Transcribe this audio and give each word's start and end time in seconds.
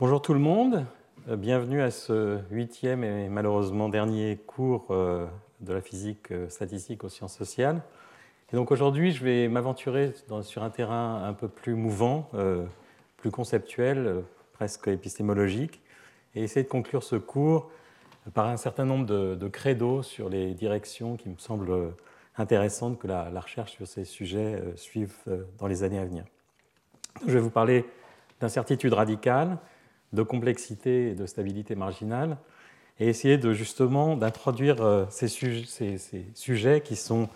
Bonjour 0.00 0.22
tout 0.22 0.32
le 0.32 0.38
monde, 0.38 0.86
euh, 1.28 1.34
bienvenue 1.34 1.82
à 1.82 1.90
ce 1.90 2.38
huitième 2.52 3.02
et 3.02 3.28
malheureusement 3.28 3.88
dernier 3.88 4.38
cours 4.46 4.86
euh, 4.90 5.26
de 5.58 5.72
la 5.72 5.80
physique 5.80 6.30
euh, 6.30 6.48
statistique 6.48 7.02
aux 7.02 7.08
sciences 7.08 7.36
sociales. 7.36 7.82
Et 8.52 8.56
donc 8.56 8.70
aujourd'hui, 8.70 9.10
je 9.10 9.24
vais 9.24 9.48
m'aventurer 9.48 10.12
sur 10.42 10.62
un 10.62 10.70
terrain 10.70 11.24
un 11.24 11.32
peu 11.32 11.48
plus 11.48 11.74
mouvant, 11.74 12.30
plus 13.16 13.32
conceptuel, 13.32 14.22
presque 14.52 14.86
épistémologique, 14.86 15.82
et 16.36 16.44
essayer 16.44 16.62
de 16.62 16.68
conclure 16.68 17.02
ce 17.02 17.16
cours 17.16 17.68
par 18.34 18.46
un 18.46 18.56
certain 18.56 18.84
nombre 18.84 19.04
de, 19.04 19.34
de 19.34 19.48
credos 19.48 20.02
sur 20.02 20.28
les 20.28 20.54
directions 20.54 21.16
qui 21.16 21.28
me 21.28 21.36
semblent 21.38 21.92
intéressantes 22.36 22.98
que 22.98 23.08
la, 23.08 23.28
recherche 23.38 23.72
sur 23.72 23.86
ces 23.86 24.04
sujets 24.04 24.62
suive 24.76 25.14
dans 25.58 25.66
les 25.66 25.82
années 25.82 25.98
à 25.98 26.04
venir. 26.06 26.24
Je 27.26 27.32
vais 27.32 27.40
vous 27.40 27.50
parler 27.50 27.84
d'incertitude 28.40 28.94
radicale, 28.94 29.58
de 30.12 30.22
complexité 30.22 31.10
et 31.10 31.14
de 31.14 31.26
stabilité 31.26 31.74
marginale, 31.74 32.38
et 33.00 33.08
essayer 33.08 33.38
de 33.38 33.52
justement 33.52 34.16
d'introduire 34.16 34.82
euh, 34.82 35.06
ces, 35.10 35.28
sujets, 36.34 36.80
qui 36.80 36.96
sont 36.96 37.28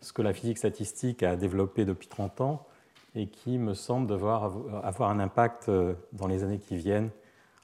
ce 0.00 0.12
que 0.12 0.22
la 0.22 0.32
physique 0.32 0.58
statistique 0.58 1.22
a 1.22 1.36
développé 1.36 1.84
depuis 1.84 2.08
30 2.08 2.40
ans 2.40 2.66
et 3.14 3.26
qui 3.26 3.58
me 3.58 3.74
semblent 3.74 4.06
devoir 4.06 4.52
avoir 4.82 5.10
un 5.10 5.20
impact 5.20 5.68
euh, 5.68 5.94
dans 6.12 6.26
les 6.26 6.44
années 6.44 6.58
qui 6.58 6.76
viennent 6.76 7.10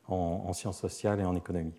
en, 0.08 0.52
sciences 0.52 0.78
sociales 0.78 1.20
et 1.20 1.24
en 1.24 1.36
économie. 1.36 1.74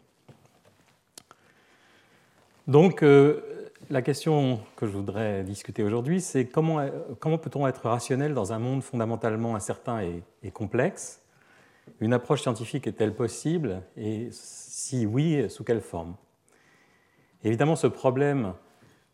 Donc, 2.67 3.01
euh, 3.01 3.41
la 3.89 4.03
question 4.03 4.59
que 4.75 4.85
je 4.85 4.91
voudrais 4.91 5.43
discuter 5.43 5.83
aujourd'hui, 5.83 6.21
c'est 6.21 6.45
comment 6.45 6.79
peut-on 7.19 7.67
être 7.67 7.87
rationnel 7.87 8.35
dans 8.35 8.53
un 8.53 8.59
monde 8.59 8.83
fondamentalement 8.83 9.55
incertain 9.55 10.01
et 10.43 10.51
complexe 10.51 11.21
une 11.99 12.13
approche 12.13 12.41
scientifique 12.41 12.87
est-elle 12.87 13.15
possible 13.15 13.81
et 13.97 14.29
si 14.31 15.05
oui, 15.05 15.49
sous 15.49 15.63
quelle 15.63 15.81
forme? 15.81 16.15
Évidemment, 17.43 17.75
ce 17.75 17.87
problème 17.87 18.53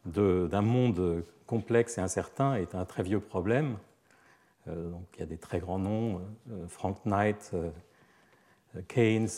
d'un 0.05 0.61
monde 0.61 1.23
complexe 1.45 1.97
et 1.97 2.01
incertain 2.01 2.55
est 2.55 2.75
un 2.75 2.85
très 2.85 3.03
vieux 3.03 3.19
problème. 3.19 3.77
Euh, 4.67 4.89
donc, 4.89 5.05
il 5.15 5.19
y 5.19 5.23
a 5.23 5.27
des 5.27 5.37
très 5.37 5.59
grands 5.59 5.79
noms, 5.79 6.21
euh, 6.51 6.67
Frank 6.67 7.05
Knight, 7.05 7.51
euh, 7.53 7.69
Keynes, 8.87 9.29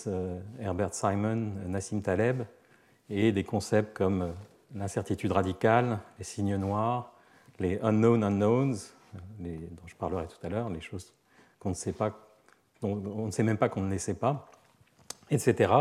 Herbert 0.60 0.94
Simon, 0.94 1.52
Nassim 1.68 2.02
Taleb, 2.02 2.44
et 3.10 3.32
des 3.32 3.44
concepts 3.44 3.96
comme 3.96 4.34
l'incertitude 4.74 5.32
radicale, 5.32 6.00
les 6.18 6.24
signes 6.24 6.56
noirs, 6.56 7.14
les 7.60 7.80
unknown 7.84 8.24
unknowns, 8.24 8.78
dont 9.40 9.88
je 9.88 9.96
parlerai 9.96 10.26
tout 10.28 10.44
à 10.46 10.50
l'heure, 10.50 10.70
les 10.70 10.82
choses 10.82 11.14
qu'on 11.60 11.70
ne 11.70 11.76
sait 11.76 11.94
pas 11.94 12.27
on 12.84 13.26
ne 13.26 13.32
sait 13.32 13.44
même 13.44 13.58
pas 13.58 13.70
qu'on 13.70 13.82
ne 13.82 13.92
les 13.92 14.00
sait 14.00 14.14
pas, 14.14 14.50
etc. 15.30 15.74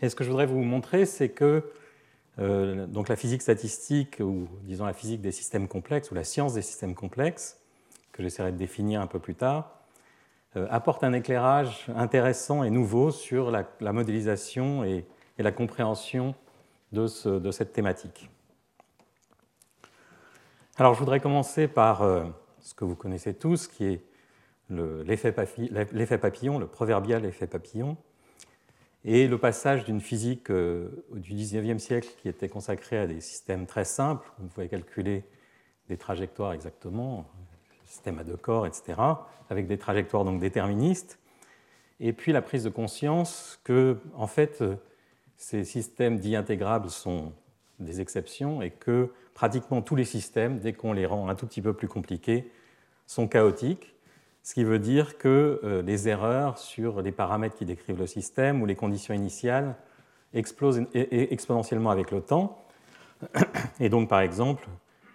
Et 0.00 0.08
ce 0.08 0.16
que 0.16 0.24
je 0.24 0.28
voudrais 0.30 0.46
vous 0.46 0.62
montrer, 0.62 1.06
c'est 1.06 1.30
que 1.30 1.72
euh, 2.40 2.86
donc 2.86 3.08
la 3.08 3.16
physique 3.16 3.42
statistique, 3.42 4.18
ou 4.20 4.48
disons 4.62 4.86
la 4.86 4.92
physique 4.92 5.20
des 5.20 5.32
systèmes 5.32 5.68
complexes, 5.68 6.10
ou 6.10 6.14
la 6.14 6.24
science 6.24 6.54
des 6.54 6.62
systèmes 6.62 6.94
complexes, 6.94 7.60
que 8.12 8.22
j'essaierai 8.22 8.52
de 8.52 8.56
définir 8.56 9.00
un 9.00 9.06
peu 9.06 9.18
plus 9.18 9.34
tard, 9.34 9.70
euh, 10.56 10.66
apporte 10.70 11.04
un 11.04 11.12
éclairage 11.12 11.86
intéressant 11.96 12.64
et 12.64 12.70
nouveau 12.70 13.10
sur 13.10 13.50
la, 13.50 13.92
modélisation 13.92 14.84
et, 14.84 15.06
la 15.38 15.52
compréhension 15.52 16.34
de, 16.92 17.06
cette 17.50 17.72
thématique. 17.72 18.30
Alors 20.76 20.94
je 20.94 20.98
voudrais 20.98 21.20
commencer 21.20 21.66
par 21.66 22.02
euh, 22.02 22.24
ce 22.60 22.74
que 22.74 22.84
vous 22.84 22.94
connaissez 22.94 23.34
tous, 23.34 23.66
qui 23.66 23.84
est 23.84 24.04
l'effet 24.70 25.32
papillon, 25.32 26.58
le 26.58 26.66
proverbial 26.66 27.24
effet 27.24 27.46
papillon, 27.46 27.96
et 29.04 29.28
le 29.28 29.36
passage 29.36 29.84
d'une 29.84 30.00
physique 30.00 30.50
euh, 30.50 30.88
du 31.12 31.34
XIXe 31.34 31.82
siècle 31.82 32.08
qui 32.22 32.28
était 32.28 32.48
consacrée 32.48 32.98
à 32.98 33.06
des 33.06 33.20
systèmes 33.20 33.66
très 33.66 33.84
simples, 33.84 34.26
où 34.38 34.44
on 34.44 34.48
pouvait 34.48 34.68
calculer 34.68 35.24
des 35.88 35.98
trajectoires 35.98 36.54
exactement, 36.54 37.26
système 37.84 38.18
à 38.18 38.24
deux 38.24 38.38
corps, 38.38 38.66
etc., 38.66 38.98
avec 39.50 39.66
des 39.66 39.76
trajectoires 39.76 40.24
donc 40.24 40.40
déterministes, 40.40 41.18
et 42.00 42.12
puis 42.12 42.32
la 42.32 42.42
prise 42.42 42.64
de 42.64 42.70
conscience 42.70 43.60
que, 43.62 43.98
en 44.14 44.26
fait, 44.26 44.64
ces 45.36 45.64
systèmes 45.64 46.18
dits 46.18 46.36
intégrables 46.36 46.90
sont 46.90 47.32
des 47.78 48.00
exceptions 48.00 48.62
et 48.62 48.70
que 48.70 49.12
pratiquement 49.34 49.82
tous 49.82 49.96
les 49.96 50.04
systèmes, 50.04 50.58
dès 50.58 50.72
qu'on 50.72 50.92
les 50.92 51.06
rend 51.06 51.28
un 51.28 51.34
tout 51.34 51.46
petit 51.46 51.62
peu 51.62 51.72
plus 51.72 51.88
compliqués, 51.88 52.50
sont 53.06 53.28
chaotiques 53.28 53.93
ce 54.44 54.52
qui 54.52 54.62
veut 54.62 54.78
dire 54.78 55.16
que 55.16 55.58
euh, 55.64 55.82
les 55.82 56.06
erreurs 56.06 56.58
sur 56.58 57.00
les 57.00 57.12
paramètres 57.12 57.56
qui 57.56 57.64
décrivent 57.64 57.98
le 57.98 58.06
système 58.06 58.60
ou 58.60 58.66
les 58.66 58.76
conditions 58.76 59.14
initiales 59.14 59.74
explosent 60.34 60.82
exponentiellement 60.92 61.90
avec 61.90 62.10
le 62.10 62.20
temps. 62.20 62.62
Et 63.80 63.88
donc, 63.88 64.08
par 64.08 64.20
exemple, 64.20 64.68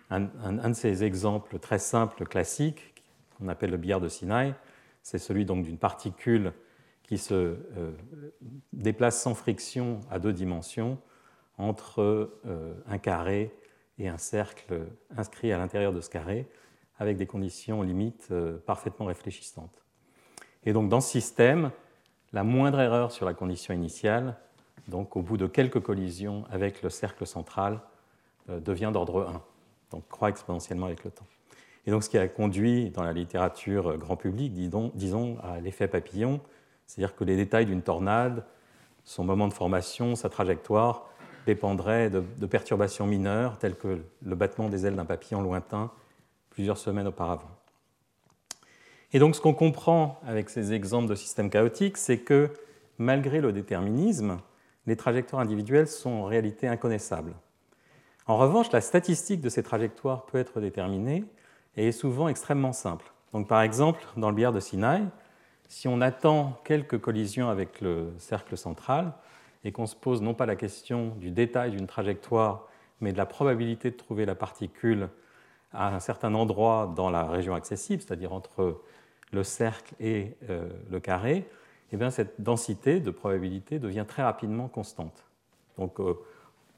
un, 0.09 0.21
de 0.69 0.73
ces 0.73 1.03
exemples 1.03 1.59
très 1.59 1.77
simples, 1.77 2.25
classiques, 2.25 2.95
qu'on 3.37 3.49
appelle 3.49 3.69
le 3.69 3.77
billard 3.77 4.01
de 4.01 4.07
Sinaï, 4.07 4.55
c'est 5.03 5.19
celui 5.19 5.45
d'une 5.45 5.77
particule 5.77 6.53
qui 7.03 7.17
se 7.17 7.33
euh, 7.33 7.91
déplace 8.73 9.21
sans 9.21 9.35
friction 9.35 9.99
à 10.09 10.17
deux 10.17 10.33
dimensions 10.33 10.97
entre 11.57 12.31
euh, 12.45 12.73
un 12.87 12.97
carré 12.97 13.53
et 13.99 14.07
un 14.07 14.17
cercle 14.17 14.87
inscrit 15.15 15.51
à 15.51 15.57
l'intérieur 15.57 15.93
de 15.93 16.01
ce 16.01 16.09
carré 16.09 16.47
avec 16.99 17.17
des 17.17 17.25
conditions 17.25 17.81
limites 17.81 18.27
euh, 18.31 18.57
parfaitement 18.65 19.05
réfléchissantes. 19.05 19.83
Et 20.65 20.73
donc 20.73 20.89
dans 20.89 21.01
ce 21.01 21.09
système, 21.09 21.71
la 22.33 22.43
moindre 22.43 22.79
erreur 22.79 23.11
sur 23.11 23.25
la 23.25 23.33
condition 23.33 23.73
initiale, 23.73 24.35
donc 24.89 25.15
au 25.15 25.21
bout 25.21 25.37
de 25.37 25.47
quelques 25.47 25.79
collisions 25.79 26.43
avec 26.51 26.81
le 26.83 26.89
cercle 26.89 27.25
central, 27.25 27.79
euh, 28.49 28.59
devient 28.59 28.91
d'ordre 28.93 29.27
1, 29.27 29.41
donc 29.91 30.07
croît 30.09 30.29
exponentiellement 30.29 30.87
avec 30.87 31.03
le 31.05 31.11
temps. 31.11 31.25
Et 31.87 31.91
donc 31.91 32.03
ce 32.03 32.09
qui 32.09 32.17
a 32.17 32.27
conduit 32.27 32.89
dans 32.89 33.03
la 33.03 33.13
littérature 33.13 33.97
grand 33.97 34.17
public, 34.17 34.53
disons, 34.53 35.37
à 35.41 35.59
l'effet 35.61 35.87
papillon, 35.87 36.41
c'est-à-dire 36.85 37.15
que 37.15 37.23
les 37.23 37.37
détails 37.37 37.65
d'une 37.65 37.81
tornade, 37.81 38.43
son 39.05 39.23
moment 39.23 39.47
de 39.47 39.53
formation, 39.53 40.15
sa 40.15 40.29
trajectoire, 40.29 41.07
dépendraient 41.45 42.09
de 42.09 42.45
perturbations 42.45 43.07
mineures 43.07 43.57
telles 43.57 43.75
que 43.75 44.03
le 44.23 44.35
battement 44.35 44.69
des 44.69 44.85
ailes 44.85 44.95
d'un 44.95 45.05
papillon 45.05 45.41
lointain 45.41 45.89
semaines 46.75 47.07
auparavant. 47.07 47.49
Et 49.11 49.19
donc 49.19 49.35
ce 49.35 49.41
qu'on 49.41 49.53
comprend 49.53 50.19
avec 50.25 50.49
ces 50.49 50.73
exemples 50.73 51.09
de 51.09 51.15
systèmes 51.15 51.49
chaotiques, 51.49 51.97
c'est 51.97 52.19
que 52.19 52.51
malgré 52.97 53.41
le 53.41 53.51
déterminisme, 53.51 54.37
les 54.85 54.95
trajectoires 54.95 55.41
individuelles 55.41 55.87
sont 55.87 56.11
en 56.11 56.25
réalité 56.25 56.67
inconnaissables. 56.67 57.33
En 58.27 58.37
revanche, 58.37 58.71
la 58.71 58.81
statistique 58.81 59.41
de 59.41 59.49
ces 59.49 59.63
trajectoires 59.63 60.25
peut 60.25 60.37
être 60.37 60.61
déterminée 60.61 61.23
et 61.75 61.87
est 61.87 61.91
souvent 61.91 62.27
extrêmement 62.27 62.73
simple. 62.73 63.11
Donc, 63.33 63.47
par 63.47 63.61
exemple, 63.61 64.01
dans 64.17 64.29
le 64.29 64.35
billard 64.35 64.53
de 64.53 64.59
Sinaï, 64.59 65.03
si 65.67 65.87
on 65.87 66.01
attend 66.01 66.59
quelques 66.63 66.99
collisions 66.99 67.49
avec 67.49 67.81
le 67.81 68.11
cercle 68.17 68.57
central 68.57 69.13
et 69.63 69.71
qu'on 69.71 69.85
se 69.85 69.95
pose 69.95 70.21
non 70.21 70.33
pas 70.33 70.45
la 70.45 70.55
question 70.55 71.15
du 71.19 71.31
détail 71.31 71.71
d'une 71.71 71.87
trajectoire, 71.87 72.67
mais 73.01 73.13
de 73.13 73.17
la 73.17 73.25
probabilité 73.25 73.91
de 73.91 73.95
trouver 73.95 74.25
la 74.25 74.35
particule 74.35 75.09
à 75.71 75.93
un 75.95 75.99
certain 75.99 76.33
endroit 76.33 76.91
dans 76.95 77.09
la 77.09 77.25
région 77.25 77.53
accessible, 77.55 78.01
c'est-à-dire 78.01 78.33
entre 78.33 78.81
le 79.31 79.43
cercle 79.43 79.93
et 79.99 80.35
euh, 80.49 80.67
le 80.89 80.99
carré, 80.99 81.47
eh 81.91 81.97
bien, 81.97 82.09
cette 82.09 82.41
densité 82.41 82.99
de 82.99 83.11
probabilité 83.11 83.79
devient 83.79 84.05
très 84.07 84.23
rapidement 84.23 84.67
constante. 84.67 85.25
Donc, 85.77 85.99
euh, 85.99 86.15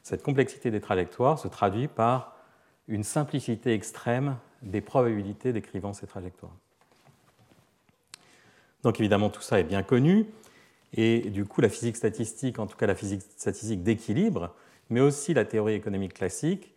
cette 0.03 0.23
complexité 0.23 0.71
des 0.71 0.81
trajectoires 0.81 1.39
se 1.39 1.47
traduit 1.47 1.88
par 1.88 2.35
une 2.88 3.03
simplicité 3.03 3.73
extrême 3.73 4.38
des 4.61 4.81
probabilités 4.81 5.53
décrivant 5.53 5.93
ces 5.93 6.07
trajectoires. 6.07 6.53
Donc 8.83 8.99
évidemment, 8.99 9.29
tout 9.29 9.41
ça 9.41 9.59
est 9.59 9.63
bien 9.63 9.83
connu, 9.83 10.25
et 10.93 11.29
du 11.29 11.45
coup, 11.45 11.61
la 11.61 11.69
physique 11.69 11.95
statistique, 11.95 12.59
en 12.59 12.67
tout 12.67 12.77
cas 12.77 12.88
la 12.88 12.95
physique 12.95 13.21
statistique 13.38 13.83
d'équilibre, 13.83 14.53
mais 14.89 14.99
aussi 14.99 15.33
la 15.33 15.45
théorie 15.45 15.73
économique 15.73 16.15
classique, 16.15 16.73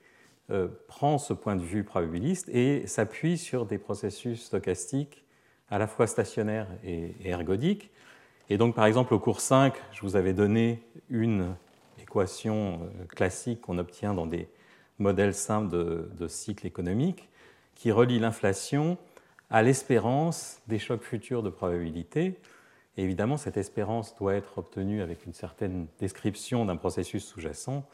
euh, 0.50 0.68
prend 0.88 1.16
ce 1.16 1.32
point 1.32 1.56
de 1.56 1.62
vue 1.62 1.84
probabiliste 1.84 2.50
et 2.50 2.86
s'appuie 2.86 3.38
sur 3.38 3.64
des 3.64 3.78
processus 3.78 4.44
stochastiques 4.44 5.24
à 5.70 5.78
la 5.78 5.86
fois 5.86 6.06
stationnaires 6.06 6.68
et, 6.84 7.14
ergodiques. 7.24 7.90
Et 8.50 8.58
donc, 8.58 8.74
par 8.74 8.84
exemple, 8.84 9.14
au 9.14 9.18
cours 9.18 9.40
5, 9.40 9.72
je 9.92 10.02
vous 10.02 10.16
avais 10.16 10.34
donné 10.34 10.82
une 11.08 11.56
équation 11.98 12.80
euh, 12.82 13.04
classique 13.06 13.62
qu'on 13.62 13.78
obtient 13.78 14.12
dans 14.12 14.26
des 14.26 14.48
modèles 14.98 15.34
simples 15.34 15.70
de, 15.70 16.10
de 16.18 16.28
cycle 16.28 16.66
économique 16.66 17.30
qui 17.74 17.90
relie 17.90 18.18
l'inflation 18.18 18.98
à 19.48 19.62
l'espérance 19.62 20.60
des 20.66 20.78
chocs 20.78 21.02
futurs 21.02 21.42
de 21.42 21.48
probabilité. 21.48 22.38
Évidemment, 22.96 23.38
cette 23.38 23.56
espérance 23.56 24.14
doit 24.16 24.34
être 24.34 24.58
obtenue 24.58 25.00
avec 25.00 25.24
une 25.24 25.32
certaine 25.32 25.86
description 25.98 26.64
d'un 26.64 26.76
processus 26.76 27.24
sous-jacent 27.24 27.84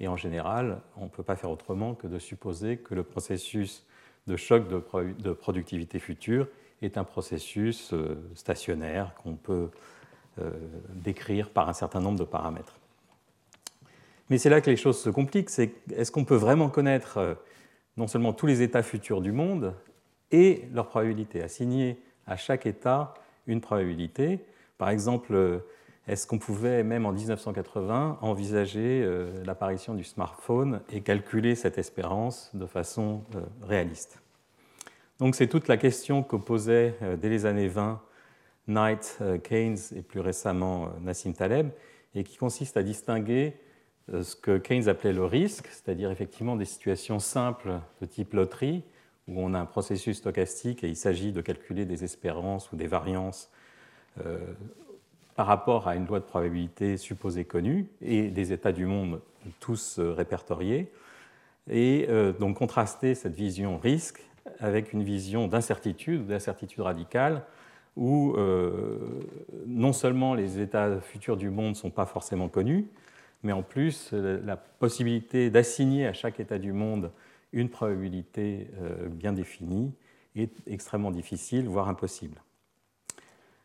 et 0.00 0.08
en 0.08 0.16
général, 0.16 0.80
on 0.96 1.04
ne 1.04 1.08
peut 1.08 1.22
pas 1.22 1.36
faire 1.36 1.50
autrement 1.50 1.94
que 1.94 2.06
de 2.06 2.18
supposer 2.18 2.78
que 2.78 2.94
le 2.94 3.02
processus 3.02 3.86
de 4.26 4.36
choc 4.36 4.68
de, 4.68 5.32
productivité 5.32 5.98
future 5.98 6.48
est 6.82 6.98
un 6.98 7.04
processus 7.04 7.92
euh, 7.92 8.16
stationnaire 8.34 9.14
qu'on 9.22 9.36
peut 9.36 9.70
décrire 10.94 11.50
par 11.50 11.68
un 11.68 11.74
certain 11.74 12.00
nombre 12.00 12.18
de 12.18 12.24
paramètres. 12.24 12.76
Mais 14.30 14.38
c'est 14.38 14.48
là 14.48 14.62
que 14.62 14.70
les 14.70 14.76
choses 14.76 14.98
se 14.98 15.10
compliquent, 15.10 15.50
est-ce 15.50 16.10
qu'on 16.10 16.24
peut 16.24 16.36
vraiment 16.36 16.70
connaître 16.70 17.36
non 17.98 18.06
seulement 18.06 18.32
tous 18.32 18.46
les 18.46 18.62
états 18.62 18.82
futurs 18.82 19.20
du 19.20 19.32
monde 19.32 19.74
et 20.30 20.64
leur 20.72 20.88
probabilité, 20.88 21.42
assigner 21.42 22.00
à 22.26 22.36
chaque 22.36 22.66
état 22.66 23.14
une 23.46 23.60
probabilité. 23.60 24.40
Par 24.78 24.88
exemple, 24.88 25.62
est-ce 26.10 26.26
qu'on 26.26 26.38
pouvait, 26.38 26.82
même 26.82 27.06
en 27.06 27.12
1980, 27.12 28.18
envisager 28.20 29.00
euh, 29.04 29.30
l'apparition 29.44 29.94
du 29.94 30.02
smartphone 30.02 30.80
et 30.90 31.02
calculer 31.02 31.54
cette 31.54 31.78
espérance 31.78 32.50
de 32.52 32.66
façon 32.66 33.22
euh, 33.36 33.42
réaliste? 33.62 34.20
Donc 35.20 35.36
c'est 35.36 35.46
toute 35.46 35.68
la 35.68 35.76
question 35.76 36.24
que 36.24 36.34
posait 36.34 36.96
euh, 37.02 37.16
dès 37.16 37.28
les 37.28 37.46
années 37.46 37.68
20 37.68 38.02
Knight, 38.66 39.18
Keynes 39.44 39.78
et 39.96 40.02
plus 40.02 40.20
récemment 40.20 40.90
Nassim 41.00 41.32
Taleb, 41.32 41.70
et 42.14 42.24
qui 42.24 42.36
consiste 42.36 42.76
à 42.76 42.84
distinguer 42.84 43.56
ce 44.08 44.36
que 44.36 44.58
Keynes 44.58 44.88
appelait 44.88 45.12
le 45.12 45.24
risque, 45.24 45.66
c'est-à-dire 45.68 46.10
effectivement 46.10 46.54
des 46.54 46.66
situations 46.66 47.18
simples 47.18 47.80
de 48.00 48.06
type 48.06 48.32
loterie, 48.32 48.84
où 49.26 49.40
on 49.40 49.54
a 49.54 49.58
un 49.58 49.66
processus 49.66 50.18
stochastique 50.18 50.84
et 50.84 50.88
il 50.88 50.94
s'agit 50.94 51.32
de 51.32 51.40
calculer 51.40 51.84
des 51.84 52.04
espérances 52.04 52.70
ou 52.70 52.76
des 52.76 52.86
variances 52.86 53.50
par 55.40 55.46
rapport 55.46 55.88
à 55.88 55.96
une 55.96 56.06
loi 56.06 56.20
de 56.20 56.26
probabilité 56.26 56.98
supposée 56.98 57.46
connue 57.46 57.86
et 58.02 58.28
des 58.28 58.52
états 58.52 58.72
du 58.72 58.84
monde 58.84 59.22
tous 59.58 59.98
euh, 59.98 60.12
répertoriés, 60.12 60.92
et 61.66 62.04
euh, 62.10 62.34
donc 62.34 62.58
contraster 62.58 63.14
cette 63.14 63.34
vision 63.34 63.78
risque 63.78 64.20
avec 64.58 64.92
une 64.92 65.02
vision 65.02 65.48
d'incertitude, 65.48 66.26
d'incertitude 66.26 66.82
radicale, 66.82 67.42
où 67.96 68.34
euh, 68.36 68.98
non 69.66 69.94
seulement 69.94 70.34
les 70.34 70.60
états 70.60 71.00
futurs 71.00 71.38
du 71.38 71.48
monde 71.48 71.70
ne 71.70 71.74
sont 71.74 71.88
pas 71.88 72.04
forcément 72.04 72.50
connus, 72.50 72.86
mais 73.42 73.52
en 73.52 73.62
plus 73.62 74.12
la 74.12 74.58
possibilité 74.58 75.48
d'assigner 75.48 76.06
à 76.06 76.12
chaque 76.12 76.38
état 76.38 76.58
du 76.58 76.74
monde 76.74 77.12
une 77.54 77.70
probabilité 77.70 78.68
bien 79.08 79.32
définie 79.32 79.94
est 80.36 80.52
extrêmement 80.66 81.10
difficile, 81.10 81.66
voire 81.66 81.88
impossible. 81.88 82.42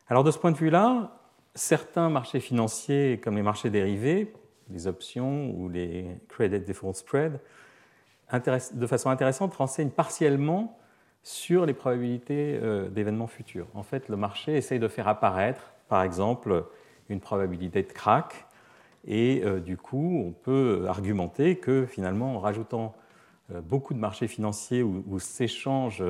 Alors 0.08 0.24
de 0.24 0.30
ce 0.30 0.38
point 0.38 0.52
de 0.52 0.56
vue-là, 0.56 1.12
certains 1.56 2.10
marchés 2.10 2.40
financiers, 2.40 3.18
comme 3.22 3.36
les 3.36 3.42
marchés 3.42 3.70
dérivés, 3.70 4.32
les 4.70 4.86
options 4.86 5.50
ou 5.50 5.68
les 5.68 6.06
credit 6.28 6.60
default 6.60 6.94
spread, 6.94 7.40
de 8.32 8.86
façon 8.86 9.10
intéressante, 9.10 9.54
renseignent 9.54 9.90
partiellement 9.90 10.78
sur 11.22 11.66
les 11.66 11.74
probabilités 11.74 12.58
euh, 12.62 12.88
d'événements 12.88 13.26
futurs. 13.26 13.66
En 13.74 13.82
fait, 13.82 14.08
le 14.08 14.16
marché 14.16 14.56
essaye 14.56 14.78
de 14.78 14.88
faire 14.88 15.08
apparaître, 15.08 15.72
par 15.88 16.02
exemple, 16.02 16.66
une 17.08 17.20
probabilité 17.20 17.82
de 17.82 17.92
crack, 17.92 18.46
et 19.06 19.42
euh, 19.44 19.60
du 19.60 19.76
coup, 19.76 20.22
on 20.26 20.32
peut 20.32 20.86
argumenter 20.88 21.56
que 21.56 21.86
finalement, 21.86 22.36
en 22.36 22.38
rajoutant 22.38 22.94
euh, 23.52 23.60
beaucoup 23.60 23.94
de 23.94 23.98
marchés 23.98 24.28
financiers 24.28 24.82
où, 24.82 25.04
où 25.06 25.18
s'échangent 25.18 26.04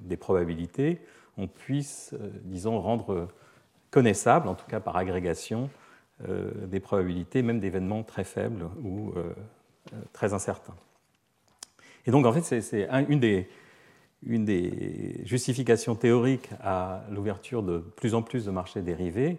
des 0.00 0.16
probabilités, 0.16 1.00
on 1.38 1.48
puisse, 1.48 2.14
disons, 2.44 2.78
rendre 2.78 3.28
connaissables, 3.92 4.48
en 4.48 4.54
tout 4.54 4.66
cas 4.66 4.80
par 4.80 4.96
agrégation, 4.96 5.70
euh, 6.28 6.50
des 6.66 6.80
probabilités, 6.80 7.42
même 7.42 7.60
d'événements 7.60 8.02
très 8.02 8.24
faibles 8.24 8.64
ou 8.82 9.10
euh, 9.10 9.32
euh, 9.92 9.96
très 10.12 10.34
incertains. 10.34 10.74
Et 12.06 12.10
donc, 12.10 12.26
en 12.26 12.32
fait, 12.32 12.60
c'est 12.60 12.88
une 13.08 13.20
des, 13.20 13.48
une 14.24 14.44
des 14.44 15.20
justifications 15.24 15.94
théoriques 15.94 16.50
à 16.62 17.04
l'ouverture 17.10 17.62
de 17.62 17.78
plus 17.78 18.14
en 18.14 18.22
plus 18.22 18.44
de 18.44 18.50
marchés 18.50 18.82
dérivés. 18.82 19.36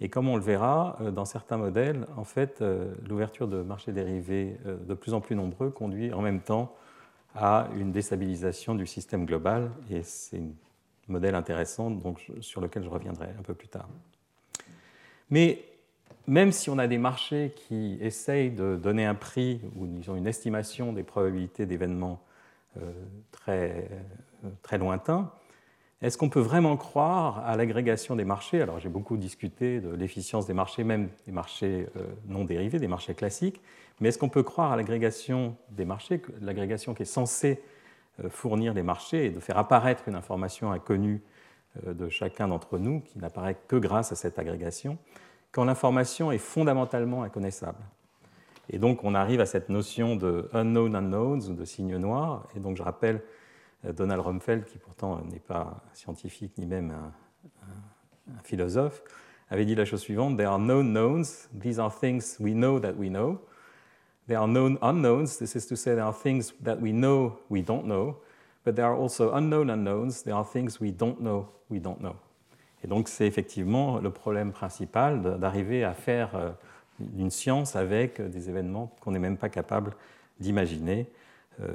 Et 0.00 0.08
comme 0.08 0.28
on 0.28 0.36
le 0.36 0.42
verra, 0.42 0.98
dans 1.12 1.24
certains 1.24 1.56
modèles, 1.56 2.06
en 2.16 2.24
fait, 2.24 2.62
l'ouverture 3.08 3.48
de 3.48 3.62
marchés 3.62 3.92
dérivés 3.92 4.56
de 4.64 4.94
plus 4.94 5.14
en 5.14 5.20
plus 5.20 5.34
nombreux 5.34 5.70
conduit 5.70 6.12
en 6.12 6.22
même 6.22 6.40
temps 6.40 6.76
à 7.34 7.68
une 7.76 7.92
déstabilisation 7.92 8.74
du 8.74 8.86
système 8.86 9.26
global. 9.26 9.70
Et 9.90 10.02
c'est 10.02 10.36
une 10.36 10.54
modèle 11.08 11.34
intéressant 11.34 11.90
donc, 11.90 12.24
sur 12.40 12.60
lequel 12.60 12.82
je 12.82 12.88
reviendrai 12.88 13.28
un 13.38 13.42
peu 13.42 13.54
plus 13.54 13.68
tard. 13.68 13.88
Mais 15.30 15.64
même 16.26 16.52
si 16.52 16.70
on 16.70 16.78
a 16.78 16.86
des 16.86 16.98
marchés 16.98 17.52
qui 17.54 17.98
essayent 18.00 18.50
de 18.50 18.76
donner 18.76 19.04
un 19.04 19.14
prix 19.14 19.60
ou 19.76 19.86
disons, 19.86 20.16
une 20.16 20.26
estimation 20.26 20.92
des 20.92 21.02
probabilités 21.02 21.66
d'événements 21.66 22.22
euh, 22.78 22.92
très, 23.30 23.88
lointains, 24.78 25.30
est-ce 26.02 26.18
qu'on 26.18 26.28
peut 26.28 26.40
vraiment 26.40 26.76
croire 26.76 27.38
à 27.46 27.56
l'agrégation 27.56 28.16
des 28.16 28.24
marchés? 28.24 28.60
Alors 28.60 28.78
j'ai 28.78 28.88
beaucoup 28.88 29.16
discuté 29.16 29.80
de 29.80 29.94
l'efficience 29.94 30.46
des 30.46 30.52
marchés, 30.52 30.84
même 30.84 31.08
des 31.26 31.32
marchés 31.32 31.88
euh, 31.96 32.06
non 32.26 32.44
dérivés, 32.44 32.78
des 32.78 32.88
marchés 32.88 33.14
classiques, 33.14 33.62
mais 34.00 34.08
est-ce 34.10 34.18
qu'on 34.18 34.28
peut 34.28 34.42
croire 34.42 34.72
à 34.72 34.76
l'agrégation 34.76 35.56
des 35.70 35.84
marchés, 35.84 36.20
l'agrégation 36.40 36.92
qui 36.92 37.02
est 37.02 37.06
censée 37.06 37.62
fournir 38.28 38.74
les 38.74 38.82
marchés 38.82 39.26
et 39.26 39.30
de 39.30 39.40
faire 39.40 39.58
apparaître 39.58 40.08
une 40.08 40.14
information 40.14 40.72
inconnue 40.72 41.22
euh, 41.86 41.94
de 41.94 42.08
chacun 42.08 42.48
d'entre 42.48 42.78
nous, 42.78 43.00
qui 43.00 43.18
n'apparaît 43.18 43.56
que 43.68 43.76
grâce 43.76 44.12
à 44.12 44.16
cette 44.16 44.38
agrégation, 44.38 44.98
quand 45.52 45.64
l'information 45.64 46.32
est 46.32 46.38
fondamentalement 46.38 47.22
inconnaissable. 47.22 47.78
Et 48.68 48.78
donc 48.78 49.04
on 49.04 49.14
arrive 49.14 49.40
à 49.40 49.46
cette 49.46 49.68
notion 49.68 50.16
de 50.16 50.48
unknown 50.52 50.94
unknowns 50.94 51.48
ou 51.50 51.54
de 51.54 51.64
signes 51.64 51.96
noirs. 51.96 52.46
Et 52.56 52.60
donc 52.60 52.76
je 52.76 52.82
rappelle 52.82 53.22
euh, 53.84 53.92
Donald 53.92 54.20
Rumsfeld, 54.20 54.64
qui 54.64 54.78
pourtant 54.78 55.20
n'est 55.24 55.38
pas 55.38 55.82
scientifique 55.92 56.52
ni 56.58 56.66
même 56.66 56.90
un, 56.90 58.32
un, 58.34 58.42
philosophe, 58.42 59.02
avait 59.50 59.64
dit 59.64 59.74
la 59.74 59.84
chose 59.84 60.00
suivante 60.00 60.36
There 60.36 60.48
are 60.48 60.58
known 60.58 60.92
knowns, 60.92 61.48
these 61.58 61.78
are 61.78 61.92
things 61.92 62.36
we 62.40 62.52
know 62.52 62.80
that 62.80 62.94
we 62.94 63.08
know. 63.08 63.40
There 64.28 64.38
are 64.38 64.48
known 64.48 64.78
unknowns, 64.82 65.38
this 65.38 65.54
is 65.54 65.66
to 65.66 65.76
say, 65.76 65.94
there 65.94 66.04
are 66.04 66.12
things 66.12 66.52
that 66.62 66.80
we 66.80 66.92
know 66.92 67.38
we 67.48 67.62
don't 67.62 67.86
know, 67.86 68.16
but 68.64 68.74
there 68.74 68.86
are 68.86 68.96
also 68.96 69.32
unknown 69.32 69.70
unknowns, 69.70 70.22
there 70.22 70.34
are 70.34 70.44
things 70.44 70.80
we 70.80 70.90
don't 70.90 71.20
know 71.20 71.48
we 71.68 71.78
don't 71.78 72.00
know. 72.00 72.16
Et 72.82 72.88
donc, 72.88 73.08
c'est 73.08 73.26
effectivement 73.26 73.98
le 73.98 74.10
problème 74.10 74.52
principal 74.52 75.38
d'arriver 75.38 75.84
à 75.84 75.94
faire 75.94 76.34
euh, 76.34 76.50
une 77.16 77.30
science 77.30 77.76
avec 77.76 78.20
des 78.20 78.48
événements 78.48 78.94
qu'on 79.00 79.12
n'est 79.12 79.18
même 79.18 79.36
pas 79.36 79.48
capable 79.48 79.92
d'imaginer. 80.40 81.08
Euh, 81.60 81.68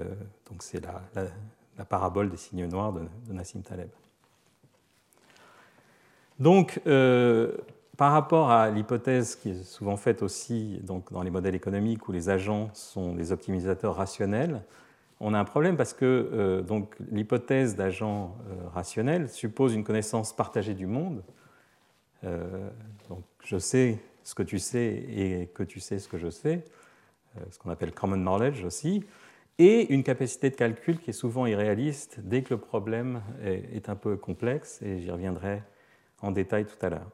donc, 0.49 0.61
c'est 0.61 0.81
la, 0.83 1.85
parabole 1.85 2.29
des 2.29 2.37
signes 2.37 2.67
noirs 2.67 2.93
de, 2.93 3.33
Nassim 3.33 3.61
Taleb. 3.61 3.89
Donc, 6.39 6.79
euh, 6.85 7.57
par 8.01 8.13
rapport 8.13 8.49
à 8.49 8.71
l'hypothèse 8.71 9.35
qui 9.35 9.51
est 9.51 9.63
souvent 9.63 9.95
faite 9.95 10.23
aussi 10.23 10.81
dans 10.81 11.21
les 11.21 11.29
modèles 11.29 11.53
économiques 11.53 12.07
où 12.09 12.11
les 12.11 12.29
agents 12.29 12.71
sont 12.73 13.13
des 13.13 13.31
optimisateurs 13.31 13.95
rationnels, 13.95 14.63
on 15.19 15.35
a 15.35 15.39
un 15.39 15.43
problème 15.43 15.77
parce 15.77 15.93
que 15.93 16.31
euh, 16.33 16.63
l'hypothèse 17.11 17.75
d'agents 17.75 18.35
euh, 18.49 18.69
rationnels 18.69 19.29
suppose 19.29 19.75
une 19.75 19.83
connaissance 19.83 20.35
partagée 20.35 20.73
du 20.73 20.87
monde. 20.87 21.23
Euh, 22.23 22.71
donc, 23.07 23.23
je 23.43 23.59
sais 23.59 23.99
ce 24.23 24.33
que 24.33 24.41
tu 24.41 24.57
sais 24.57 25.05
et 25.07 25.51
que 25.53 25.61
tu 25.61 25.79
sais 25.79 25.99
ce 25.99 26.07
que 26.07 26.17
je 26.17 26.31
sais, 26.31 26.65
ce 27.51 27.59
qu'on 27.59 27.69
appelle 27.69 27.91
common 27.91 28.17
knowledge 28.17 28.63
aussi, 28.63 29.05
et 29.59 29.93
une 29.93 30.03
capacité 30.03 30.49
de 30.49 30.55
calcul 30.55 30.97
qui 30.97 31.11
est 31.11 31.13
souvent 31.13 31.45
irréaliste 31.45 32.19
dès 32.23 32.41
que 32.41 32.55
le 32.55 32.59
problème 32.59 33.21
est 33.43 33.89
un 33.89 33.95
peu 33.95 34.17
complexe, 34.17 34.81
et 34.81 35.01
j'y 35.01 35.11
reviendrai 35.11 35.61
en 36.23 36.31
détail 36.31 36.65
tout 36.65 36.83
à 36.83 36.89
l'heure. 36.89 37.11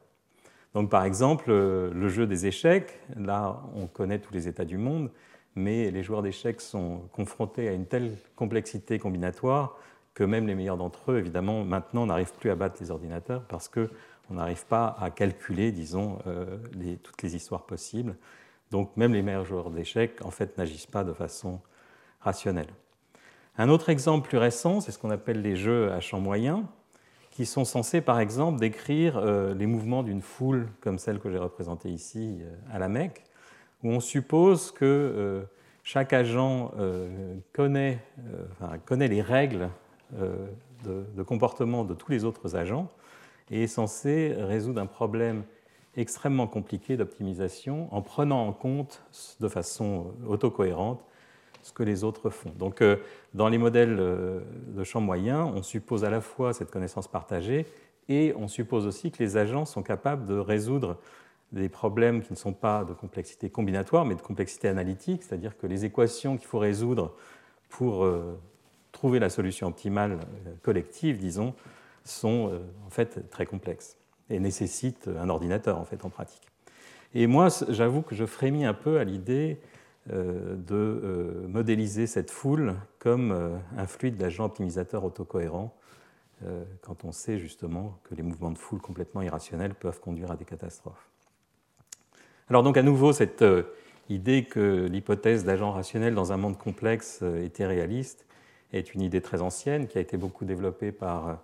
Donc, 0.74 0.90
par 0.90 1.04
exemple, 1.04 1.46
euh, 1.50 1.90
le 1.92 2.08
jeu 2.08 2.26
des 2.26 2.46
échecs, 2.46 3.00
là, 3.16 3.62
on 3.74 3.86
connaît 3.86 4.18
tous 4.18 4.32
les 4.32 4.48
états 4.48 4.64
du 4.64 4.76
monde, 4.76 5.10
mais 5.54 5.90
les 5.90 6.02
joueurs 6.02 6.22
d'échecs 6.22 6.60
sont 6.60 7.08
confrontés 7.12 7.68
à 7.68 7.72
une 7.72 7.86
telle 7.86 8.16
complexité 8.36 8.98
combinatoire 8.98 9.76
que 10.14 10.24
même 10.24 10.46
les 10.46 10.54
meilleurs 10.54 10.76
d'entre 10.76 11.12
eux, 11.12 11.18
évidemment, 11.18 11.64
maintenant 11.64 12.06
n'arrivent 12.06 12.34
plus 12.34 12.50
à 12.50 12.56
battre 12.56 12.76
les 12.80 12.90
ordinateurs 12.90 13.44
parce 13.44 13.68
qu'on 13.68 13.88
n'arrive 14.30 14.66
pas 14.66 14.96
à 15.00 15.10
calculer, 15.10 15.72
disons, 15.72 16.18
euh, 16.26 16.58
toutes 17.02 17.22
les 17.22 17.36
histoires 17.36 17.66
possibles. 17.66 18.16
Donc, 18.70 18.96
même 18.96 19.14
les 19.14 19.22
meilleurs 19.22 19.44
joueurs 19.44 19.70
d'échecs, 19.70 20.18
en 20.24 20.30
fait, 20.30 20.58
n'agissent 20.58 20.86
pas 20.86 21.04
de 21.04 21.12
façon 21.12 21.60
rationnelle. 22.20 22.68
Un 23.56 23.68
autre 23.68 23.88
exemple 23.88 24.28
plus 24.28 24.38
récent, 24.38 24.80
c'est 24.80 24.92
ce 24.92 24.98
qu'on 24.98 25.10
appelle 25.10 25.40
les 25.40 25.56
jeux 25.56 25.92
à 25.92 26.00
champ 26.00 26.20
moyen 26.20 26.64
qui 27.38 27.46
sont 27.46 27.64
censés, 27.64 28.00
par 28.00 28.18
exemple, 28.18 28.58
décrire 28.58 29.16
euh, 29.16 29.54
les 29.54 29.66
mouvements 29.66 30.02
d'une 30.02 30.22
foule 30.22 30.66
comme 30.80 30.98
celle 30.98 31.20
que 31.20 31.30
j'ai 31.30 31.38
représentée 31.38 31.88
ici 31.88 32.38
euh, 32.40 32.52
à 32.72 32.80
la 32.80 32.88
Mecque, 32.88 33.22
où 33.84 33.92
on 33.92 34.00
suppose 34.00 34.72
que 34.72 34.84
euh, 34.84 35.42
chaque 35.84 36.12
agent 36.12 36.72
connaît, 37.52 38.00
les 38.90 39.22
règles 39.22 39.68
de, 40.84 41.22
comportement 41.22 41.84
de 41.84 41.94
tous 41.94 42.10
les 42.10 42.24
autres 42.24 42.56
agents 42.56 42.90
et 43.52 43.62
est 43.62 43.68
censé 43.68 44.34
résoudre 44.36 44.80
un 44.80 44.86
problème 44.86 45.44
extrêmement 45.96 46.48
compliqué 46.48 46.96
d'optimisation 46.96 47.86
en 47.94 48.02
prenant 48.02 48.48
en 48.48 48.52
compte 48.52 49.04
de 49.38 49.46
façon 49.46 50.12
autocohérente 50.26 51.04
ce 51.62 51.72
que 51.72 51.82
les 51.82 52.04
autres 52.04 52.30
font. 52.30 52.52
Donc, 52.58 52.82
euh, 52.82 52.96
dans 53.34 53.48
les 53.48 53.58
modèles 53.58 53.96
euh, 53.98 54.40
de 54.68 54.84
champ 54.84 55.00
moyen, 55.00 55.44
on 55.44 55.62
suppose 55.62 56.04
à 56.04 56.10
la 56.10 56.20
fois 56.20 56.52
cette 56.52 56.70
connaissance 56.70 57.08
partagée 57.08 57.66
et 58.08 58.32
on 58.36 58.48
suppose 58.48 58.86
aussi 58.86 59.10
que 59.10 59.22
les 59.22 59.36
agents 59.36 59.64
sont 59.64 59.82
capables 59.82 60.26
de 60.26 60.38
résoudre 60.38 60.98
des 61.52 61.68
problèmes 61.68 62.22
qui 62.22 62.32
ne 62.32 62.36
sont 62.36 62.52
pas 62.52 62.84
de 62.84 62.92
complexité 62.92 63.50
combinatoire, 63.50 64.04
mais 64.04 64.14
de 64.14 64.20
complexité 64.20 64.68
analytique, 64.68 65.22
c'est-à-dire 65.22 65.56
que 65.56 65.66
les 65.66 65.84
équations 65.84 66.36
qu'il 66.36 66.46
faut 66.46 66.58
résoudre 66.58 67.14
pour 67.68 68.04
euh, 68.04 68.38
trouver 68.92 69.18
la 69.18 69.30
solution 69.30 69.66
optimale 69.66 70.18
collective, 70.62 71.18
disons, 71.18 71.54
sont 72.04 72.52
en 72.86 72.90
fait 72.90 73.30
très 73.30 73.44
complexes 73.44 73.98
et 74.30 74.40
nécessitent 74.40 75.08
un 75.08 75.28
ordinateur 75.28 75.78
en 75.78 75.84
fait 75.84 76.04
en 76.06 76.10
pratique. 76.10 76.48
Et 77.14 77.26
moi, 77.26 77.48
j'avoue 77.68 78.02
que 78.02 78.14
je 78.14 78.24
frémis 78.24 78.64
un 78.64 78.74
peu 78.74 78.98
à 78.98 79.04
l'idée 79.04 79.58
de 80.08 81.44
modéliser 81.48 82.06
cette 82.06 82.30
foule 82.30 82.74
comme 82.98 83.60
un 83.76 83.86
fluide 83.86 84.16
d'agents 84.16 84.46
optimisateurs 84.46 85.04
autocohérents, 85.04 85.76
quand 86.82 87.04
on 87.04 87.12
sait 87.12 87.38
justement 87.38 87.98
que 88.04 88.14
les 88.14 88.22
mouvements 88.22 88.50
de 88.50 88.58
foule 88.58 88.80
complètement 88.80 89.22
irrationnels 89.22 89.74
peuvent 89.74 90.00
conduire 90.00 90.30
à 90.30 90.36
des 90.36 90.44
catastrophes. 90.44 91.08
Alors 92.50 92.62
donc 92.62 92.78
à 92.78 92.82
nouveau, 92.82 93.12
cette 93.12 93.42
euh, 93.42 93.64
idée 94.08 94.44
que 94.44 94.86
l'hypothèse 94.90 95.44
d'agent 95.44 95.70
rationnel 95.70 96.14
dans 96.14 96.32
un 96.32 96.38
monde 96.38 96.56
complexe 96.56 97.20
euh, 97.22 97.44
était 97.44 97.66
réaliste 97.66 98.24
est 98.72 98.94
une 98.94 99.02
idée 99.02 99.20
très 99.20 99.42
ancienne 99.42 99.86
qui 99.86 99.98
a 99.98 100.00
été 100.00 100.16
beaucoup 100.16 100.46
développée 100.46 100.90
par 100.90 101.28
euh, 101.28 101.34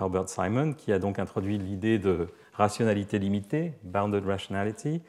Herbert 0.00 0.28
Simon, 0.30 0.72
qui 0.72 0.90
a 0.90 0.98
donc 0.98 1.18
introduit 1.18 1.58
l'idée 1.58 1.98
de 1.98 2.28
rationalité 2.54 3.18
limitée, 3.18 3.74
bounded 3.82 4.24
rationality, 4.24 5.02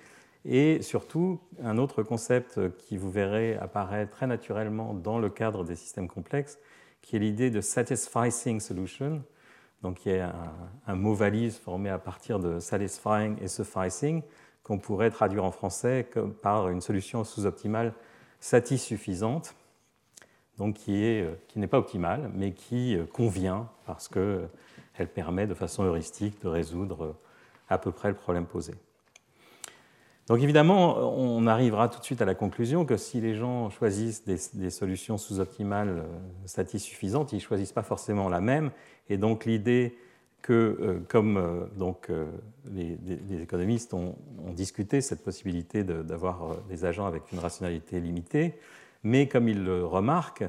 et 0.45 0.81
surtout 0.81 1.39
un 1.61 1.77
autre 1.77 2.03
concept 2.03 2.59
qui 2.77 2.97
vous 2.97 3.11
verrez 3.11 3.55
apparaître 3.55 4.11
très 4.11 4.27
naturellement 4.27 4.93
dans 4.93 5.19
le 5.19 5.29
cadre 5.29 5.63
des 5.63 5.75
systèmes 5.75 6.07
complexes, 6.07 6.59
qui 7.01 7.15
est 7.15 7.19
l'idée 7.19 7.49
de 7.49 7.61
satisfying 7.61 8.59
solution, 8.59 9.23
donc 9.81 9.99
qui 9.99 10.09
est 10.09 10.21
un, 10.87 10.95
mot 10.95 11.13
valise 11.13 11.57
formé 11.57 11.89
à 11.89 11.97
partir 11.97 12.39
de 12.39 12.59
satisfying 12.59 13.37
et 13.41 13.47
sufficing, 13.47 14.21
qu'on 14.63 14.77
pourrait 14.77 15.09
traduire 15.09 15.45
en 15.45 15.51
français 15.51 16.07
par 16.41 16.69
une 16.69 16.81
solution 16.81 17.23
sous-optimale 17.23 17.93
satissuffisante, 18.39 19.55
donc 20.57 20.75
qui, 20.75 21.03
est, 21.03 21.23
euh, 21.23 21.35
qui 21.47 21.59
n'est 21.59 21.67
pas 21.67 21.79
optimale, 21.79 22.29
mais 22.33 22.51
qui 22.51 22.95
euh, 22.95 23.05
convient 23.05 23.69
parce 23.85 24.07
qu'elle 24.07 25.07
permet 25.13 25.47
de 25.47 25.53
façon 25.53 25.83
heuristique 25.83 26.41
de 26.41 26.47
résoudre 26.47 27.03
euh, 27.03 27.15
à 27.69 27.77
peu 27.77 27.91
près 27.91 28.09
le 28.09 28.15
problème 28.15 28.45
posé. 28.45 28.75
Donc 30.29 30.41
évidemment, 30.41 31.17
on 31.17 31.47
arrivera 31.47 31.89
tout 31.89 31.99
de 31.99 32.05
suite 32.05 32.21
à 32.21 32.25
la 32.25 32.35
conclusion 32.35 32.85
que 32.85 32.97
si 32.97 33.19
les 33.19 33.33
gens 33.33 33.71
choisissent 33.71 34.23
des, 34.25 34.69
solutions 34.69 35.17
sous-optimales 35.17 36.03
satisfaisantes, 36.45 37.33
ils 37.33 37.37
ne 37.37 37.41
choisissent 37.41 37.73
pas 37.73 37.81
forcément 37.81 38.29
la 38.29 38.39
même. 38.39 38.69
Et 39.09 39.17
donc 39.17 39.45
l'idée 39.45 39.97
que, 40.43 40.53
euh, 40.53 40.99
comme 41.07 41.37
euh, 41.37 41.65
donc, 41.75 42.09
euh, 42.09 42.25
les, 42.71 42.97
économistes 43.41 43.93
ont, 43.93 44.15
discuté 44.55 45.01
cette 45.01 45.23
possibilité 45.23 45.83
d'avoir 45.83 46.57
des 46.69 46.83
agents 46.83 47.05
avec 47.05 47.31
une 47.31 47.39
rationalité 47.39 47.99
limitée, 47.99 48.55
mais 49.03 49.27
comme 49.27 49.47
ils 49.47 49.63
le 49.63 49.85
remarquent, 49.85 50.43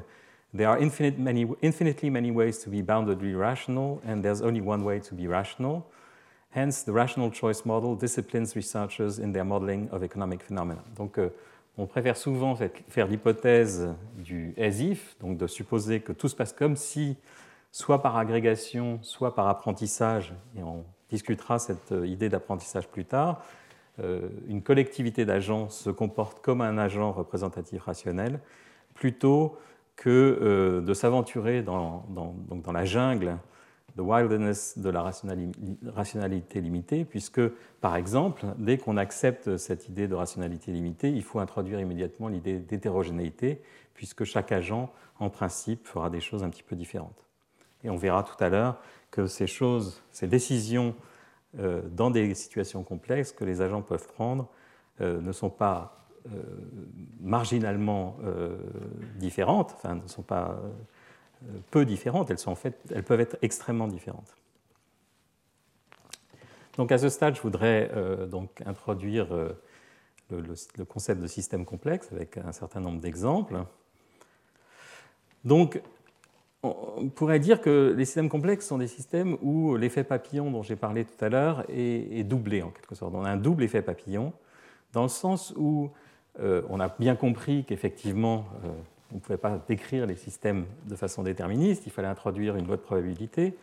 there 0.55 0.67
are 0.67 0.77
infinitely 0.81 2.09
many 2.09 2.31
ways 2.31 2.59
to 2.63 2.69
be 2.69 2.81
boundedly 2.83 3.35
rational, 3.35 3.99
and 4.07 4.21
there's 4.21 4.41
only 4.41 4.59
one 4.59 4.83
way 4.83 4.99
to 4.99 5.15
be 5.15 5.27
rational. 5.27 5.83
Hence, 6.53 6.83
the 6.83 6.91
rational 6.91 7.31
choice 7.31 7.65
model 7.65 7.95
disciplines 7.95 8.53
researchers 8.55 9.19
in 9.19 9.31
their 9.31 9.45
modeling 9.45 9.87
of 9.91 10.03
economic 10.03 10.43
phenomena. 10.43 10.83
Donc, 10.97 11.17
on 11.77 11.87
préfère 11.87 12.17
souvent 12.17 12.55
faire 12.89 13.07
l'hypothèse 13.07 13.95
du 14.17 14.53
as-if, 14.57 15.15
donc 15.21 15.37
de 15.37 15.47
supposer 15.47 16.01
que 16.01 16.11
tout 16.11 16.27
se 16.27 16.35
passe 16.35 16.51
comme 16.51 16.75
si 16.75 17.17
soit 17.71 18.01
par 18.01 18.17
agrégation, 18.17 18.99
soit 19.01 19.33
par 19.33 19.47
apprentissage, 19.47 20.33
et 20.57 20.63
on 20.63 20.83
discutera 21.09 21.59
cette 21.59 21.91
euh, 21.91 22.07
idée 22.07 22.29
d'apprentissage 22.29 22.87
plus 22.87 23.05
tard, 23.05 23.41
euh, 23.99 24.29
une 24.47 24.61
collectivité 24.61 25.25
d'agents 25.25 25.69
se 25.69 25.89
comporte 25.89 26.41
comme 26.41 26.61
un 26.61 26.77
agent 26.77 27.11
représentatif 27.11 27.83
rationnel, 27.83 28.39
plutôt 28.93 29.57
que 29.95 30.09
euh, 30.41 30.81
de 30.81 30.93
s'aventurer 30.93 31.61
dans, 31.61 32.05
la 32.73 32.85
jungle 32.85 33.37
de 33.95 34.01
wilderness 34.01 34.77
de 34.77 34.89
la 34.89 35.03
rationalité 35.03 36.61
limitée, 36.61 37.05
puisque, 37.05 37.41
par 37.81 37.95
exemple, 37.95 38.45
dès 38.57 38.77
qu'on 38.77 38.97
accepte 38.97 39.57
cette 39.57 39.89
idée 39.89 40.07
de 40.07 40.15
rationalité 40.15 40.71
limitée, 40.71 41.09
il 41.09 41.23
faut 41.23 41.39
introduire 41.39 41.79
immédiatement 41.79 42.27
l'idée 42.27 42.59
d'hétérogénéité, 42.59 43.61
puisque 43.93 44.23
chaque 44.23 44.51
agent, 44.51 44.91
en 45.19 45.29
principe, 45.29 45.87
fera 45.87 46.09
des 46.09 46.21
choses 46.21 46.43
un 46.43 46.49
petit 46.49 46.63
peu 46.63 46.75
différentes. 46.75 47.27
Et 47.83 47.89
on 47.89 47.97
verra 47.97 48.23
tout 48.23 48.41
à 48.43 48.49
l'heure 48.49 48.77
que 49.09 49.27
ces 49.27 49.47
choses, 49.47 50.01
ces 50.11 50.27
décisions 50.27 50.95
euh, 51.59 51.81
dans 51.91 52.11
des 52.11 52.33
situations 52.33 52.83
complexes 52.83 53.33
que 53.33 53.43
les 53.43 53.61
agents 53.61 53.81
peuvent 53.81 54.07
prendre 54.07 54.47
euh, 55.01 55.19
ne 55.19 55.31
sont 55.33 55.49
pas 55.49 56.07
euh, 56.27 56.41
marginalement 57.19 58.17
différentes, 59.17 59.73
enfin 59.75 59.95
ne 59.95 60.07
sont 60.07 60.21
pas 60.21 60.61
peu 61.71 61.85
différentes, 61.85 62.31
elles, 62.31 62.37
sont 62.37 62.51
en 62.51 62.55
fait, 62.55 62.77
elles 62.93 63.03
peuvent 63.03 63.21
être 63.21 63.37
extrêmement 63.41 63.87
différentes. 63.87 64.35
Donc 66.77 66.91
à 66.91 66.97
ce 66.97 67.09
stade, 67.09 67.35
je 67.35 67.41
voudrais 67.41 67.91
donc 68.29 68.61
introduire 68.65 69.27
le, 70.29 70.55
le, 70.77 70.85
concept 70.85 71.21
de 71.21 71.27
système 71.27 71.65
complexe 71.65 72.09
avec 72.11 72.37
un 72.37 72.51
certain 72.51 72.79
nombre 72.79 73.01
d'exemples. 73.01 73.63
Donc 75.43 75.81
on 76.63 77.09
pourrait 77.09 77.39
dire 77.39 77.59
que 77.61 77.93
les 77.97 78.05
systèmes 78.05 78.29
complexes 78.29 78.67
sont 78.67 78.77
des 78.77 78.87
systèmes 78.87 79.37
où 79.41 79.75
l'effet 79.75 80.03
papillon 80.03 80.51
dont 80.51 80.61
j'ai 80.61 80.75
parlé 80.75 81.05
tout 81.05 81.25
à 81.25 81.29
l'heure 81.29 81.65
est, 81.69 82.23
doublé 82.23 82.61
en 82.61 82.69
quelque 82.69 82.93
sorte. 82.93 83.13
On 83.15 83.25
a 83.25 83.29
un 83.29 83.37
double 83.37 83.63
effet 83.63 83.81
papillon 83.81 84.31
dans 84.93 85.03
le 85.03 85.09
sens 85.09 85.53
où 85.57 85.89
euh, 86.39 86.61
on 86.69 86.79
a 86.79 86.89
bien 86.99 87.15
compris 87.15 87.65
qu'effectivement 87.65 88.45
euh, 88.63 88.69
on 89.11 89.15
ne 89.15 89.19
pouvait 89.19 89.37
pas 89.37 89.61
décrire 89.67 90.05
les 90.05 90.15
systèmes 90.15 90.65
de 90.85 90.95
façon 90.95 91.23
déterministe, 91.23 91.83
il 91.85 91.91
fallait 91.91 92.07
introduire 92.07 92.55
une 92.55 92.65
loi 92.65 92.77
de 92.77 92.81
probabilité, 92.81 93.55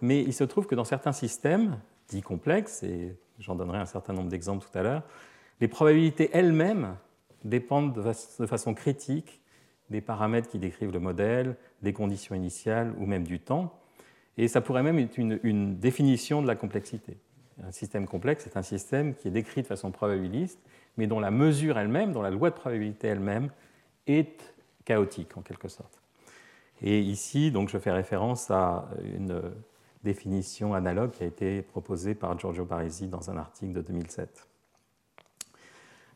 mais 0.00 0.20
il 0.20 0.32
se 0.32 0.44
trouve 0.44 0.66
que 0.66 0.74
dans 0.74 0.84
certains 0.84 1.12
systèmes 1.12 1.78
dits 2.08 2.22
complexes, 2.22 2.82
et 2.82 3.16
j'en 3.38 3.54
donnerai 3.54 3.78
un 3.78 3.86
certain 3.86 4.12
nombre 4.12 4.28
d'exemples 4.28 4.66
tout 4.70 4.78
à 4.78 4.82
l'heure, 4.82 5.02
les 5.60 5.68
probabilités 5.68 6.30
elles-mêmes 6.32 6.96
dépendent 7.44 7.92
de 7.92 8.46
façon 8.46 8.74
critique 8.74 9.40
des 9.90 10.00
paramètres 10.00 10.48
qui 10.48 10.58
décrivent 10.58 10.92
le 10.92 10.98
modèle, 10.98 11.56
des 11.82 11.92
conditions 11.92 12.34
initiales 12.34 12.92
ou 12.98 13.06
même 13.06 13.24
du 13.24 13.38
temps. 13.38 13.78
Et 14.38 14.48
ça 14.48 14.60
pourrait 14.60 14.82
même 14.82 14.98
être 14.98 15.18
une, 15.18 15.78
définition 15.78 16.42
de 16.42 16.46
la 16.46 16.56
complexité. 16.56 17.18
Un 17.62 17.70
système 17.70 18.06
complexe 18.06 18.46
est 18.46 18.56
un 18.56 18.62
système 18.62 19.14
qui 19.14 19.28
est 19.28 19.32
décrit 19.32 19.62
de 19.62 19.66
façon 19.66 19.90
probabiliste, 19.90 20.58
mais 20.96 21.06
dont 21.06 21.20
la 21.20 21.30
mesure 21.30 21.78
elle-même, 21.78 22.12
dont 22.12 22.22
la 22.22 22.30
loi 22.30 22.50
de 22.50 22.54
probabilité 22.54 23.08
elle-même, 23.08 23.50
est 24.06 24.51
chaotique 24.84 25.36
en 25.36 25.42
quelque 25.42 25.68
sorte. 25.68 26.00
Et 26.82 27.00
ici, 27.00 27.50
donc, 27.50 27.68
je 27.68 27.78
fais 27.78 27.92
référence 27.92 28.50
à 28.50 28.88
une 29.04 29.40
définition 30.02 30.74
analogue 30.74 31.12
qui 31.12 31.22
a 31.22 31.26
été 31.26 31.62
proposée 31.62 32.14
par 32.14 32.38
Giorgio 32.38 32.64
Parisi 32.64 33.06
dans 33.08 33.30
un 33.30 33.36
article 33.36 33.72
de 33.72 33.82
2007. 33.82 34.48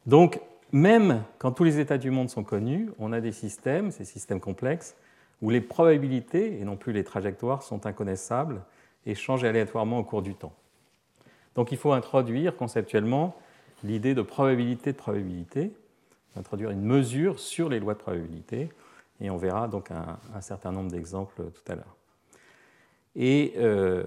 Donc, 0.07 0.41
même 0.73 1.23
quand 1.39 1.53
tous 1.53 1.65
les 1.65 1.79
états 1.79 1.99
du 1.99 2.11
monde 2.11 2.29
sont 2.29 2.43
connus, 2.43 2.91
on 2.99 3.13
a 3.13 3.21
des 3.21 3.33
systèmes, 3.33 3.91
ces 3.91 4.05
systèmes 4.05 4.41
complexes, 4.41 4.97
où 5.43 5.51
les 5.51 5.61
probabilités, 5.61 6.61
et 6.61 6.65
non 6.65 6.77
plus 6.77 6.93
les 6.93 7.05
trajectoires, 7.05 7.63
sont 7.63 7.87
inconnaissables 7.87 8.63
et 9.05 9.15
changent 9.15 9.45
aléatoirement 9.45 9.99
au 9.99 10.05
cours 10.05 10.23
du 10.23 10.35
temps. 10.35 10.55
Donc 11.55 11.73
il 11.73 11.79
faut 11.79 11.93
introduire 11.93 12.57
conceptuellement 12.57 13.37
l'idée 13.85 14.15
de 14.15 14.23
probabilité 14.23 14.93
de 14.93 14.97
probabilité, 14.97 15.73
introduire 16.37 16.71
une 16.71 16.83
mesure 16.83 17.39
sur 17.39 17.69
les 17.69 17.81
lois 17.81 17.95
de 17.95 17.99
probabilité, 17.99 18.69
et 19.21 19.31
on 19.31 19.37
verra 19.37 19.69
donc 19.69 19.91
un, 19.91 20.41
certain 20.41 20.73
nombre 20.73 20.91
d'exemples 20.91 21.51
tout 21.51 21.73
à 21.73 21.75
l'heure. 21.75 21.97
Et 23.15 23.55
euh, 23.57 24.05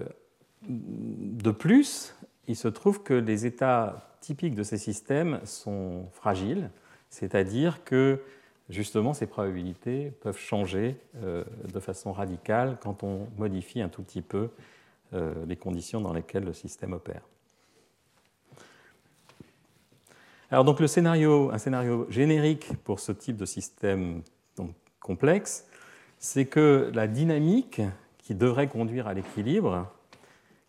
de 0.68 1.50
plus, 1.50 2.14
il 2.46 2.56
se 2.56 2.68
trouve 2.68 3.02
que 3.02 3.14
les 3.14 3.46
états 3.46 4.16
typiques 4.20 4.54
de 4.54 4.62
ces 4.62 4.78
systèmes 4.78 5.40
sont 5.44 6.06
fragiles, 6.12 6.70
c'est-à-dire 7.08 7.82
que 7.84 8.20
justement 8.68 9.14
ces 9.14 9.26
probabilités 9.26 10.12
peuvent 10.20 10.38
changer 10.38 10.96
euh, 11.22 11.44
de 11.72 11.80
façon 11.80 12.12
radicale 12.12 12.78
quand 12.80 13.02
on 13.02 13.26
modifie 13.36 13.80
un 13.80 13.88
tout 13.88 14.02
petit 14.02 14.22
peu 14.22 14.50
euh, 15.12 15.34
les 15.46 15.56
conditions 15.56 16.00
dans 16.00 16.12
lesquelles 16.12 16.44
le 16.44 16.52
système 16.52 16.92
opère. 16.92 17.22
Alors 20.52 20.64
donc 20.64 20.80
le 20.80 20.88
scénario, 20.88 21.52
un 21.52 21.58
scénario 21.58 22.08
générique 22.10 22.72
pour 22.82 22.98
ce 22.98 23.12
type 23.12 23.36
de 23.36 23.44
système 23.44 24.22
complexe, 24.98 25.64
c'est 26.18 26.46
que 26.46 26.90
la 26.92 27.06
dynamique 27.06 27.80
qui 28.18 28.34
devrait 28.34 28.66
conduire 28.66 29.06
à 29.06 29.14
l'équilibre, 29.14 29.88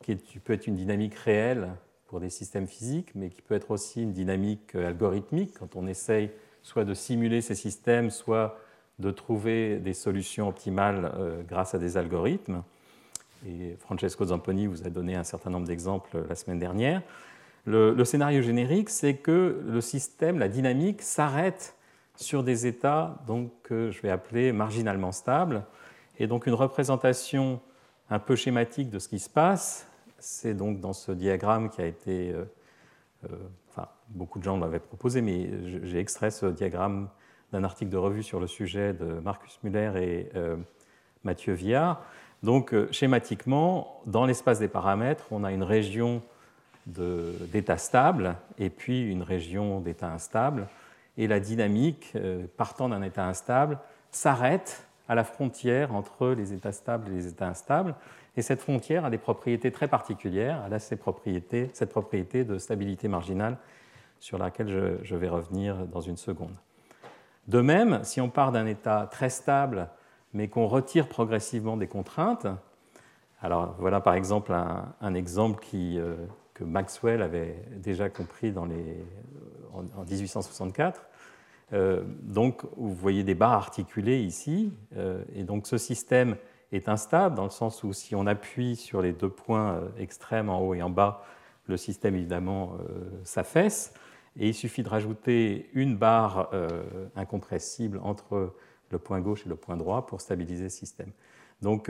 qui 0.04 0.16
peut 0.16 0.54
être 0.54 0.68
une 0.68 0.76
dynamique 0.76 1.16
réelle 1.16 1.70
pour 2.06 2.20
des 2.20 2.30
systèmes 2.30 2.68
physiques, 2.68 3.10
mais 3.16 3.30
qui 3.30 3.42
peut 3.42 3.56
être 3.56 3.72
aussi 3.72 4.04
une 4.04 4.14
dynamique 4.14 4.76
euh, 4.76 4.90
algorithmique 4.90 5.54
quand 5.58 5.76
on 5.76 5.88
essaye 5.88 6.30
soit 6.62 6.86
de 6.86 6.94
simuler 6.94 7.42
ces 7.42 7.56
systèmes, 7.56 8.12
soit 8.12 8.60
de 9.00 9.10
trouver 9.10 9.80
des 9.80 9.94
solutions 9.94 10.48
optimales 10.48 11.12
euh, 11.16 11.42
grâce 11.42 11.74
à 11.74 11.80
des 11.80 11.98
algorithmes. 11.98 12.62
et 13.48 13.78
Francesco 13.80 14.26
Zamponi 14.26 14.68
vous 14.68 14.86
a 14.86 14.92
donné 14.92 15.16
un 15.16 15.24
certain 15.24 15.50
nombre 15.50 15.66
d'exemples 15.66 16.24
la 16.30 16.36
semaine 16.36 16.60
dernière. 16.60 17.02
Le, 17.66 18.04
scénario 18.04 18.42
générique, 18.42 18.90
c'est 18.90 19.16
que 19.16 19.62
le 19.66 19.82
système, 19.82 20.40
la 20.40 20.48
dynamique, 20.48 21.02
s'arrête 21.02 21.76
sur 22.16 22.44
des 22.44 22.66
états 22.66 23.20
donc, 23.28 23.52
que 23.64 23.92
je 23.92 24.02
vais 24.02 24.10
appeler 24.10 24.52
marginalement 24.52 25.12
stables. 25.12 25.64
Et 26.20 26.28
donc 26.28 26.48
une 26.48 26.54
représentation 26.54 27.60
un 28.10 28.20
peu 28.20 28.36
schématique 28.36 28.90
de 28.90 29.00
ce 29.00 29.08
qui 29.08 29.20
se 29.20 29.30
passe, 29.30 29.88
c'est 30.18 30.54
donc 30.54 30.80
dans 30.80 30.94
ce 30.94 31.12
diagramme 31.12 31.70
qui 31.70 31.82
a 31.82 31.86
été... 31.86 32.32
Euh, 32.32 32.46
euh, 33.26 33.38
enfin, 33.70 33.88
beaucoup 34.10 34.40
de 34.40 34.44
gens 34.44 34.58
m'avaient 34.58 34.80
proposé, 34.80 35.22
mais 35.22 35.50
j'ai 35.84 36.00
extrait 36.00 36.32
ce 36.32 36.48
diagramme 36.48 37.10
d'un 37.52 37.64
article 37.64 37.92
de 37.92 37.98
revue 37.98 38.24
sur 38.24 38.40
le 38.40 38.48
sujet 38.48 38.94
de 38.94 39.06
Marcus 39.20 39.60
Muller 39.64 39.92
et 39.98 40.30
euh, 40.36 40.58
Mathieu 41.24 41.54
Viard. 41.54 42.02
Donc, 42.42 42.74
schématiquement, 42.90 44.02
dans 44.08 44.26
l'espace 44.26 44.58
des 44.58 44.68
paramètres, 44.68 45.26
on 45.30 45.44
a 45.44 45.52
une 45.52 45.62
région 45.62 46.24
d'état 46.86 47.78
stable 47.78 48.36
et 48.58 48.70
puis 48.70 49.10
une 49.10 49.24
région 49.24 49.80
d'état 49.80 50.12
instable. 50.12 50.68
Et 51.18 51.28
la 51.28 51.40
dynamique, 51.40 52.14
euh, 52.16 52.46
partant 52.58 52.90
d'un 52.90 53.02
état 53.02 53.28
instable, 53.28 53.78
s'arrête 54.12 54.88
à 55.08 55.16
la 55.16 55.24
frontière 55.24 55.94
entre 55.94 56.30
les 56.30 56.54
états 56.54 56.72
stables 56.72 57.10
et 57.10 57.16
les 57.16 57.28
états 57.28 57.48
instables. 57.48 57.96
Et 58.38 58.42
cette 58.42 58.62
frontière 58.62 59.06
a 59.06 59.10
des 59.10 59.18
propriétés 59.18 59.72
très 59.72 59.88
particulières. 59.88 60.64
Elle 60.66 60.74
a 60.74 60.80
cette 60.80 61.02
propriété 61.02 62.44
de 62.44 62.58
stabilité 62.58 63.08
marginale 63.08 63.58
sur 64.20 64.38
laquelle 64.38 64.70
je, 64.70 65.04
je 65.04 65.16
vais 65.16 65.28
revenir 65.28 65.86
dans 65.88 66.02
une 66.02 66.18
seconde. 66.18 66.56
De 67.48 67.60
même, 67.60 68.04
si 68.04 68.22
on 68.22 68.30
part 68.30 68.52
d'un 68.52 68.66
état 68.66 69.08
très 69.12 69.30
stable, 69.30 69.90
mais 70.34 70.48
qu'on 70.48 70.68
retire 70.68 71.08
progressivement 71.08 71.76
des 71.76 71.88
contraintes, 71.88 72.48
alors 73.42 73.76
voilà 73.80 74.00
par 74.00 74.14
exemple 74.14 74.54
un, 74.54 75.14
exemple 75.14 75.60
qui, 75.64 75.98
euh, 75.98 76.16
Maxwell 76.66 77.22
avait 77.22 77.56
déjà 77.78 78.10
compris 78.10 78.54
en, 78.58 78.66
1864. 80.06 81.06
Euh, 81.74 82.04
donc, 82.22 82.64
vous 82.76 82.94
voyez 82.94 83.24
des 83.24 83.36
barres 83.36 83.54
articulées 83.54 84.22
ici, 84.22 84.74
euh, 84.98 85.24
et 85.34 85.44
donc 85.44 85.68
ce 85.68 85.78
système 85.78 86.36
est 86.72 86.90
instable 86.90 87.36
dans 87.36 87.44
le 87.44 87.50
sens 87.50 87.84
où 87.84 87.94
si 87.94 88.16
on 88.16 88.28
appuie 88.28 88.76
sur 88.76 89.02
les 89.02 89.14
deux 89.14 89.30
points 89.30 89.74
euh, 89.74 89.88
extrêmes 89.98 90.50
en 90.50 90.60
haut 90.62 90.74
et 90.74 90.82
en 90.82 90.90
bas, 90.90 91.24
le 91.68 91.78
système 91.78 92.16
évidemment 92.16 92.74
s'affaisse, 93.24 93.94
et 94.38 94.50
il 94.50 94.54
suffit 94.54 94.84
de 94.84 94.90
rajouter 94.90 95.70
une 95.74 95.96
barre 95.96 96.50
incompressible 97.16 98.00
entre 98.04 98.56
le 98.90 98.98
point 98.98 99.22
gauche 99.22 99.46
et 99.46 99.50
le 99.50 99.56
point 99.56 99.78
droit 99.78 100.06
pour 100.08 100.20
stabiliser 100.20 100.64
le 100.64 100.70
système. 100.70 101.12
Donc, 101.62 101.90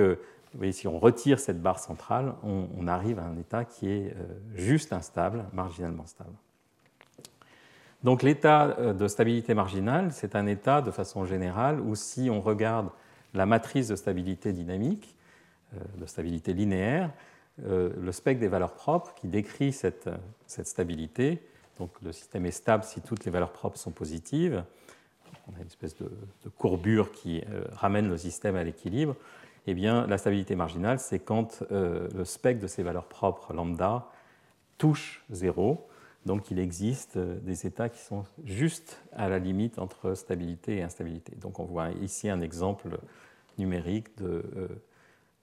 vous 0.54 0.58
voyez, 0.58 0.74
si 0.74 0.88
on 0.88 1.00
retire 1.00 1.40
cette 1.40 1.62
barre 1.62 1.80
centrale, 1.80 2.34
on, 2.44 2.88
arrive 2.88 3.20
à 3.20 3.24
un 3.24 3.38
état 3.38 3.64
qui 3.64 3.90
est 3.90 4.14
euh, 4.14 4.26
juste 4.56 4.92
instable, 4.92 5.46
marginalement 5.54 6.06
stable. 6.06 6.34
Donc 8.04 8.22
l'état 8.22 8.76
euh, 8.78 8.94
de 8.94 9.08
stabilité 9.08 9.54
marginale, 9.54 10.12
c'est 10.12 10.36
un 10.36 10.48
état 10.48 10.82
de 10.82 10.92
façon 10.92 11.26
générale 11.26 11.80
où 11.80 11.96
si 11.96 12.30
on 12.30 12.42
regarde 12.42 12.90
la 13.34 13.46
matrice 13.46 13.88
de 13.88 13.96
stabilité 13.96 14.52
dynamique, 14.52 15.16
euh, 15.74 15.80
de 15.98 16.06
stabilité 16.06 16.54
linéaire, 16.54 17.12
le 17.64 18.12
spectre 18.12 18.40
des 18.40 18.48
valeurs 18.48 18.74
propres 18.74 19.14
qui 19.14 19.28
décrit 19.28 19.72
cette, 19.72 20.10
stabilité, 20.48 21.46
donc 21.78 21.92
le 22.02 22.12
système 22.12 22.46
est 22.48 22.52
stable 22.52 22.84
si 22.84 23.02
toutes 23.02 23.24
les 23.24 23.30
valeurs 23.30 23.52
propres 23.52 23.78
sont 23.78 23.92
positives, 23.92 24.64
on 25.48 25.56
a 25.56 25.62
une 25.62 25.68
espèce 25.68 25.96
de 25.96 26.10
courbure 26.58 27.12
qui 27.12 27.44
ramène 27.74 28.10
le 28.10 28.18
système 28.18 28.56
à 28.56 28.64
l'équilibre, 28.64 29.16
eh 29.68 29.74
bien, 29.74 30.08
la 30.08 30.18
stabilité 30.18 30.56
marginale, 30.56 31.00
c'est 31.00 31.20
quand 31.20 31.64
euh, 31.72 32.08
le 32.16 32.26
spectre 32.26 32.62
de 32.62 32.68
ces 32.68 32.84
valeurs 32.84 33.06
propres 33.06 33.54
lambda 33.54 34.08
touche 34.78 35.24
zéro. 35.30 35.88
Donc, 36.26 36.50
il 36.52 36.60
existe 36.60 37.18
euh, 37.18 37.40
des 37.42 37.68
états 37.68 37.90
qui 37.90 38.00
sont 38.00 38.24
juste 38.44 39.02
à 39.14 39.30
la 39.30 39.38
limite 39.38 39.78
entre 39.78 40.16
stabilité 40.16 40.78
et 40.78 40.84
instabilité. 40.84 41.36
Donc, 41.36 41.60
on 41.60 41.66
voit 41.66 41.90
ici 42.02 42.30
un 42.30 42.42
exemple 42.42 43.00
numérique 43.60 44.08
euh, 44.22 44.42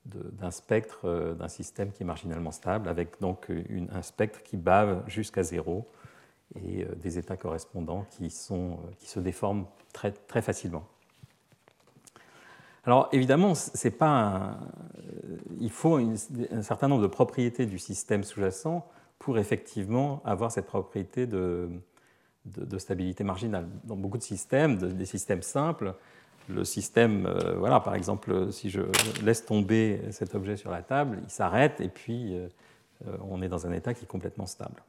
d'un 0.04 0.50
spectre 0.50 1.36
d'un 1.38 1.48
système 1.48 1.92
qui 1.92 2.02
est 2.02 2.06
marginalement 2.06 2.50
stable, 2.50 2.88
avec 2.88 3.20
donc 3.20 3.52
un 3.92 4.00
spectre 4.00 4.42
qui 4.42 4.56
bave 4.56 5.02
jusqu'à 5.06 5.42
zéro 5.42 5.86
et 6.64 6.86
des 6.96 7.18
états 7.18 7.36
correspondants 7.36 8.06
qui, 8.12 8.30
se 8.30 9.20
déforment 9.20 9.66
très 9.92 10.40
facilement. 10.40 10.88
Alors 12.84 13.08
évidemment, 13.12 13.52
pas 13.98 14.58
il 15.60 15.70
faut 15.70 15.96
un 15.96 16.62
certain 16.62 16.88
nombre 16.88 17.02
de 17.02 17.08
propriétés 17.08 17.66
du 17.66 17.78
système 17.78 18.24
sous-jacent 18.24 18.86
pour 19.18 19.38
effectivement 19.38 20.22
avoir 20.24 20.52
cette 20.52 20.66
propriété 20.66 21.26
de, 21.26 21.68
stabilité 22.78 23.24
marginale. 23.24 23.66
Dans 23.84 23.96
beaucoup 23.96 24.18
de 24.18 24.22
systèmes, 24.22 24.76
des 24.76 25.06
systèmes 25.06 25.42
simples, 25.42 25.94
le 26.48 26.64
système, 26.64 27.26
euh, 27.26 27.56
voilà, 27.58 27.80
par 27.80 27.94
exemple, 27.94 28.50
si 28.52 28.70
je 28.70 28.80
laisse 29.22 29.44
tomber 29.44 30.00
cet 30.12 30.34
objet 30.34 30.56
sur 30.56 30.70
la 30.70 30.82
table, 30.82 31.18
il 31.24 31.30
s'arrête 31.30 31.80
et 31.80 31.88
puis 31.88 32.34
euh, 32.34 32.48
on 33.28 33.42
est 33.42 33.48
dans 33.48 33.66
un 33.66 33.72
état 33.72 33.92
qui 33.92 34.04
est 34.04 34.08
complètement 34.08 34.46
stable. 34.46 34.82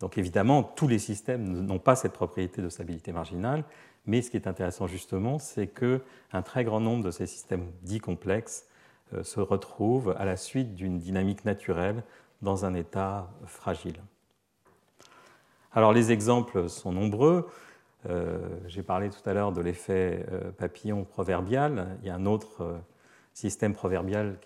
Donc 0.00 0.16
évidemment, 0.16 0.62
tous 0.62 0.86
les 0.86 0.98
systèmes 0.98 1.64
n'ont 1.64 1.78
pas 1.78 1.96
cette 1.96 2.12
propriété 2.12 2.62
de 2.62 2.68
stabilité 2.68 3.12
marginale, 3.12 3.64
mais 4.06 4.22
ce 4.22 4.30
qui 4.30 4.36
est 4.36 4.46
intéressant 4.46 4.86
justement, 4.86 5.38
c'est 5.38 5.66
qu'un 5.66 6.42
très 6.42 6.64
grand 6.64 6.80
nombre 6.80 7.04
de 7.04 7.10
ces 7.10 7.26
systèmes 7.26 7.66
dits 7.82 8.00
complexes 8.00 8.66
euh, 9.14 9.24
se 9.24 9.40
retrouvent 9.40 10.14
à 10.18 10.24
la 10.24 10.36
suite 10.36 10.74
d'une 10.74 10.98
dynamique 10.98 11.44
naturelle 11.44 12.04
dans 12.42 12.64
un 12.64 12.74
état 12.74 13.28
fragile. 13.46 14.00
Alors 15.72 15.92
les 15.92 16.12
exemples 16.12 16.68
sont 16.68 16.92
nombreux. 16.92 17.48
Euh, 18.08 18.38
j'ai 18.66 18.84
parlé 18.84 19.10
tout 19.10 19.28
à 19.28 19.34
l'heure 19.34 19.52
de 19.52 19.60
l'effet 19.60 20.24
euh, 20.30 20.52
papillon 20.52 21.04
proverbial. 21.04 21.98
Il 22.02 22.06
y 22.06 22.10
a 22.10 22.14
un 22.14 22.26
autre 22.26 22.80
système 23.34 23.74
proverbial 23.74 24.38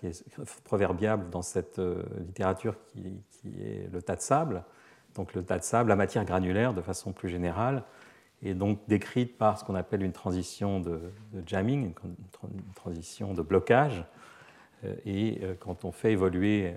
proverbiable 0.63 1.29
dans 1.29 1.41
cette 1.41 1.81
littérature 2.19 2.75
qui, 2.87 3.23
est 3.59 3.91
le 3.91 4.01
tas 4.01 4.15
de 4.15 4.21
sable. 4.21 4.63
Donc 5.15 5.33
le 5.33 5.43
tas 5.43 5.59
de 5.59 5.63
sable, 5.63 5.89
la 5.89 5.95
matière 5.95 6.25
granulaire 6.25 6.73
de 6.73 6.81
façon 6.81 7.11
plus 7.11 7.29
générale, 7.29 7.83
est 8.43 8.53
donc 8.53 8.79
décrite 8.87 9.37
par 9.37 9.57
ce 9.57 9.63
qu'on 9.63 9.75
appelle 9.75 10.03
une 10.03 10.11
transition 10.11 10.79
de, 10.79 10.99
jamming, 11.45 11.93
une, 12.03 12.15
transition 12.75 13.33
de 13.33 13.41
blocage. 13.41 14.05
Euh, 14.83 14.95
et 15.05 15.39
euh, 15.43 15.55
quand 15.59 15.85
on 15.85 15.91
fait 15.91 16.11
évoluer 16.11 16.73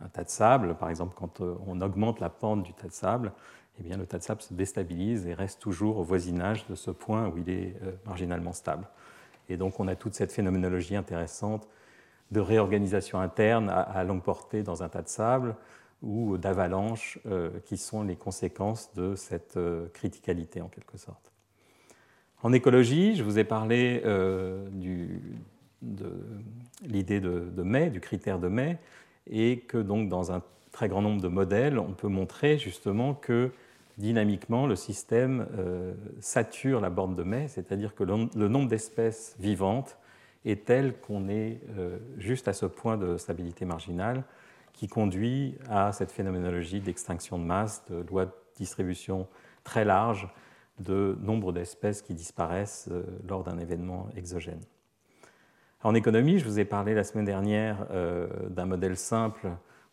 un, 0.00 0.08
tas 0.08 0.24
de 0.24 0.28
sable, 0.28 0.74
par 0.74 0.90
exemple 0.90 1.14
quand 1.16 1.40
euh, 1.40 1.54
on 1.66 1.80
augmente 1.80 2.20
la 2.20 2.28
pente 2.28 2.62
du 2.62 2.74
tas 2.74 2.88
de 2.88 2.92
sable, 2.92 3.32
eh 3.78 3.82
bien, 3.82 3.96
le 3.96 4.04
tas 4.04 4.18
de 4.18 4.22
sable 4.22 4.42
se 4.42 4.52
déstabilise 4.52 5.26
et 5.26 5.32
reste 5.32 5.60
toujours 5.60 5.98
au 5.98 6.02
voisinage 6.02 6.66
de 6.66 6.74
ce 6.74 6.90
point 6.90 7.28
où 7.28 7.38
il 7.38 7.48
est 7.48 7.74
marginalement 8.04 8.52
stable. 8.52 8.86
Et 9.48 9.56
donc 9.56 9.80
on 9.80 9.88
a 9.88 9.96
toute 9.96 10.12
cette 10.12 10.32
phénoménologie 10.32 10.96
intéressante 10.96 11.66
de 12.30 12.40
réorganisation 12.40 13.20
interne 13.20 13.70
à 13.70 14.04
longue 14.04 14.22
portée 14.22 14.62
dans 14.62 14.82
un 14.82 14.90
tas 14.90 15.00
de 15.00 15.08
sable, 15.08 15.54
ou 16.02 16.38
d'avalanches 16.38 17.18
euh, 17.26 17.50
qui 17.64 17.76
sont 17.76 18.02
les 18.02 18.16
conséquences 18.16 18.92
de 18.94 19.14
cette 19.14 19.56
euh, 19.56 19.86
criticalité 19.92 20.60
en 20.62 20.68
quelque 20.68 20.96
sorte. 20.96 21.32
En 22.42 22.52
écologie, 22.52 23.16
je 23.16 23.22
vous 23.22 23.38
ai 23.38 23.44
parlé 23.44 24.00
euh, 24.04 24.66
de 25.82 26.10
l'idée 26.82 27.20
de, 27.20 27.50
de 27.54 27.62
May, 27.62 27.90
du 27.90 28.00
critère 28.00 28.38
de 28.38 28.48
May, 28.48 28.78
et 29.30 29.58
que 29.58 29.76
donc 29.76 30.08
dans 30.08 30.32
un 30.32 30.42
très 30.72 30.88
grand 30.88 31.02
nombre 31.02 31.20
de 31.20 31.28
modèles, 31.28 31.78
on 31.78 31.92
peut 31.92 32.08
montrer 32.08 32.56
justement 32.56 33.12
que 33.12 33.50
dynamiquement, 33.98 34.66
le 34.66 34.76
système 34.76 35.46
sature 36.20 36.80
la 36.80 36.88
borne 36.88 37.14
de 37.14 37.22
May, 37.22 37.48
c'est-à-dire 37.48 37.94
que 37.94 38.02
le, 38.02 38.48
nombre 38.48 38.68
d'espèces 38.68 39.36
vivantes 39.38 39.98
est 40.46 40.64
tel 40.64 40.94
qu'on 41.00 41.28
est 41.28 41.60
juste 42.16 42.48
à 42.48 42.54
ce 42.54 42.64
point 42.64 42.96
de 42.96 43.18
stabilité 43.18 43.66
marginale 43.66 44.24
qui 44.72 44.88
conduit 44.88 45.58
à 45.68 45.92
cette 45.92 46.12
phénoménologie 46.12 46.80
d'extinction 46.80 47.38
de 47.38 47.44
masse, 47.44 47.84
de 47.88 48.04
loi 48.08 48.26
de 48.26 48.32
distribution 48.56 49.28
très 49.64 49.84
large 49.84 50.28
de 50.78 51.16
nombre 51.20 51.52
d'espèces 51.52 52.02
qui 52.02 52.14
disparaissent 52.14 52.88
euh, 52.90 53.02
lors 53.28 53.44
d'un 53.44 53.58
événement 53.58 54.08
exogène. 54.16 54.60
En 55.82 55.94
économie, 55.94 56.38
je 56.38 56.44
vous 56.44 56.58
ai 56.58 56.64
parlé 56.64 56.94
la 56.94 57.04
semaine 57.04 57.24
dernière 57.24 57.86
euh, 57.90 58.26
d'un 58.48 58.66
modèle 58.66 58.96
simple 58.96 59.48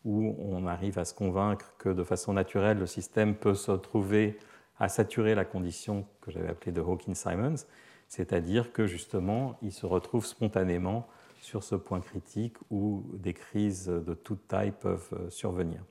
où 0.06 0.36
on 0.40 0.66
arrive 0.68 1.00
à 1.00 1.06
se 1.06 1.14
convaincre 1.14 1.74
que 1.78 1.90
de 1.90 2.04
façon 2.04 2.34
naturelle, 2.34 2.78
le 2.78 2.86
système 2.86 3.36
peut 3.36 3.54
se 3.54 3.72
trouver 3.72 4.38
à 4.80 4.90
saturer 4.90 5.36
la 5.36 5.44
condition 5.44 6.06
que 6.22 6.32
j'avais 6.32 6.50
appelée 6.50 6.72
de 6.72 6.82
Hawkins-Simons, 6.82 7.66
c'est-à-dire 8.08 8.72
que 8.72 8.88
justement, 8.88 9.58
il 9.62 9.72
se 9.72 9.86
retrouve 9.86 10.26
spontanément 10.26 11.08
sur 11.48 11.64
ce 11.64 11.76
point 11.76 12.02
critique 12.02 12.58
où 12.70 13.06
des 13.14 13.34
crises 13.34 13.88
de 13.88 14.14
toute 14.14 14.50
taille 14.50 14.74
peuvent 14.74 15.10
euh, 15.14 15.30
survenir. 15.30 15.82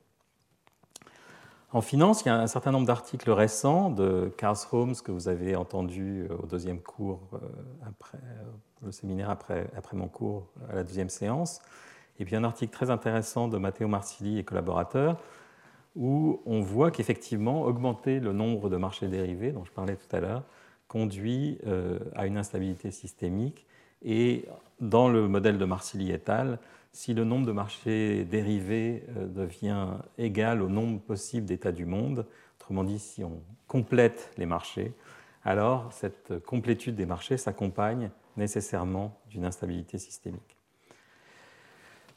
En 1.73 1.81
finance, 1.81 2.21
il 2.21 2.27
y 2.27 2.29
a 2.29 2.39
un 2.39 2.47
certain 2.47 2.71
nombre 2.71 2.85
d'articles 2.85 3.31
récents 3.31 3.89
de 3.89 4.31
Carl 4.37 4.55
Holmes 4.71 4.93
que 5.03 5.11
vous 5.11 5.27
avez 5.27 5.55
entendu 5.55 6.27
euh, 6.29 6.37
au 6.43 6.45
deuxième 6.45 6.79
cours, 6.79 7.21
euh, 7.33 7.39
après, 7.87 8.19
le 8.83 8.91
séminaire 8.91 9.31
après, 9.31 9.67
après 9.75 9.97
mon 9.97 10.07
cours 10.07 10.47
à 10.69 10.75
la 10.75 10.83
deuxième 10.83 11.09
séance, 11.09 11.59
et 12.19 12.25
puis 12.25 12.35
un 12.35 12.43
article 12.43 12.71
très 12.71 12.91
intéressant 12.91 13.47
de 13.47 13.57
Matteo 13.57 13.87
Marsili 13.87 14.37
et 14.37 14.43
collaborateurs, 14.43 15.17
où 15.95 16.39
on 16.45 16.61
voit 16.61 16.91
qu'effectivement, 16.91 17.63
augmenter 17.63 18.19
le 18.19 18.31
nombre 18.31 18.69
de 18.69 18.77
marchés 18.77 19.07
dérivés, 19.07 19.51
dont 19.51 19.65
je 19.65 19.71
parlais 19.71 19.95
tout 19.95 20.15
à 20.15 20.19
l'heure, 20.19 20.43
conduit 20.87 21.57
à 22.15 22.27
une 22.27 22.37
instabilité 22.37 22.91
systémique. 22.91 23.67
Et 24.03 24.45
dans 24.79 25.09
le 25.09 25.27
modèle 25.27 25.57
de 25.57 25.65
Marsili 25.65 26.11
et 26.11 26.21
al., 26.27 26.59
si 26.91 27.13
le 27.13 27.23
nombre 27.23 27.45
de 27.45 27.51
marchés 27.51 28.25
dérivés 28.25 29.03
euh, 29.15 29.27
devient 29.27 29.87
égal 30.17 30.61
au 30.61 30.69
nombre 30.69 30.99
possible 30.99 31.45
d'états 31.45 31.71
du 31.71 31.85
monde, 31.85 32.25
autrement 32.59 32.83
dit, 32.83 32.99
si 32.99 33.23
on 33.23 33.41
complète 33.67 34.31
les 34.37 34.45
marchés, 34.45 34.93
alors 35.43 35.91
cette 35.93 36.43
complétude 36.45 36.95
des 36.95 37.05
marchés 37.05 37.37
s'accompagne 37.37 38.09
nécessairement 38.35 39.19
d'une 39.29 39.45
instabilité 39.45 39.97
systémique. 39.97 40.57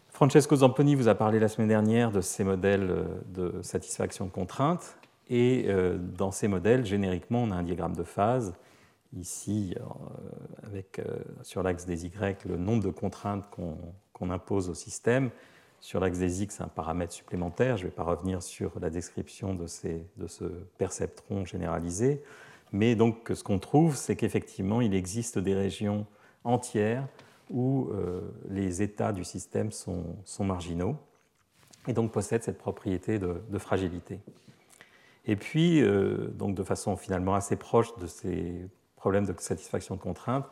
Francesco 0.09 0.57
Zamponi 0.57 0.97
vous 0.97 1.09
a 1.09 1.15
parlé 1.15 1.39
la 1.39 1.49
semaine 1.49 1.69
dernière 1.69 2.11
de 2.11 2.21
ces 2.21 2.45
modèles 2.45 2.91
euh, 2.91 3.05
de 3.29 3.63
satisfaction 3.63 4.27
de 4.27 4.31
contraintes. 4.31 4.99
Et 5.31 5.67
euh, 5.69 5.97
dans 5.97 6.31
ces 6.31 6.49
modèles, 6.49 6.85
génériquement, 6.85 7.43
on 7.43 7.51
a 7.53 7.55
un 7.55 7.63
diagramme 7.63 7.97
de 7.97 8.03
phase. 8.03 8.53
Ici, 9.17 9.75
euh, 9.77 10.67
avec 10.67 11.01
sur 11.43 11.63
l'axe 11.63 11.85
des 11.85 12.07
Y, 12.07 12.45
le 12.45 12.57
nombre 12.57 12.83
de 12.85 12.91
contraintes 12.91 13.45
qu'on 13.51 14.31
impose 14.31 14.69
au 14.69 14.75
système. 14.75 15.31
Sur 15.81 15.99
l'axe 16.01 16.19
des 16.19 16.43
X, 16.43 16.61
un 16.61 16.69
paramètre 16.69 17.13
supplémentaire. 17.13 17.77
Je 17.77 17.85
ne 17.85 17.89
vais 17.89 17.95
pas 17.95 18.03
revenir 18.03 18.43
sur 18.43 18.79
la 18.81 18.91
description 18.91 19.55
de, 19.55 19.67
ce 19.67 20.47
perceptron 20.77 21.45
généralisé. 21.45 22.23
Mais 22.73 22.95
donc, 22.95 23.33
ce 23.35 23.43
qu'on 23.43 23.59
trouve, 23.59 23.97
c'est 23.97 24.15
qu'effectivement, 24.15 24.81
il 24.81 24.95
existe 24.95 25.39
des 25.39 25.55
régions 25.55 26.07
entières 26.45 27.09
où 27.49 27.89
euh, 27.91 28.21
les 28.49 28.83
états 28.83 29.13
du 29.13 29.25
système 29.25 29.73
sont, 29.73 30.17
marginaux 30.41 30.97
et 31.89 31.93
donc 31.95 32.13
possèdent 32.13 32.43
cette 32.43 32.59
propriété 32.59 33.19
de, 33.19 33.59
fragilité. 33.59 34.21
Et 35.25 35.37
puis, 35.37 35.83
euh, 35.83 36.29
donc 36.29 36.55
de 36.55 36.63
façon 36.63 36.97
finalement 36.97 37.35
assez 37.35 37.57
proche 37.57 37.97
de 37.97 38.07
ces 38.07 38.69
problèmes 39.01 39.25
de 39.25 39.35
satisfaction 39.39 39.97
de 39.97 40.01
contrainte, 40.01 40.47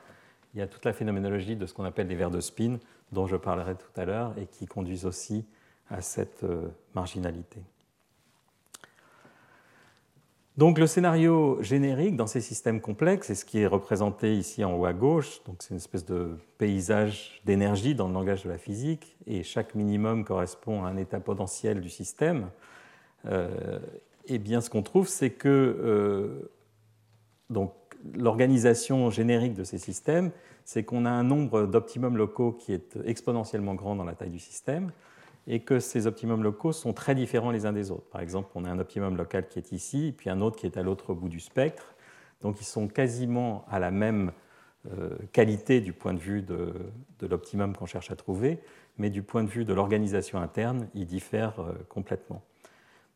il 0.55 0.59
y 0.59 0.63
a 0.63 0.67
toute 0.67 0.85
la 0.87 0.95
phénoménologie 0.95 1.55
de 1.55 1.67
ce 1.67 1.75
qu'on 1.75 1.85
appelle 1.85 2.09
les 2.09 2.17
verres 2.17 2.31
de 2.31 2.41
spin, 2.41 2.79
dont 3.13 3.27
je 3.27 3.37
parlerai 3.37 3.75
tout 3.75 4.01
à 4.01 4.07
l'heure, 4.07 4.33
et 4.39 4.47
qui 4.47 4.67
conduisent 4.67 5.05
aussi 5.05 5.45
à 5.91 6.01
cette 6.01 6.45
euh, 6.45 6.69
marginalité. 6.95 7.61
Donc 10.57 10.79
le 10.79 10.87
scénario 10.87 11.63
générique 11.63 12.17
dans 12.17 12.27
ces 12.27 12.41
systèmes 12.41 12.81
complexes, 12.81 13.31
et 13.31 13.35
ce 13.35 13.45
qui 13.45 13.61
est 13.61 13.67
représenté 13.67 14.35
ici 14.35 14.65
en 14.65 14.75
haut 14.75 14.87
à 14.87 14.95
gauche, 14.95 15.45
donc 15.45 15.57
c'est 15.61 15.71
une 15.71 15.77
espèce 15.77 16.07
de 16.07 16.37
paysage 16.57 17.41
d'énergie 17.45 17.95
dans 17.95 18.09
le 18.09 18.15
langage 18.15 18.45
de 18.45 18.49
la 18.49 18.59
physique, 18.59 19.17
et 19.27 19.43
chaque 19.43 19.75
minimum 19.75 20.25
correspond 20.25 20.85
à 20.85 20.89
un 20.89 20.97
état 20.97 21.21
potentiel 21.21 21.81
du 21.83 21.91
système. 21.91 22.49
Euh, 23.27 23.79
et 24.27 24.39
bien 24.39 24.61
ce 24.63 24.71
qu'on 24.71 24.83
trouve, 24.83 25.07
c'est 25.07 25.31
que 25.31 25.49
euh, 25.49 26.51
donc 27.51 27.73
l'organisation 28.15 29.11
générique 29.11 29.55
de 29.55 29.65
ces 29.65 29.79
systèmes, 29.79 30.31
c'est 30.65 30.85
qu'on 30.85 31.05
a 31.05 31.11
un 31.11 31.25
nombre 31.25 31.67
d'optimums 31.67 32.17
locaux 32.17 32.53
qui 32.53 32.73
est 32.73 32.99
exponentiellement 33.05 33.75
grand 33.75 33.97
dans 33.97 34.05
la 34.05 34.15
taille 34.15 34.31
du 34.31 34.39
système, 34.39 34.93
et 35.47 35.61
que 35.61 35.81
ces 35.81 36.07
optimums 36.07 36.43
locaux 36.43 36.73
sont 36.73 36.93
très 36.93 37.15
différents 37.15 37.51
les 37.51 37.65
uns 37.65 37.73
des 37.73 37.91
autres. 37.91 38.09
Par 38.11 38.21
exemple, 38.21 38.51
on 38.55 38.65
a 38.65 38.71
un 38.71 38.79
optimum 38.79 39.17
local 39.17 39.49
qui 39.49 39.59
est 39.59 39.73
ici, 39.73 40.15
puis 40.17 40.29
un 40.29 40.43
autre 40.43 40.57
qui 40.57 40.67
est 40.67 40.77
à 40.77 40.83
l'autre 40.83 41.15
bout 41.15 41.31
du 41.31 41.41
spectre. 41.41 41.95
Donc 42.43 42.61
ils 42.61 42.67
sont 42.67 42.87
quasiment 42.87 43.65
à 43.71 43.79
la 43.79 43.91
même 43.91 44.31
euh, 44.93 45.17
qualité 45.33 45.81
du 45.81 45.95
point 45.95 46.13
de 46.13 46.19
vue 46.19 46.43
de, 46.43 46.73
l'optimum 47.23 47.75
qu'on 47.75 47.87
cherche 47.87 48.11
à 48.11 48.17
trouver, 48.17 48.61
mais 48.99 49.09
du 49.11 49.23
point 49.23 49.43
de 49.43 49.49
vue 49.49 49.65
de 49.65 49.73
l'organisation 49.73 50.39
interne, 50.39 50.89
ils 50.95 51.07
diffèrent 51.07 51.61
euh, 51.61 51.73
complètement. 51.89 52.43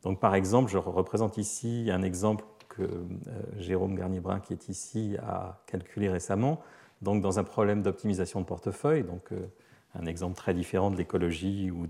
Donc 0.03 0.19
par 0.19 0.35
exemple, 0.35 0.71
je 0.71 0.79
représente 0.79 1.37
ici 1.37 1.89
un 1.93 2.03
exemple 2.03 2.45
que 2.77 2.83
euh, 2.83 3.03
Jérôme 3.59 3.95
Garnier-Brun, 3.95 4.41
qui 4.41 4.53
est 4.53 4.69
ici, 4.69 5.17
a 5.23 5.63
calculé 5.67 6.09
récemment. 6.09 6.61
Donc 7.03 7.23
dans 7.23 7.39
un 7.39 7.45
problème 7.45 7.83
d'optimisation 7.83 8.41
de 8.41 8.47
portefeuille, 8.47 9.03
donc 9.03 9.33
un 9.95 10.07
exemple 10.07 10.37
très 10.37 10.55
différent 10.55 10.91
de 10.91 10.97
l'écologie 10.97 11.71
ou, 11.71 11.87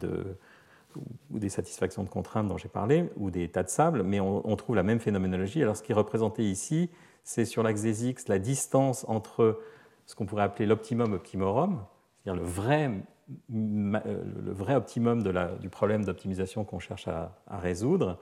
des 1.31 1.49
satisfactions 1.49 2.03
de 2.03 2.09
contraintes 2.09 2.49
dont 2.49 2.57
j'ai 2.57 2.69
parlé, 2.69 3.11
ou 3.17 3.31
des 3.31 3.49
tas 3.49 3.63
de 3.63 3.69
sable, 3.69 4.03
mais 4.03 4.21
on, 4.21 4.57
trouve 4.57 4.77
la 4.77 4.83
même 4.83 5.01
phénoménologie. 5.01 5.63
Alors 5.63 5.77
ce 5.77 5.83
qui 5.83 5.93
est 5.93 5.95
représenté 5.95 6.43
ici, 6.43 6.91
c'est 7.25 7.45
sur 7.45 7.63
l'axe 7.63 7.83
des 7.83 8.09
X 8.09 8.29
la 8.29 8.39
distance 8.39 9.05
entre 9.09 9.61
ce 10.07 10.15
qu'on 10.15 10.27
pourrait 10.27 10.43
appeler 10.43 10.67
l'optimum 10.67 11.13
optimorum, 11.13 11.85
c'est-à-dire 12.25 12.43
le 12.43 12.49
vrai, 12.49 12.91
le 13.51 14.53
vrai 14.53 14.75
optimum 14.75 15.23
du 15.61 15.69
problème 15.69 16.05
d'optimisation 16.05 16.65
qu'on 16.65 16.81
cherche 16.81 17.09
à, 17.09 17.33
résoudre, 17.49 18.19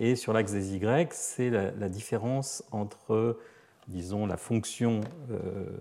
et 0.00 0.16
sur 0.16 0.32
l'axe 0.32 0.52
des 0.52 0.74
Y, 0.76 1.12
c'est 1.12 1.50
la, 1.50 1.88
différence 1.90 2.64
entre 2.72 3.38
disons, 3.86 4.26
la 4.26 4.38
fonction 4.38 5.02
euh, 5.30 5.78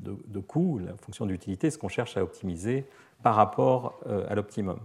de, 0.00 0.40
coût, 0.40 0.80
la 0.84 0.96
fonction 0.96 1.24
d'utilité, 1.24 1.70
ce 1.70 1.78
qu'on 1.78 1.88
cherche 1.88 2.16
à 2.16 2.22
optimiser 2.22 2.84
par 3.22 3.36
rapport 3.36 4.00
euh, 4.06 4.26
à 4.28 4.34
l'optimum. 4.34 4.80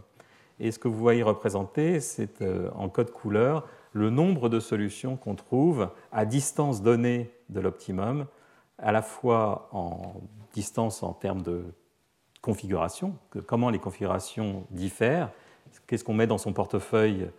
Et 0.60 0.72
ce 0.72 0.78
que 0.78 0.88
vous 0.88 1.00
voyez 1.00 1.24
représenté, 1.24 2.00
c'est 2.00 2.42
euh, 2.44 2.70
en 2.76 2.88
code 2.88 3.12
couleur 3.12 3.68
le 3.92 4.12
nombre 4.12 4.50
de 4.50 4.60
solutions 4.60 5.18
qu'on 5.18 5.36
trouve 5.36 5.90
à 6.12 6.26
distance 6.26 6.84
donnée 6.84 7.32
de 7.50 7.62
l'optimum, 7.62 8.28
à 8.78 8.92
la 8.92 9.02
fois 9.02 9.68
en 9.72 10.22
distance 10.54 11.02
en 11.02 11.14
termes 11.14 11.42
de 11.42 11.64
configuration, 12.42 13.18
comment 13.48 13.72
les 13.72 13.80
configurations 13.80 14.68
diffèrent, 14.70 15.32
qu'est-ce 15.88 16.04
qu'on 16.04 16.14
met 16.14 16.28
dans 16.28 16.38
son 16.38 16.54
portefeuille 16.54 17.30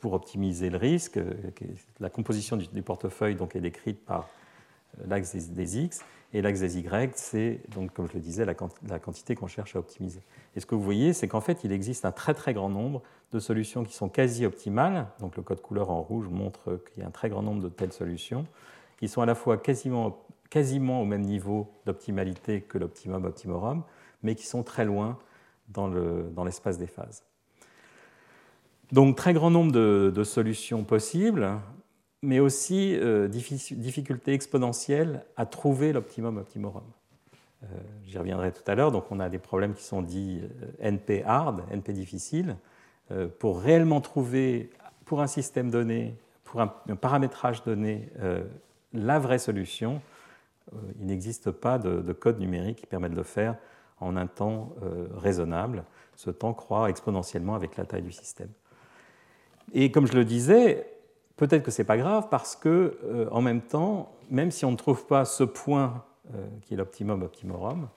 pour 0.00 0.14
optimiser 0.14 0.70
le 0.70 0.78
risque. 0.78 1.18
La 2.00 2.10
composition 2.10 2.56
du 2.56 2.82
portefeuille 2.82 3.34
donc, 3.34 3.56
est 3.56 3.60
décrite 3.60 4.04
par 4.04 4.28
l'axe 5.06 5.34
des 5.34 5.78
X, 5.78 6.04
et 6.34 6.42
l'axe 6.42 6.60
des 6.60 6.78
Y, 6.78 7.16
c'est, 7.16 7.60
donc, 7.74 7.92
comme 7.92 8.08
je 8.08 8.14
le 8.14 8.20
disais, 8.20 8.44
la, 8.44 8.54
quantité 8.54 9.36
qu'on 9.36 9.46
cherche 9.46 9.76
à 9.76 9.78
optimiser. 9.78 10.20
Et 10.56 10.60
ce 10.60 10.66
que 10.66 10.74
vous 10.74 10.82
voyez, 10.82 11.12
c'est 11.12 11.28
qu'en 11.28 11.40
fait, 11.40 11.62
il 11.62 11.70
existe 11.70 12.04
un 12.04 12.10
très 12.10 12.34
très 12.34 12.52
grand 12.52 12.68
nombre 12.68 13.02
de 13.32 13.38
solutions 13.38 13.84
qui 13.84 13.94
sont 13.94 14.08
quasi 14.08 14.44
optimales. 14.44 15.06
Donc 15.20 15.36
le 15.36 15.44
code 15.44 15.60
couleur 15.60 15.90
en 15.90 16.02
rouge 16.02 16.28
montre 16.28 16.82
qu'il 16.90 17.02
y 17.02 17.04
a 17.04 17.08
un 17.08 17.12
très 17.12 17.28
grand 17.28 17.42
nombre 17.42 17.62
de 17.62 17.68
telles 17.68 17.92
solutions, 17.92 18.46
qui 18.98 19.06
sont 19.06 19.22
à 19.22 19.26
la 19.26 19.36
fois 19.36 19.58
quasiment, 19.58 20.18
au 21.00 21.04
même 21.04 21.22
niveau 21.22 21.72
d'optimalité 21.86 22.62
que 22.62 22.78
l'optimum 22.78 23.24
optimorum, 23.24 23.84
mais 24.24 24.34
qui 24.34 24.46
sont 24.46 24.64
très 24.64 24.84
loin 24.84 25.18
dans 25.68 26.44
l'espace 26.44 26.78
des 26.78 26.88
phases. 26.88 27.22
Donc 28.94 29.16
très 29.16 29.32
grand 29.32 29.50
nombre 29.50 29.72
de, 29.72 30.22
solutions 30.22 30.84
possibles, 30.84 31.50
mais 32.22 32.38
aussi 32.38 32.96
euh, 32.96 33.26
difficulté 33.26 34.32
exponentielle 34.32 35.24
à 35.36 35.46
trouver 35.46 35.92
l'optimum 35.92 36.36
optimorum. 36.36 36.84
Euh, 37.64 37.66
j'y 38.06 38.16
reviendrai 38.18 38.52
tout 38.52 38.62
à 38.68 38.76
l'heure. 38.76 38.92
Donc, 38.92 39.06
on 39.10 39.18
a 39.18 39.28
des 39.28 39.40
problèmes 39.40 39.74
qui 39.74 39.82
sont 39.82 40.00
dits 40.00 40.42
euh, 40.42 40.90
NP 40.92 41.24
hard, 41.26 41.64
NP 41.72 41.90
difficile. 41.90 42.56
pour 43.40 43.60
réellement 43.60 44.00
trouver, 44.00 44.70
pour 45.06 45.20
un 45.20 45.26
système 45.26 45.72
donné, 45.72 46.16
pour 46.44 46.60
un, 46.60 46.68
paramétrage 46.68 47.64
donné, 47.64 48.08
la 48.92 49.18
vraie 49.18 49.40
solution, 49.40 50.00
il 51.00 51.06
n'existe 51.06 51.50
pas 51.50 51.78
de, 51.78 52.00
de, 52.00 52.12
code 52.12 52.38
numérique 52.38 52.78
qui 52.78 52.86
permet 52.86 53.10
de 53.10 53.16
le 53.16 53.24
faire 53.24 53.56
en 54.00 54.16
un 54.16 54.26
temps 54.26 54.72
raisonnable. 55.16 55.84
Ce 56.16 56.30
temps 56.30 56.54
croît 56.54 56.88
exponentiellement 56.88 57.56
avec 57.56 57.76
la 57.76 57.84
taille 57.84 58.02
du 58.02 58.12
système. 58.12 58.50
Et 59.72 59.90
comme 59.90 60.06
je 60.06 60.12
le 60.12 60.24
disais, 60.24 60.86
peut-être 61.36 61.62
que 61.62 61.70
ce 61.70 61.82
n'est 61.82 61.86
pas 61.86 61.96
grave 61.96 62.28
parce 62.30 62.56
que, 62.56 62.98
euh, 63.04 63.28
en 63.30 63.42
même 63.42 63.60
temps, 63.60 64.12
même 64.30 64.50
si 64.50 64.64
on 64.64 64.72
ne 64.72 64.76
trouve 64.76 65.06
pas 65.06 65.24
ce 65.24 65.44
point 65.44 66.04
euh, 66.34 66.46
qui 66.62 66.74
est 66.74 66.76
l'optimum 66.76 67.22
optimorum, 67.22 67.88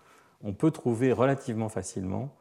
on 0.43 0.53
peut 0.53 0.71
trouver 0.71 1.11
relativement 1.11 1.69
facilement 1.69 2.35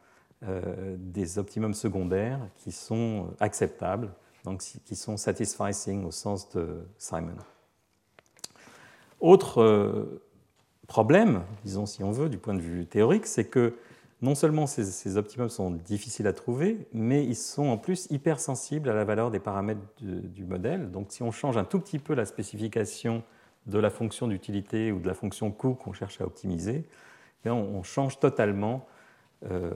euh, 0.47 0.97
des 0.99 1.39
optimums 1.39 1.75
secondaires 1.75 2.41
qui 2.57 2.73
sont 2.73 3.29
acceptables, 3.41 4.11
donc 4.45 4.61
qui 4.61 4.97
sont 4.97 5.17
satisfying 5.17 6.05
au 6.05 6.11
sens 6.11 6.51
de 6.51 6.87
Simon. 6.99 7.37
Autre 9.19 10.21
problème, 10.87 11.43
disons 11.65 11.87
si 11.87 12.05
on 12.05 12.13
veut, 12.13 12.29
du 12.29 12.39
point 12.39 12.55
de 12.55 12.61
vue 12.61 12.87
théorique, 12.87 13.27
c'est 13.27 13.47
que 13.47 13.75
non 14.23 14.35
seulement 14.35 14.67
ces, 14.67 15.17
optimums 15.17 15.51
sont 15.51 15.71
difficiles 15.71 16.27
à 16.27 16.33
trouver, 16.33 16.89
mais 16.93 17.25
ils 17.25 17.37
sont 17.37 17.67
en 17.67 17.77
plus 17.77 18.07
hypersensibles 18.11 18.89
à 18.89 18.95
la 18.95 19.05
valeur 19.05 19.31
des 19.31 19.41
paramètres 19.41 19.81
du, 20.01 20.45
modèle. 20.45 20.91
Donc 20.91 21.09
si 21.11 21.23
on 21.23 21.31
change 21.31 21.57
un 21.59 21.65
tout 21.65 21.81
petit 21.81 21.99
peu 21.99 22.15
la 22.15 22.25
spécification 22.25 23.23
de 23.67 23.79
la 23.79 23.91
fonction 23.91 24.27
d'utilité 24.29 24.91
ou 24.91 25.01
de 25.01 25.07
la 25.07 25.15
fonction 25.15 25.51
coût 25.51 25.75
qu'on 25.75 25.93
cherche 25.93 26.21
à 26.21 26.25
optimiser, 26.25 26.85
eh 27.45 27.51
on 27.51 27.83
change 27.83 28.19
totalement 28.19 28.87
euh, 29.51 29.71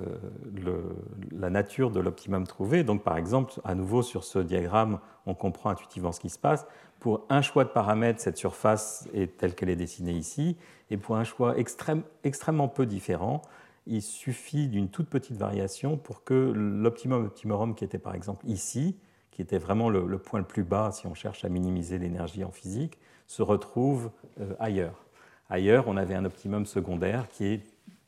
la 1.33 1.51
nature 1.51 1.91
de 1.91 2.01
l'optimum 2.01 2.47
trouvé. 2.47 2.83
Donc 2.83 3.05
par 3.05 3.19
exemple, 3.19 3.61
à 3.65 3.75
nouveau 3.75 4.03
sur 4.03 4.25
ce 4.25 4.39
diagramme, 4.39 5.01
on 5.27 5.35
comprend 5.35 5.69
intuitivement 5.69 6.13
ce 6.13 6.21
qui 6.21 6.31
se 6.31 6.39
passe. 6.39 6.67
Pour 6.99 7.27
un 7.29 7.43
choix 7.43 7.65
de 7.65 7.69
paramètres, 7.69 8.21
cette 8.21 8.39
surface 8.39 9.07
est 9.13 9.37
telle 9.37 9.55
qu'elle 9.55 9.69
est 9.69 9.77
dessinée 9.77 10.13
ici, 10.13 10.57
et 10.91 10.97
pour 10.97 11.17
un 11.17 11.25
choix 11.25 11.57
extrêmement 11.59 12.69
peu 12.69 12.87
différent, 12.87 13.43
il 13.87 14.03
suffit 14.03 14.69
d'une 14.69 14.89
toute 14.89 15.09
petite 15.09 15.37
variation 15.37 15.97
pour 15.97 16.25
que 16.25 16.35
l'optimum 16.35 17.25
optimorum 17.27 17.75
qui 17.75 17.85
était 17.85 17.99
par 17.99 18.15
exemple 18.15 18.47
ici, 18.47 18.97
qui 19.31 19.43
était 19.43 19.59
vraiment 19.59 19.89
le, 19.89 20.19
point 20.19 20.41
le 20.41 20.47
plus 20.47 20.65
bas 20.65 20.91
si 20.93 21.07
on 21.07 21.15
cherche 21.15 21.45
à 21.45 21.49
minimiser 21.49 21.99
l'énergie 21.99 22.45
en 22.45 22.51
physique, 22.51 22.99
se 23.27 23.43
retrouve 23.43 24.11
euh, 24.41 24.55
ailleurs. 24.59 25.07
Ailleurs, 25.49 25.89
on 25.89 25.97
avait 25.97 26.15
un 26.15 26.25
optimum 26.25 26.67
secondaire 26.67 27.29
qui 27.29 27.47
est 27.47 27.63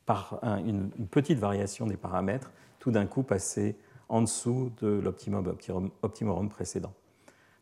par 0.05 0.39
une, 0.65 0.89
petite 1.09 1.39
variation 1.39 1.87
des 1.87 1.97
paramètres, 1.97 2.51
tout 2.79 2.91
d'un 2.91 3.05
coup 3.05 3.23
passé 3.23 3.77
en 4.09 4.21
dessous 4.21 4.71
de 4.81 4.87
l'optimum 4.87 5.55
optimorum 6.01 6.49
précédent. 6.49 6.93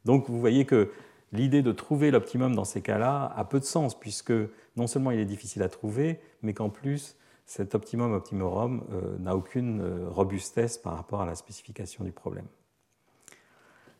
Donc 0.06 0.28
vous 0.28 0.39
voyez 0.39 0.65
que 0.65 0.91
l'idée 1.32 1.62
de 1.62 1.71
trouver 1.71 2.12
l'optimum 2.12 2.56
dans 2.56 2.65
ces 2.65 2.82
cas-là 2.82 3.32
a 3.36 3.45
peu 3.45 3.60
de 3.60 3.65
sens, 3.65 4.00
puisque 4.00 4.34
non 4.76 4.88
seulement 4.88 5.12
il 5.12 5.19
est 5.19 5.26
difficile 5.26 5.63
à 5.63 5.69
trouver, 5.69 6.19
mais 6.41 6.54
qu'en 6.54 6.69
plus, 6.69 7.15
cet 7.51 7.75
optimum 7.75 8.13
optimorum 8.13 8.81
euh, 8.93 9.17
n'a 9.19 9.35
aucune 9.35 9.81
euh, 9.81 10.09
robustesse 10.09 10.77
par 10.77 10.95
rapport 10.95 11.21
à 11.21 11.25
la 11.25 11.35
spécification 11.35 12.05
du 12.05 12.13
problème. 12.13 12.45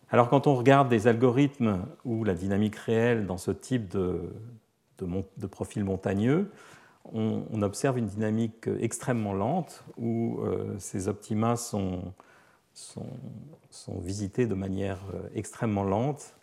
Alors 0.10 0.30
quand 0.30 0.48
on 0.48 0.56
regarde 0.56 0.88
des 0.88 1.08
algorithmes 1.08 1.86
ou 2.06 2.24
la 2.24 2.34
dynamique 2.34 2.78
réelle 2.78 3.26
dans 3.26 3.36
ce 3.38 3.52
type 3.52 3.90
de, 3.90 4.30
profil 5.48 5.84
montagneux, 5.84 6.50
on, 7.12 7.62
observe 7.62 7.98
une 7.98 8.06
dynamique 8.06 8.70
extrêmement 8.80 9.34
lente 9.34 9.84
où 9.98 10.40
euh, 10.40 10.74
ces 10.80 11.10
optima 11.10 11.58
sont, 11.58 12.14
visités 14.00 14.46
de 14.46 14.56
manière 14.56 15.00
extrêmement 15.36 15.84
lente 15.84 16.36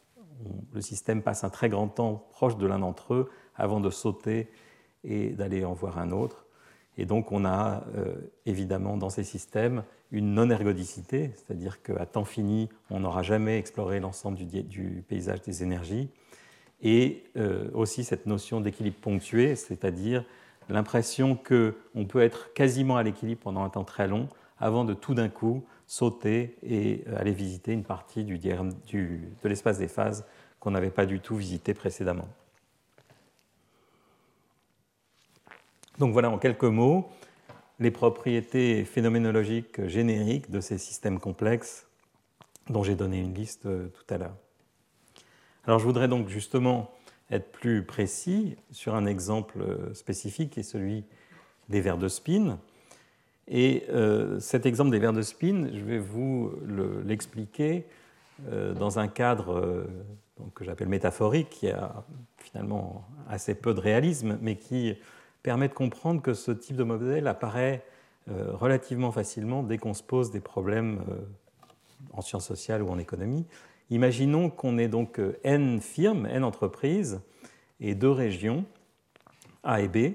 le 0.74 0.82
système 0.82 1.22
passe 1.22 1.42
un 1.42 1.50
très 1.50 1.70
grand 1.70 1.88
temps 1.88 2.26
proche 2.32 2.58
de 2.58 2.66
l'un 2.66 2.80
d'entre 2.80 3.14
eux 3.14 3.30
avant 3.56 3.80
de 3.80 3.88
sauter 3.88 4.50
et 5.04 5.30
d'aller 5.30 5.64
en 5.64 5.72
voir 5.72 5.98
un 5.98 6.10
autre. 6.10 6.44
Et 6.98 7.06
donc 7.06 7.32
on 7.32 7.44
a 7.44 7.84
euh, 7.96 8.14
évidemment 8.44 8.96
dans 8.96 9.08
ces 9.08 9.22
systèmes 9.22 9.84
une 10.10 10.34
non-ergodicité, 10.34 11.30
c'est-à-dire 11.36 11.80
qu'à 11.80 12.04
temps 12.06 12.24
fini, 12.24 12.68
on 12.90 13.00
n'aura 13.00 13.22
jamais 13.22 13.58
exploré 13.58 14.00
l'ensemble 14.00 14.36
du, 14.36 15.04
paysage 15.06 15.42
des 15.42 15.62
énergies, 15.62 16.10
et 16.82 17.24
euh, 17.36 17.70
aussi 17.72 18.04
cette 18.04 18.26
notion 18.26 18.60
d'équilibre 18.60 18.96
ponctué, 19.00 19.54
c'est-à-dire 19.54 20.24
l'impression 20.68 21.36
qu'on 21.36 22.04
peut 22.06 22.20
être 22.20 22.52
quasiment 22.52 22.96
à 22.96 23.02
l'équilibre 23.02 23.40
pendant 23.42 23.62
un 23.62 23.70
temps 23.70 23.84
très 23.84 24.08
long 24.08 24.28
avant 24.58 24.84
de 24.84 24.94
tout 24.94 25.14
d'un 25.14 25.28
coup 25.28 25.64
sauter 25.86 26.56
et 26.62 27.04
euh, 27.06 27.18
aller 27.18 27.32
visiter 27.32 27.72
une 27.72 27.84
partie 27.84 28.24
de 28.24 29.48
l'espace 29.48 29.78
des 29.78 29.88
phases 29.88 30.26
qu'on 30.58 30.72
n'avait 30.72 30.90
pas 30.90 31.06
du 31.06 31.20
tout 31.20 31.36
visité 31.36 31.74
précédemment. 31.74 32.28
Donc 35.98 36.12
voilà 36.12 36.30
en 36.30 36.38
quelques 36.38 36.64
mots 36.64 37.08
les 37.80 37.90
propriétés 37.90 38.84
phénoménologiques 38.84 39.84
génériques 39.86 40.50
de 40.50 40.60
ces 40.60 40.78
systèmes 40.78 41.18
complexes 41.18 41.86
dont 42.70 42.82
j'ai 42.82 42.94
donné 42.94 43.18
une 43.18 43.34
liste 43.34 43.66
euh, 43.66 43.88
tout 43.88 44.14
à 44.14 44.18
l'heure. 44.18 44.36
Alors 45.64 45.78
je 45.78 45.84
voudrais 45.84 46.08
donc 46.08 46.28
justement 46.28 46.90
être 47.30 47.50
plus 47.50 47.84
précis 47.84 48.56
sur 48.70 48.94
un 48.94 49.06
exemple 49.06 49.60
euh, 49.60 49.94
spécifique 49.94 50.50
qui 50.50 50.60
est 50.60 50.64
celui 50.64 51.04
des 51.68 51.80
vers 51.80 51.98
de 51.98 52.08
spin. 52.08 52.58
Et 53.48 53.84
euh, 53.90 54.38
cet 54.38 54.66
exemple 54.66 54.90
des 54.90 54.98
vers 54.98 55.12
de 55.12 55.22
spin, 55.22 55.68
je 55.72 55.82
vais 55.84 55.98
vous 55.98 56.52
l'expliquer 57.04 57.86
dans 58.76 59.00
un 59.00 59.08
cadre 59.08 59.84
que 60.54 60.62
j'appelle 60.62 60.88
métaphorique, 60.88 61.50
qui 61.50 61.68
a 61.68 62.04
finalement 62.36 63.04
assez 63.28 63.56
peu 63.56 63.74
de 63.74 63.80
réalisme, 63.80 64.38
mais 64.40 64.54
qui 64.54 64.96
permet 65.42 65.68
de 65.68 65.74
comprendre 65.74 66.22
que 66.22 66.34
ce 66.34 66.50
type 66.50 66.76
de 66.76 66.84
modèle 66.84 67.26
apparaît 67.26 67.84
relativement 68.26 69.10
facilement 69.10 69.62
dès 69.62 69.78
qu'on 69.78 69.94
se 69.94 70.02
pose 70.02 70.30
des 70.30 70.40
problèmes 70.40 71.02
en 72.12 72.20
sciences 72.20 72.46
sociales 72.46 72.82
ou 72.82 72.90
en 72.90 72.98
économie. 72.98 73.46
Imaginons 73.90 74.50
qu'on 74.50 74.76
ait 74.76 74.88
donc 74.88 75.18
n 75.44 75.80
firmes, 75.80 76.26
n 76.26 76.44
entreprises 76.44 77.20
et 77.80 77.94
deux 77.94 78.10
régions, 78.10 78.64
A 79.62 79.80
et 79.80 79.88
B, 79.88 80.14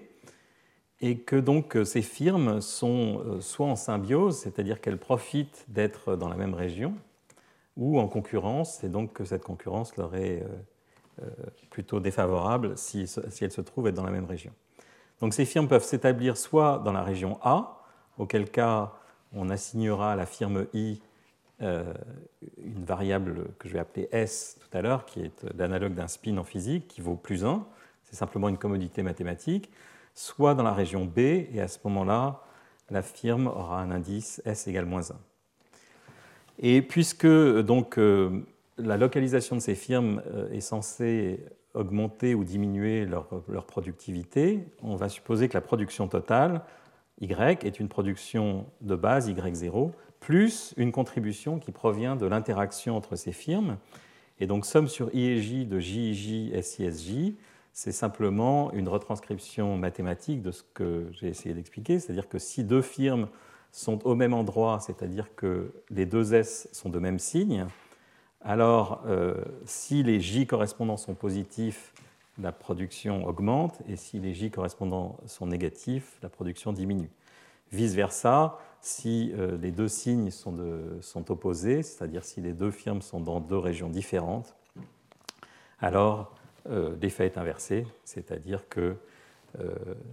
et 1.03 1.17
que 1.17 1.35
donc 1.35 1.75
euh, 1.75 1.83
ces 1.83 2.01
firmes 2.01 2.61
sont 2.61 3.21
euh, 3.25 3.41
soit 3.41 3.67
en 3.67 3.75
symbiose, 3.75 4.37
c'est-à-dire 4.37 4.79
qu'elles 4.79 4.97
profitent 4.97 5.65
d'être 5.67 6.15
dans 6.15 6.29
la 6.29 6.37
même 6.37 6.53
région, 6.53 6.95
ou 7.75 7.99
en 7.99 8.07
concurrence, 8.07 8.83
et 8.85 8.89
donc 8.89 9.11
que 9.11 9.25
cette 9.25 9.43
concurrence 9.43 9.97
leur 9.97 10.15
est 10.15 10.45
euh, 11.21 11.25
plutôt 11.69 11.99
défavorable 11.99 12.77
si, 12.77 13.05
elles 13.41 13.51
se 13.51 13.61
trouvent 13.61 13.87
être 13.87 13.95
dans 13.95 14.05
la 14.05 14.11
même 14.11 14.25
région. 14.25 14.53
Donc 15.23 15.33
ces 15.33 15.45
firmes 15.45 15.69
peuvent 15.69 15.85
s'établir 15.85 16.35
soit 16.35 16.81
dans 16.83 16.91
la 16.91 17.01
région 17.01 17.39
A, 17.41 17.81
auquel 18.17 18.51
cas 18.51 18.91
on 19.31 19.49
assignera 19.49 20.11
à 20.11 20.15
la 20.17 20.25
firme 20.25 20.67
I 20.73 21.01
une 21.61 22.83
variable 22.83 23.45
que 23.57 23.69
je 23.69 23.73
vais 23.73 23.79
appeler 23.79 24.09
S 24.11 24.57
tout 24.59 24.77
à 24.77 24.81
l'heure, 24.81 25.05
qui 25.05 25.21
est 25.21 25.45
l'analogue 25.57 25.93
d'un 25.93 26.09
spin 26.09 26.37
en 26.37 26.43
physique, 26.43 26.89
qui 26.89 26.99
vaut 26.99 27.15
plus 27.15 27.45
1. 27.45 27.65
C'est 28.03 28.17
simplement 28.17 28.49
une 28.49 28.57
commodité 28.57 29.01
mathématique 29.01 29.71
soit 30.13 30.55
dans 30.55 30.63
la 30.63 30.73
région 30.73 31.05
B, 31.05 31.19
et 31.19 31.61
à 31.61 31.69
ce 31.69 31.79
moment-là, 31.85 32.41
la 32.89 33.01
firme 33.01 33.47
aura 33.47 33.81
un 33.81 33.91
indice 33.91 34.41
S 34.43 34.67
égale 34.67 34.85
moins 34.85 35.11
1. 35.11 35.15
Et 36.59 36.81
puisque 36.81 37.27
donc, 37.61 37.97
euh, 37.97 38.45
la 38.77 38.97
localisation 38.97 39.55
de 39.55 39.61
ces 39.61 39.75
firmes 39.75 40.21
euh, 40.33 40.51
est 40.51 40.61
censée 40.61 41.45
augmenter 41.73 42.35
ou 42.35 42.43
diminuer 42.43 43.05
leur, 43.05 43.27
leur, 43.47 43.65
productivité, 43.65 44.67
on 44.81 44.95
va 44.95 45.09
supposer 45.09 45.49
que 45.49 45.53
la 45.53 45.61
production 45.61 46.07
totale, 46.07 46.61
Y, 47.21 47.65
est 47.65 47.79
une 47.79 47.87
production 47.87 48.65
de 48.81 48.95
base, 48.95 49.29
Y0, 49.29 49.91
plus 50.19 50.73
une 50.77 50.91
contribution 50.91 51.59
qui 51.59 51.71
provient 51.71 52.15
de 52.15 52.25
l'interaction 52.25 52.95
entre 52.95 53.15
ces 53.15 53.31
firmes. 53.31 53.77
Et 54.39 54.47
donc, 54.47 54.65
somme 54.65 54.87
sur 54.87 55.13
I 55.13 55.25
et 55.25 55.41
J 55.41 55.65
de 55.65 55.79
JJ, 55.79 56.61
SISJ, 56.61 57.33
c'est 57.71 57.91
simplement 57.91 58.71
une 58.71 58.87
retranscription 58.87 59.77
mathématique 59.77 60.41
de 60.41 60.51
ce 60.51 60.63
que 60.73 61.07
j'ai 61.11 61.27
essayé 61.27 61.55
d'expliquer, 61.55 61.99
c'est-à-dire 61.99 62.29
que 62.29 62.37
si 62.37 62.63
deux 62.63 62.81
firmes 62.81 63.27
sont 63.71 64.05
au 64.05 64.13
même 64.13 64.33
endroit, 64.33 64.79
c'est-à-dire 64.79 65.35
que 65.35 65.71
les 65.89 66.05
deux 66.05 66.35
S 66.35 66.69
sont 66.71 66.89
de 66.89 66.99
même 66.99 67.17
signe, 67.17 67.65
alors 68.43 69.01
euh, 69.05 69.35
si 69.65 70.03
les 70.03 70.19
J 70.19 70.45
correspondants 70.45 70.97
sont 70.97 71.15
positifs, 71.15 71.93
la 72.41 72.51
production 72.51 73.25
augmente, 73.25 73.81
et 73.87 73.95
si 73.95 74.19
les 74.19 74.33
J 74.33 74.51
correspondants 74.51 75.17
sont 75.25 75.47
négatifs, 75.47 76.17
la 76.21 76.29
production 76.29 76.73
diminue. 76.73 77.09
Vice-versa, 77.71 78.57
si 78.81 79.31
euh, 79.37 79.57
les 79.57 79.71
deux 79.71 79.87
signes 79.87 80.29
sont, 80.29 80.59
opposés, 81.29 81.83
c'est-à-dire 81.83 82.25
si 82.25 82.41
les 82.41 82.53
deux 82.53 82.71
firmes 82.71 83.01
sont 83.01 83.21
dans 83.21 83.39
deux 83.39 83.57
régions 83.57 83.89
différentes, 83.89 84.55
alors 85.79 86.35
euh, 86.69 86.95
l'effet 87.01 87.25
est 87.25 87.37
inversé, 87.37 87.87
c'est-à-dire 88.03 88.67
que 88.67 88.95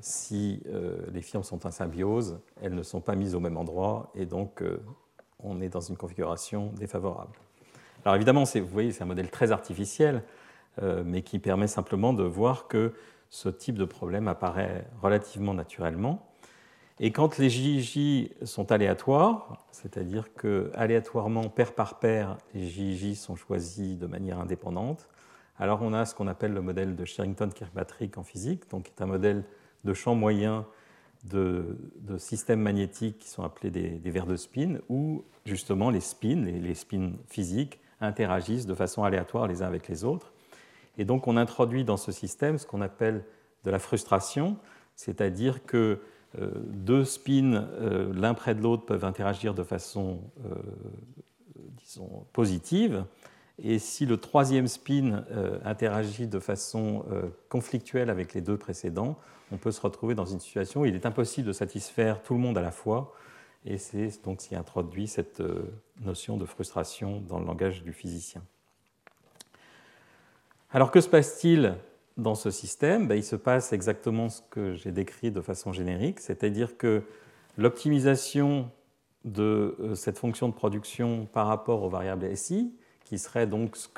si 0.03 0.63
les 1.15 1.23
firmes 1.23 1.45
sont 1.45 1.67
en 1.67 1.71
symbiose, 1.71 2.41
elles 2.61 2.75
ne 2.75 2.83
sont 2.83 3.01
pas 3.01 3.15
mises 3.15 3.35
au 3.35 3.41
même 3.41 3.57
endroit 3.57 4.13
et 4.15 4.27
donc 4.27 4.63
on 5.39 5.63
est 5.63 5.71
dans 5.71 5.81
une 5.81 5.97
configuration 5.97 6.75
défavorable. 6.77 7.39
Alors 8.05 8.17
évidemment, 8.17 8.45
vous 8.45 8.67
voyez, 8.67 8.93
c'est 8.93 9.03
un 9.03 9.07
modèle 9.07 9.31
très 9.31 9.53
artificiel, 9.53 10.23
mais 11.05 11.23
qui 11.23 11.39
permet 11.39 11.67
simplement 11.67 12.13
de 12.13 12.23
voir 12.23 12.67
que 12.69 12.95
ce 13.29 13.49
type 13.49 13.77
de 13.77 13.85
problème 13.85 14.29
apparaît 14.29 14.87
relativement 15.03 15.55
naturellement. 15.55 16.31
Et 17.03 17.13
quand 17.13 17.39
les 17.39 17.49
JJ 17.49 18.29
sont 18.45 18.73
aléatoires, 18.73 19.65
c'est-à-dire 19.73 20.35
que 20.35 20.71
aléatoirement, 20.75 21.49
paire 21.49 21.73
par 21.73 21.99
paire, 21.99 22.37
les 22.53 22.69
JJ 22.69 23.15
sont 23.15 23.37
choisis 23.37 23.97
de 23.97 24.07
manière 24.07 24.39
indépendante, 24.39 25.09
alors 25.59 25.81
on 25.81 25.95
a 25.95 26.05
ce 26.05 26.15
qu'on 26.15 26.27
appelle 26.27 26.53
le 26.53 26.61
modèle 26.61 26.97
de 26.97 27.05
Sherrington-Kirkpatrick 27.07 28.19
en 28.19 28.23
physique, 28.23 28.69
donc 28.71 28.85
qui 28.85 28.91
est 28.91 29.03
un 29.03 29.07
modèle 29.07 29.45
de 29.85 29.95
champ 29.95 30.15
moyen 30.15 30.67
de, 31.25 31.79
systèmes 32.19 32.61
magnétiques 32.61 33.19
qui 33.19 33.31
sont 33.31 33.45
appelés 33.45 33.71
des, 33.71 33.91
des 33.91 34.11
de 34.11 34.37
spin, 34.37 34.79
où 34.91 35.25
justement 35.47 35.89
les 35.89 36.01
spins, 36.01 36.43
les, 36.45 36.61
les 36.61 36.75
spins 36.75 37.13
physiques, 37.29 37.79
interagissent 38.01 38.67
de 38.67 38.75
façon 38.75 39.05
aléatoire 39.05 39.47
les 39.47 39.63
uns 39.63 39.67
avec 39.67 39.89
les 39.89 40.05
autres. 40.05 40.33
Et 40.99 41.05
donc 41.05 41.27
on 41.27 41.37
introduit 41.37 41.85
dans 41.85 41.97
ce 41.97 42.13
système 42.13 42.59
ce 42.59 42.67
qu'on 42.67 42.81
appelle 42.81 43.25
de 43.65 43.71
la 43.71 43.79
frustration, 43.79 44.57
c'est-à-dire 44.97 45.65
que 45.65 46.01
euh, 46.39 46.51
deux 46.67 47.05
spins 47.05 47.55
euh, 47.55 48.13
l'un 48.15 48.35
près 48.35 48.55
de 48.55 48.63
l'autre 48.63 48.85
peuvent 48.87 49.05
interagir 49.05 49.53
de 49.55 49.63
façon, 49.63 50.21
euh, 50.45 50.55
disons, 51.79 52.27
positive, 52.33 53.05
et 53.63 53.79
si 53.79 54.07
le 54.07 54.17
troisième 54.17 54.69
spin 54.69 55.23
interagit 55.67 56.27
de 56.27 56.39
façon 56.39 57.05
conflictuelle 57.51 58.09
avec 58.09 58.33
les 58.33 58.41
deux 58.41 58.57
précédents, 58.57 59.19
on 59.53 59.59
peut 59.59 59.71
se 59.71 59.83
retrouver 59.83 60.15
dans 60.15 60.25
une 60.25 60.41
situation 60.41 60.81
où 60.81 60.87
il 60.87 60.95
est 60.95 61.05
impossible 61.05 61.47
de 61.47 61.53
satisfaire 61.53 62.23
tout 62.23 62.33
le 62.33 62.41
monde 62.41 62.57
à 62.57 62.63
la 62.63 62.71
fois. 62.71 63.13
Et 63.65 63.79
c'est 63.79 64.23
donc 64.25 64.41
ce 64.41 64.49
qui 64.49 64.57
introduit 64.57 65.07
cette 65.07 65.41
euh, 65.41 65.71
notion 66.01 66.37
de 66.37 66.47
frustration 66.47 67.21
dans 67.29 67.39
le 67.39 67.45
langage 67.45 67.83
du 67.83 67.93
physicien. 67.93 68.43
Alors 70.71 70.91
que 70.91 71.01
se 71.01 71.09
passe-t-il 71.09 71.75
dans 72.17 72.35
ce 72.35 72.51
système? 72.51 73.07
Ben, 73.07 73.17
Il 73.17 73.25
se 73.25 73.37
passe 73.37 73.73
exactement 73.73 74.29
ce 74.29 74.41
que 74.51 74.75
j'ai 74.75 74.93
décrit 74.93 75.31
de 75.31 75.41
façon 75.41 75.73
générique, 75.73 76.21
c'est-à-dire 76.21 76.77
que 76.77 77.03
l'optimisation 77.59 78.71
de 79.25 79.77
cette 79.95 80.19
fonction 80.19 80.49
de 80.49 80.55
production 80.55 81.27
par 81.27 81.47
rapport 81.47 81.83
aux 81.83 81.91
variables 81.91 82.35
SI, 82.37 82.73
qui 83.05 83.19
serait 83.19 83.47
donc 83.47 83.77
ce 83.77 83.89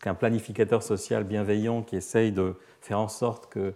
qu'un 0.00 0.14
planificateur 0.14 0.82
social 0.82 1.24
bienveillant 1.24 1.82
qui 1.82 1.96
essaye 1.96 2.32
de 2.32 2.54
faire 2.80 2.98
en 2.98 3.08
sorte 3.08 3.46
que 3.52 3.74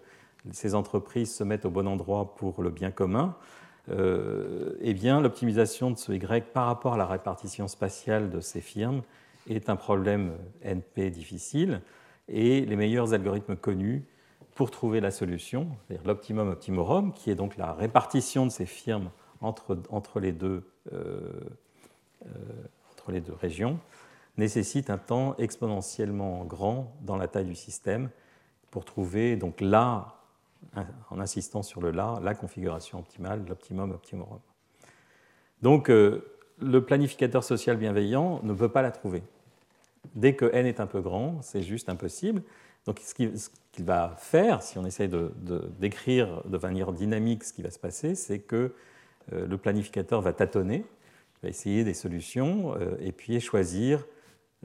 ces 0.53 0.74
entreprises 0.74 1.35
se 1.35 1.44
mettent 1.44 1.66
au 1.66 1.70
bon 1.70 1.87
endroit 1.87 2.35
pour 2.35 2.62
le 2.62 2.70
bien 2.70 2.90
commun, 2.90 3.37
euh, 3.37 3.64
eh 3.90 4.94
bien, 4.94 5.20
l'optimisation 5.20 5.90
de 5.90 5.99
ce 5.99 6.12
Y 6.12 6.53
par 6.53 6.66
rapport 6.66 6.94
à 6.94 6.97
la 6.97 7.07
répartition 7.07 7.68
spatiale 7.68 8.31
de 8.31 8.40
ces 8.40 8.61
firmes 8.61 9.03
est 9.49 9.68
un 9.68 9.77
problème 9.77 10.33
NP 10.62 11.11
difficile 11.11 11.81
et 12.29 12.64
les 12.64 12.77
meilleurs 12.77 13.12
algorithmes 13.12 13.57
connus 13.57 14.05
pour 14.55 14.70
trouver 14.70 15.01
la 15.01 15.11
solution, 15.11 15.68
c'est-à-dire 15.87 16.07
l'optimum 16.07 16.49
optimorum, 16.49 17.12
qui 17.12 17.31
est 17.31 17.35
donc 17.35 17.57
la 17.57 17.73
répartition 17.73 18.47
de 18.47 18.51
ces 18.51 18.66
firmes 18.66 19.11
entre, 19.40 19.79
entre, 19.90 20.20
les, 20.20 20.33
deux, 20.33 20.64
euh, 20.92 21.40
euh, 22.25 22.29
entre 22.92 23.11
les 23.11 23.20
deux 23.20 23.35
régions, 23.35 23.79
nécessite 24.37 24.90
un 24.90 24.99
temps 24.99 25.35
exponentiellement 25.38 26.44
grand 26.44 26.94
dans 27.03 27.16
la 27.16 27.29
taille 27.29 27.47
du 27.47 27.55
système 27.55 28.11
pour 28.70 28.85
trouver 28.85 29.37
donc 29.37 29.61
là 29.61 30.14
en 31.11 31.20
insistant 31.20 31.62
sur 31.62 31.81
le 31.81 31.90
là, 31.90 32.20
la 32.22 32.35
configuration 32.35 32.98
optimale, 32.98 33.44
l'optimum 33.48 33.92
optimorum. 33.92 34.40
Donc, 35.62 35.90
euh, 35.90 36.22
le 36.61 36.85
planificateur 36.85 37.42
social 37.42 37.77
bienveillant 37.77 38.40
ne 38.42 38.53
peut 38.53 38.68
pas 38.68 38.83
la 38.83 38.90
trouver. 38.90 39.22
Dès 40.14 40.35
que 40.35 40.44
n 40.53 40.66
est 40.66 40.81
un 40.81 40.87
peu 40.87 41.00
grand, 41.00 41.40
c'est 41.42 41.62
juste 41.62 41.88
impossible. 41.88 42.42
Donc, 42.87 43.00
ce 43.00 43.14
qu'il 43.14 43.85
va 43.85 44.14
faire, 44.18 44.62
si 44.62 44.79
on 44.79 44.85
essaye 44.85 45.09
de, 45.09 45.33
décrire 45.79 46.42
de 46.44 46.59
manière 46.59 46.92
dynamique 46.92 47.44
ce 47.44 47.53
qui 47.53 47.62
va 47.62 47.70
se 47.70 47.79
passer, 47.79 48.14
c'est 48.14 48.40
que 48.40 48.74
euh, 49.33 49.46
le 49.46 49.57
planificateur 49.57 50.20
va 50.20 50.33
tâtonner, 50.33 50.85
va 51.42 51.48
essayer 51.48 51.83
des 51.83 51.94
solutions 51.94 52.74
euh, 52.74 52.96
et 53.00 53.12
puis 53.12 53.40
choisir 53.40 54.05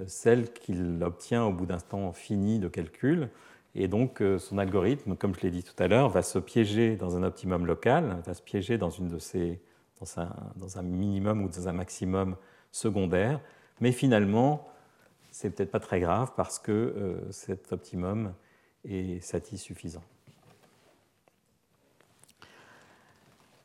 celle 0.05 0.51
qu'il 0.51 1.01
obtient 1.01 1.45
au 1.45 1.51
bout 1.51 1.65
d'un 1.65 1.79
temps 1.79 2.11
fini 2.13 2.59
de 2.59 2.67
calcul 2.67 3.29
et 3.79 3.87
donc, 3.87 4.21
euh, 4.21 4.37
son 4.39 4.57
algorithme, 4.57 5.15
comme 5.15 5.33
je 5.33 5.39
l'ai 5.39 5.51
dit 5.51 5.63
tout 5.63 5.81
à 5.81 5.87
l'heure, 5.87 6.09
va 6.09 6.21
se 6.21 6.37
piéger 6.37 6.97
dans 6.97 7.15
un 7.15 7.23
optimum 7.23 7.65
local, 7.65 8.21
va 8.25 8.33
se 8.33 8.41
piéger 8.41 8.77
dans, 8.77 8.89
une 8.89 9.07
de 9.07 9.19
ces, 9.19 9.61
un, 10.17 10.81
minimum 10.83 11.43
ou 11.43 11.47
dans 11.47 11.69
un 11.69 11.71
maximum 11.71 12.35
secondaire. 12.73 13.39
Mais 13.79 13.93
finalement, 13.93 14.67
c'est 15.31 15.51
peut-être 15.51 15.71
pas 15.71 15.79
très 15.79 16.01
grave 16.01 16.33
parce 16.35 16.59
que 16.59 16.71
euh, 16.73 17.31
cet 17.31 17.71
optimum 17.71 18.33
est 18.83 19.23
satissuffisant. 19.23 20.03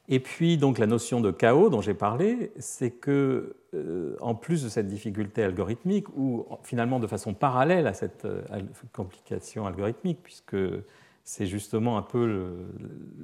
Et 0.08 0.20
puis, 0.20 0.58
donc, 0.58 0.78
la 0.78 0.86
notion 0.86 1.20
de 1.20 1.30
chaos 1.30 1.70
dont 1.70 1.80
j'ai 1.80 1.94
parlé, 1.94 2.52
c'est 2.58 2.90
que, 2.90 3.56
euh, 3.72 4.16
en 4.20 4.34
plus 4.34 4.62
de 4.62 4.68
cette 4.68 4.86
difficulté 4.86 5.42
algorithmique, 5.42 6.08
ou 6.16 6.46
finalement 6.62 7.00
de 7.00 7.06
façon 7.06 7.32
parallèle 7.32 7.86
à 7.86 7.94
cette 7.94 8.26
euh, 8.26 8.42
complication 8.92 9.66
algorithmique, 9.66 10.18
puisque 10.22 10.56
c'est 11.24 11.46
justement 11.46 11.96
un 11.96 12.02
peu 12.02 12.52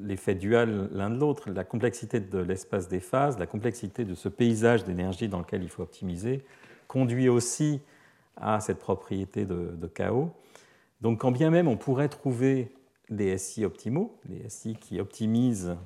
l'effet 0.00 0.34
dual 0.34 0.88
l'un 0.92 1.10
de 1.10 1.18
l'autre, 1.18 1.50
la 1.50 1.64
complexité 1.64 2.18
de 2.18 2.38
l'espace 2.38 2.88
des 2.88 3.00
phases, 3.00 3.38
la 3.38 3.46
complexité 3.46 4.06
de 4.06 4.14
ce 4.14 4.30
paysage 4.30 4.84
d'énergie 4.84 5.28
dans 5.28 5.40
lequel 5.40 5.62
il 5.62 5.68
faut 5.68 5.82
optimiser, 5.82 6.42
conduit 6.88 7.28
aussi 7.28 7.82
à 8.36 8.58
cette 8.60 8.78
propriété 8.78 9.44
de, 9.44 9.72
de 9.76 9.86
chaos. 9.86 10.30
Donc, 11.02 11.20
quand 11.20 11.30
bien 11.30 11.50
même 11.50 11.68
on 11.68 11.76
pourrait 11.76 12.08
trouver 12.08 12.72
des 13.10 13.36
SI 13.36 13.66
optimaux, 13.66 14.16
des 14.24 14.48
SI 14.48 14.76
qui 14.80 14.98
optimisent 14.98 15.76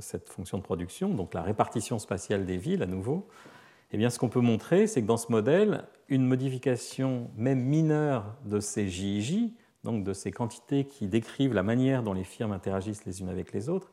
cette 0.00 0.28
fonction 0.28 0.58
de 0.58 0.62
production, 0.62 1.08
donc 1.10 1.34
la 1.34 1.42
répartition 1.42 1.98
spatiale 1.98 2.46
des 2.46 2.56
villes 2.56 2.82
à 2.82 2.86
nouveau, 2.86 3.26
eh 3.92 3.98
bien, 3.98 4.08
ce 4.08 4.18
qu'on 4.18 4.28
peut 4.28 4.40
montrer, 4.40 4.86
c'est 4.86 5.02
que 5.02 5.06
dans 5.06 5.18
ce 5.18 5.30
modèle, 5.30 5.84
une 6.08 6.26
modification 6.26 7.30
même 7.36 7.60
mineure 7.60 8.36
de 8.46 8.58
ces 8.58 8.88
JIJ, 8.88 9.50
donc 9.84 10.04
de 10.04 10.12
ces 10.12 10.30
quantités 10.30 10.84
qui 10.84 11.08
décrivent 11.08 11.52
la 11.52 11.62
manière 11.62 12.02
dont 12.02 12.14
les 12.14 12.24
firmes 12.24 12.52
interagissent 12.52 13.04
les 13.04 13.20
unes 13.20 13.28
avec 13.28 13.52
les 13.52 13.68
autres, 13.68 13.90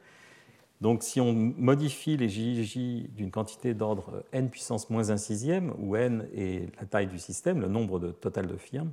donc 0.80 1.04
si 1.04 1.20
on 1.20 1.34
modifie 1.34 2.16
les 2.16 2.30
JIJ 2.30 3.10
d'une 3.10 3.32
quantité 3.32 3.74
d'ordre 3.74 4.24
n 4.32 4.50
puissance 4.50 4.90
moins 4.90 5.10
1 5.10 5.18
sixième, 5.18 5.74
où 5.78 5.98
n 5.98 6.30
est 6.34 6.74
la 6.80 6.86
taille 6.86 7.08
du 7.08 7.20
système, 7.20 7.60
le 7.60 7.68
nombre 7.68 8.00
total 8.00 8.48
de 8.48 8.56
firmes, 8.56 8.92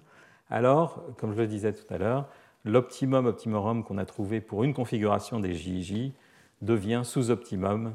alors, 0.50 1.04
comme 1.18 1.32
je 1.32 1.38
le 1.38 1.46
disais 1.46 1.72
tout 1.72 1.92
à 1.92 1.98
l'heure, 1.98 2.28
l'optimum 2.64 3.26
optimorum 3.26 3.84
qu'on 3.84 3.98
a 3.98 4.04
trouvé 4.04 4.40
pour 4.40 4.64
une 4.64 4.74
configuration 4.74 5.38
des 5.38 5.54
JIJ 5.54 6.12
devient 6.62 7.02
sous-optimum, 7.04 7.94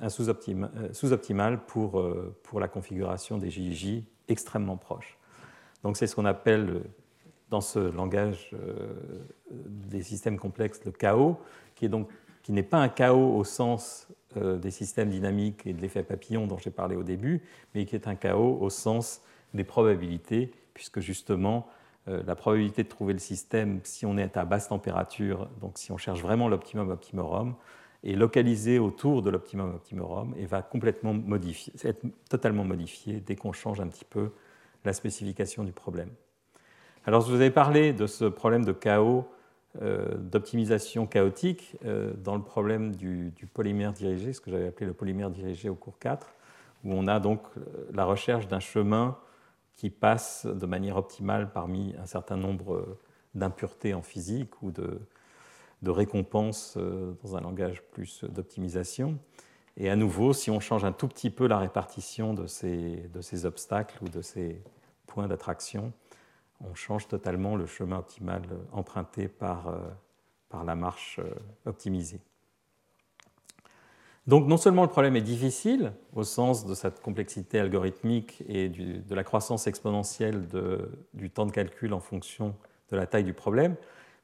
un 0.00 0.06
euh, 0.06 0.92
sous-optimal 0.92 1.64
pour, 1.64 2.00
euh, 2.00 2.36
pour 2.42 2.60
la 2.60 2.68
configuration 2.68 3.38
des 3.38 3.50
JJ 3.50 4.02
extrêmement 4.28 4.76
proches. 4.76 5.18
Donc 5.82 5.96
c'est 5.96 6.06
ce 6.06 6.14
qu'on 6.14 6.24
appelle 6.24 6.82
dans 7.50 7.60
ce 7.60 7.78
langage 7.78 8.50
euh, 8.54 8.94
des 9.50 10.02
systèmes 10.02 10.38
complexes 10.38 10.80
le 10.84 10.92
chaos, 10.92 11.38
qui 11.74 11.86
est 11.86 11.88
donc 11.88 12.08
qui 12.42 12.52
n'est 12.52 12.64
pas 12.64 12.78
un 12.78 12.88
chaos 12.88 13.36
au 13.36 13.44
sens 13.44 14.08
des 14.34 14.72
systèmes 14.72 15.10
dynamiques 15.10 15.64
et 15.64 15.72
de 15.74 15.80
l'effet 15.80 16.02
papillon 16.02 16.48
dont 16.48 16.58
j'ai 16.58 16.72
parlé 16.72 16.96
au 16.96 17.04
début, 17.04 17.40
mais 17.72 17.84
qui 17.84 17.94
est 17.94 18.08
un 18.08 18.16
chaos 18.16 18.58
au 18.60 18.68
sens 18.68 19.20
des 19.54 19.62
probabilités, 19.62 20.50
puisque 20.74 20.98
justement 20.98 21.68
la 22.06 22.34
probabilité 22.34 22.82
de 22.82 22.88
trouver 22.88 23.12
le 23.12 23.20
système 23.20 23.78
si 23.84 24.06
on 24.06 24.16
est 24.16 24.36
à 24.36 24.44
basse 24.44 24.68
température, 24.68 25.48
donc 25.60 25.78
si 25.78 25.92
on 25.92 25.98
cherche 25.98 26.20
vraiment 26.20 26.48
l'optimum 26.48 26.90
optimorum, 26.90 27.54
est 28.04 28.14
localisé 28.14 28.78
autour 28.78 29.22
de 29.22 29.30
l'optimum 29.30 29.74
optimorum 29.74 30.34
et 30.36 30.46
va 30.46 30.62
complètement 30.62 31.14
modifier, 31.14 31.72
être 31.84 32.02
totalement 32.28 32.64
modifié 32.64 33.20
dès 33.20 33.36
qu'on 33.36 33.52
change 33.52 33.80
un 33.80 33.86
petit 33.86 34.04
peu 34.04 34.30
la 34.84 34.92
spécification 34.92 35.62
du 35.64 35.72
problème. 35.72 36.10
Alors, 37.04 37.22
je 37.22 37.28
vous 37.28 37.36
avais 37.36 37.50
parlé 37.50 37.92
de 37.92 38.06
ce 38.06 38.24
problème 38.24 38.64
de 38.64 38.72
chaos, 38.72 39.28
euh, 39.80 40.16
d'optimisation 40.16 41.06
chaotique 41.06 41.76
euh, 41.84 42.12
dans 42.14 42.36
le 42.36 42.42
problème 42.42 42.94
du, 42.94 43.32
polymère 43.54 43.92
dirigé, 43.92 44.32
ce 44.32 44.40
que 44.40 44.50
j'avais 44.50 44.68
appelé 44.68 44.86
le 44.86 44.92
polymère 44.92 45.30
dirigé 45.30 45.68
au 45.68 45.74
cours 45.74 45.98
4, 45.98 46.34
où 46.84 46.92
on 46.92 47.06
a 47.06 47.20
donc 47.20 47.40
euh, 47.56 47.60
la 47.92 48.04
recherche 48.04 48.48
d'un 48.48 48.60
chemin 48.60 49.16
qui 49.74 49.90
passe 49.90 50.46
de 50.46 50.66
manière 50.66 50.96
optimale 50.96 51.50
parmi 51.52 51.94
un 52.00 52.06
certain 52.06 52.36
nombre 52.36 52.98
d'impuretés 53.34 53.94
en 53.94 54.02
physique 54.02 54.62
ou 54.62 54.70
de, 54.70 55.00
de 55.82 55.90
récompense 55.90 56.74
euh, 56.76 57.12
dans 57.22 57.36
un 57.36 57.40
langage 57.40 57.82
plus 57.90 58.24
d'optimisation. 58.24 59.18
Et 59.76 59.90
à 59.90 59.96
nouveau, 59.96 60.32
si 60.32 60.50
on 60.50 60.60
change 60.60 60.84
un 60.84 60.92
tout 60.92 61.08
petit 61.08 61.30
peu 61.30 61.46
la 61.46 61.58
répartition 61.58 62.34
de 62.34 62.46
ces, 62.46 63.10
obstacles 63.44 64.02
ou 64.02 64.08
de 64.08 64.22
ces 64.22 64.62
points 65.06 65.26
d'attraction, 65.26 65.92
on 66.60 66.74
change 66.74 67.08
totalement 67.08 67.56
le 67.56 67.66
chemin 67.66 67.98
optimal 67.98 68.42
emprunté 68.72 69.28
par, 69.28 69.68
euh, 69.68 69.78
par 70.48 70.64
la 70.64 70.76
marche 70.76 71.18
euh, 71.18 71.34
optimisée. 71.66 72.20
Donc 74.28 74.46
non 74.46 74.56
seulement 74.56 74.82
le 74.82 74.88
problème 74.88 75.16
est 75.16 75.22
difficile 75.22 75.92
au 76.14 76.22
sens 76.22 76.64
de 76.64 76.74
cette 76.74 77.00
complexité 77.00 77.58
algorithmique 77.58 78.44
et 78.46 78.68
de 78.68 79.14
la 79.16 79.24
croissance 79.24 79.66
exponentielle 79.66 80.46
du 81.12 81.28
temps 81.28 81.44
de 81.44 81.50
calcul 81.50 81.92
en 81.92 81.98
fonction 81.98 82.54
de 82.92 82.96
la 82.96 83.06
taille 83.06 83.24
du 83.24 83.32
problème, 83.32 83.74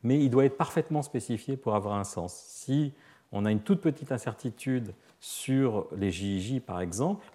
mais 0.02 0.18
il 0.18 0.30
doit 0.30 0.44
être 0.44 0.56
parfaitement 0.56 1.02
spécifié 1.02 1.56
pour 1.56 1.74
avoir 1.74 1.94
un 1.94 2.04
sens. 2.04 2.34
Si 2.34 2.92
on 3.32 3.44
a 3.44 3.50
une 3.50 3.60
toute 3.60 3.80
petite 3.80 4.12
incertitude 4.12 4.94
sur 5.20 5.86
les 5.96 6.10
JIJ, 6.10 6.60
par 6.60 6.80
exemple, 6.80 7.26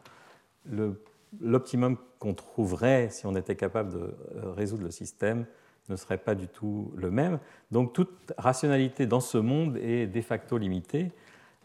l'optimum 1.41 1.97
qu'on 2.19 2.33
trouverait 2.33 3.09
si 3.09 3.25
on 3.25 3.35
était 3.35 3.55
capable 3.55 3.91
de 3.91 3.99
euh, 3.99 4.51
résoudre 4.53 4.83
le 4.83 4.91
système 4.91 5.45
ne 5.89 5.95
serait 5.97 6.17
pas 6.17 6.35
du 6.35 6.47
tout 6.47 6.91
le 6.95 7.11
même. 7.11 7.39
Donc 7.71 7.93
toute 7.93 8.31
rationalité 8.37 9.05
dans 9.05 9.19
ce 9.19 9.37
monde 9.37 9.77
est 9.77 10.07
de 10.07 10.21
facto 10.21 10.57
limitée, 10.57 11.11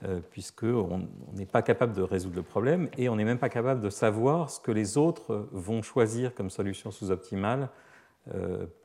euh, 0.04 0.20
puisqu'on 0.30 1.08
n'est 1.34 1.46
pas 1.46 1.62
capable 1.62 1.92
de 1.92 2.02
résoudre 2.02 2.36
le 2.36 2.42
problème 2.42 2.88
et 2.98 3.08
on 3.08 3.16
n'est 3.16 3.24
même 3.24 3.38
pas 3.38 3.48
capable 3.48 3.80
de 3.80 3.90
savoir 3.90 4.50
ce 4.50 4.60
que 4.60 4.72
les 4.72 4.98
autres 4.98 5.48
vont 5.52 5.82
choisir 5.82 6.34
comme 6.34 6.50
solution 6.50 6.90
sous-optimale 6.90 7.68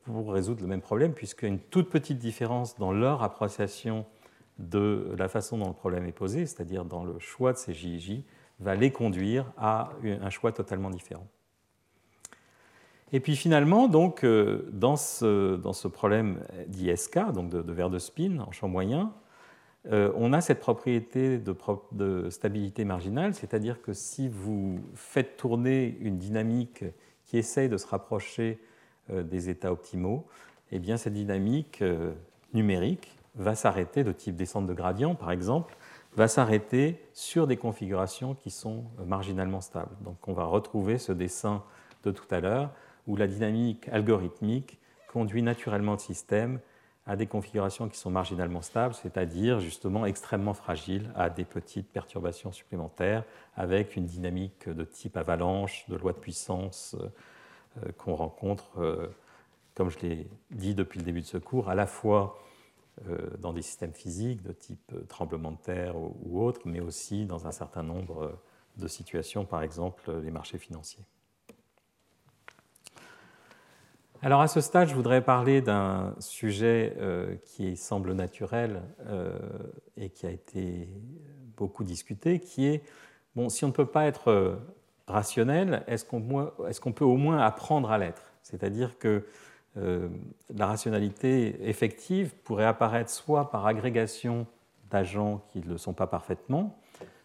pour 0.04 0.32
résoudre 0.32 0.62
le 0.62 0.68
même 0.68 0.82
problème, 0.82 1.14
puisqu'il 1.14 1.60
toute 1.60 1.90
petite 1.90 2.18
différence 2.18 2.78
dans 2.78 2.92
leur 2.92 3.24
appréciation 3.24 4.06
de 4.60 5.14
la 5.18 5.28
façon 5.28 5.58
dont 5.58 5.68
le 5.68 5.74
problème 5.74 6.06
est 6.06 6.14
posé, 6.14 6.46
c'est-à-dire 6.46 6.86
dans 6.86 7.04
le 7.04 7.20
choix 7.20 7.54
de 7.54 7.58
ces 7.58 7.74
JJ, 7.74 8.24
va 8.60 8.76
les 8.76 8.92
conduire 8.92 9.52
à 9.58 9.90
un 10.04 10.30
choix 10.30 10.52
totalement 10.52 10.90
différent. 10.90 11.28
Et 13.12 13.20
puis 13.20 13.36
finalement, 13.36 13.88
donc, 13.88 14.24
euh, 14.24 14.70
dans, 14.72 14.96
ce, 14.96 15.56
dans 15.56 15.74
ce 15.74 15.88
problème 15.88 16.40
d'ISK, 16.68 17.20
donc 17.32 17.50
de, 17.50 17.62
de 17.62 17.74
verre 17.74 17.92
de 17.92 18.00
spin 18.00 18.40
en 18.40 18.52
champ 18.52 18.68
moyen, 18.68 19.14
euh, 19.92 20.12
on 20.16 20.32
a 20.32 20.40
cette 20.40 20.60
propriété 20.60 21.40
de, 21.40 22.30
stabilité 22.30 22.86
marginale, 22.86 23.34
c'est-à-dire 23.34 23.82
que 23.82 23.94
si 23.94 24.30
vous 24.30 24.80
faites 24.96 25.36
tourner 25.36 25.98
une 26.00 26.18
dynamique 26.18 26.86
qui 27.26 27.38
essaye 27.38 27.68
de 27.68 27.78
se 27.78 27.88
rapprocher 27.88 28.60
euh, 28.60 28.73
des 29.10 29.50
états 29.50 29.72
optimaux, 29.72 30.26
eh 30.72 30.80
bien, 30.80 30.98
cette 30.98 31.14
dynamique 31.14 31.84
euh, 31.84 32.14
numérique 32.54 33.16
va 33.36 33.54
s'arrêter 33.54 34.04
de 34.04 34.12
type 34.12 34.36
descente 34.36 34.66
de 34.66 34.74
gradient, 34.74 35.14
par 35.14 35.32
exemple, 35.32 35.76
va 36.16 36.28
s'arrêter 36.28 37.00
sur 37.14 37.46
des 37.46 37.58
configurations 37.58 38.34
qui 38.34 38.50
sont 38.50 38.86
marginalement 39.06 39.62
stables. 39.62 39.96
Donc 40.02 40.28
on 40.28 40.34
va 40.34 40.46
retrouver 40.46 40.98
ce 40.98 41.12
dessin 41.12 41.64
de 42.04 42.12
tout 42.12 42.26
à 42.32 42.40
l'heure 42.40 42.72
où 43.08 43.16
la 43.16 43.28
dynamique 43.28 43.88
algorithmique 43.90 44.80
conduit 45.08 45.44
naturellement 45.44 45.94
le 45.94 46.00
système 46.00 46.60
à 47.06 47.16
des 47.16 47.28
configurations 47.28 47.90
qui 47.90 47.98
sont 47.98 48.10
marginalement 48.10 48.62
stables, 48.62 48.96
c'est-à-dire 48.96 49.60
justement 49.60 50.06
extrêmement 50.06 50.54
fragiles 50.54 51.12
à 51.16 51.30
des 51.30 51.46
petites 51.46 51.90
perturbations 51.92 52.52
supplémentaires 52.52 53.24
avec 53.56 53.96
une 53.96 54.06
dynamique 54.06 54.70
de 54.70 54.84
type 54.84 55.18
avalanche, 55.18 55.86
de 55.90 55.98
loi 55.98 56.14
de 56.14 56.18
puissance 56.18 56.96
euh, 57.00 57.10
qu'on 57.98 58.16
rencontre, 58.16 58.80
euh, 58.80 59.08
comme 59.76 59.90
je 59.90 60.00
l'ai 60.00 60.28
dit 60.52 60.76
depuis 60.76 61.00
le 61.00 61.06
début 61.06 61.22
de 61.22 61.26
ce 61.26 61.38
cours, 61.38 61.70
à 61.70 61.76
la 61.76 61.88
fois 61.88 62.40
euh, 63.10 63.30
dans 63.40 63.54
des 63.54 63.62
systèmes 63.62 63.94
physiques 63.94 64.44
de 64.44 64.52
type 64.52 64.94
tremblement 65.08 65.52
de 65.52 65.58
terre 65.58 65.96
ou 65.98 66.44
autre, 66.44 66.62
mais 66.66 66.80
aussi 66.80 67.26
dans 67.26 67.48
un 67.48 67.52
certain 67.52 67.84
nombre 67.84 68.38
de 68.78 68.88
situations, 68.88 69.46
par 69.46 69.64
exemple 69.64 70.12
les 70.22 70.32
marchés 70.32 70.58
financiers. 70.58 71.04
Alors 74.26 74.40
à 74.40 74.48
ce 74.48 74.62
stade, 74.62 74.88
je 74.88 74.96
voudrais 74.96 75.22
parler 75.22 75.60
d'un 75.60 76.16
sujet 76.20 76.96
euh, 76.98 77.36
qui 77.44 77.76
semble 77.76 78.14
naturel 78.14 78.82
euh, 79.08 79.38
et 79.98 80.12
qui 80.12 80.26
a 80.26 80.30
été 80.30 80.88
beaucoup 81.58 81.84
discuté, 81.84 82.40
qui 82.40 82.68
est, 82.68 82.84
bon, 83.36 83.50
si 83.50 83.66
on 83.66 83.68
ne 83.68 83.74
peut 83.74 83.86
pas 83.86 84.06
être 84.06 84.62
euh, 85.10 85.14
rationnel, 85.14 85.84
est-ce 85.88 86.06
qu'on 86.06 86.92
peut 86.92 87.06
au 87.06 87.18
moins 87.18 87.40
apprendre 87.40 87.92
à 87.92 87.98
l'être? 87.98 88.24
C'est-à-dire 88.42 88.98
que 88.98 89.26
la 90.54 90.68
rationalité 90.68 91.68
effective 91.68 92.36
pourrait 92.44 92.66
apparaître 92.66 93.10
soit 93.10 93.50
par 93.50 93.66
agrégation 93.66 94.46
d'agents 94.92 95.42
qui 95.48 95.62
ne 95.62 95.66
le 95.66 95.78
sont 95.80 95.94
pas 95.94 96.06
parfaitement, 96.06 96.78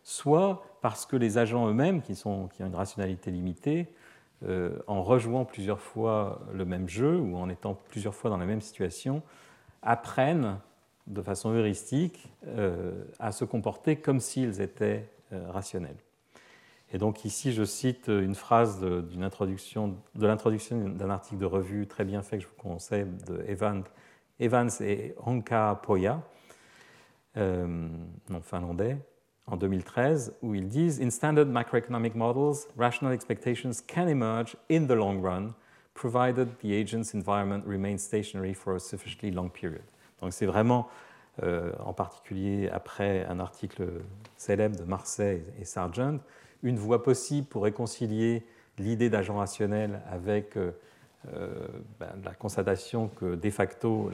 soit 0.02 0.62
parce 0.80 1.04
que 1.04 1.16
les 1.16 1.36
agents 1.36 1.68
eux-mêmes, 1.68 2.00
qui, 2.00 2.18
ont 2.24 2.48
une 2.58 2.74
rationalité 2.74 3.30
limitée, 3.30 3.86
euh, 4.46 4.78
en 4.86 5.02
rejouant 5.02 5.44
plusieurs 5.44 5.80
fois 5.80 6.40
le 6.52 6.64
même 6.64 6.88
jeu 6.88 7.18
ou 7.18 7.36
en 7.36 7.48
étant 7.48 7.74
plusieurs 7.88 8.14
fois 8.14 8.30
dans 8.30 8.36
la 8.36 8.46
même 8.46 8.60
situation, 8.60 9.22
apprennent 9.82 10.58
de 11.08 11.22
façon 11.22 11.50
heuristique 11.50 12.28
euh, 12.46 13.04
à 13.18 13.32
se 13.32 13.44
comporter 13.44 13.96
comme 13.96 14.20
s'ils 14.20 14.60
étaient 14.60 15.08
euh, 15.32 15.50
rationnels. 15.50 15.96
Et 16.92 16.98
donc 16.98 17.24
ici, 17.24 17.52
je 17.52 17.64
cite 17.64 18.08
une 18.08 18.34
phrase 18.34 18.80
de, 18.80 19.04
introduction, 19.22 19.96
de 20.14 20.26
l'introduction 20.26 20.88
d'un 20.88 21.10
article 21.10 21.38
de 21.38 21.46
revue 21.46 21.86
très 21.86 22.04
bien 22.04 22.22
fait 22.22 22.38
que 22.38 22.44
je 22.44 22.48
vous 22.48 22.62
conseille 22.62 23.06
de 23.26 23.44
Evans, 23.46 24.70
et 24.80 25.14
Honka 25.18 25.80
Poya, 25.82 26.22
non 27.36 28.40
finlandais, 28.40 28.96
en 29.50 29.56
2013 29.56 30.34
où 30.42 30.54
ils 30.54 30.68
disent 30.68 31.00
In 31.00 31.10
standard 31.10 31.46
macroeconomic 31.46 32.14
models, 32.14 32.68
rational 32.76 33.12
expectations 33.12 33.82
can 33.86 34.06
emerge 34.08 34.56
in 34.70 34.86
the 34.86 34.92
long 34.92 35.20
run, 35.20 35.54
provided 35.94 36.48
the 36.60 36.72
agent's 36.72 37.14
environment 37.14 37.64
remains 37.66 37.98
stationary 37.98 38.54
for 38.54 38.76
a 38.76 38.80
sufficiently 38.80 39.30
long 39.30 39.50
period. 39.50 39.82
Donc 40.20 40.32
c'est 40.32 40.46
vraiment, 40.46 40.88
euh, 41.42 41.72
en 41.80 41.92
particulier 41.92 42.68
après 42.68 43.24
un 43.26 43.40
article 43.40 44.02
célèbre 44.36 44.76
de 44.76 44.84
Marseille 44.84 45.42
et 45.60 45.64
Sargent, 45.64 46.18
une 46.62 46.78
voie 46.78 47.02
possible 47.02 47.46
pour 47.46 47.64
réconcilier 47.64 48.44
l'idée 48.78 49.10
d'agent 49.10 49.36
rationnel 49.36 50.00
avec 50.10 50.56
euh, 50.56 50.72
euh, 51.34 51.68
ben, 51.98 52.10
la 52.24 52.34
constatation 52.34 53.08
que 53.08 53.34
de 53.34 53.50
facto 53.50 54.10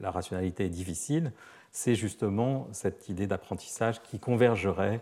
la, 0.00 0.10
rationalité 0.10 0.66
est 0.66 0.70
difficile 0.70 1.32
c'est 1.72 1.94
justement 1.94 2.68
cette 2.72 3.08
idée 3.08 3.26
d'apprentissage 3.26 4.02
qui 4.02 4.20
convergerait 4.20 5.00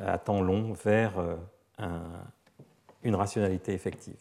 à 0.00 0.18
temps 0.18 0.42
long 0.42 0.72
vers 0.72 1.18
euh, 1.18 1.36
une 3.04 3.14
rationalité 3.14 3.72
effective. 3.72 4.16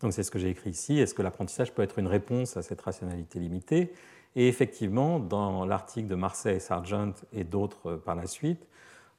Donc 0.00 0.14
c'est 0.14 0.22
ce 0.22 0.30
que 0.30 0.38
j'ai 0.38 0.48
écrit 0.48 0.70
ici. 0.70 0.98
Est-ce 0.98 1.12
que 1.12 1.20
l'apprentissage 1.20 1.74
peut 1.74 1.82
être 1.82 1.98
une 1.98 2.06
réponse 2.06 2.56
à 2.56 2.62
cette 2.62 2.80
rationalité 2.80 3.38
limitée? 3.38 3.92
Et 4.34 4.48
effectivement, 4.48 5.18
dans 5.18 5.66
l'article 5.66 6.08
de 6.08 6.14
Marseille, 6.14 6.60
Sargent 6.60 7.12
et 7.34 7.44
d'autres 7.44 7.96
par 7.96 8.14
la 8.14 8.26
suite, 8.26 8.66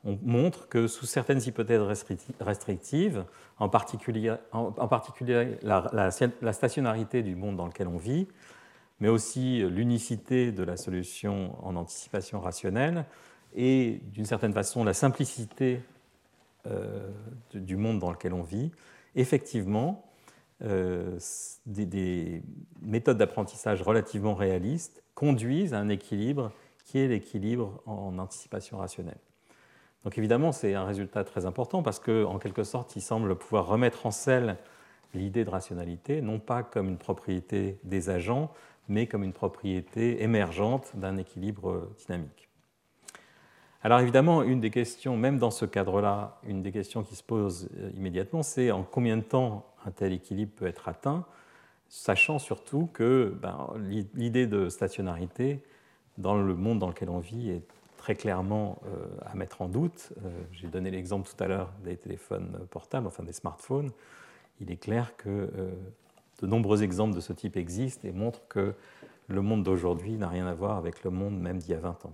on 0.04 0.18
montre 0.24 0.68
que 0.68 0.88
sous 0.88 1.06
certaines 1.06 1.42
hypothèses 1.46 1.82
restrictives, 2.40 3.26
en 3.60 3.70
particulier, 3.70 4.36
la, 5.62 6.12
stationnarité 6.12 7.22
du 7.22 7.36
monde 7.36 7.58
dans 7.58 7.68
lequel 7.68 7.88
on 7.88 7.98
vit, 7.98 8.28
mais 9.00 9.10
aussi 9.10 9.60
l'unicité 9.60 10.52
de 10.52 10.64
la 10.64 10.78
solution 10.78 11.56
en 11.66 11.76
anticipation 11.76 12.40
rationnelle 12.40 13.06
et 13.54 14.02
d'une 14.12 14.26
certaine 14.26 14.54
façon 14.54 14.84
la 14.84 14.94
simplicité 14.94 15.82
euh, 16.68 17.10
du 17.54 17.76
monde 17.76 18.00
dans 18.00 18.12
lequel 18.12 18.34
on 18.34 18.44
vit, 18.44 18.72
effectivement, 19.16 20.06
euh, 20.64 21.18
des, 21.66 22.44
méthodes 22.82 23.18
d'apprentissage 23.18 23.82
relativement 23.82 24.36
réalistes 24.36 25.04
conduisent 25.16 25.74
à 25.74 25.80
un 25.80 25.90
équilibre 25.90 26.52
qui 26.86 27.00
est 27.00 27.08
l'équilibre 27.08 27.82
en 27.86 28.18
anticipation 28.20 28.78
rationnelle. 28.78 29.18
Donc 30.04 30.18
évidemment, 30.18 30.52
c'est 30.52 30.74
un 30.74 30.86
résultat 30.86 31.24
très 31.24 31.46
important 31.46 31.84
parce 31.84 32.00
qu'en 32.00 32.40
quelque 32.40 32.64
sorte, 32.64 32.96
il 32.96 33.02
semble 33.02 33.36
pouvoir 33.36 33.68
remettre 33.68 34.06
en 34.06 34.12
selle 34.12 34.58
l'idée 35.14 35.44
de 35.46 35.50
rationalité, 35.50 36.22
non 36.22 36.40
pas 36.40 36.64
comme 36.64 36.90
une 36.90 36.98
propriété 36.98 37.78
des 37.84 38.10
agents, 38.10 38.52
mais 38.88 39.08
comme 39.08 39.24
une 39.24 39.34
propriété 39.34 40.24
émergente 40.24 40.92
d'un 40.96 41.18
équilibre 41.18 41.90
dynamique. 41.98 42.50
Alors 43.84 44.00
évidemment, 44.00 44.44
une 44.44 44.60
des 44.60 44.70
questions, 44.70 45.18
même 45.18 45.40
dans 45.40 45.50
ce 45.50 45.66
cadre-là, 45.66 46.40
une 46.44 46.62
des 46.62 46.72
questions 46.72 47.04
qui 47.04 47.16
se 47.16 47.24
pose 47.24 47.68
euh, 47.78 47.90
immédiatement, 47.96 48.44
c'est 48.44 48.70
en 48.70 48.84
combien 48.84 49.18
de 49.18 49.24
temps 49.24 49.66
un 49.86 49.92
tel 49.92 50.14
équilibre 50.14 50.52
peut 50.56 50.68
être 50.68 50.88
atteint, 50.88 51.26
sachant 51.90 52.38
surtout 52.38 52.88
que 52.94 53.36
ben, 53.42 53.70
l'idée 54.14 54.46
de 54.46 54.70
stationnarité 54.70 55.64
dans 56.20 56.36
le 56.36 56.56
monde 56.56 56.78
dans 56.78 56.90
lequel 56.90 57.10
on 57.10 57.20
vit 57.20 57.50
est 57.50 57.64
très 58.02 58.16
clairement 58.16 58.82
euh, 58.88 59.06
à 59.26 59.36
mettre 59.36 59.62
en 59.62 59.70
doute. 59.70 60.12
Euh, 60.26 60.42
j'ai 60.52 60.68
donné 60.68 60.90
l'exemple 60.90 61.30
tout 61.30 61.42
à 61.42 61.48
l'heure 61.48 61.72
des 61.84 61.96
téléphones 61.96 62.66
portables, 62.72 63.06
enfin 63.06 63.24
des 63.24 63.32
smartphones. 63.32 63.92
Il 64.60 64.72
est 64.72 64.78
clair 64.78 65.16
que 65.18 65.50
de 66.42 66.48
nombreux 66.48 66.84
exemples 66.84 67.16
de 67.16 67.22
ce 67.22 67.34
type 67.34 67.58
existent 67.58 68.08
et 68.08 68.12
montrent 68.12 68.48
que 68.48 68.76
le 69.28 69.42
monde 69.42 69.64
d'aujourd'hui 69.64 70.18
n'a 70.18 70.28
rien 70.28 70.46
à 70.46 70.54
voir 70.54 70.78
avec 70.78 71.04
le 71.04 71.10
monde 71.10 71.40
même 71.40 71.58
d'il 71.58 71.72
y 71.72 71.74
a 71.74 71.80
20 71.80 72.06
ans. 72.06 72.14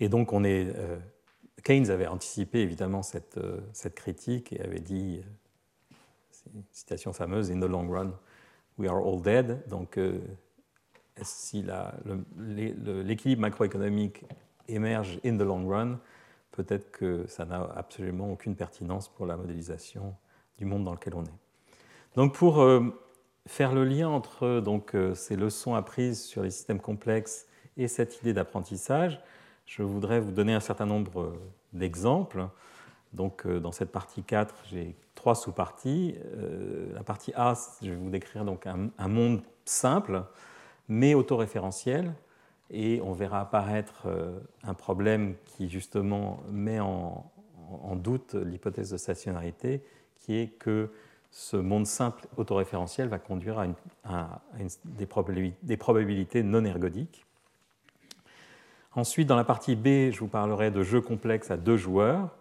Et 0.00 0.08
donc, 0.08 0.32
on 0.32 0.44
est, 0.44 0.74
euh, 0.74 0.98
Keynes 1.62 1.90
avait 1.90 2.06
anticipé 2.06 2.60
évidemment 2.60 3.02
cette, 3.02 3.36
euh, 3.36 3.60
critique 3.94 4.52
et 4.52 4.60
avait 4.62 4.80
dit, 4.80 5.20
euh, 5.22 5.96
c'est 6.30 6.52
une 6.54 6.64
citation 6.72 7.12
fameuse, 7.12 7.50
In 7.50 7.60
the 7.60 7.64
long 7.64 7.88
run, 7.88 8.12
we 8.78 8.88
are 8.88 8.96
all 8.96 9.20
dead. 9.20 9.62
Donc, 9.68 9.98
si 11.22 11.64
l'équilibre 12.36 13.42
macroéconomique 13.42 14.24
émerge 14.68 15.20
in 15.24 15.36
the 15.36 15.42
long 15.42 15.66
run, 15.68 15.98
peut-être 16.52 16.90
que 16.90 17.26
ça 17.26 17.44
n'a 17.44 17.62
absolument 17.76 18.32
aucune 18.32 18.56
pertinence 18.56 19.08
pour 19.08 19.26
la 19.26 19.36
modélisation 19.36 20.14
du 20.58 20.64
monde 20.64 20.84
dans 20.84 20.92
lequel 20.92 21.14
on 21.14 21.24
est. 21.24 21.38
Donc 22.16 22.34
pour 22.34 22.60
euh, 22.60 22.80
faire 23.46 23.72
le 23.72 23.84
lien 23.84 24.08
entre 24.08 24.60
donc, 24.60 24.94
euh, 24.94 25.14
ces 25.14 25.36
leçons 25.36 25.74
apprises 25.74 26.22
sur 26.22 26.42
les 26.42 26.50
systèmes 26.50 26.80
complexes 26.80 27.46
et 27.76 27.88
cette 27.88 28.20
idée 28.20 28.32
d'apprentissage, 28.32 29.20
je 29.64 29.82
voudrais 29.82 30.20
vous 30.20 30.32
donner 30.32 30.54
un 30.54 30.60
certain 30.60 30.86
nombre 30.86 31.20
euh, 31.20 31.40
d'exemples. 31.72 32.48
Donc, 33.12 33.44
dans 33.44 33.72
cette 33.72 33.90
partie 33.90 34.22
4, 34.22 34.54
j'ai 34.70 34.94
trois 35.16 35.34
sous-parties. 35.34 36.14
la 36.94 37.02
partie 37.02 37.32
A, 37.34 37.54
je 37.82 37.90
vais 37.90 37.96
vous 37.96 38.08
décrire 38.08 38.44
donc 38.44 38.68
un, 38.68 39.08
monde 39.08 39.42
simple, 39.64 40.22
mais 40.90 41.14
autoréférentiel, 41.14 42.12
et 42.70 43.00
on 43.02 43.12
verra 43.12 43.40
apparaître 43.40 44.06
un 44.62 44.74
problème 44.74 45.34
qui 45.46 45.68
justement 45.70 46.40
met 46.50 46.78
en, 46.78 47.32
en 47.82 47.96
doute 47.96 48.34
l'hypothèse 48.34 48.90
de 48.90 48.96
stationnarité, 48.96 49.82
qui 50.18 50.36
est 50.36 50.48
que 50.58 50.90
ce 51.30 51.56
monde 51.56 51.86
simple 51.86 52.26
autoréférentiel 52.36 53.08
va 53.08 53.18
conduire 53.18 53.64
à, 54.04 54.40
des, 54.84 55.06
probabilités, 55.76 56.42
non 56.42 56.64
ergodiques. 56.64 57.24
Ensuite, 58.94 59.28
dans 59.28 59.36
la 59.36 59.44
partie 59.44 59.76
B, 59.76 60.10
je 60.10 60.18
vous 60.18 60.28
parlerai 60.28 60.70
de 60.70 60.82
jeux 60.82 61.00
complexes 61.00 61.50
à 61.50 61.56
deux 61.56 61.76
joueurs, 61.76 62.36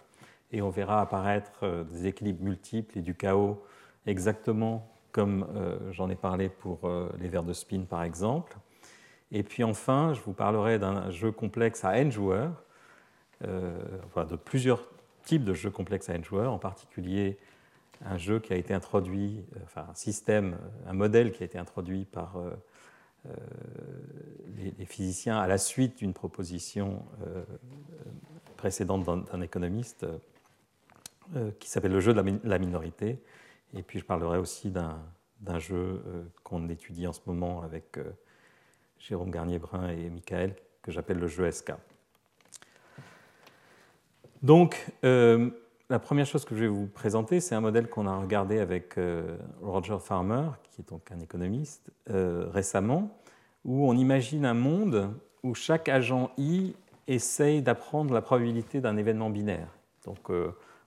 et 0.51 0.63
on 0.63 0.71
verra 0.71 1.01
apparaître 1.01 1.51
euh, 1.61 1.83
des 1.83 2.07
équilibres 2.07 2.43
multiples 2.43 2.97
et 2.97 3.01
du 3.01 3.13
chaos 3.13 3.63
exactement 4.07 4.91
comme 5.11 5.47
euh, 5.55 5.91
j'en 5.91 6.09
ai 6.09 6.15
parlé 6.15 6.49
pour 6.49 6.79
euh, 6.85 7.09
les 7.19 7.29
vers 7.29 7.43
de 7.43 7.53
spin 7.53 7.83
par 7.89 8.03
exemple. 8.03 8.57
Et 9.31 9.43
puis 9.43 9.63
enfin, 9.63 10.13
je 10.13 10.21
vous 10.21 10.33
parlerai 10.33 10.79
d'un 10.79 11.11
jeu 11.11 11.31
complexe 11.31 11.85
à 11.85 11.97
n 11.97 12.11
joueurs, 12.11 12.63
enfin 14.05 14.25
de 14.25 14.35
plusieurs 14.35 14.81
types 15.23 15.43
de 15.43 15.53
jeux 15.53 15.69
complexes 15.69 16.09
à 16.09 16.15
n 16.15 16.23
joueurs, 16.23 16.51
en 16.51 16.57
particulier 16.57 17.37
un 18.05 18.17
jeu 18.17 18.39
qui 18.39 18.53
a 18.53 18.55
été 18.55 18.73
introduit, 18.73 19.43
euh, 19.55 19.59
enfin 19.63 19.85
un 19.89 19.95
système, 19.95 20.57
un 20.87 20.93
modèle 20.93 21.31
qui 21.31 21.43
a 21.43 21.45
été 21.45 21.57
introduit 21.57 22.05
par 22.05 22.37
euh, 22.37 22.51
euh, 23.27 23.31
les, 24.77 24.85
physiciens 24.85 25.37
à 25.37 25.47
la 25.47 25.57
suite 25.57 25.97
d'une 25.97 26.13
proposition 26.13 27.03
précédente 28.57 29.05
d'un 29.05 29.41
économiste 29.41 30.05
qui 31.59 31.69
s'appelle 31.69 31.91
le 31.91 31.99
jeu 31.99 32.13
de 32.13 32.39
la, 32.43 32.59
minorité. 32.59 33.21
Et 33.75 33.83
puis 33.83 33.99
je 33.99 34.05
parlerai 34.05 34.37
aussi 34.37 34.71
d'un 34.71 35.59
jeu 35.59 36.01
qu'on 36.43 36.67
étudie 36.69 37.07
en 37.07 37.13
ce 37.13 37.21
moment 37.25 37.61
avec 37.61 37.97
Jérôme 38.99 39.31
Garnier-Brun 39.31 39.89
et 39.89 40.09
Michael, 40.09 40.55
que 40.81 40.91
j'appelle 40.91 41.19
le 41.19 41.27
jeu 41.27 41.49
SK. 41.49 41.73
Donc, 44.41 44.87
euh, 45.03 45.49
la 45.89 45.99
première 45.99 46.25
chose 46.25 46.45
que 46.45 46.55
je 46.55 46.61
vais 46.61 46.67
vous 46.67 46.87
présenter, 46.87 47.39
c'est 47.39 47.55
un 47.55 47.61
modèle 47.61 47.89
qu'on 47.89 48.07
a 48.07 48.15
regardé 48.17 48.59
avec 48.59 48.97
euh, 48.97 49.37
Roger 49.61 49.97
Farmer, 49.99 50.49
qui 50.63 50.81
est 50.81 50.89
donc 50.89 51.11
un 51.11 51.19
économiste, 51.19 51.91
euh, 52.09 52.47
récemment, 52.51 53.17
où 53.65 53.89
on 53.89 53.93
imagine 53.93 54.45
un 54.45 54.53
monde 54.53 55.13
où 55.43 55.55
chaque 55.55 55.89
agent 55.89 56.31
I 56.37 56.75
essaye 57.07 57.61
d'apprendre 57.61 58.13
la 58.13 58.21
probabilité 58.21 58.79
d'un 58.81 58.95
événement 58.97 59.29
binaire. 59.29 59.67
Donc, 60.05 60.31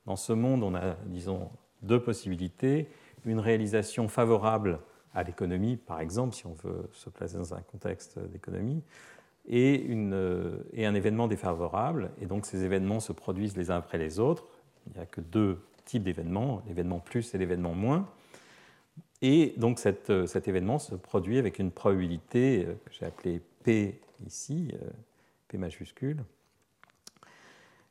dans 0.06 0.16
ce 0.16 0.32
monde, 0.32 0.62
on 0.62 0.74
a, 0.74 0.94
disons, 1.06 1.50
deux 1.82 2.00
possibilités. 2.00 2.88
Une 3.24 3.38
réalisation 3.38 4.08
favorable 4.08 4.80
à 5.14 5.22
l'économie, 5.22 5.76
par 5.76 6.00
exemple, 6.00 6.34
si 6.34 6.46
on 6.46 6.54
veut 6.54 6.88
se 6.92 7.10
placer 7.10 7.36
dans 7.36 7.54
un 7.54 7.60
contexte 7.60 8.18
d'économie, 8.18 8.82
et, 9.48 9.86
euh, 9.90 10.56
et, 10.72 10.86
un 10.86 10.94
événement 10.94 11.28
défavorable. 11.28 12.10
Et 12.20 12.26
donc 12.26 12.46
ces 12.46 12.64
événements 12.64 13.00
se 13.00 13.12
produisent 13.12 13.56
les 13.56 13.70
uns 13.70 13.76
après 13.76 13.98
les 13.98 14.18
autres. 14.20 14.46
Il 14.86 14.96
n'y 14.96 15.02
a 15.02 15.06
que 15.06 15.20
deux 15.20 15.58
types 15.84 16.04
d'événements, 16.04 16.62
l'événement 16.66 17.00
plus 17.00 17.34
et 17.34 17.38
l'événement 17.38 17.74
moins. 17.74 18.08
Et 19.20 19.54
donc 19.56 19.80
euh, 20.10 20.26
cet 20.26 20.48
événement 20.48 20.78
se 20.78 20.94
produit 20.94 21.38
avec 21.38 21.58
une 21.58 21.70
probabilité 21.70 22.66
euh, 22.66 22.74
que 22.84 22.92
j'ai 22.92 23.06
appelée 23.06 23.40
P 23.64 24.00
ici, 24.26 24.72
P 25.48 25.58
majuscule. 25.58 26.24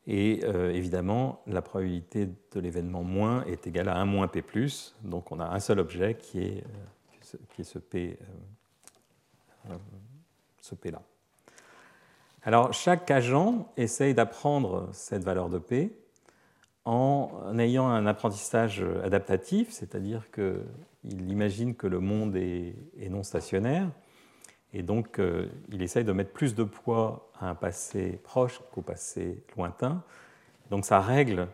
Et 0.08 0.44
évidemment, 0.44 1.42
la 1.46 1.62
probabilité 1.62 2.26
de 2.26 2.60
l'événement 2.60 3.04
moins 3.04 3.44
est 3.46 3.68
égale 3.68 3.88
à 3.88 3.98
1 3.98 4.06
moins 4.06 4.28
P 4.28 4.42
plus. 4.42 4.96
Donc 5.04 5.32
on 5.32 5.40
a 5.40 5.46
un 5.46 5.60
seul 5.60 5.80
objet 5.80 6.16
qui 6.16 6.40
est, 6.40 6.64
qui 7.50 7.62
est 7.62 7.64
ce 7.64 7.78
P, 7.78 8.18
ce 10.60 10.76
P 10.76 10.92
là. 10.92 11.02
Alors 12.44 12.74
chaque 12.74 13.12
agent 13.12 13.72
essaye 13.78 14.16
d'apprendre 14.16 14.90
cette 14.92 15.24
valeur 15.24 15.50
de 15.50 15.60
P 15.60 15.96
en 16.84 17.60
ayant 17.60 17.88
un 17.88 18.08
apprentissage 18.08 18.84
adaptatif, 19.04 19.70
c'est-à-dire 19.70 20.32
qu'il 20.32 21.30
imagine 21.30 21.76
que 21.76 21.86
le 21.86 22.00
monde 22.00 22.36
est, 22.36 22.74
non 23.10 23.22
stationnaire, 23.22 23.88
et 24.74 24.84
donc 24.84 25.20
euh, 25.20 25.48
il 25.70 25.82
essaye 25.82 26.04
de 26.04 26.12
mettre 26.12 26.32
plus 26.32 26.56
de 26.56 26.64
poids 26.64 27.30
à 27.40 27.50
un 27.50 27.56
passé 27.56 28.20
proche 28.24 28.62
qu'au 28.72 28.82
passé 28.82 29.44
lointain. 29.58 30.04
Donc 30.70 30.86
sa 30.86 31.00
règle 31.00 31.48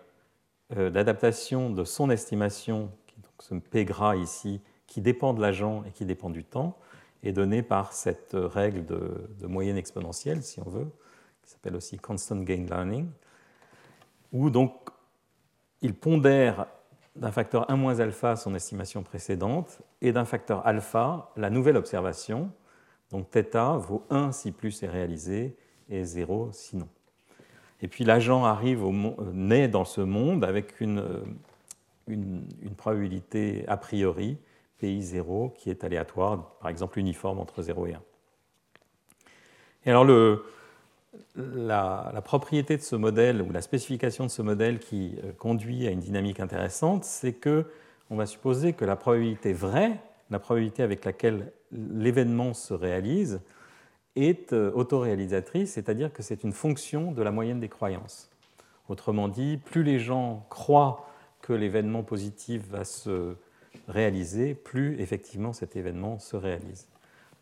euh, 0.76 0.90
d'adaptation 0.90 1.70
de 1.70 1.84
son 1.84 2.10
estimation, 2.10 2.92
donc 3.18 3.34
ce 3.40 3.56
P 3.56 3.86
gras 3.86 4.16
ici, 4.16 4.62
qui 4.86 5.02
dépend 5.02 5.34
de 5.34 5.42
l'agent 5.42 5.84
et 5.86 5.92
qui 5.92 6.06
dépend 6.06 6.30
du 6.30 6.44
temps, 6.44 6.78
est 7.24 7.32
donnée 7.32 7.64
par 7.64 7.94
cette 7.94 8.36
règle 8.36 8.86
de, 8.86 9.48
moyenne 9.48 9.78
exponentielle, 9.78 10.44
si 10.44 10.60
on 10.60 10.70
veut, 10.70 10.88
qui 11.42 11.52
s'appelle 11.52 11.76
aussi 11.76 11.98
constant 11.98 12.38
gain 12.38 12.66
learning, 12.70 13.10
où 14.32 14.50
donc 14.50 14.74
il 15.82 15.94
pondère 15.94 16.68
d'un 17.16 17.32
facteur 17.32 17.70
1 17.72 17.76
moins 17.76 18.00
alpha 18.00 18.36
son 18.36 18.54
estimation 18.54 19.04
précédente 19.04 19.80
et 20.02 20.12
d'un 20.12 20.26
facteur 20.26 20.66
alpha 20.68 21.32
la 21.36 21.50
nouvelle 21.50 21.78
observation. 21.78 22.52
Donc 23.12 23.30
θ 23.32 23.78
vaut 23.78 24.04
1 24.10 24.32
si 24.32 24.52
plus 24.52 24.84
est 24.84 24.90
réalisé 24.90 25.56
et 25.90 26.04
0 26.04 26.50
sinon. 26.52 26.88
Et 27.82 27.88
puis 27.88 28.04
l'agent 28.04 28.44
arrive 28.44 28.84
au, 28.84 28.92
naît 29.34 29.68
dans 29.68 29.86
ce 29.86 30.02
monde 30.02 30.44
avec 30.44 30.82
une, 30.82 31.04
une 32.08 32.76
probabilité 32.76 33.64
a 33.68 33.78
priori 33.78 34.38
PI0 34.82 35.54
qui 35.54 35.70
est 35.70 35.84
aléatoire, 35.84 36.58
par 36.60 36.70
exemple 36.70 37.00
uniforme 37.00 37.40
entre 37.40 37.62
0 37.62 37.88
et 37.88 37.94
1. 37.94 38.02
Et 39.86 39.90
alors 39.90 40.06
le, 40.06 40.44
la, 41.36 42.22
propriété 42.24 42.78
de 42.78 42.82
ce 42.82 42.96
modèle 42.96 43.42
ou 43.42 43.52
la 43.52 43.62
spécification 43.62 44.26
de 44.26 44.30
ce 44.30 44.42
modèle 44.42 44.80
qui 44.80 45.16
euh, 45.24 45.32
conduit 45.34 45.88
à 45.88 45.92
une 45.92 46.00
dynamique 46.00 46.40
intéressante, 46.40 47.04
c'est 47.04 47.34
que 47.34 47.66
on 48.10 48.16
va 48.16 48.26
supposer 48.26 48.74
que 48.74 48.86
la 48.86 48.96
probabilité 48.96 49.54
vraie, 49.54 50.00
la 50.30 50.40
probabilité 50.40 50.84
avec 50.84 51.04
laquelle 51.04 51.52
l'événement 51.72 52.54
se 52.54 52.74
réalise, 52.74 53.42
est 54.16 54.54
euh, 54.54 54.72
autoréalisatrice, 54.74 55.74
c'est-à-dire 55.74 56.12
que 56.12 56.24
c'est 56.24 56.44
une 56.44 56.54
fonction 56.54 57.12
de 57.12 57.22
la 57.22 57.32
moyenne 57.32 57.60
des 57.60 57.70
croyances. 57.70 58.30
Autrement 58.90 59.28
dit, 59.28 59.58
plus 59.58 59.84
les 59.84 60.00
gens 60.00 60.46
croient 60.50 61.08
que 61.42 61.54
l'événement 61.54 62.04
positif 62.04 62.68
va 62.70 62.84
se 62.84 63.36
réalisé, 63.88 64.56
plus 64.56 65.00
effectivement 65.00 65.54
cet 65.54 65.76
événement 65.76 66.20
se 66.20 66.36
réalise. 66.36 66.88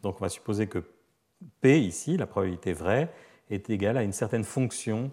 Donc 0.03 0.17
on 0.19 0.25
va 0.25 0.29
supposer 0.29 0.67
que 0.67 0.83
P 1.61 1.79
ici, 1.79 2.17
la 2.17 2.27
probabilité 2.27 2.73
vraie, 2.73 3.11
est 3.49 3.69
égale 3.69 3.97
à 3.97 4.03
une 4.03 4.13
certaine 4.13 4.43
fonction 4.43 5.11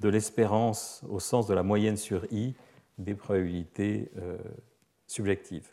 de 0.00 0.08
l'espérance 0.08 1.02
au 1.08 1.20
sens 1.20 1.46
de 1.46 1.54
la 1.54 1.62
moyenne 1.62 1.96
sur 1.96 2.24
I 2.32 2.54
des 2.98 3.14
probabilités 3.14 4.10
euh, 4.18 4.38
subjectives, 5.06 5.68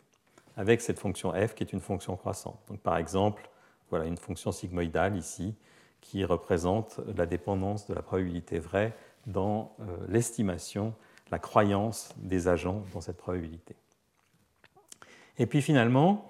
avec 0.58 0.80
cette 0.80 0.98
fonction 0.98 1.32
f 1.32 1.54
qui 1.54 1.62
est 1.62 1.72
une 1.72 1.80
fonction 1.80 2.16
croissante. 2.16 2.58
Donc 2.68 2.80
par 2.80 2.98
exemple, 2.98 3.48
voilà 3.90 4.06
une 4.06 4.18
fonction 4.18 4.52
sigmoïdale 4.52 5.16
ici 5.16 5.54
qui 6.00 6.24
représente 6.24 7.00
la 7.16 7.26
dépendance 7.26 7.86
de 7.86 7.94
la 7.94 8.02
probabilité 8.02 8.58
vraie 8.58 8.92
dans 9.26 9.72
euh, 9.80 9.96
l'estimation, 10.08 10.94
la 11.30 11.38
croyance 11.38 12.10
des 12.16 12.48
agents 12.48 12.82
dans 12.92 13.00
cette 13.00 13.16
probabilité. 13.16 13.76
Et 15.38 15.46
puis 15.46 15.62
finalement, 15.62 16.28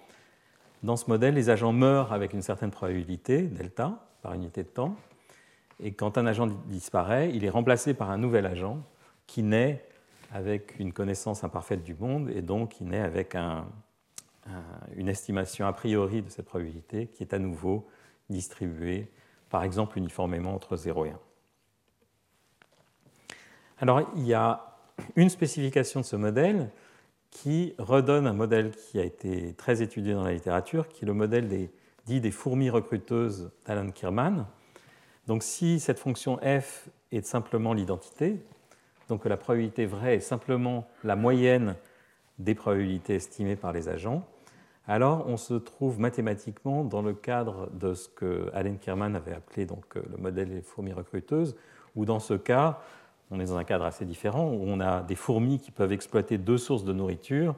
dans 0.83 0.97
ce 0.97 1.09
modèle, 1.09 1.35
les 1.35 1.49
agents 1.49 1.72
meurent 1.72 2.12
avec 2.12 2.35
une 2.35 2.43
certaine 2.43 2.70
probabilité, 2.70 3.43
delta, 3.43 4.07
par 4.20 4.35
unité 4.35 4.62
de 4.62 4.68
temps. 4.68 4.95
Et 5.83 5.93
quand 5.93 6.18
un 6.18 6.26
agent 6.26 6.49
disparaît, 6.66 7.31
il 7.33 7.45
est 7.47 7.51
remplacé 7.51 7.95
par 7.95 8.11
un 8.11 8.18
nouvel 8.18 8.45
agent 8.45 8.79
qui 9.26 9.43
naît 9.43 9.85
avec 10.33 10.79
une 10.79 10.93
connaissance 10.93 11.45
imparfaite 11.45 11.83
du 11.83 11.95
monde 11.95 12.29
et 12.29 12.43
donc 12.43 12.72
qui 12.72 12.85
naît 12.85 13.01
avec 13.01 13.35
une 14.97 15.09
estimation 15.09 15.67
a 15.67 15.73
priori 15.73 16.23
de 16.23 16.29
cette 16.29 16.47
probabilité 16.47 17.07
qui 17.07 17.23
est 17.23 17.35
à 17.35 17.39
nouveau 17.39 17.87
distribuée, 18.31 19.11
par 19.51 19.63
exemple, 19.63 19.99
uniformément 19.99 20.55
entre 20.55 20.77
0 20.77 21.07
et 21.07 21.11
1. 21.11 21.19
Alors, 23.81 24.11
il 24.17 24.27
y 24.27 24.35
a 24.35 24.77
une 25.17 25.29
spécification 25.29 26.01
de 26.01 26.05
ce 26.05 26.17
modèle 26.17 26.71
qui 27.31 27.75
redonne 27.79 28.27
un 28.27 28.33
modèle 28.33 28.73
qui 28.73 28.99
a 28.99 29.05
été 29.05 29.55
très 29.55 29.83
étudié 29.83 30.15
dans 30.15 30.25
la 30.25 30.33
littérature, 30.33 30.89
qui 30.89 31.05
est 31.05 31.07
le 31.07 31.15
modèle 31.15 31.49
dit 32.07 32.21
des 32.21 32.31
fourmis 32.31 32.71
recruteuses 32.71 33.51
d'Alan 33.67 33.91
Kirman. 33.91 34.47
Donc 35.27 35.43
si 35.43 35.79
cette 35.79 35.99
fonction 35.99 36.39
f 36.39 36.89
est 37.13 37.27
simplement 37.27 37.75
l'identité, 37.75 38.41
donc 39.09 39.25
la 39.27 39.37
probabilité 39.37 39.87
vraie 39.87 40.17
est 40.17 40.21
simplement 40.21 40.89
la 41.05 41.17
moyenne 41.17 41.77
des 42.39 42.55
probabilités 42.55 43.17
estimées 43.17 43.57
par 43.57 43.73
les 43.73 43.89
agents, 43.89 44.27
alors 44.89 45.26
on 45.28 45.36
se 45.36 45.55
trouve 45.55 46.01
mathématiquement 46.01 46.82
dans 46.82 47.03
le 47.03 47.12
cadre 47.12 47.68
de 47.72 47.93
ce 47.93 48.09
que 48.09 48.51
Alan 48.55 48.74
Kirman 48.76 49.14
avait 49.14 49.34
appelé 49.34 49.66
donc, 49.66 49.84
le 49.95 50.16
modèle 50.16 50.49
des 50.49 50.62
fourmis 50.62 50.95
recruteuses, 50.95 51.55
où 51.95 52.07
dans 52.07 52.20
ce 52.20 52.34
cas, 52.34 52.80
on 53.30 53.39
est 53.39 53.45
dans 53.45 53.59
un 53.59 53.64
cadre 53.64 53.84
assez 53.84 54.07
différent 54.07 54.49
où 54.51 54.64
on 54.66 54.80
a 54.80 55.03
des 55.03 55.14
fourmis 55.14 55.59
qui 55.59 55.70
peuvent 55.70 55.93
exploiter 55.93 56.39
deux 56.39 56.57
sources 56.57 56.84
de 56.84 56.95
nourriture 56.95 57.55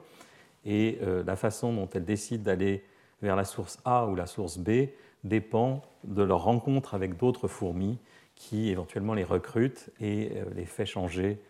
et 0.64 0.98
euh, 1.02 1.22
la 1.24 1.36
façon 1.36 1.72
dont 1.72 1.88
elles 1.94 2.04
décident 2.04 2.42
d'aller 2.42 2.84
vers 3.22 3.36
la 3.36 3.44
source 3.44 3.78
A 3.84 4.06
ou 4.06 4.16
la 4.16 4.26
source 4.26 4.58
B 4.58 4.88
dépend 5.22 5.82
de 6.02 6.22
leur 6.22 6.42
rencontre 6.42 6.94
avec 6.94 7.16
d'autres 7.16 7.46
fourmis 7.46 7.98
qui 8.34 8.70
éventuellement 8.70 9.14
les 9.14 9.24
recrutent 9.24 9.90
et 10.00 10.32
euh, 10.34 10.44
les 10.54 10.64
fait 10.64 10.86
changer 10.86 11.40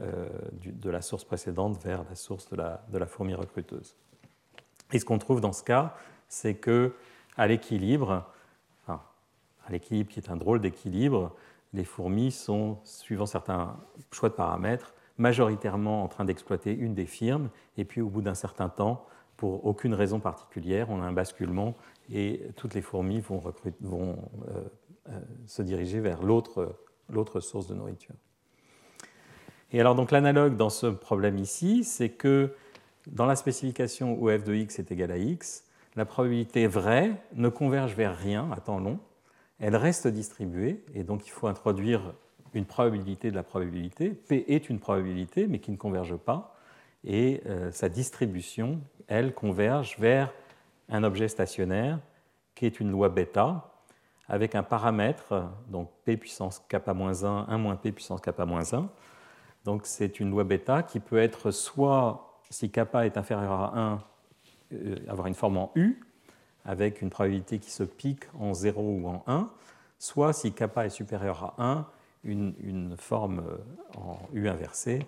euh, 0.00 0.28
de 0.64 0.90
la 0.90 1.00
source 1.00 1.24
précédente 1.24 1.82
vers 1.82 2.04
la 2.08 2.14
source 2.14 2.50
de 2.50 2.98
la 2.98 3.06
fourmi 3.06 3.34
recruteuse. 3.34 3.96
Et 4.92 4.98
ce 4.98 5.04
qu'on 5.04 5.18
trouve 5.18 5.40
dans 5.40 5.52
ce 5.52 5.62
cas, 5.62 5.94
c'est 6.28 6.54
que 6.54 6.94
à 7.36 7.46
l'équilibre, 7.46 8.26
enfin, 8.82 9.02
à 9.66 9.72
l'équilibre 9.72 10.10
qui 10.10 10.20
est 10.20 10.30
un 10.30 10.36
drôle 10.36 10.60
d'équilibre, 10.60 11.34
les 11.72 11.84
fourmis 11.84 12.32
sont, 12.32 12.78
suivant 12.84 13.26
certains 13.26 13.76
choix 14.10 14.28
de 14.28 14.34
paramètres, 14.34 14.94
majoritairement 15.18 16.02
en 16.02 16.08
train 16.08 16.24
d'exploiter 16.24 16.72
une 16.72 16.94
des 16.94 17.06
firmes, 17.06 17.50
et 17.76 17.84
puis 17.84 18.00
au 18.00 18.08
bout 18.08 18.22
d'un 18.22 18.34
certain 18.34 18.68
temps, 18.68 19.06
pour 19.36 19.64
aucune 19.64 19.94
raison 19.94 20.20
particulière, 20.20 20.90
on 20.90 21.00
a 21.00 21.06
un 21.06 21.12
basculement 21.12 21.74
et 22.12 22.48
toutes 22.56 22.74
les 22.74 22.82
fourmis 22.82 23.20
vont, 23.20 23.42
euh, 23.46 24.62
euh, 25.08 25.20
se 25.46 25.62
diriger 25.62 26.00
vers 26.00 26.22
l'autre 26.22 27.40
source 27.40 27.66
de 27.66 27.74
nourriture. 27.74 28.14
Et 29.72 29.80
alors 29.80 29.94
donc 29.94 30.10
l'analogue 30.10 30.56
dans 30.56 30.68
ce 30.68 30.86
problème 30.86 31.38
ici, 31.38 31.84
c'est 31.84 32.10
que 32.10 32.52
dans 33.10 33.26
la 33.26 33.36
spécification 33.36 34.16
où 34.20 34.28
f 34.28 34.44
de 34.44 34.54
x 34.54 34.78
est 34.78 34.90
égal 34.90 35.10
à 35.10 35.18
x, 35.18 35.64
la 35.96 36.04
probabilité 36.04 36.66
vraie 36.66 37.12
ne 37.34 37.48
converge 37.48 37.94
vers 37.94 38.16
rien 38.16 38.50
à 38.52 38.60
temps 38.60 38.78
long, 38.78 38.98
elle 39.58 39.76
reste 39.76 40.06
distribuée, 40.06 40.82
et 40.94 41.04
donc 41.04 41.26
il 41.26 41.30
faut 41.30 41.46
introduire 41.46 42.14
une 42.54 42.64
probabilité 42.64 43.30
de 43.30 43.36
la 43.36 43.42
probabilité. 43.42 44.10
P 44.10 44.44
est 44.48 44.70
une 44.70 44.78
probabilité, 44.78 45.46
mais 45.46 45.58
qui 45.58 45.70
ne 45.70 45.76
converge 45.76 46.16
pas, 46.16 46.56
et 47.04 47.42
euh, 47.46 47.70
sa 47.70 47.88
distribution, 47.88 48.80
elle, 49.06 49.34
converge 49.34 49.96
vers 49.98 50.32
un 50.88 51.04
objet 51.04 51.28
stationnaire 51.28 51.98
qui 52.54 52.66
est 52.66 52.80
une 52.80 52.90
loi 52.90 53.08
bêta, 53.08 53.70
avec 54.28 54.54
un 54.54 54.62
paramètre, 54.62 55.50
donc 55.68 55.90
p 56.04 56.16
puissance 56.16 56.64
kappa-1, 56.68 57.46
1 57.48 57.58
moins 57.58 57.76
p 57.76 57.90
puissance 57.90 58.20
kappa-1. 58.20 58.86
Donc 59.64 59.82
c'est 59.84 60.20
une 60.20 60.30
loi 60.30 60.44
bêta 60.44 60.82
qui 60.82 61.00
peut 61.00 61.18
être 61.18 61.50
soit, 61.50 62.29
si 62.50 62.70
kappa 62.70 63.06
est 63.06 63.16
inférieur 63.16 63.52
à 63.52 63.78
1, 63.78 64.02
euh, 64.72 64.96
avoir 65.08 65.28
une 65.28 65.34
forme 65.34 65.56
en 65.56 65.72
U, 65.76 66.00
avec 66.64 67.00
une 67.00 67.10
probabilité 67.10 67.58
qui 67.58 67.70
se 67.70 67.84
pique 67.84 68.24
en 68.38 68.52
0 68.52 68.82
ou 68.82 69.08
en 69.08 69.22
1, 69.26 69.48
soit 69.98 70.32
si 70.32 70.52
kappa 70.52 70.84
est 70.84 70.90
supérieur 70.90 71.54
à 71.58 71.64
1, 71.64 71.86
une, 72.24 72.96
forme 72.98 73.40
euh, 73.40 73.56
en 73.96 74.18
U 74.34 74.48
inversée, 74.48 75.06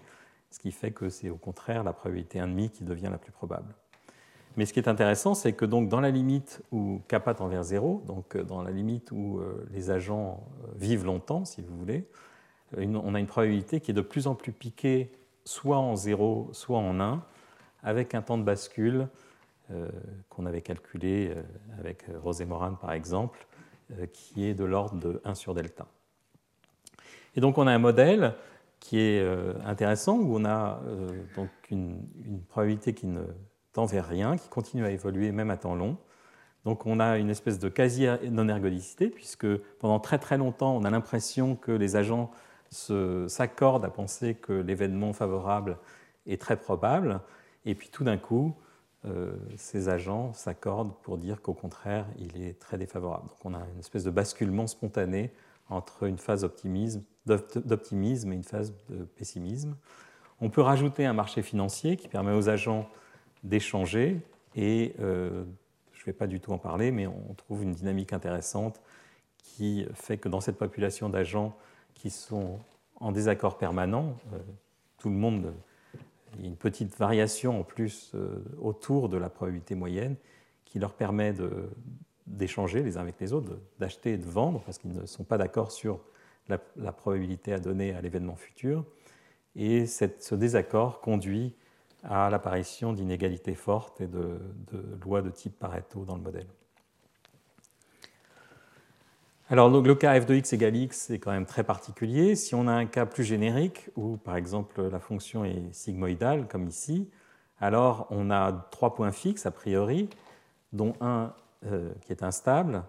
ce 0.51 0.59
qui 0.59 0.71
fait 0.71 0.93
que 0.93 1.11
c'est 1.11 1.31
au 1.31 1.37
contraire 1.37 1.85
la 1.85 1.93
probabilité 1.93 2.39
1,5 2.39 2.71
qui 2.71 2.85
devient 2.85 3.09
la 3.11 3.19
plus 3.19 3.33
probable. 3.33 3.75
Mais 4.57 4.67
ce 4.67 4.73
qui 4.73 4.81
est 4.81 4.89
intéressant, 4.89 5.35
c'est 5.35 5.55
que 5.55 5.65
donc 5.65 5.89
dans 5.89 6.01
la 6.01 6.11
limite 6.11 6.63
où 6.73 7.01
kappa 7.09 7.35
tend 7.35 7.49
vers 7.49 7.65
0, 7.65 8.03
donc 8.07 8.37
euh, 8.37 8.45
dans 8.45 8.63
la 8.63 8.71
limite 8.71 9.11
où 9.11 9.41
les 9.73 9.91
agents 9.91 10.43
vivent 10.77 11.05
longtemps, 11.05 11.45
si 11.45 11.61
vous 11.61 11.77
voulez, 11.77 12.07
on 12.77 13.15
a 13.15 13.21
une 13.21 13.27
probabilité 13.27 13.81
qui 13.81 13.91
est 13.91 13.95
de 13.95 14.01
plus 14.01 14.27
en 14.27 14.35
plus 14.35 14.53
piquée, 14.53 15.13
soit 15.45 15.79
en 15.79 15.97
0, 15.97 16.49
soit 16.53 16.79
en 16.79 17.01
1, 17.01 17.23
avec 17.83 18.15
un 18.15 18.23
temps 18.23 18.39
de 18.39 18.45
bascule 18.45 19.09
qu'on 20.29 20.45
avait 20.45 20.61
calculé 20.61 21.35
avec 21.79 22.05
Rosé 22.23 22.45
Moran 22.45 22.75
par 22.75 22.93
exemple, 22.93 23.47
qui 24.13 24.45
est 24.45 24.55
de 24.55 24.65
l'ordre 24.65 24.97
de 24.97 25.21
1 25.25 25.35
sur 25.35 25.55
delta. 25.55 25.87
Et 27.37 27.41
donc 27.41 27.59
on 27.59 27.67
a 27.67 27.73
un 27.73 27.79
modèle 27.79 28.35
qui 28.83 28.99
est 28.99 29.21
euh, 29.21 29.55
intéressant 29.65 30.19
où 30.19 30.37
on 30.37 30.45
a 30.45 30.81
euh, 30.87 31.09
donc 31.37 31.49
une, 31.71 31.97
probabilité 32.49 32.95
qui 32.95 33.07
ne 33.07 33.23
tend 33.73 33.87
vers 33.87 34.07
rien, 34.07 34.37
qui 34.37 34.49
continue 34.49 34.85
à 34.85 34.91
évoluer 34.91 35.31
même 35.31 35.51
à 35.51 35.57
temps 35.57 35.77
long. 35.77 35.97
Donc 36.65 36.85
on 36.85 36.99
a 36.99 37.17
une 37.19 37.31
espèce 37.31 37.61
de 37.61 37.69
quasi-non-ergodicité, 37.69 39.09
puisque 39.09 39.47
pendant 39.79 40.01
très 40.01 40.19
très 40.19 40.37
longtemps, 40.37 40.77
on 40.77 40.85
a 40.85 40.91
l'impression 40.91 41.55
que 41.55 41.71
les 41.71 41.97
agents 41.97 42.33
s'accordent 42.71 43.85
à 43.85 43.91
penser 43.91 44.35
que 44.35 44.53
l'événement 44.53 45.13
favorable 45.13 45.79
est 46.27 46.41
très 46.41 46.57
probable, 46.57 47.21
et 47.65 47.75
puis 47.75 47.89
tout 47.89 48.05
d'un 48.05 48.19
coup, 48.19 48.55
euh, 49.05 49.33
ces 49.57 49.89
agents 49.89 50.33
s'accordent 50.33 50.95
pour 51.03 51.19
dire 51.19 51.43
qu'au 51.43 51.55
contraire, 51.55 52.07
il 52.19 52.41
est 52.43 52.59
très 52.59 52.79
défavorable. 52.79 53.29
Donc 53.29 53.39
on 53.45 53.55
a 53.55 53.61
une 53.73 53.81
espèce 53.81 54.05
de 54.05 54.11
basculement 54.11 54.67
spontané 54.67 55.33
entre 55.69 56.05
une 56.05 56.19
phase 56.19 56.43
d'optimisme 56.43 58.33
et 58.33 58.35
une 58.35 58.45
phase 58.45 58.73
de 58.89 59.05
pessimisme. 59.05 59.77
On 60.41 60.51
peut 60.51 60.61
rajouter 60.61 61.07
un 61.07 61.13
marché 61.13 61.43
financier 61.43 61.97
qui 61.97 62.09
permet 62.09 62.33
aux 62.33 62.49
agents 62.49 62.89
d'échanger 63.43 64.21
et 64.55 64.95
euh, 65.01 65.45
je 65.93 66.03
ne 66.03 66.07
vais 66.07 66.13
pas 66.13 66.27
du 66.27 66.41
tout 66.41 66.53
en 66.53 66.59
parler, 66.59 66.91
mais 66.91 67.07
on 67.07 67.35
trouve 67.35 67.63
une 67.63 67.73
dynamique 67.73 68.13
intéressante 68.13 68.81
qui 69.39 69.87
fait 69.95 70.19
que 70.19 70.29
dans 70.29 70.41
cette 70.41 70.59
population 70.59 71.09
d'agents 71.09 71.57
qui 71.95 72.11
sont 72.11 72.59
en 72.97 73.13
désaccord 73.13 73.59
permanent, 73.59 74.17
euh, 74.33 74.39
tout 74.99 75.11
le 75.11 75.17
monde, 75.17 75.53
il 76.37 76.43
y 76.43 76.45
a 76.45 76.49
une 76.49 76.57
petite 76.57 76.97
variation 76.97 77.61
en 77.61 77.65
plus 77.65 78.13
euh, 78.15 78.43
autour 78.61 79.09
de 79.09 79.17
la 79.17 79.29
probabilité 79.29 79.75
moyenne 79.75 80.17
qui 80.65 80.79
leur 80.79 80.95
permet 80.95 81.35
d'échanger 82.27 82.83
les 82.83 82.97
uns 82.97 83.03
avec 83.03 83.21
les 83.21 83.35
autres, 83.35 83.59
d'acheter 83.79 84.15
et 84.15 84.17
de 84.17 84.25
vendre, 84.25 84.63
parce 84.65 84.79
qu'ils 84.79 84.93
ne 84.93 85.05
sont 85.05 85.25
pas 85.25 85.37
d'accord 85.37 85.71
sur 85.71 86.01
la, 86.49 86.93
probabilité 86.93 87.53
à 87.53 87.59
donner 87.59 87.93
à 87.93 88.01
l'événement 88.01 88.37
futur. 88.37 88.85
Et 89.55 89.87
ce 89.87 90.35
désaccord 90.35 91.01
conduit 91.01 91.55
à 92.05 92.31
l'apparition 92.31 92.93
d'inégalités 92.93 93.55
fortes 93.55 94.01
et 94.01 94.07
de, 94.07 94.41
lois 95.05 95.23
de 95.23 95.31
type 95.31 95.59
Pareto 95.59 96.05
dans 96.05 96.17
le 96.17 96.23
modèle. 96.23 96.49
Alors 99.53 99.69
le 99.69 99.95
cas 99.95 100.19
f 100.19 100.25
de 100.25 100.35
x 100.35 100.55
égale 100.55 100.77
x 100.77 101.11
est 101.11 101.19
quand 101.19 101.31
même 101.31 101.45
très 101.45 101.63
particulier. 101.63 102.37
Si 102.37 102.55
on 102.55 102.67
a 102.69 102.73
un 102.73 102.87
cas 102.87 103.05
plus 103.05 103.23
générique, 103.23 103.91
où 103.97 104.17
par 104.17 104.37
exemple 104.37 104.81
la 104.81 104.99
fonction 104.99 105.45
est 105.45 105.71
sigmoïdale, 105.73 106.49
comme 106.49 106.67
ici, 106.67 107.11
alors 107.61 108.07
on 108.09 108.31
a 108.31 108.51
trois 108.71 108.95
points 108.95 109.13
fixes 109.13 109.45
a 109.45 109.51
priori, 109.51 110.09
dont 110.73 110.95
un 111.03 111.35
euh, 111.67 111.93
qui 112.01 112.13
est 112.13 112.23
instable, 112.23 112.83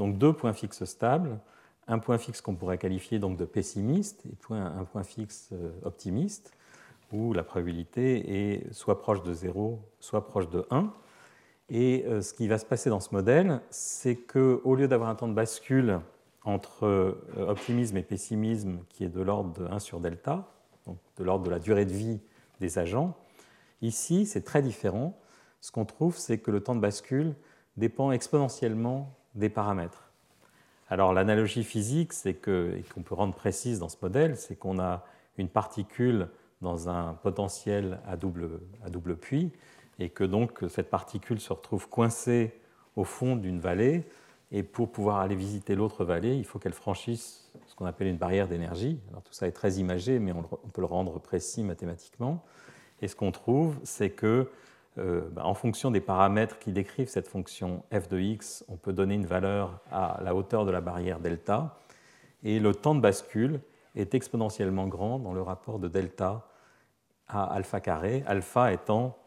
donc 0.00 0.18
deux 0.18 0.32
points 0.32 0.54
fixes 0.54 0.84
stables, 0.86 1.38
un 1.86 2.00
point 2.00 2.18
fixe 2.18 2.40
qu'on 2.40 2.56
pourrait 2.56 2.78
qualifier 2.78 3.20
donc 3.20 3.36
de 3.36 3.44
pessimiste 3.44 4.26
et 4.26 4.54
un 4.56 4.84
point 4.90 5.04
fixe 5.04 5.50
euh, 5.52 5.70
optimiste, 5.84 6.52
où 7.12 7.32
la 7.32 7.44
probabilité 7.44 8.56
est 8.56 8.72
soit 8.72 8.98
proche 8.98 9.22
de 9.22 9.32
0, 9.32 9.78
soit 10.00 10.26
proche 10.26 10.50
de 10.50 10.66
1. 10.72 10.92
Et 11.70 12.04
euh, 12.06 12.22
ce 12.22 12.32
qui 12.32 12.48
va 12.48 12.58
se 12.58 12.64
passer 12.64 12.90
dans 12.90 13.00
ce 13.00 13.14
modèle, 13.14 13.60
c'est 13.70 14.16
qu'au 14.16 14.74
lieu 14.74 14.88
d'avoir 14.88 15.10
un 15.10 15.14
temps 15.14 15.28
de 15.28 15.34
bascule 15.34 16.00
entre 16.44 17.18
optimisme 17.36 17.96
et 17.98 18.02
pessimisme 18.02 18.78
qui 18.88 19.04
est 19.04 19.08
de 19.08 19.20
l'ordre 19.20 19.52
de 19.60 19.66
1 19.66 19.80
sur 19.80 20.00
delta, 20.00 20.50
donc 20.86 20.96
de 21.18 21.24
l'ordre 21.24 21.44
de 21.44 21.50
la 21.50 21.58
durée 21.58 21.84
de 21.84 21.92
vie 21.92 22.20
des 22.60 22.78
agents, 22.78 23.14
ici 23.82 24.24
c'est 24.24 24.40
très 24.40 24.62
différent. 24.62 25.18
Ce 25.60 25.70
qu'on 25.70 25.84
trouve, 25.84 26.16
c'est 26.16 26.38
que 26.38 26.50
le 26.50 26.62
temps 26.62 26.74
de 26.74 26.80
bascule 26.80 27.34
dépend 27.76 28.12
exponentiellement 28.12 29.14
des 29.34 29.50
paramètres. 29.50 30.10
Alors 30.88 31.12
l'analogie 31.12 31.64
physique, 31.64 32.12
c'est 32.12 32.34
que, 32.34 32.74
et 32.76 32.82
qu'on 32.82 33.02
peut 33.02 33.14
rendre 33.14 33.34
précise 33.34 33.78
dans 33.78 33.88
ce 33.88 33.96
modèle, 34.00 34.36
c'est 34.36 34.56
qu'on 34.56 34.78
a 34.78 35.04
une 35.36 35.48
particule 35.48 36.28
dans 36.62 36.88
un 36.88 37.14
potentiel 37.14 38.00
à 38.06 38.16
double, 38.16 38.60
à 38.84 38.90
double 38.90 39.16
puits, 39.16 39.52
et 39.98 40.10
que 40.10 40.24
donc 40.24 40.64
cette 40.68 40.90
particule 40.90 41.40
se 41.40 41.52
retrouve 41.52 41.88
coincée 41.88 42.52
au 42.96 43.04
fond 43.04 43.36
d'une 43.36 43.60
vallée, 43.60 44.04
et 44.50 44.62
pour 44.62 44.90
pouvoir 44.90 45.18
aller 45.18 45.34
visiter 45.34 45.74
l'autre 45.74 46.04
vallée, 46.04 46.34
il 46.34 46.44
faut 46.44 46.58
qu'elle 46.58 46.72
franchisse 46.72 47.50
ce 47.66 47.74
qu'on 47.74 47.84
appelle 47.84 48.06
une 48.06 48.16
barrière 48.16 48.48
d'énergie. 48.48 48.98
Alors 49.10 49.22
tout 49.22 49.32
ça 49.32 49.46
est 49.46 49.52
très 49.52 49.74
imagé, 49.74 50.18
mais 50.18 50.32
on, 50.32 50.42
peut 50.42 50.80
le 50.80 50.86
rendre 50.86 51.18
précis 51.20 51.62
mathématiquement. 51.62 52.42
Et 53.02 53.08
ce 53.08 53.16
qu'on 53.16 53.30
trouve, 53.30 53.76
c'est 53.82 54.10
que 54.10 54.50
euh, 54.96 55.28
bah, 55.32 55.44
en 55.44 55.54
fonction 55.54 55.90
des 55.90 56.00
paramètres 56.00 56.58
qui 56.58 56.72
décrivent 56.72 57.08
cette 57.08 57.28
fonction 57.28 57.82
f 57.92 58.08
de 58.08 58.18
x, 58.18 58.64
on 58.68 58.76
peut 58.76 58.94
donner 58.94 59.14
une 59.14 59.26
valeur 59.26 59.80
à 59.92 60.18
la 60.24 60.34
hauteur 60.34 60.64
de 60.64 60.70
la 60.70 60.80
barrière 60.80 61.20
delta, 61.20 61.78
et 62.42 62.58
le 62.58 62.74
temps 62.74 62.94
de 62.94 63.00
bascule 63.00 63.60
est 63.96 64.14
exponentiellement 64.14 64.86
grand 64.86 65.18
dans 65.18 65.34
le 65.34 65.42
rapport 65.42 65.78
de 65.78 65.88
delta 65.88 66.46
à 67.26 67.44
alpha 67.44 67.80
carré, 67.80 68.24
alpha 68.26 68.72
étant 68.72 69.18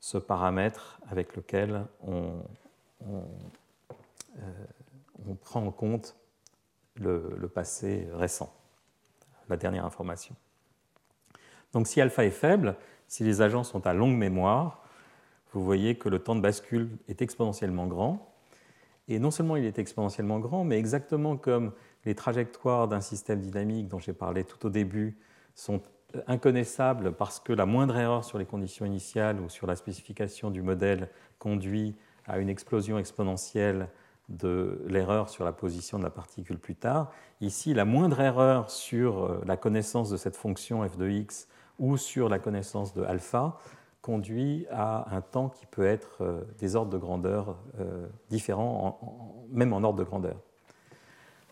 ce 0.00 0.18
paramètre 0.18 1.00
avec 1.10 1.36
lequel 1.36 1.84
on, 2.06 2.32
euh, 3.06 3.22
prend 5.42 5.64
en 5.64 5.70
compte 5.70 6.16
le 6.96 7.48
passé 7.48 8.08
récent, 8.12 8.52
la 9.48 9.56
dernière 9.56 9.84
information. 9.84 10.34
Donc 11.72 11.86
si 11.86 12.00
alpha 12.00 12.24
est 12.24 12.30
faible, 12.30 12.76
si 13.06 13.24
les 13.24 13.40
agents 13.42 13.64
sont 13.64 13.86
à 13.86 13.94
longue 13.94 14.16
mémoire, 14.16 14.82
vous 15.52 15.64
voyez 15.64 15.96
que 15.96 16.08
le 16.08 16.18
temps 16.18 16.36
de 16.36 16.40
bascule 16.40 16.90
est 17.08 17.22
exponentiellement 17.22 17.86
grand. 17.86 18.34
Et 19.08 19.18
non 19.18 19.30
seulement 19.30 19.56
il 19.56 19.64
est 19.64 19.78
exponentiellement 19.78 20.38
grand, 20.38 20.64
mais 20.64 20.78
exactement 20.78 21.36
comme 21.36 21.72
les 22.04 22.14
trajectoires 22.14 22.88
d'un 22.88 23.00
système 23.00 23.40
dynamique 23.40 23.88
dont 23.88 23.98
j'ai 23.98 24.12
parlé 24.12 24.44
tout 24.44 24.66
au 24.66 24.70
début 24.70 25.16
sont 25.54 25.80
inconnaissables 26.26 27.12
parce 27.12 27.40
que 27.40 27.52
la 27.52 27.66
moindre 27.66 27.96
erreur 27.96 28.24
sur 28.24 28.38
les 28.38 28.46
conditions 28.46 28.86
initiales 28.86 29.40
ou 29.40 29.48
sur 29.48 29.66
la 29.66 29.76
spécification 29.76 30.50
du 30.50 30.62
modèle 30.62 31.08
conduit 31.38 31.94
à 32.26 32.38
une 32.38 32.48
explosion 32.48 32.98
exponentielle 32.98 33.88
de 34.28 34.82
l'erreur 34.86 35.28
sur 35.28 35.44
la 35.44 35.52
position 35.52 35.98
de 35.98 36.04
la 36.04 36.10
particule 36.10 36.58
plus 36.58 36.74
tard. 36.74 37.10
Ici, 37.40 37.72
la 37.72 37.84
moindre 37.84 38.20
erreur 38.20 38.70
sur 38.70 39.24
euh, 39.24 39.42
la 39.46 39.56
connaissance 39.56 40.10
de 40.10 40.16
cette 40.16 40.36
fonction 40.36 40.86
f 40.86 40.96
de 40.98 41.08
x 41.08 41.48
ou 41.78 41.96
sur 41.96 42.28
la 42.28 42.38
connaissance 42.38 42.92
de 42.92 43.02
alpha 43.02 43.58
conduit 44.02 44.66
à 44.70 45.14
un 45.14 45.20
temps 45.20 45.48
qui 45.48 45.66
peut 45.66 45.86
être 45.86 46.22
euh, 46.22 46.42
des 46.58 46.76
ordres 46.76 46.90
de 46.90 46.98
grandeur 46.98 47.56
euh, 47.80 48.06
différents, 48.28 49.46
même 49.50 49.72
en 49.72 49.82
ordre 49.82 49.98
de 49.98 50.04
grandeur. 50.04 50.36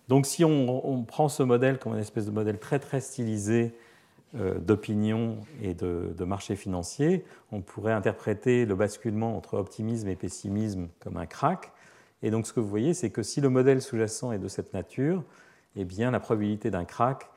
Donc 0.09 0.27
si 0.27 0.45
on, 0.45 1.05
prend 1.05 1.29
ce 1.29 1.43
modèle 1.43 1.79
comme 1.79 1.95
une 1.95 1.99
espèce 1.99 2.27
de 2.27 2.31
modèle 2.31 2.59
très 2.59 2.79
très 2.79 3.01
stylisé 3.01 3.75
d'opinion 4.35 5.39
et 5.63 5.75
de, 5.75 6.25
marché 6.25 6.57
financier, 6.57 7.25
on 7.53 7.63
pourrait 7.63 7.93
interpréter 7.93 8.67
le 8.67 8.75
basculement 8.75 9.37
entre 9.37 9.55
optimisme 9.55 10.09
et 10.09 10.17
pessimisme 10.17 10.89
comme 11.01 11.17
un 11.17 11.27
crack. 11.27 11.73
Et 12.23 12.31
donc 12.31 12.47
ce 12.47 12.53
que 12.53 12.61
vous 12.61 12.69
voyez, 12.69 12.93
c'est 12.93 13.11
que 13.11 13.23
si 13.23 13.41
le 13.41 13.49
modèle 13.49 13.81
sous-jacent 13.81 14.33
est 14.33 14.39
de 14.39 14.49
cette 14.49 14.75
nature, 14.75 15.23
eh 15.77 15.85
bien 15.85 16.11
la 16.11 16.21
probabilité 16.21 16.71
d'un 16.71 16.85
crack, 16.85 17.31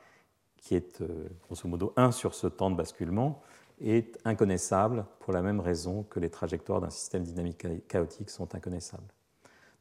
qui 0.56 0.74
est 0.74 1.02
grosso 1.46 1.68
modo 1.68 1.92
1 1.96 2.12
sur 2.12 2.34
ce 2.34 2.46
temps 2.46 2.70
de 2.70 2.76
basculement, 2.76 3.40
est 3.80 4.18
inconnaissable 4.24 5.06
pour 5.20 5.32
la 5.32 5.42
même 5.42 5.60
raison 5.60 6.04
que 6.10 6.20
les 6.20 6.30
trajectoires 6.30 6.80
d'un 6.80 6.90
système 6.90 7.22
dynamique 7.22 7.66
chaotique 7.88 8.30
sont 8.30 8.54
inconnaissables. 8.54 9.02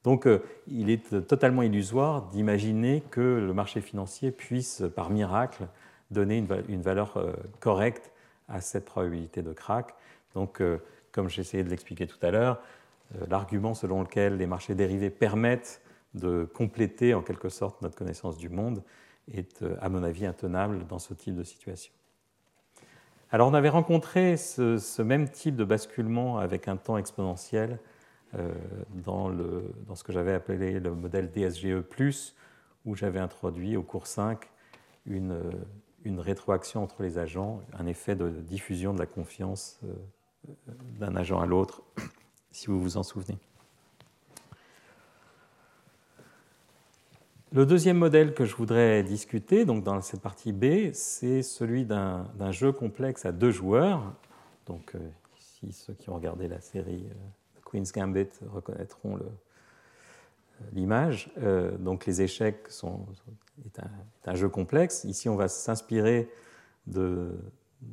Donc 0.03 0.27
euh, 0.27 0.41
il 0.67 0.89
est 0.89 1.27
totalement 1.27 1.61
illusoire 1.61 2.29
d'imaginer 2.29 3.03
que 3.11 3.19
le 3.19 3.53
marché 3.53 3.81
financier 3.81 4.31
puisse, 4.31 4.83
par 4.95 5.09
miracle, 5.09 5.67
donner 6.11 6.37
une, 6.37 6.81
valeur 6.81 7.17
euh, 7.17 7.33
correcte 7.59 8.11
à 8.47 8.61
cette 8.61 8.85
probabilité 8.85 9.41
de 9.41 9.53
crack. 9.53 9.93
Donc, 10.33 10.61
euh, 10.61 10.79
comme 11.11 11.29
j'essayais 11.29 11.63
de 11.63 11.69
l'expliquer 11.69 12.07
tout 12.07 12.17
à 12.21 12.31
l'heure, 12.31 12.61
l'argument 13.27 13.73
selon 13.73 14.03
lequel 14.03 14.37
les 14.37 14.45
marchés 14.45 14.75
dérivés 14.75 15.09
permettent 15.09 15.81
de 16.13 16.47
compléter 16.53 17.15
en 17.15 17.23
quelque 17.23 17.49
sorte 17.49 17.81
notre 17.81 17.95
connaissance 17.95 18.37
du 18.37 18.49
monde 18.49 18.83
est, 19.33 19.65
à 19.81 19.89
mon 19.89 20.03
avis, 20.03 20.27
intenable 20.27 20.85
dans 20.85 20.99
ce 20.99 21.15
type 21.15 21.35
de 21.35 21.43
situation. 21.43 21.91
Alors 23.31 23.47
on 23.47 23.53
avait 23.53 23.69
rencontré 23.69 24.37
ce, 24.37 25.01
même 25.03 25.29
type 25.29 25.55
de 25.55 25.63
basculement 25.63 26.39
avec 26.39 26.67
un 26.67 26.77
temps 26.77 26.97
exponentiel 26.97 27.77
euh, 28.35 28.51
dans, 28.91 29.31
ce 29.95 30.03
que 30.03 30.11
j'avais 30.11 30.33
appelé 30.33 30.79
le 30.79 30.95
modèle 30.95 31.29
DSGE, 31.31 31.83
où 32.85 32.95
j'avais 32.95 33.19
introduit 33.19 33.77
au 33.77 33.83
cours 33.83 34.07
5 34.07 34.49
une, 35.05 35.39
rétroaction 36.05 36.83
entre 36.83 37.03
les 37.03 37.17
agents, 37.17 37.61
un 37.77 37.85
effet 37.85 38.15
de 38.15 38.29
diffusion 38.29 38.93
de 38.93 38.99
la 38.99 39.05
confiance 39.05 39.79
euh, 39.83 40.53
d'un 40.99 41.15
agent 41.15 41.39
à 41.39 41.45
l'autre, 41.45 41.81
si 42.51 42.67
vous 42.67 42.81
vous 42.81 42.97
en 42.97 43.03
souvenez. 43.03 43.37
Le 47.51 47.65
deuxième 47.65 47.97
modèle 47.97 48.35
que 48.35 48.45
je 48.45 48.55
voudrais 48.55 49.01
discuter, 49.01 49.65
donc 49.65 49.83
dans 49.83 49.99
cette 50.01 50.21
partie 50.21 50.51
B, 50.51 50.93
c'est 50.93 51.41
celui 51.41 51.83
d'un 51.83 52.51
jeu 52.51 52.71
complexe 52.71 53.25
à 53.25 53.31
deux 53.31 53.49
joueurs. 53.49 54.13
Donc, 54.67 54.93
euh, 54.93 54.99
ici, 55.39 55.71
ceux 55.71 55.93
qui 55.93 56.11
ont 56.11 56.15
regardé 56.15 56.47
la 56.47 56.61
série 56.61 57.07
euh, 57.09 57.61
Queen's 57.65 57.91
Gambit 57.91 58.29
reconnaîtront 58.51 59.17
euh, 59.17 59.21
l'image. 60.73 61.31
donc, 61.79 62.05
les 62.05 62.21
échecs 62.21 62.67
sont, 62.69 63.05
un, 64.25 64.35
jeu 64.35 64.49
complexe. 64.49 65.03
Ici, 65.03 65.29
on 65.29 65.35
va 65.35 65.47
s'inspirer 65.47 66.29
de, 66.87 67.31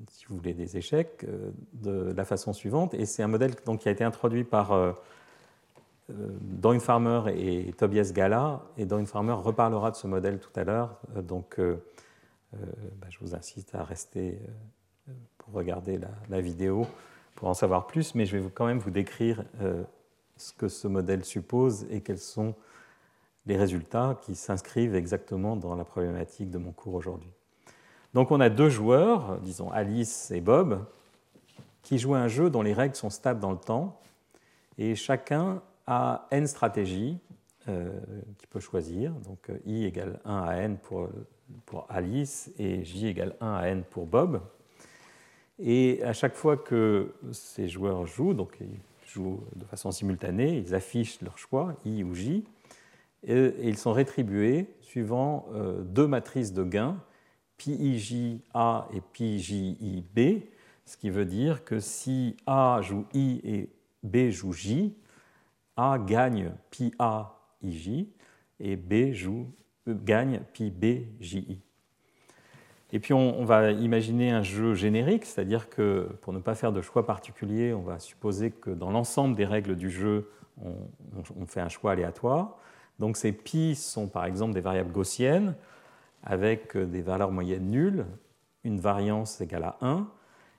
si 0.09 0.27
vous 0.27 0.37
voulez, 0.37 0.55
des 0.55 0.77
échecs 0.77 1.27
de 1.73 2.13
la 2.17 2.25
façon 2.25 2.53
suivante. 2.53 2.95
Et 2.95 3.07
c'est 3.07 3.23
un 3.23 3.29
modèle 3.29 3.53
donc, 3.65 3.81
qui 3.81 3.89
a 3.89 3.93
été 3.93 4.05
introduit 4.05 4.45
par 4.45 4.95
euh, 6.11 6.29
Dawn 6.41 6.79
Farmer 6.79 7.23
et 7.35 7.73
Tobias 7.73 8.13
Gala, 8.15 8.63
et 8.77 8.87
Dawn 8.87 9.07
Farmer 9.07 9.33
reparlera 9.33 9.91
de 9.91 9.97
ce 9.97 10.07
modèle 10.07 10.39
tout 10.39 10.53
à 10.55 10.63
l'heure, 10.63 11.01
euh, 11.17 11.23
donc 11.23 11.59
euh, 11.59 11.77
bah, 12.53 13.09
je 13.11 13.19
vous 13.21 13.35
incite 13.35 13.75
à 13.75 13.83
rester 13.83 14.39
pour 15.37 15.53
regarder 15.53 15.99
la, 16.29 16.41
vidéo 16.41 16.87
pour 17.35 17.49
en 17.49 17.55
savoir 17.55 17.87
plus, 17.87 18.15
mais 18.15 18.25
je 18.25 18.37
vais 18.37 18.51
quand 18.51 18.67
même 18.67 18.79
vous 18.79 18.91
décrire 18.91 19.45
ce 20.37 20.53
que 20.53 20.69
ce 20.69 20.89
modèle 20.89 21.25
suppose 21.25 21.87
et 21.91 22.01
quels 22.01 22.19
sont 22.19 22.55
les 23.47 23.57
résultats 23.57 24.19
qui 24.23 24.35
s'inscrivent 24.35 24.95
exactement 24.95 25.57
dans 25.57 25.75
la 25.77 25.85
problématique 25.85 26.51
de 26.51 26.59
mon 26.59 26.73
cours 26.73 26.95
aujourd'hui. 26.95 27.31
Donc 28.15 28.31
on 28.31 28.41
a 28.41 28.49
deux 28.49 28.71
joueurs, 28.71 29.39
disons 29.41 29.71
Alice 29.71 30.31
et 30.31 30.41
Bob, 30.41 30.85
qui 31.83 31.99
jouent 31.99 32.15
un 32.15 32.29
jeu 32.29 32.51
dont 32.51 32.63
les 32.63 32.73
règles 32.73 32.97
sont 32.97 33.11
stables 33.11 33.41
dans 33.41 33.53
le 33.53 33.59
temps, 33.59 34.01
et 34.79 34.95
chacun 34.95 35.63
a 35.87 36.27
n 36.31 36.47
stratégies 36.47 37.19
euh, 37.69 37.91
qu'il 38.39 38.49
peut 38.49 38.61
choisir. 38.61 39.13
Donc 39.13 39.51
euh, 39.51 39.59
i 39.67 39.85
égale 39.85 40.21
1 40.25 40.43
à 40.43 40.57
n 40.57 40.79
pour, 40.79 41.09
pour 41.65 41.87
Alice 41.89 42.51
et 42.59 42.85
j 42.85 43.07
égale 43.07 43.37
1 43.41 43.55
à 43.55 43.69
n 43.69 43.85
pour 43.85 44.07
Bob. 44.07 44.41
Et 45.59 46.03
à 46.05 46.13
chaque 46.13 46.35
fois 46.35 46.57
que 46.57 47.15
ces 47.33 47.69
joueurs 47.69 48.07
jouent, 48.07 48.35
donc 48.35 48.59
jouent 49.07 49.43
de 49.55 49.65
façon 49.65 49.91
simultanée, 49.91 50.59
ils 50.59 50.75
affichent 50.75 51.21
leur 51.23 51.39
choix, 51.39 51.77
i 51.85 52.03
ou 52.03 52.15
j, 52.15 52.45
et, 53.23 53.53
ils 53.63 53.79
sont 53.79 53.93
rétribués 53.93 54.67
suivant 54.83 55.47
euh, 55.53 55.83
deux 55.83 56.07
matrices 56.07 56.53
de 56.53 56.65
gains, 56.65 57.01
PIJ-A 57.57 58.89
et 58.93 59.01
PJI-B, 59.01 60.43
ce 60.85 60.97
qui 60.97 61.11
veut 61.11 61.25
dire 61.25 61.65
que 61.65 61.81
si 61.81 62.37
A 62.47 62.81
joue 62.83 63.07
I 63.15 63.41
et 63.45 63.71
B 64.03 64.31
joue 64.31 64.53
J, 64.53 64.95
a 65.77 65.99
gagne 65.99 66.53
pi 66.71 66.93
A 66.99 67.39
IJ 67.63 68.07
et 68.61 68.77
B 68.77 69.13
joue, 69.13 69.47
gagne 69.87 70.41
pi 70.53 70.71
B 70.71 71.07
JI. 71.21 71.61
Et 72.93 73.01
puis 73.01 73.13
on, 73.13 73.45
va 73.45 73.73
imaginer 73.73 74.31
un 74.31 74.43
jeu 74.43 74.75
générique, 74.75 75.25
c'est-à-dire 75.25 75.69
que 75.69 76.09
pour 76.21 76.33
ne 76.33 76.39
pas 76.39 76.55
faire 76.55 76.73
de 76.73 76.81
choix 76.81 77.05
particulier, 77.05 77.75
on 77.75 77.83
va 77.83 77.99
supposer 77.99 78.53
que 78.53 78.71
dans 78.71 78.91
l'ensemble 78.91 79.35
des 79.35 79.45
règles 79.45 79.75
du 79.75 79.91
jeu, 79.91 80.31
on, 80.63 81.47
fait 81.47 81.61
un 81.61 81.69
choix 81.69 81.93
aléatoire. 81.93 82.57
Donc 82.99 83.17
ces 83.17 83.33
pi 83.33 83.75
sont 83.75 84.07
par 84.07 84.25
exemple 84.25 84.55
des 84.55 84.61
variables 84.61 84.93
gaussiennes 84.93 85.55
avec 86.23 86.77
des 86.77 87.03
valeurs 87.03 87.33
moyennes 87.33 87.71
nulles, 87.71 88.07
une 88.63 88.79
variance 88.79 89.41
égale 89.41 89.65
à 89.65 89.77
1. 89.81 90.07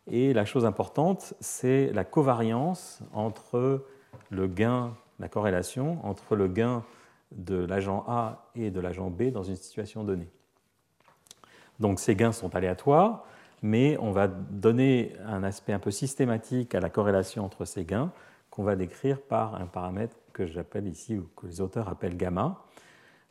Et 0.08 0.34
la 0.34 0.46
chose 0.46 0.66
importante, 0.66 1.34
c'est 1.40 1.92
la 1.94 2.04
covariance 2.04 3.00
entre 3.14 3.86
le 4.30 4.48
gain 4.48 4.94
la 5.20 5.30
corrélation 5.30 6.00
entre 6.06 6.36
le 6.36 6.48
gain 6.48 6.84
de 7.32 7.56
l'agent 7.56 8.06
A 8.08 8.50
et 8.56 8.72
de 8.72 8.80
l'agent 8.80 9.10
B 9.10 9.32
dans 9.32 9.44
une 9.44 9.56
situation 9.56 10.04
donnée. 10.04 10.30
Donc 11.80 12.00
ces 12.00 12.16
gains 12.16 12.32
sont 12.32 12.56
aléatoires, 12.56 13.26
mais 13.62 13.98
on 14.00 14.12
va 14.12 14.28
donner 14.28 15.14
un 15.26 15.44
aspect 15.44 15.74
un 15.74 15.80
peu 15.80 15.92
systématique 15.92 16.76
à 16.76 16.80
la 16.80 16.90
corrélation 16.90 17.46
entre 17.46 17.66
ces 17.66 17.86
gains 17.86 18.12
qu'on 18.50 18.64
va 18.64 18.76
décrire 18.76 19.22
par 19.22 19.56
un 19.56 19.66
paramètre 19.66 20.16
que 20.34 20.46
j'appelle 20.46 20.88
ici, 20.88 21.18
ou 21.18 21.30
que 21.36 21.48
les 21.48 21.62
auteurs 21.62 21.90
appellent 21.90 22.18
gamma. 22.18 22.64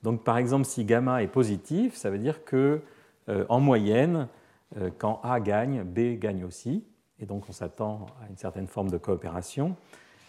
Donc 0.02 0.22
par 0.22 0.38
exemple, 0.38 0.64
si 0.64 0.84
gamma 0.84 1.22
est 1.22 1.28
positif, 1.28 1.94
ça 1.94 2.10
veut 2.10 2.18
dire 2.18 2.44
que 2.44 2.80
euh, 3.28 3.44
en 3.48 3.60
moyenne, 3.60 4.28
euh, 4.76 4.90
quand 4.96 5.20
A 5.24 5.40
gagne, 5.40 5.82
B 5.82 6.18
gagne 6.18 6.44
aussi, 6.44 6.84
et 7.18 7.26
donc 7.26 7.48
on 7.48 7.52
s'attend 7.52 8.06
à 8.22 8.28
une 8.28 8.36
certaine 8.36 8.66
forme 8.66 8.90
de 8.90 8.98
coopération 8.98 9.76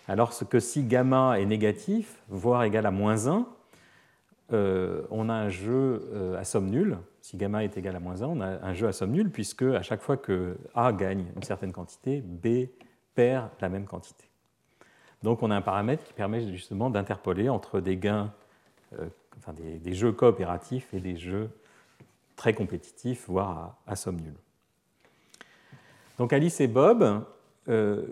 alors 0.08 0.32
que 0.48 0.60
si 0.60 0.84
gamma 0.84 1.40
est 1.40 1.46
négatif, 1.46 2.24
voire 2.30 2.64
égal 2.64 2.86
à 2.86 2.92
moins 2.92 3.28
1, 3.28 3.46
euh, 4.54 5.04
on 5.12 5.28
a 5.28 5.34
un 5.34 5.50
jeu 5.50 6.10
euh, 6.14 6.40
à 6.40 6.46
somme 6.46 6.70
nulle. 6.70 6.98
Si 7.22 7.36
gamma 7.36 7.64
est 7.64 7.78
égal 7.78 7.96
à 7.96 8.00
moins 8.00 8.22
1, 8.22 8.26
on 8.28 8.42
a 8.42 8.66
un 8.66 8.74
jeu 8.74 8.88
à 8.88 8.94
somme 8.94 9.12
nulle, 9.12 9.30
puisque 9.30 9.64
à 9.64 9.82
chaque 9.82 10.02
fois 10.02 10.16
que 10.16 10.58
A 10.74 10.94
gagne 10.94 11.26
une 11.36 11.44
certaine 11.44 11.74
quantité, 11.74 12.22
B 12.22 12.70
perd 13.14 13.50
la 13.60 13.68
même 13.68 13.86
quantité. 13.86 14.26
Donc 15.24 15.44
on 15.44 15.52
a 15.52 15.56
un 15.56 15.62
paramètre 15.62 16.04
qui 16.06 16.14
permet 16.14 16.50
justement 16.52 16.90
d'interpoler 16.90 17.50
entre 17.50 17.82
des 17.82 17.98
gains, 17.98 18.32
euh, 19.00 19.10
des, 19.54 19.94
jeux 19.94 20.14
coopératifs 20.14 20.94
et 20.94 21.00
des 21.00 21.18
jeux 21.18 21.50
très 22.38 22.54
compétitifs, 22.54 23.26
voire 23.28 23.76
à, 23.86 23.96
somme 23.96 24.22
nulle. 24.22 24.38
Donc 26.18 26.32
Alice 26.34 26.62
et 26.62 26.68
Bob 26.68 27.26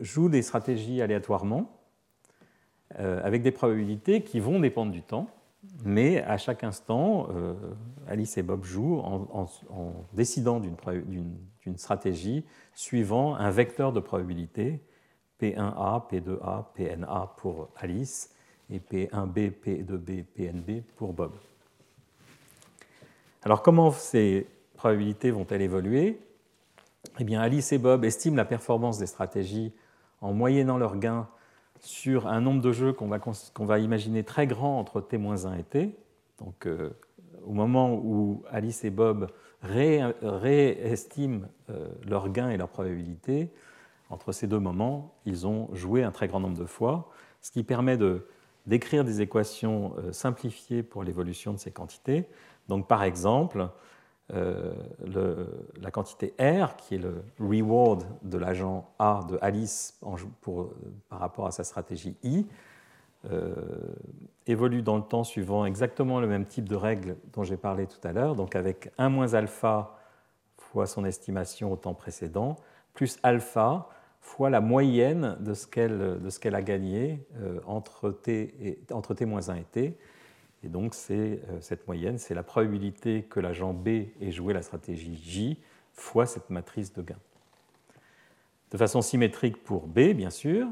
jouent 0.01 0.29
des 0.29 0.41
stratégies 0.41 1.01
aléatoirement 1.01 1.71
avec 2.95 3.41
des 3.41 3.51
probabilités 3.51 4.21
qui 4.21 4.39
vont 4.39 4.59
dépendre 4.59 4.91
du 4.91 5.01
temps, 5.01 5.27
mais 5.83 6.21
à 6.23 6.37
chaque 6.37 6.63
instant, 6.63 7.27
euh, 7.31 7.53
Alice 8.07 8.37
et 8.37 8.43
Bob 8.43 8.63
jouent 8.63 8.99
en, 8.99 9.47
décidant 10.13 10.59
d'une 10.59 11.77
stratégie 11.77 12.45
suivant 12.73 13.35
un 13.35 13.51
vecteur 13.51 13.93
de 13.93 13.99
probabilité, 13.99 14.81
P1A, 15.41 16.09
P2A, 16.09 16.65
PNA 16.73 17.33
pour 17.37 17.69
Alice 17.75 18.33
et 18.69 18.79
P1B, 18.79 19.51
P2B, 19.51 20.23
PNB 20.23 20.83
pour 20.95 21.13
Bob. 21.13 21.31
Alors 23.43 23.61
comment 23.61 23.91
ces 23.91 24.47
probabilités 24.75 25.31
vont-elles 25.31 25.61
évoluer? 25.61 26.19
Eh 27.19 27.23
bien, 27.23 27.41
Alice 27.41 27.71
et 27.71 27.77
Bob 27.77 28.03
estiment 28.03 28.35
la 28.35 28.45
performance 28.45 28.97
des 28.97 29.05
stratégies 29.05 29.71
en 30.21 30.33
moyennant 30.33 30.77
leurs 30.77 30.97
gains 30.97 31.27
sur 31.85 32.27
un 32.27 32.41
nombre 32.41 32.61
de 32.61 32.71
jeux 32.71 32.93
qu'on 32.93 33.07
va, 33.07 33.19
va, 33.59 33.79
imaginer 33.79 34.23
très 34.23 34.47
grand 34.47 34.79
entre 34.79 35.01
T-1 35.01 35.59
et 35.59 35.63
T. 35.63 35.95
Donc, 36.39 36.65
euh, 36.65 36.89
au 37.45 37.53
moment 37.53 37.93
où 37.93 38.43
Alice 38.49 38.83
et 38.83 38.89
Bob 38.89 39.29
réestiment 39.61 41.47
euh, 41.69 41.87
leurs 42.07 42.29
gains 42.29 42.49
et 42.49 42.57
leurs 42.57 42.69
probabilités, 42.69 43.49
entre 44.09 44.31
ces 44.31 44.47
deux 44.47 44.59
moments, 44.59 45.13
ils 45.25 45.45
ont 45.47 45.69
joué 45.73 46.03
un 46.03 46.11
très 46.11 46.27
grand 46.27 46.39
nombre 46.39 46.57
de 46.57 46.65
fois, 46.65 47.09
ce 47.41 47.51
qui 47.51 47.63
permet 47.63 47.97
de 47.97 48.27
d'écrire 48.65 49.03
des 49.03 49.21
équations 49.21 49.93
euh, 49.99 50.11
simplifiées 50.11 50.81
pour 50.81 51.03
l'évolution 51.03 51.53
de 51.53 51.59
ces 51.59 51.69
quantités. 51.69 52.25
Donc, 52.67 52.87
par 52.87 53.03
exemple, 53.03 53.69
euh, 54.33 54.73
la 55.81 55.91
quantité 55.91 56.33
R, 56.39 56.75
qui 56.77 56.95
est 56.95 56.97
le 56.97 57.23
reward 57.39 58.03
de 58.23 58.39
l'agent 58.39 58.89
A 58.97 59.19
de 59.29 59.37
Alice 59.39 59.99
pour, 60.41 60.73
par 61.09 61.19
rapport 61.19 61.45
à 61.45 61.51
sa 61.51 61.63
stratégie 61.63 62.15
I, 62.23 62.47
euh, 63.31 63.53
évolue 64.47 64.81
dans 64.81 64.97
le 64.97 65.03
temps 65.03 65.23
suivant 65.23 65.65
exactement 65.65 66.19
le 66.19 66.25
même 66.25 66.45
type 66.45 66.67
de 66.67 66.75
règle 66.75 67.17
dont 67.33 67.43
j'ai 67.43 67.57
parlé 67.57 67.85
tout 67.85 67.99
à 68.03 68.13
l'heure, 68.13 68.35
donc 68.35 68.55
avec 68.55 68.91
1 68.97 69.09
moins 69.09 69.35
alpha 69.35 69.95
fois 70.57 70.87
son 70.87 71.05
estimation 71.05 71.71
au 71.71 71.75
temps 71.75 71.93
précédent, 71.93 72.55
plus 72.95 73.19
alpha 73.21 73.89
fois 74.21 74.49
la 74.49 74.59
moyenne 74.59 75.37
de 75.39 75.53
ce 75.53 75.67
qu'elle 75.67 76.55
a 76.55 76.61
gagné 76.63 77.23
entre 77.67 78.09
t, 78.09 78.55
et, 78.59 78.79
entre 78.91 79.13
t 79.13 79.25
moins 79.25 79.49
1 79.49 79.55
et 79.55 79.63
t. 79.63 79.97
Et 80.65 80.69
donc 80.69 80.93
cette 80.95 81.87
moyenne, 81.87 82.17
c'est 82.17 82.33
la 82.33 82.43
probabilité 82.43 83.23
que 83.29 83.39
l'agent 83.39 83.73
B 83.73 83.87
ait 84.19 84.31
joué 84.31 84.53
la 84.53 84.63
stratégie 84.63 85.15
J 85.15 85.57
fois 85.93 86.25
cette 86.25 86.49
matrice 86.49 86.91
de 86.93 87.01
gain. 87.01 87.19
De 88.71 88.77
façon 88.77 89.01
symétrique 89.01 89.63
pour 89.63 89.87
B, 89.87 90.13
bien 90.13 90.31
sûr, 90.31 90.67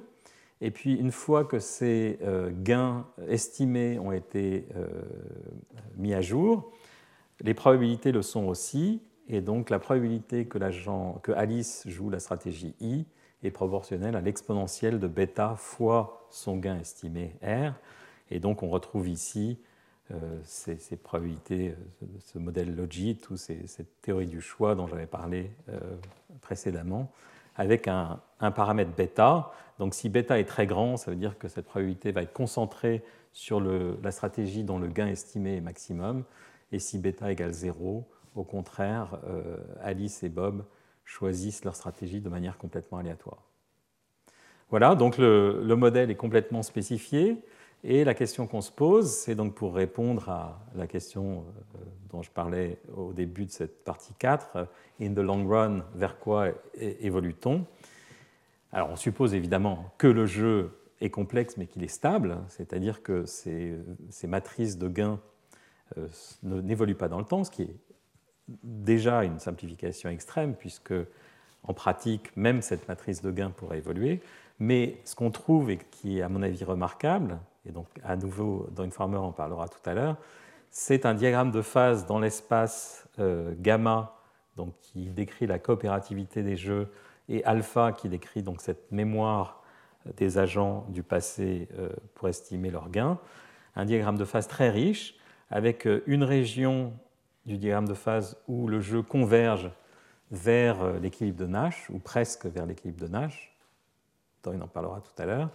et 0.64 0.72
puis, 0.72 0.96
une 0.96 1.12
fois 1.12 1.44
que 1.44 1.60
ces 1.60 2.18
euh, 2.22 2.50
gains 2.54 3.06
estimés 3.28 4.00
ont 4.00 4.14
été 4.14 4.66
euh, 4.78 4.88
mis 5.98 6.14
à 6.14 6.22
jour, 6.22 6.72
les 7.42 7.54
probabilités 7.54 8.14
le 8.14 8.22
sont 8.22 8.46
aussi. 8.46 9.02
Et 9.28 9.42
donc, 9.42 9.70
la 9.70 9.78
probabilité 9.78 10.46
que, 10.46 10.58
que 11.20 11.32
Alice 11.34 11.84
joue 11.88 12.10
la 12.10 12.20
stratégie 12.20 12.76
I 12.80 13.06
est 13.44 13.52
proportionnelle 13.52 14.16
à 14.16 14.22
l'exponentielle 14.22 15.00
de 15.00 15.08
bêta 15.08 15.56
fois 15.58 16.28
son 16.30 16.56
gain 16.56 16.80
estimé 16.80 17.36
R. 17.44 17.74
Et 18.32 18.40
donc, 18.40 18.64
on 18.64 18.70
retrouve 18.70 19.10
ici 19.10 19.58
euh, 20.12 20.40
ces, 20.44 20.98
probabilités, 20.98 21.76
ce 22.20 22.38
modèle 22.38 22.76
logit 22.76 23.20
ou 23.32 23.38
cette 23.38 24.02
théorie 24.02 24.28
du 24.28 24.42
choix 24.42 24.76
dont 24.76 24.88
j'avais 24.88 25.08
parlé 25.08 25.52
précédemment, 26.42 27.12
avec 27.56 27.88
un, 27.88 28.20
paramètre 28.40 28.92
bêta. 28.92 29.52
Donc 29.80 29.94
si 29.94 30.10
bêta 30.10 30.40
est 30.40 30.46
très 30.46 30.68
grand, 30.68 30.98
ça 30.98 31.12
veut 31.12 31.18
dire 31.18 31.38
que 31.38 31.48
cette 31.48 31.66
probabilité 31.66 32.12
va 32.12 32.22
être 32.22 32.34
concentrée 32.34 33.04
sur 33.32 33.62
la 33.62 34.12
stratégie 34.12 34.64
dont 34.64 34.78
le 34.78 34.88
gain 34.88 35.08
estimé 35.08 35.58
est 35.58 35.62
maximum. 35.62 36.24
Et 36.72 36.80
si 36.80 37.00
bêta 37.00 37.32
égale 37.32 37.54
0, 37.54 38.06
au 38.36 38.44
contraire, 38.44 39.20
euh, 39.28 39.58
Alice 39.82 40.24
et 40.24 40.30
Bob 40.30 40.66
choisissent 41.06 41.64
leur 41.66 41.76
stratégie 41.76 42.22
de 42.22 42.30
manière 42.30 42.58
complètement 42.58 42.98
aléatoire. 42.98 43.44
Voilà, 44.70 44.96
donc 44.96 45.18
le 45.20 45.76
modèle 45.76 46.10
est 46.10 46.16
complètement 46.16 46.64
spécifié. 46.64 47.38
Et 47.86 48.06
la 48.06 48.14
question 48.14 48.48
qu'on 48.48 48.62
se 48.62 48.72
pose, 48.72 49.12
c'est 49.12 49.36
donc 49.36 49.56
pour 49.56 49.76
répondre 49.76 50.30
à 50.30 50.66
la 50.74 50.88
question 50.88 51.44
euh, 51.76 51.80
dont 52.10 52.22
je 52.22 52.32
parlais 52.32 52.80
au 52.96 53.12
début 53.12 53.46
de 53.46 53.52
cette 53.52 53.84
partie 53.84 54.14
4, 54.20 54.50
euh, 54.56 54.66
in 55.02 55.14
the 55.14 55.18
long 55.18 55.46
run, 55.46 55.84
vers 55.94 56.18
quoi 56.18 56.48
évolue-t-on? 56.78 57.66
Alors 58.72 58.90
on 58.90 58.96
suppose 58.96 59.34
évidemment 59.34 59.94
que 59.98 60.08
le 60.08 60.26
jeu 60.26 60.72
est 61.02 61.10
complexe 61.10 61.58
mais 61.58 61.68
qu'il 61.68 61.84
est 61.84 61.90
stable, 61.90 62.38
c'est-à-dire 62.48 63.04
que 63.04 63.26
ces, 63.26 63.76
matrices 64.28 64.78
de 64.78 64.88
gains 64.88 65.20
euh, 65.98 66.08
n'évoluent 66.42 66.96
pas 66.96 67.10
dans 67.10 67.20
le 67.20 67.26
temps, 67.26 67.44
ce 67.44 67.52
qui 67.52 67.64
est 67.64 67.76
déjà 68.64 69.26
une 69.26 69.40
simplification 69.40 70.10
extrême 70.10 70.56
puisque 70.56 70.94
en 71.64 71.74
pratique, 71.74 72.36
même 72.38 72.62
cette 72.62 72.88
matrice 72.88 73.22
de 73.22 73.32
gains 73.32 73.52
pourrait 73.52 73.78
évoluer. 73.78 74.22
Mais 74.60 75.02
ce 75.04 75.16
qu'on 75.16 75.32
trouve 75.32 75.70
et 75.70 75.78
qui 75.78 76.20
est 76.20 76.22
à 76.22 76.30
mon 76.30 76.42
avis 76.42 76.64
remarquable, 76.64 77.40
et 77.66 77.72
donc 77.72 77.88
à 78.04 78.16
nouveau 78.16 78.68
Don 78.72 78.90
Farmer 78.92 79.18
en 79.18 79.32
parlera 79.32 79.68
tout 79.68 79.90
à 79.90 79.94
l'heure, 79.94 80.18
c'est 80.70 81.06
un 81.06 81.14
diagramme 81.14 81.52
de 81.52 81.62
phase 81.62 82.06
dans 82.06 82.20
l'espace 82.20 83.08
euh, 83.20 83.54
gamma 83.60 84.16
donc, 84.56 84.74
qui 84.82 85.10
décrit 85.10 85.48
la 85.48 85.60
coopérativité 85.60 86.44
des 86.44 86.56
jeux 86.56 86.92
et 87.30 87.44
alpha 87.46 87.92
qui 87.92 88.10
décrit 88.10 88.44
donc 88.44 88.62
cette 88.62 88.92
mémoire 88.92 89.64
des 90.18 90.38
agents 90.38 90.86
du 90.90 91.04
passé 91.04 91.70
euh, 91.78 91.90
pour 92.16 92.28
estimer 92.28 92.70
leurs 92.72 92.90
gains. 92.90 93.20
Un 93.76 93.86
diagramme 93.86 94.18
de 94.18 94.26
phase 94.26 94.48
très 94.48 94.70
riche 94.70 95.16
avec 95.50 95.88
euh, 95.88 96.04
une 96.08 96.24
région 96.24 96.94
du 97.46 97.58
diagramme 97.58 97.88
de 97.88 97.94
phase 97.94 98.38
où 98.48 98.68
le 98.68 98.82
jeu 98.82 99.02
converge 99.02 99.72
vers 100.32 100.94
l'équilibre 101.00 101.38
de 101.38 101.46
Nash, 101.46 101.90
ou 101.92 102.00
presque 102.00 102.48
vers 102.48 102.66
l'équilibre 102.66 103.00
de 103.00 103.08
Nash. 103.08 103.56
Dorian 104.42 104.62
en 104.62 104.68
parlera 104.68 105.02
tout 105.02 105.22
à 105.22 105.26
l'heure 105.26 105.50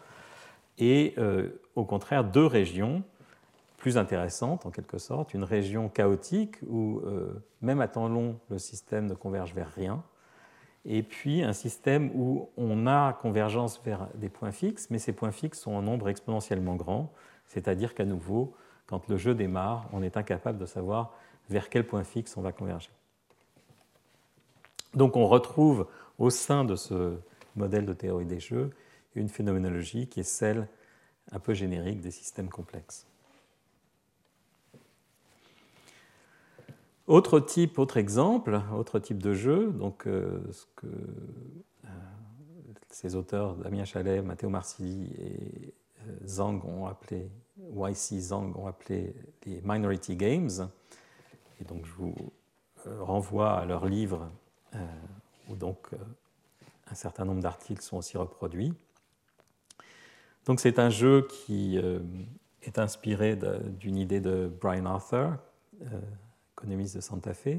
et 0.79 1.15
euh, 1.19 1.61
au 1.77 1.85
contraire 1.85 2.25
deux 2.25 2.47
régions 2.47 3.03
plus 3.77 3.97
intéressantes 3.97 4.67
en 4.67 4.71
quelque 4.71 4.99
sorte, 4.99 5.35
une 5.35 5.45
région 5.45 5.89
chaotique 5.89 6.57
où 6.67 7.01
euh, 7.05 7.43
même 7.63 7.81
à 7.81 7.89
temps 7.89 8.09
long 8.09 8.39
le 8.51 8.59
système 8.59 9.07
ne 9.07 9.15
converge 9.15 9.55
vers 9.55 9.73
rien, 9.73 10.03
et 10.85 11.03
puis 11.03 11.43
un 11.43 11.53
système 11.53 12.11
où 12.15 12.49
on 12.57 12.87
a 12.87 13.13
convergence 13.13 13.81
vers 13.85 14.09
des 14.15 14.29
points 14.29 14.53
fixes, 14.53 14.89
mais 14.91 14.99
ces 14.99 15.13
points 15.13 15.33
fixes 15.33 15.61
sont 15.61 15.73
en 15.73 15.83
nombre 15.83 16.09
exponentiellement 16.09 16.77
grand, 16.77 17.13
c'est-à-dire 17.47 17.95
qu'à 17.95 18.05
nouveau, 18.05 18.55
quand 18.87 19.09
le 19.09 19.17
jeu 19.17 19.35
démarre, 19.35 19.87
on 19.93 20.03
est 20.03 20.17
incapable 20.17 20.59
de 20.59 20.67
savoir 20.67 21.13
vers 21.51 21.69
quel 21.69 21.87
point 21.87 22.05
fixe 22.05 22.37
on 22.37 22.43
va 22.43 22.53
converger. 22.53 22.91
Donc 24.95 25.17
on 25.17 25.27
retrouve 25.27 25.87
au 26.19 26.31
sein 26.31 26.65
de 26.65 26.75
ce 26.75 27.17
modèle 27.55 27.87
de 27.87 27.93
théorie 27.93 28.25
des 28.25 28.41
jeux 28.41 28.71
une 29.19 29.29
phénoménologie 29.29 30.07
qui 30.07 30.21
est 30.21 30.25
celle 30.25 30.69
un 31.31 31.39
peu 31.39 31.55
générique 31.55 32.01
des 32.01 32.11
systèmes 32.11 32.49
complexes. 32.49 33.07
Autre 37.07 37.41
type, 37.41 37.79
autre 37.79 37.97
exemple, 37.97 38.61
autre 38.75 38.99
type 38.99 39.23
de 39.23 39.33
jeu, 39.33 39.73
donc 39.73 40.07
euh, 40.07 40.41
ce 40.53 40.67
que 40.77 40.87
euh, 40.87 41.89
ces 42.91 43.15
auteurs, 43.15 43.57
Damien 43.57 43.87
Chalet, 43.87 44.23
Matteo 44.23 44.51
Marsili 44.51 45.11
et 45.15 45.75
euh, 46.07 46.27
Zhang 46.27 46.63
ont 46.67 46.87
appelé, 46.87 47.31
YC 47.59 48.21
Zhang 48.21 48.55
ont 48.57 48.67
appelé 48.67 49.15
les 49.47 49.63
minority 49.65 50.17
games. 50.17 50.69
Et 51.61 51.65
donc 51.65 51.87
je 51.87 51.93
vous 51.93 52.15
renvoie 53.01 53.59
à 53.59 53.65
leur 53.65 53.87
livre 53.87 54.31
où 55.49 55.57
donc 55.57 55.89
un 56.91 56.95
certain 56.95 57.25
nombre 57.25 57.41
d'articles 57.41 57.83
sont 57.83 57.97
aussi 57.97 58.17
reproduits. 58.17 58.75
Donc 60.49 60.61
c'est 60.61 60.79
un 60.79 60.89
jeu 60.89 61.29
qui 61.29 61.79
euh, 61.79 61.99
est 62.63 62.79
inspiré 62.79 63.39
d'une 63.79 63.99
idée 63.99 64.19
de 64.19 64.51
Brian 64.61 64.87
Arthur, 64.87 65.37
euh, 65.83 66.01
économiste 66.57 66.97
de 66.97 67.03
Santa 67.03 67.35
Fe. 67.35 67.59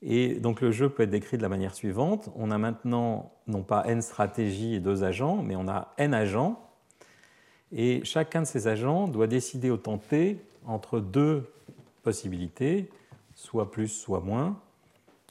Et 0.00 0.36
donc 0.36 0.62
le 0.62 0.70
jeu 0.70 0.88
peut 0.88 1.02
être 1.02 1.10
décrit 1.10 1.36
de 1.36 1.42
la 1.42 1.50
manière 1.50 1.74
suivante. 1.74 2.30
On 2.36 2.50
a 2.50 2.56
maintenant 2.56 3.34
non 3.46 3.62
pas 3.62 3.84
n 3.86 4.00
stratégies 4.00 4.76
et 4.76 4.80
deux 4.80 5.04
agents, 5.04 5.42
mais 5.42 5.56
on 5.56 5.68
a 5.68 5.92
n 5.98 6.14
agents. 6.14 6.70
Et 7.70 8.02
chacun 8.02 8.40
de 8.40 8.46
ces 8.46 8.66
agents 8.66 9.06
doit 9.06 9.26
décider 9.26 9.68
au 9.68 9.76
temps 9.76 9.98
t 9.98 10.40
entre 10.64 11.00
deux 11.00 11.52
possibilités, 12.02 12.88
soit 13.34 13.70
plus, 13.70 13.88
soit 13.88 14.20
moins, 14.20 14.58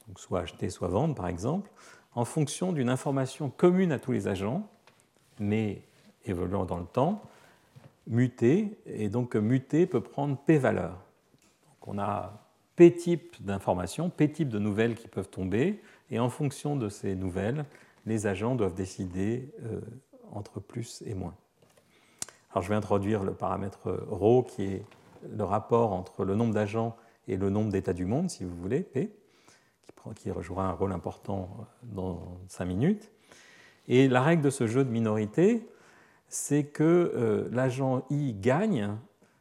donc 0.06 0.20
soit 0.20 0.38
acheter, 0.38 0.70
soit 0.70 0.88
vendre 0.88 1.16
par 1.16 1.26
exemple, 1.26 1.68
en 2.14 2.24
fonction 2.24 2.72
d'une 2.72 2.88
information 2.88 3.50
commune 3.50 3.90
à 3.90 3.98
tous 3.98 4.12
les 4.12 4.28
agents, 4.28 4.68
mais 5.40 5.82
évoluant 6.24 6.64
dans 6.64 6.78
le 6.78 6.86
temps, 6.86 7.22
muter, 8.06 8.78
et 8.86 9.08
donc 9.08 9.36
muter 9.36 9.86
peut 9.86 10.00
prendre 10.00 10.36
P 10.36 10.58
valeur. 10.58 10.90
Donc 10.90 11.88
on 11.94 11.98
a 11.98 12.46
P 12.76 12.94
type 12.94 13.36
d'informations, 13.44 14.10
P 14.10 14.30
type 14.30 14.48
de 14.48 14.58
nouvelles 14.58 14.94
qui 14.94 15.08
peuvent 15.08 15.28
tomber, 15.28 15.80
et 16.10 16.18
en 16.18 16.28
fonction 16.28 16.76
de 16.76 16.88
ces 16.88 17.14
nouvelles, 17.14 17.64
les 18.06 18.26
agents 18.26 18.54
doivent 18.54 18.74
décider 18.74 19.52
euh, 19.64 19.80
entre 20.32 20.60
plus 20.60 21.02
et 21.06 21.14
moins. 21.14 21.34
Alors 22.52 22.62
je 22.62 22.68
vais 22.68 22.74
introduire 22.74 23.22
le 23.22 23.32
paramètre 23.32 23.90
ρ 24.10 24.44
qui 24.46 24.64
est 24.64 24.84
le 25.30 25.44
rapport 25.44 25.92
entre 25.92 26.24
le 26.24 26.34
nombre 26.34 26.54
d'agents 26.54 26.96
et 27.28 27.36
le 27.36 27.50
nombre 27.50 27.70
d'états 27.70 27.92
du 27.92 28.06
monde, 28.06 28.30
si 28.30 28.44
vous 28.44 28.56
voulez, 28.56 28.80
P, 28.80 29.12
qui, 30.16 30.30
rejouera 30.30 30.66
un 30.66 30.72
rôle 30.72 30.92
important 30.92 31.68
dans 31.82 32.38
5 32.48 32.64
minutes. 32.64 33.10
Et 33.86 34.08
la 34.08 34.22
règle 34.22 34.42
de 34.42 34.50
ce 34.50 34.66
jeu 34.66 34.84
de 34.84 34.90
minorité, 34.90 35.66
c'est 36.30 36.64
que 36.64 37.12
euh, 37.14 37.48
l'agent 37.52 38.06
I 38.08 38.32
gagne 38.32 38.96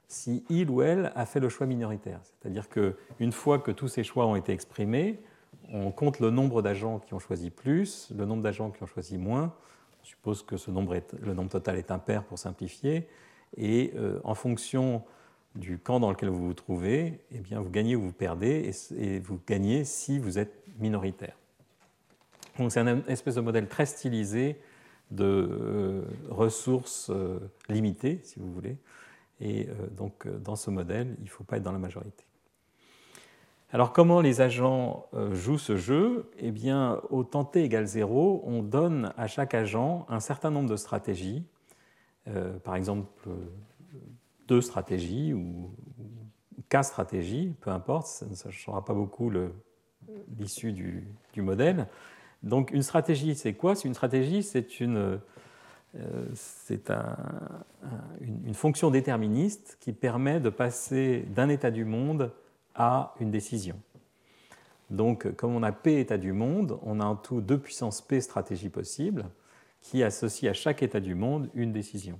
si 0.07 0.43
il 0.49 0.71
ou 0.71 0.81
elle 0.81 1.13
a 1.15 1.25
fait 1.27 1.39
le 1.39 1.47
choix 1.47 1.67
minoritaire. 1.67 2.19
C'est-à-dire 2.23 2.67
qu'une 2.67 3.31
fois 3.31 3.59
que 3.59 3.69
tous 3.69 3.87
ces 3.87 4.03
choix 4.03 4.25
ont 4.25 4.35
été 4.35 4.51
exprimés, 4.51 5.19
on 5.71 5.91
compte 5.91 6.19
le 6.19 6.31
nombre 6.31 6.63
d'agents 6.63 6.97
qui 6.97 7.13
ont 7.13 7.19
choisi 7.19 7.51
plus, 7.51 8.11
le 8.17 8.25
nombre 8.25 8.41
d'agents 8.41 8.71
qui 8.71 8.81
ont 8.81 8.87
choisi 8.87 9.19
moins. 9.19 9.53
On 10.01 10.05
suppose 10.05 10.41
que 10.41 10.55
le 10.55 11.33
nombre 11.33 11.49
total 11.49 11.77
est 11.77 11.91
impair 11.91 12.23
pour 12.23 12.39
simplifier. 12.39 13.07
Et 13.55 13.93
euh, 13.95 14.19
en 14.23 14.33
fonction 14.33 15.03
du 15.53 15.77
camp 15.77 15.99
dans 15.99 16.09
lequel 16.09 16.29
vous 16.29 16.47
vous 16.47 16.53
trouvez, 16.55 17.19
eh 17.31 17.39
bien, 17.39 17.59
vous 17.59 17.69
gagnez 17.69 17.95
ou 17.95 18.01
vous 18.01 18.11
perdez, 18.11 18.71
et, 18.97 19.19
vous 19.19 19.39
gagnez 19.47 19.83
si 19.83 20.17
vous 20.17 20.39
êtes 20.39 20.63
minoritaire. 20.79 21.37
Donc 22.57 22.71
c'est 22.71 22.79
un 22.79 23.03
espèce 23.07 23.35
de 23.35 23.41
modèle 23.41 23.67
très 23.67 23.85
stylisé 23.85 24.59
de 25.11 25.25
euh, 25.25 26.01
ressources 26.29 27.09
euh, 27.09 27.39
limitées, 27.67 28.19
si 28.23 28.39
vous 28.39 28.51
voulez. 28.51 28.77
Et 29.41 29.67
euh, 29.67 29.87
donc, 29.91 30.27
dans 30.27 30.55
ce 30.55 30.69
modèle, 30.69 31.15
il 31.19 31.25
ne 31.25 31.29
faut 31.29 31.43
pas 31.43 31.57
être 31.57 31.63
dans 31.63 31.71
la 31.71 31.79
majorité. 31.79 32.25
Alors, 33.71 33.93
comment 33.93 34.21
les 34.21 34.41
agents 34.41 35.05
jouent 35.31 35.59
ce 35.59 35.77
jeu? 35.77 36.31
Eh 36.39 36.49
bien, 36.49 36.99
au 37.11 37.23
temps 37.23 37.45
t 37.45 37.63
égale 37.63 37.85
0, 37.85 38.41
on 38.43 38.63
donne 38.63 39.13
à 39.15 39.27
chaque 39.27 39.53
agent 39.53 40.07
un 40.09 40.19
certain 40.19 40.49
nombre 40.49 40.67
de 40.67 40.75
stratégies. 40.75 41.43
par 42.63 42.75
exemple, 42.75 43.29
deux 44.47 44.61
stratégies 44.61 45.35
ou, 45.35 45.69
quatre 46.67 46.85
stratégies, 46.85 47.53
peu 47.61 47.69
importe, 47.69 48.07
ça 48.07 48.25
ne 48.25 48.51
changera 48.51 48.83
pas 48.83 48.95
beaucoup 48.95 49.31
l'issue 50.37 50.71
du, 50.71 51.07
modèle 51.37 51.87
Donc 52.43 52.71
une 52.71 52.83
stratégie, 52.83 53.35
c'est 53.35 53.53
quoi? 53.53 53.73
Une 53.83 53.93
stratégie, 53.93 54.43
c'est 54.43 54.79
une, 54.79 55.19
c'est 56.33 56.91
une, 58.21 58.53
fonction 58.53 58.91
déterministe 58.91 59.77
qui 59.79 59.93
permet 59.93 60.39
de 60.39 60.49
passer 60.49 61.25
d'un 61.29 61.49
état 61.49 61.71
du 61.71 61.85
monde 61.85 62.31
à 62.75 63.13
une 63.19 63.31
décision. 63.31 63.79
Donc, 64.89 65.35
comme 65.35 65.55
on 65.55 65.63
a 65.63 65.71
P 65.71 65.99
état 65.99 66.17
du 66.17 66.31
monde, 66.31 66.79
on 66.81 66.99
a 66.99 67.05
en 67.05 67.15
tout 67.15 67.41
deux 67.41 67.59
puissances 67.59 68.01
P 68.01 68.21
stratégies 68.21 68.69
possibles 68.69 69.25
qui 69.81 70.03
associent 70.03 70.49
à 70.49 70.53
chaque 70.53 70.83
état 70.83 70.99
du 70.99 71.15
monde 71.15 71.49
une 71.53 71.71
décision. 71.71 72.19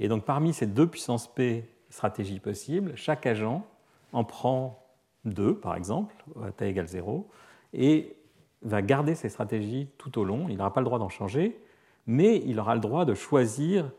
Et 0.00 0.08
donc, 0.08 0.24
parmi 0.24 0.52
ces 0.52 0.66
deux 0.66 0.88
puissances 0.88 1.32
P 1.32 1.68
stratégies 1.90 2.40
possibles, 2.40 2.92
chaque 2.96 3.26
agent 3.26 3.64
en 4.12 4.24
prend 4.24 4.84
deux, 5.24 5.54
par 5.56 5.76
exemple, 5.76 6.14
à 6.42 6.50
t 6.52 6.68
égale 6.68 6.88
0, 6.88 7.28
et 7.72 8.16
va 8.64 8.82
garder 8.82 9.14
ses 9.14 9.28
stratégies 9.28 9.88
tout 9.98 10.18
au 10.18 10.24
long. 10.24 10.46
Il 10.48 10.56
n'aura 10.56 10.72
pas 10.72 10.80
le 10.80 10.86
droit 10.86 10.98
d'en 10.98 11.08
changer, 11.08 11.58
mais 12.06 12.42
il 12.46 12.58
aura 12.58 12.74
le 12.74 12.80
droit 12.80 13.04
de 13.04 13.14
choisir 13.14 13.90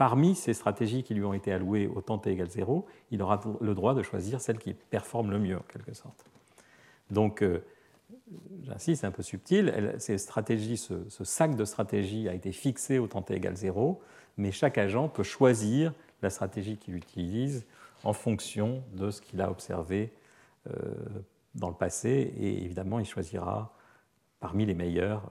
parmi 0.00 0.34
ces 0.34 0.54
stratégies 0.54 1.02
qui 1.02 1.12
lui 1.12 1.24
ont 1.24 1.34
été 1.34 1.52
allouées 1.52 1.86
au 1.86 2.00
temps 2.00 2.16
t 2.16 2.30
égale 2.30 2.48
0, 2.48 2.86
il 3.10 3.20
aura 3.20 3.38
le 3.60 3.74
droit 3.74 3.92
de 3.92 4.02
choisir 4.02 4.40
celle 4.40 4.58
qui 4.58 4.72
performe 4.72 5.30
le 5.30 5.38
mieux, 5.38 5.58
en 5.58 5.64
quelque 5.70 5.92
sorte. 5.92 6.24
Donc, 7.10 7.42
euh, 7.42 7.62
j'insiste, 8.62 9.02
c'est 9.02 9.06
un 9.06 9.10
peu 9.10 9.22
subtil, 9.22 9.94
ces 9.98 10.16
stratégies, 10.16 10.78
ce, 10.78 11.24
sac 11.24 11.54
de 11.54 11.66
stratégies 11.66 12.30
a 12.30 12.34
été 12.34 12.50
fixé 12.50 12.98
au 12.98 13.08
temps 13.08 13.20
t 13.20 13.34
égale 13.34 13.56
0, 13.56 14.00
mais 14.38 14.52
chaque 14.52 14.78
agent 14.78 15.08
peut 15.08 15.22
choisir 15.22 15.92
la 16.22 16.30
stratégie 16.30 16.78
qu'il 16.78 16.94
utilise 16.94 17.66
en 18.02 18.14
fonction 18.14 18.82
de 18.94 19.10
ce 19.10 19.20
qu'il 19.20 19.42
a 19.42 19.50
observé 19.50 20.14
euh, 20.66 20.94
dans 21.54 21.68
le 21.68 21.74
passé, 21.74 22.32
et 22.38 22.64
évidemment, 22.64 23.00
il 23.00 23.04
choisira 23.04 23.70
parmi 24.40 24.64
les 24.66 24.74
meilleures, 24.74 25.22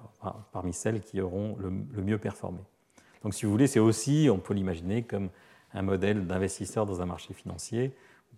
parmi 0.52 0.72
celles 0.72 1.02
qui 1.02 1.20
auront 1.20 1.58
le, 1.58 1.70
mieux 1.70 2.18
performé. 2.18 2.60
Donc, 3.24 3.34
si 3.34 3.46
vous 3.46 3.52
voulez, 3.52 3.68
c'est 3.68 3.80
aussi, 3.80 4.30
on 4.32 4.38
peut 4.38 4.54
l'imaginer 4.54 5.04
comme 5.04 5.30
un 5.74 5.82
modèle 5.82 6.26
d'investisseur 6.26 6.86
dans 6.86 7.02
un 7.02 7.06
marché 7.06 7.34
financier 7.34 7.94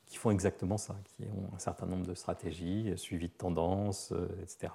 qui 0.06 0.18
font 0.18 0.32
exactement 0.32 0.78
ça, 0.78 0.96
qui 1.06 1.24
ont 1.24 1.56
un 1.56 1.60
certain 1.60 1.86
nombre 1.86 2.06
de 2.06 2.14
stratégies, 2.14 2.92
suivi 2.98 3.28
de 3.28 3.34
tendances, 3.34 4.12
euh, 4.12 4.28
etc. 4.42 4.74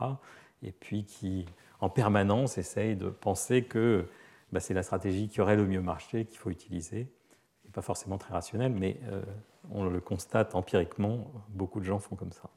Et 0.62 0.72
puis 0.72 1.04
qui, 1.04 1.46
en 1.80 1.90
permanence, 1.90 2.56
essayent 2.58 2.96
de 2.96 3.08
penser 3.08 3.64
que 3.64 4.06
bah, 4.52 4.60
c'est 4.60 4.74
la 4.74 4.82
stratégie 4.82 5.28
qui 5.28 5.40
aurait 5.40 5.56
le 5.56 5.66
mieux 5.66 5.80
marché 5.80 6.24
qu'il 6.24 6.38
faut 6.38 6.50
utiliser. 6.50 7.08
Pas 7.72 7.82
forcément 7.82 8.16
très 8.16 8.32
rationnel, 8.32 8.72
mais 8.72 8.98
euh, 9.08 9.22
on 9.70 9.84
le 9.84 10.00
constate 10.00 10.54
empiriquement, 10.54 11.30
beaucoup 11.50 11.80
de 11.80 11.84
gens 11.84 11.98
font 11.98 12.16
comme 12.16 12.32
ça. 12.32 12.48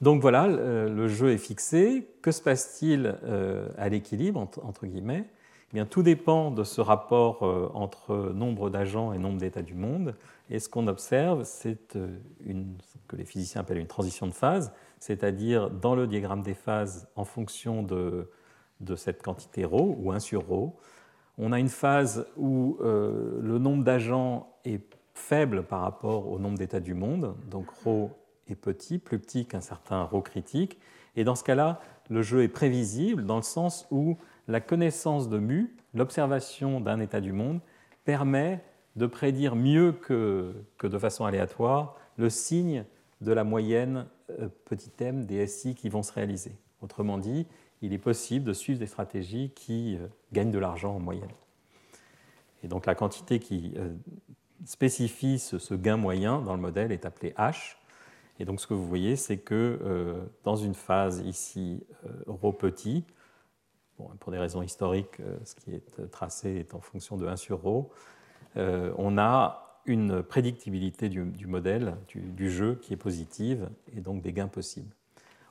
Donc 0.00 0.20
voilà, 0.20 0.46
le 0.46 1.08
jeu 1.08 1.32
est 1.32 1.38
fixé. 1.38 2.08
Que 2.22 2.30
se 2.30 2.40
passe-t-il 2.40 3.16
euh, 3.24 3.68
à 3.76 3.88
l'équilibre, 3.88 4.48
entre 4.62 4.86
guillemets 4.86 5.24
eh 5.70 5.74
bien, 5.74 5.86
Tout 5.86 6.02
dépend 6.02 6.50
de 6.50 6.62
ce 6.62 6.80
rapport 6.80 7.42
entre 7.74 8.32
nombre 8.32 8.70
d'agents 8.70 9.12
et 9.12 9.18
nombre 9.18 9.38
d'états 9.38 9.62
du 9.62 9.74
monde. 9.74 10.14
Et 10.50 10.58
ce 10.58 10.68
qu'on 10.68 10.86
observe, 10.86 11.44
c'est 11.44 11.96
euh, 11.96 12.08
ce 12.46 12.98
que 13.06 13.16
les 13.16 13.24
physiciens 13.24 13.60
appellent 13.60 13.78
une 13.78 13.86
transition 13.86 14.26
de 14.26 14.32
phase, 14.32 14.72
c'est-à-dire 14.98 15.70
dans 15.70 15.94
le 15.94 16.06
diagramme 16.06 16.42
des 16.42 16.54
phases, 16.54 17.08
en 17.16 17.24
fonction 17.24 17.82
de, 17.82 18.30
cette 18.96 19.22
quantité 19.22 19.64
ρ 19.64 19.74
ou 19.74 20.12
1 20.12 20.20
sur 20.20 20.48
ρ, 20.48 20.72
on 21.36 21.52
a 21.52 21.58
une 21.58 21.68
phase 21.68 22.26
où 22.36 22.78
euh, 22.80 23.38
le 23.42 23.58
nombre 23.58 23.84
d'agents 23.84 24.56
est 24.64 24.82
faible 25.14 25.64
par 25.64 25.80
rapport 25.82 26.28
au 26.28 26.38
nombre 26.38 26.58
d'états 26.58 26.80
du 26.80 26.94
monde, 26.94 27.34
donc 27.50 27.70
ρ 27.84 28.10
est 28.47 28.55
petit, 28.55 28.99
plus 28.99 29.19
petit 29.19 29.45
qu'un 29.45 29.61
certain 29.61 30.03
ρ 30.03 30.23
critique, 30.23 30.79
et 31.15 31.23
dans 31.23 31.35
ce 31.35 31.43
cas-là, 31.43 31.81
le 32.09 32.21
jeu 32.21 32.43
est 32.43 32.49
prévisible 32.49 33.25
dans 33.25 33.37
le 33.37 33.43
sens 33.43 33.87
où 33.91 34.17
la 34.47 34.61
connaissance 34.61 35.29
de 35.29 35.37
mu, 35.37 35.75
l'observation 35.93 36.81
d'un 36.81 36.99
état 36.99 37.21
du 37.21 37.31
monde, 37.31 37.61
permet 38.03 38.63
de 38.95 39.05
prédire 39.05 39.55
mieux 39.55 39.91
que, 39.91 40.53
de 40.81 40.97
façon 40.97 41.25
aléatoire 41.25 41.95
le 42.17 42.29
signe 42.29 42.85
de 43.21 43.31
la 43.31 43.43
moyenne 43.43 44.05
euh, 44.29 44.49
petit 44.65 44.91
m 44.99 45.25
des 45.25 45.47
SI 45.47 45.75
qui 45.75 45.89
vont 45.89 46.03
se 46.03 46.11
réaliser. 46.11 46.55
Autrement 46.81 47.17
dit, 47.17 47.47
il 47.81 47.93
est 47.93 47.99
possible 47.99 48.45
de 48.45 48.53
suivre 48.53 48.79
des 48.79 48.87
stratégies 48.87 49.51
qui 49.55 49.97
euh, 49.97 50.07
gagnent 50.31 50.51
de 50.51 50.59
l'argent 50.59 50.95
en 50.95 50.99
moyenne. 50.99 51.31
Et 52.63 52.67
donc 52.67 52.85
la 52.85 52.95
quantité 52.95 53.39
qui 53.39 53.73
euh, 53.77 53.93
spécifie 54.65 55.39
ce, 55.39 55.73
gain 55.73 55.97
moyen 55.97 56.41
dans 56.41 56.53
le 56.53 56.61
modèle 56.61 56.91
est 56.91 57.05
appelée 57.05 57.33
H. 57.37 57.77
Et 58.40 58.44
donc 58.44 58.60
ce 58.60 58.66
que 58.66 58.74
vous 58.74 58.86
voyez, 58.86 59.16
c'est 59.16 59.38
que 59.38 60.28
dans 60.44 60.56
une 60.56 60.74
phase 60.74 61.20
ici 61.26 61.84
ρ 62.28 62.56
petit, 62.56 63.04
pour 63.96 64.30
des 64.30 64.38
raisons 64.38 64.62
historiques, 64.62 65.20
ce 65.44 65.54
qui 65.56 65.74
est 65.74 66.10
tracé 66.10 66.50
est 66.56 66.74
en 66.74 66.80
fonction 66.80 67.16
de 67.16 67.26
1 67.26 67.36
sur 67.36 67.62
ρ, 67.64 67.88
euh, 68.56 68.92
on 68.96 69.18
a 69.18 69.64
une 69.86 70.22
prédictibilité 70.22 71.08
du, 71.08 71.46
modèle, 71.46 71.96
du, 72.08 72.50
jeu 72.50 72.78
qui 72.82 72.92
est 72.92 72.98
positive 72.98 73.70
et 73.96 74.00
donc 74.00 74.20
des 74.20 74.34
gains 74.34 74.48
possibles. 74.48 74.94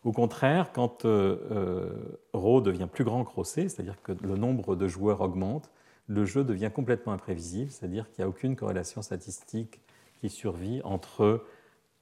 Au 0.04 0.12
contraire, 0.12 0.72
quand 0.74 1.06
euh, 1.06 1.38
euh 1.52 2.20
ρ 2.36 2.62
devient 2.62 2.88
plus 2.92 3.04
grand 3.04 3.24
que 3.26 3.32
ρ 3.32 3.46
c'est-à-dire 3.46 4.00
que 4.04 4.12
le 4.12 4.36
nombre 4.36 4.76
de 4.76 4.88
joueurs 4.88 5.22
augmente, 5.22 5.72
le 6.06 6.24
jeu 6.24 6.44
devient 6.44 6.70
complètement 6.74 7.14
imprévisible, 7.14 7.72
c'est-à-dire 7.72 8.10
qu'il 8.12 8.24
n'y 8.24 8.26
a 8.26 8.30
aucune 8.30 8.56
corrélation 8.56 9.02
statistique 9.02 9.82
qui 10.20 10.30
survit 10.30 10.82
entre 10.84 11.44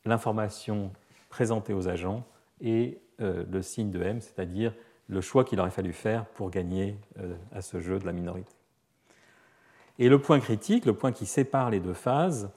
l'information 0.05 0.93
présentée 1.29 1.73
aux 1.73 1.89
agents 1.89 2.25
et 2.61 3.01
euh, 3.21 3.45
le 3.51 3.63
signe 3.63 3.91
de 3.91 4.03
M, 4.03 4.21
c'est-à-dire 4.21 4.75
le 5.09 5.21
choix 5.21 5.45
qu'il 5.45 5.61
aurait 5.61 5.71
fallu 5.71 5.93
faire 5.93 6.27
pour 6.27 6.51
gagner 6.51 6.97
à 7.53 7.63
ce 7.63 7.81
jeu 7.81 7.99
de 7.99 8.07
la 8.07 8.13
minorité. 8.13 8.53
Et 9.99 10.09
le 10.09 10.21
point 10.21 10.39
critique, 10.39 10.87
le 10.87 10.95
point 10.95 11.11
qui 11.11 11.27
sépare 11.27 11.69
les 11.69 11.81
deux 11.81 11.95
phases, 11.95 12.51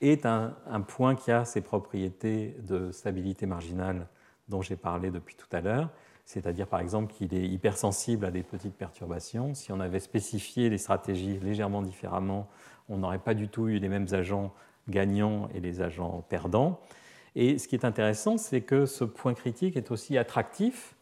est 0.00 0.26
un, 0.26 0.54
point 0.86 1.14
qui 1.14 1.30
a 1.30 1.44
ses 1.44 1.60
propriétés 1.60 2.56
de 2.60 2.90
stabilité 2.90 3.46
marginale 3.46 4.06
dont 4.48 4.62
j'ai 4.62 4.76
parlé 4.76 5.10
depuis 5.10 5.34
tout 5.34 5.48
à 5.52 5.60
l'heure, 5.60 5.90
c'est-à-dire 6.24 6.66
par 6.66 6.80
exemple 6.80 7.12
qu'il 7.12 7.34
est 7.34 7.46
hypersensible 7.46 8.24
à 8.24 8.30
des 8.30 8.42
petites 8.42 8.74
perturbations. 8.74 9.54
Si 9.54 9.72
on 9.72 9.80
avait 9.80 10.00
spécifié 10.00 10.70
les 10.70 10.78
stratégies 10.78 11.38
légèrement 11.38 11.82
différemment, 11.82 12.48
on 12.88 12.98
n'aurait 12.98 13.18
pas 13.18 13.34
du 13.34 13.48
tout 13.48 13.68
eu 13.68 13.78
les 13.78 13.88
mêmes 13.88 14.08
agents 14.12 14.52
gagnants 14.90 15.48
et 15.54 15.60
les 15.60 15.80
agents 15.80 16.24
perdants. 16.28 16.80
Et 17.36 17.58
ce 17.58 17.68
qui 17.68 17.76
est 17.76 17.84
intéressant, 17.84 18.36
c'est 18.38 18.60
que 18.60 18.86
ce 18.86 19.04
point 19.04 19.34
critique 19.34 19.76
est 19.76 19.90
aussi 19.90 20.18
attractif 20.18 20.96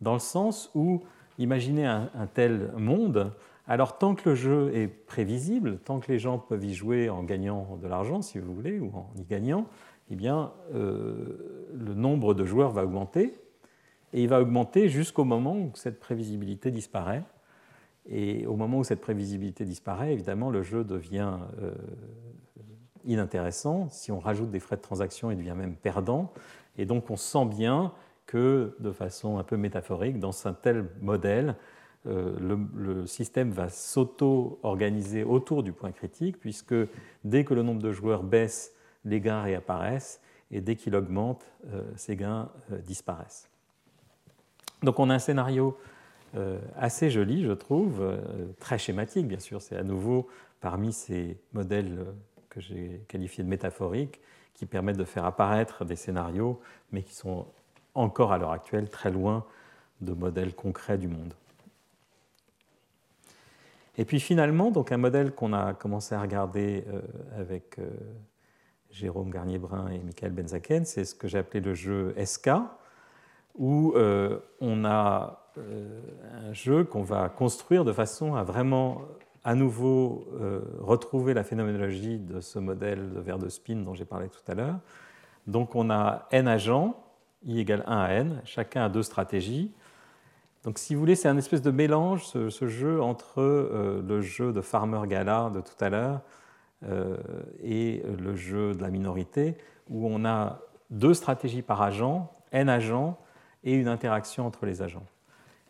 dans 0.00 0.14
le 0.14 0.20
sens 0.20 0.70
où, 0.74 1.02
imaginez 1.38 1.86
un 1.86 2.26
tel 2.32 2.72
monde, 2.76 3.32
alors 3.68 3.98
tant 3.98 4.14
que 4.14 4.28
le 4.30 4.34
jeu 4.34 4.74
est 4.74 4.88
prévisible, 4.88 5.78
tant 5.78 6.00
que 6.00 6.10
les 6.10 6.18
gens 6.18 6.38
peuvent 6.38 6.64
y 6.64 6.74
jouer 6.74 7.08
en 7.08 7.22
gagnant 7.22 7.78
de 7.80 7.86
l'argent, 7.86 8.20
si 8.20 8.38
vous 8.38 8.52
voulez, 8.54 8.80
ou 8.80 8.90
en 8.94 9.10
y 9.16 9.24
gagnant, 9.24 9.66
eh 10.10 10.16
bien, 10.16 10.52
euh, 10.74 11.68
le 11.72 11.94
nombre 11.94 12.34
de 12.34 12.44
joueurs 12.44 12.72
va 12.72 12.84
augmenter, 12.84 13.34
et 14.12 14.22
il 14.22 14.28
va 14.28 14.40
augmenter 14.40 14.88
jusqu'au 14.88 15.24
moment 15.24 15.56
où 15.56 15.70
cette 15.74 16.00
prévisibilité 16.00 16.70
disparaît. 16.70 17.22
Et 18.10 18.46
au 18.46 18.56
moment 18.56 18.78
où 18.78 18.84
cette 18.84 19.00
prévisibilité 19.00 19.64
disparaît, 19.64 20.12
évidemment, 20.12 20.50
le 20.50 20.62
jeu 20.62 20.82
devient 20.84 21.38
euh, 21.62 21.72
inintéressant. 23.04 23.88
Si 23.90 24.12
on 24.12 24.18
rajoute 24.18 24.50
des 24.50 24.60
frais 24.60 24.76
de 24.76 24.82
transaction, 24.82 25.30
il 25.30 25.36
devient 25.36 25.54
même 25.56 25.74
perdant. 25.74 26.32
Et 26.78 26.84
donc 26.84 27.10
on 27.10 27.16
sent 27.16 27.46
bien 27.46 27.92
que, 28.26 28.74
de 28.80 28.92
façon 28.92 29.38
un 29.38 29.44
peu 29.44 29.56
métaphorique, 29.56 30.18
dans 30.18 30.46
un 30.46 30.54
tel 30.54 30.86
modèle, 31.00 31.56
euh, 32.06 32.64
le, 32.74 33.06
système 33.06 33.50
va 33.50 33.68
s'auto-organiser 33.68 35.22
autour 35.22 35.62
du 35.62 35.72
point 35.72 35.92
critique, 35.92 36.38
puisque 36.40 36.74
dès 37.24 37.44
que 37.44 37.54
le 37.54 37.62
nombre 37.62 37.80
de 37.82 37.92
joueurs 37.92 38.24
baisse, 38.24 38.72
les 39.04 39.20
gains 39.20 39.42
réapparaissent, 39.42 40.20
et 40.50 40.60
dès 40.60 40.76
qu'il 40.76 40.96
augmente, 40.96 41.44
euh, 41.68 41.82
ces 41.96 42.16
gains 42.16 42.50
euh, 42.72 42.78
disparaissent. 42.78 43.48
Donc 44.82 44.98
on 44.98 45.10
a 45.10 45.14
un 45.14 45.18
scénario 45.18 45.76
assez 46.78 47.10
joli, 47.10 47.44
je 47.44 47.52
trouve, 47.52 48.00
très 48.58 48.78
schématique, 48.78 49.28
bien 49.28 49.38
sûr, 49.38 49.60
c'est 49.60 49.76
à 49.76 49.82
nouveau 49.82 50.28
parmi 50.62 50.94
ces 50.94 51.36
modèles 51.52 52.06
que 52.52 52.60
j'ai 52.60 53.02
qualifiés 53.08 53.42
de 53.42 53.48
métaphoriques, 53.48 54.20
qui 54.52 54.66
permettent 54.66 54.98
de 54.98 55.04
faire 55.04 55.24
apparaître 55.24 55.86
des 55.86 55.96
scénarios, 55.96 56.60
mais 56.92 57.02
qui 57.02 57.14
sont 57.14 57.46
encore 57.94 58.30
à 58.32 58.38
l'heure 58.38 58.52
actuelle 58.52 58.90
très 58.90 59.10
loin 59.10 59.46
de 60.02 60.12
modèles 60.12 60.54
concrets 60.54 60.98
du 60.98 61.08
monde. 61.08 61.32
Et 63.96 64.04
puis 64.04 64.20
finalement, 64.20 64.70
donc 64.70 64.92
un 64.92 64.98
modèle 64.98 65.32
qu'on 65.32 65.54
a 65.54 65.72
commencé 65.72 66.14
à 66.14 66.20
regarder 66.20 66.84
euh, 66.88 67.00
avec 67.38 67.78
euh, 67.78 67.88
Jérôme 68.90 69.30
Garnier-Brun 69.30 69.88
et 69.88 69.98
Michael 69.98 70.32
Benzaken, 70.32 70.84
c'est 70.84 71.06
ce 71.06 71.14
que 71.14 71.28
j'ai 71.28 71.38
appelé 71.38 71.60
le 71.60 71.74
jeu 71.74 72.14
SK, 72.22 72.50
où 73.54 73.94
euh, 73.96 74.38
on 74.60 74.84
a 74.84 75.38
un 75.56 76.52
jeu 76.52 76.84
qu'on 76.84 77.02
va 77.02 77.28
construire 77.28 77.84
de 77.84 77.92
façon 77.92 78.34
à 78.34 78.42
vraiment 78.42 79.02
à 79.44 79.54
nouveau 79.54 80.26
retrouver 80.80 81.34
la 81.34 81.42
phénoménologie 81.42 82.18
de 82.18 82.40
ce 82.40 82.58
modèle 82.58 83.12
de 83.12 83.20
verre 83.20 83.38
de 83.38 83.48
spin 83.48 83.76
dont 83.76 83.94
j'ai 83.94 84.04
parlé 84.04 84.28
tout 84.28 84.40
à 84.46 84.54
l'heure. 84.54 84.78
Donc 85.46 85.74
on 85.74 85.90
a 85.90 86.28
n 86.30 86.46
agents 86.46 87.02
i 87.44 87.60
égale 87.60 87.84
1 87.86 87.98
à 87.98 88.08
n. 88.10 88.42
Chacun 88.44 88.84
a 88.84 88.88
deux 88.88 89.02
stratégies. 89.02 89.72
Donc, 90.64 90.78
si 90.78 90.94
vous 90.94 91.00
voulez, 91.00 91.16
c'est 91.16 91.28
un 91.28 91.36
espèce 91.36 91.62
de 91.62 91.70
mélange, 91.70 92.24
ce, 92.24 92.68
jeu 92.68 93.02
entre 93.02 93.40
euh, 93.40 94.00
le 94.06 94.20
jeu 94.20 94.52
de 94.52 94.60
Farmer 94.60 95.00
Gala 95.08 95.50
de 95.52 95.60
tout 95.60 95.84
à 95.84 95.90
l'heure 95.90 96.20
euh, 96.84 97.16
et 97.62 98.02
le 98.18 98.36
jeu 98.36 98.74
de 98.74 98.82
la 98.82 98.90
minorité, 98.90 99.56
où 99.90 100.06
on 100.06 100.24
a 100.24 100.60
deux 100.90 101.14
stratégies 101.14 101.62
par 101.62 101.82
agent, 101.82 102.32
n 102.52 102.68
agents, 102.68 103.18
et 103.64 103.74
une 103.74 103.88
interaction 103.88 104.46
entre 104.46 104.66
les 104.66 104.82
agents. 104.82 105.06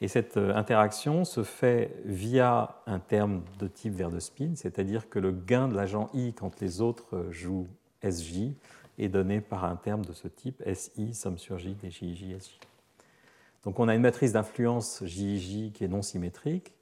Et 0.02 0.08
cette 0.08 0.36
euh, 0.36 0.52
interaction 0.56 1.24
se 1.24 1.44
fait 1.44 1.94
via 2.04 2.82
un 2.86 2.98
terme 2.98 3.42
de 3.60 3.68
type 3.68 3.94
vers 3.94 4.10
de 4.10 4.18
spin, 4.18 4.50
c'est-à-dire 4.56 5.08
que 5.08 5.20
le 5.20 5.30
gain 5.30 5.68
de 5.68 5.76
l'agent 5.76 6.10
i 6.12 6.34
quand 6.34 6.60
les 6.60 6.80
autres 6.80 7.28
jouent 7.30 7.68
SJ 8.02 8.50
est 8.98 9.08
donné 9.08 9.40
par 9.40 9.64
un 9.64 9.76
terme 9.76 10.04
de 10.04 10.12
ce 10.12 10.26
type 10.26 10.60
SI, 10.74 11.14
somme 11.14 11.38
sur 11.38 11.56
J 11.56 11.76
des 11.76 11.92
JJ, 11.92 12.36
SJ. 12.36 12.58
Donc 13.62 13.78
on 13.78 13.86
a 13.86 13.94
une 13.94 14.02
matrice 14.02 14.32
d'influence 14.32 15.04
JJ 15.06 15.70
qui 15.72 15.84
est 15.84 15.88
non 15.88 16.02
symétrique 16.02 16.74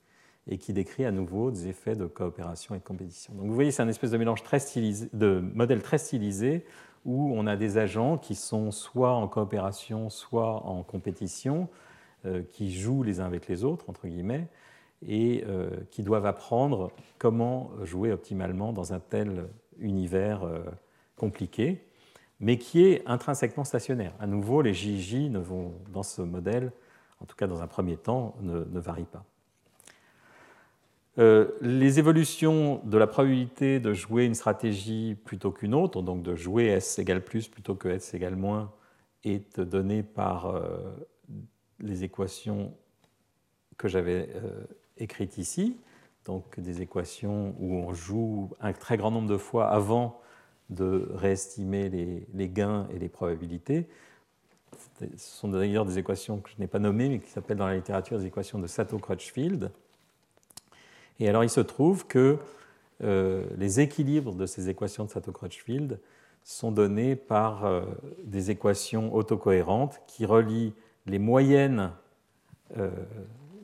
et 0.49 0.57
qui 0.57 0.73
décrit 0.73 1.05
à 1.05 1.11
nouveau 1.11 1.51
des 1.51 1.69
effets 1.69 1.97
de 1.97 2.07
coopération 2.07 2.75
et 2.75 2.79
de 2.79 2.85
compétition. 2.85 3.35
Donc 3.35 3.49
vous 3.49 3.55
voyez, 3.55 3.71
c'est 3.71 3.83
un 3.83 3.89
espèce 3.89 4.13
de 4.13 4.17
mélange 4.17 4.43
très 4.43 4.61
stylisé, 4.61 5.11
de 5.13 5.41
modèle 5.55 5.83
très 5.83 5.99
stylisé 5.99 6.65
où 7.05 7.35
on 7.37 7.47
a 7.47 7.57
des 7.57 7.77
agents 7.77 8.17
qui 8.17 8.35
sont 8.35 8.71
soit 8.71 9.13
en 9.13 9.29
coopération, 9.29 10.09
soit 10.09 10.65
en 10.65 10.83
compétition, 10.83 11.69
euh, 11.69 11.90
qui 12.53 12.73
jouent 12.73 13.03
les 13.03 13.21
uns 13.21 13.27
avec 13.27 13.49
les 13.49 13.65
autres, 13.65 13.89
entre 13.89 14.07
guillemets, 14.07 14.49
et 15.07 15.45
euh, 15.47 15.71
qui 15.91 16.03
doivent 16.03 16.27
apprendre 16.27 16.91
comment 17.19 17.71
jouer 17.83 18.13
optimalement 18.13 18.73
dans 18.73 18.93
un 18.93 19.01
tel 19.01 19.49
univers 19.79 20.45
euh, 20.45 20.61
compliqué 21.17 21.83
mais 22.41 22.57
qui 22.57 22.87
est 22.87 23.03
intrinsèquement 23.07 23.65
stationnaire. 23.65 24.15
À 24.19 24.27
nouveau, 24.27 24.63
les 24.63 24.73
JJ 24.73 25.29
ne 25.29 25.39
vont, 25.39 25.75
dans 25.93 26.03
ce 26.03 26.23
modèle, 26.23 26.73
en 27.21 27.27
tout 27.27 27.37
cas 27.37 27.47
dans 27.47 27.61
un 27.61 27.67
premier 27.67 27.99
temps, 27.99 28.35
ne, 28.41 28.81
varient 28.81 29.05
pas. 29.05 29.25
Euh, 31.19 31.51
les 31.61 31.99
évolutions 31.99 32.81
de 32.85 32.97
la 32.97 33.07
probabilité 33.07 33.79
de 33.79 33.93
jouer 33.93 34.25
une 34.25 34.35
stratégie 34.35 35.17
plutôt 35.23 35.51
qu'une 35.51 35.75
autre, 35.75 36.01
donc 36.01 36.23
de 36.23 36.35
jouer 36.35 36.67
S 36.67 36.99
égale 36.99 37.23
plus 37.23 37.47
plutôt 37.47 37.75
que 37.75 37.89
S 37.89 38.15
égale 38.15 38.37
moins, 38.37 38.73
est 39.25 39.61
donnée 39.61 40.03
par 40.03 40.47
euh, 40.47 40.81
les 41.81 42.05
équations 42.05 42.73
que 43.77 43.89
j'avais 43.89 44.29
euh, 44.35 44.65
écrites 44.99 45.39
ici, 45.39 45.77
donc 46.27 46.61
des 46.61 46.83
équations 46.83 47.55
où 47.59 47.75
on 47.75 47.95
joue 47.95 48.51
un 48.61 48.73
très 48.73 48.97
grand 48.97 49.11
nombre 49.11 49.29
de 49.29 49.39
fois 49.39 49.69
avant 49.69 50.21
de 50.69 51.11
réestimer 51.15 51.89
les, 51.89 52.49
gains 52.49 52.87
et 52.95 52.99
les 52.99 53.09
probabilités. 53.09 53.89
Ce 55.01 55.07
sont 55.17 55.49
d'ailleurs 55.49 55.85
des 55.85 55.99
équations 55.99 56.39
que 56.39 56.51
je 56.51 56.55
n'ai 56.59 56.69
pas 56.69 56.79
nommées, 56.79 57.09
mais 57.09 57.19
qui 57.19 57.31
s'appellent 57.31 57.57
dans 57.57 57.67
la 57.67 57.75
littérature 57.75 58.19
des 58.19 58.27
équations 58.27 58.59
de 58.59 58.67
Sato-Crutchfield. 58.67 59.73
Et 61.19 61.29
alors 61.29 61.43
il 61.43 61.51
se 61.51 61.61
trouve 61.61 62.07
que 62.07 62.39
euh, 63.03 63.45
les 63.57 63.81
équilibres 63.81 64.35
de 64.35 64.47
ces 64.47 64.69
équations 64.69 65.05
de 65.05 65.11
Sato-Crutchfield 65.11 65.99
sont 66.45 66.71
donnés 66.71 67.17
par 67.17 67.65
euh, 67.65 67.83
des 68.25 68.51
équations 68.51 69.15
autocohérentes 69.15 70.01
qui 70.07 70.25
relient 70.25 70.75
les 71.11 71.19
moyennes 71.19 71.91
euh, 72.77 72.91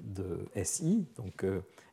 de 0.03 0.47
SI. 0.62 1.07
Donc 1.16 1.44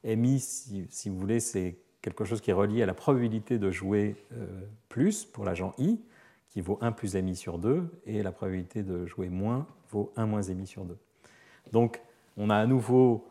MI, 0.04 0.40
si, 0.40 1.10
vous 1.10 1.18
voulez, 1.18 1.40
c'est 1.40 1.78
quelque 2.02 2.26
chose 2.26 2.42
qui 2.42 2.50
est 2.50 2.54
relié 2.54 2.84
à 2.84 2.86
la 2.86 2.94
probabilité 2.94 3.60
de 3.60 3.72
jouer 3.72 4.16
euh, 4.34 4.46
plus 4.90 5.24
pour 5.24 5.46
l'agent 5.46 5.74
i, 5.78 6.00
qui 6.50 6.62
vaut 6.62 6.78
1 6.82 6.92
plus 6.92 7.16
mi 7.16 7.36
sur 7.36 7.58
2, 7.58 7.86
et 8.06 8.22
la 8.24 8.32
probabilité 8.32 8.84
de 8.84 9.06
jouer 9.06 9.30
moins 9.30 9.66
vaut 9.90 10.12
1 10.16 10.26
moins 10.26 10.42
mi 10.50 10.68
sur 10.68 10.86
2. 10.86 10.98
Donc 11.72 12.02
on 12.36 12.50
a 12.50 12.56
à 12.56 12.66
nouveau 12.66 13.26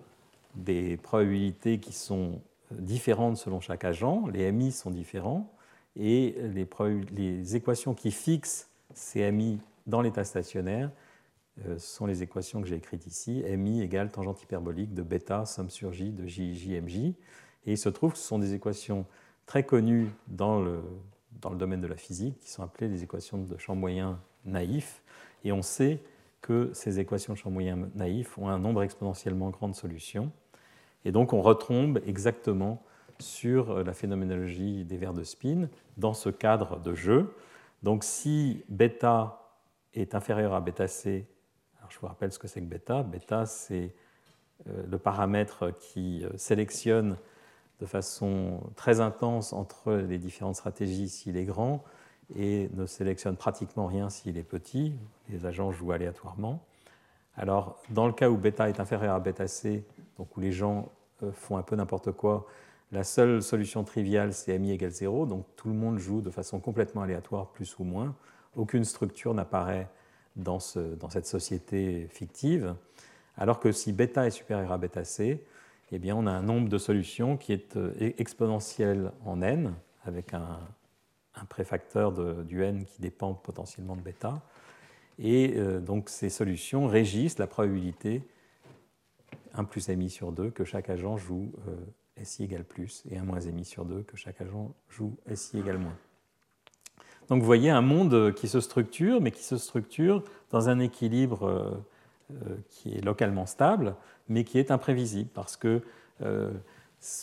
des 0.54 0.96
probabilités 0.96 1.78
qui 1.78 1.92
sont 1.92 2.40
euh, 2.72 2.76
différentes 2.78 3.36
selon 3.36 3.60
chaque 3.60 3.84
agent, 3.84 4.26
les 4.28 4.50
mi 4.52 4.72
sont 4.72 4.90
différents, 4.90 5.52
et 5.94 6.36
les, 6.54 6.66
les 7.14 7.56
équations 7.56 7.94
qui 7.94 8.10
fixent 8.10 8.70
ces 8.94 9.30
mi 9.30 9.60
dans 9.86 10.00
l'état 10.00 10.24
stationnaire 10.24 10.90
euh, 11.66 11.78
sont 11.78 12.06
les 12.06 12.22
équations 12.22 12.62
que 12.62 12.66
j'ai 12.66 12.76
écrites 12.76 13.06
ici, 13.06 13.44
mi 13.56 13.82
égale 13.82 14.10
tangente 14.10 14.42
hyperbolique 14.42 14.94
de 14.94 15.02
bêta 15.02 15.44
somme 15.44 15.70
sur 15.70 15.92
j 15.92 16.10
de 16.10 16.26
j, 16.26 16.54
j, 16.54 16.80
mj. 16.80 16.96
Et 17.66 17.72
il 17.72 17.78
se 17.78 17.88
trouve 17.88 18.12
que 18.12 18.18
ce 18.18 18.24
sont 18.24 18.38
des 18.38 18.54
équations 18.54 19.06
très 19.46 19.64
connues 19.64 20.10
dans 20.28 20.60
le, 20.60 20.82
dans 21.40 21.50
le 21.50 21.56
domaine 21.56 21.80
de 21.80 21.86
la 21.86 21.96
physique, 21.96 22.38
qui 22.38 22.50
sont 22.50 22.62
appelées 22.62 22.88
les 22.88 23.02
équations 23.02 23.38
de 23.38 23.56
champ 23.58 23.74
moyen 23.74 24.20
naïf. 24.44 25.02
Et 25.44 25.52
on 25.52 25.62
sait 25.62 26.00
que 26.40 26.70
ces 26.72 26.98
équations 26.98 27.34
de 27.34 27.38
champ 27.38 27.50
moyen 27.50 27.88
naïf 27.94 28.36
ont 28.38 28.48
un 28.48 28.58
nombre 28.58 28.82
exponentiellement 28.82 29.50
grand 29.50 29.68
de 29.68 29.74
solutions. 29.74 30.32
Et 31.04 31.12
donc 31.12 31.32
on 31.32 31.42
retombe 31.42 32.00
exactement 32.06 32.82
sur 33.18 33.84
la 33.84 33.92
phénoménologie 33.92 34.84
des 34.84 34.96
vers 34.96 35.12
de 35.12 35.22
spin 35.22 35.68
dans 35.96 36.14
ce 36.14 36.28
cadre 36.28 36.80
de 36.80 36.94
jeu. 36.94 37.34
Donc 37.82 38.04
si 38.04 38.64
bêta 38.68 39.52
est 39.94 40.14
inférieur 40.14 40.54
à 40.54 40.60
bêta 40.60 40.88
c, 40.88 41.26
je 41.92 41.98
vous 42.00 42.06
rappelle 42.06 42.32
ce 42.32 42.38
que 42.38 42.48
c'est 42.48 42.60
que 42.60 42.66
bêta. 42.66 43.02
Bêta, 43.02 43.46
c'est 43.46 43.94
euh, 44.68 44.82
le 44.90 44.98
paramètre 44.98 45.76
qui 45.78 46.24
euh, 46.24 46.30
sélectionne 46.36 47.16
de 47.80 47.86
façon 47.86 48.60
très 48.76 49.00
intense 49.00 49.52
entre 49.52 49.92
les 49.92 50.18
différentes 50.18 50.56
stratégies 50.56 51.08
s'il 51.08 51.36
est 51.36 51.44
grand 51.44 51.84
et 52.36 52.70
ne 52.74 52.86
sélectionne 52.86 53.36
pratiquement 53.36 53.86
rien 53.86 54.08
s'il 54.08 54.38
est 54.38 54.42
petit. 54.42 54.94
Les 55.28 55.44
agents 55.44 55.70
jouent 55.70 55.92
aléatoirement. 55.92 56.64
Alors, 57.36 57.82
dans 57.90 58.06
le 58.06 58.12
cas 58.12 58.30
où 58.30 58.36
bêta 58.36 58.68
est 58.68 58.80
inférieur 58.80 59.14
à 59.14 59.20
bêta 59.20 59.46
c, 59.46 59.84
donc 60.16 60.34
où 60.36 60.40
les 60.40 60.52
gens 60.52 60.90
euh, 61.22 61.32
font 61.32 61.56
un 61.56 61.62
peu 61.62 61.76
n'importe 61.76 62.12
quoi, 62.12 62.46
la 62.90 63.04
seule 63.04 63.42
solution 63.42 63.84
triviale, 63.84 64.32
c'est 64.32 64.58
mi 64.58 64.70
égale 64.70 64.90
0, 64.90 65.26
donc 65.26 65.46
tout 65.56 65.68
le 65.68 65.74
monde 65.74 65.98
joue 65.98 66.20
de 66.20 66.30
façon 66.30 66.60
complètement 66.60 67.02
aléatoire, 67.02 67.48
plus 67.48 67.78
ou 67.78 67.84
moins. 67.84 68.14
Aucune 68.54 68.84
structure 68.84 69.32
n'apparaît 69.32 69.88
dans, 70.36 70.58
cette 70.58 71.26
société 71.26 72.06
fictive. 72.10 72.74
Alors 73.36 73.60
que 73.60 73.72
si 73.72 73.92
bêta 73.92 74.26
est 74.26 74.30
supérieur 74.30 74.72
à 74.72 74.78
bêta 74.78 75.04
c, 75.04 75.44
eh 75.92 75.98
bien, 75.98 76.16
on 76.16 76.26
a 76.26 76.30
un 76.30 76.42
nombre 76.42 76.68
de 76.68 76.78
solutions 76.78 77.36
qui 77.36 77.52
est 77.52 77.76
euh, 77.76 77.92
exponentiel 78.18 79.12
en 79.26 79.42
n, 79.42 79.74
avec 80.04 80.32
un, 80.32 80.58
préfacteur 81.48 82.12
du 82.44 82.62
n 82.62 82.84
qui 82.84 83.00
dépend 83.00 83.34
potentiellement 83.34 83.96
de 83.96 84.02
bêta. 84.02 84.42
Et 85.18 85.54
euh, 85.56 85.80
donc 85.80 86.08
ces 86.08 86.30
solutions 86.30 86.86
régissent 86.86 87.38
la 87.38 87.46
probabilité 87.46 88.22
1 89.54 89.64
plus 89.64 89.88
mi 89.88 90.08
sur 90.08 90.32
2 90.32 90.50
que 90.50 90.64
chaque 90.64 90.88
agent 90.88 91.16
joue 91.16 91.52
euh, 91.68 91.76
si 92.22 92.44
égale 92.44 92.64
plus 92.64 93.02
et 93.10 93.18
1 93.18 93.24
moins 93.24 93.40
mi 93.52 93.64
sur 93.64 93.84
2 93.84 94.02
que 94.02 94.16
chaque 94.16 94.40
agent 94.40 94.74
joue 94.88 95.16
si 95.34 95.58
égale 95.58 95.78
moins. 95.78 95.96
Donc 97.28 97.40
vous 97.40 97.46
voyez 97.46 97.70
un 97.70 97.80
monde 97.80 98.34
qui 98.34 98.48
se 98.48 98.60
structure, 98.60 99.20
mais 99.20 99.30
qui 99.30 99.42
se 99.42 99.56
structure 99.56 100.22
dans 100.50 100.68
un 100.68 100.78
équilibre 100.78 101.80
euh, 102.46 102.56
qui 102.68 102.94
est 102.94 103.04
localement 103.04 103.46
stable, 103.46 103.94
mais 104.28 104.44
qui 104.44 104.58
est 104.58 104.70
imprévisible 104.70 105.30
parce 105.34 105.56
que 105.56 105.82
euh, 106.22 106.50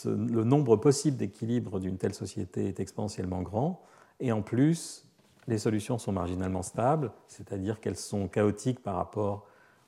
le 0.04 0.44
nombre 0.44 0.76
possible 0.76 1.16
d'équilibres 1.16 1.80
d'une 1.80 1.96
telle 1.96 2.14
société 2.14 2.68
est 2.68 2.80
exponentiellement 2.80 3.42
grand, 3.42 3.82
et 4.20 4.30
en 4.32 4.42
plus, 4.42 5.06
les 5.48 5.58
solutions 5.58 5.98
sont 5.98 6.12
marginalement 6.12 6.62
stables, 6.62 7.10
c'est-à-dire 7.26 7.80
qu'elles 7.80 7.96
sont 7.96 8.28
chaotiques 8.28 8.82
par 8.82 8.96
rapport 8.96 9.46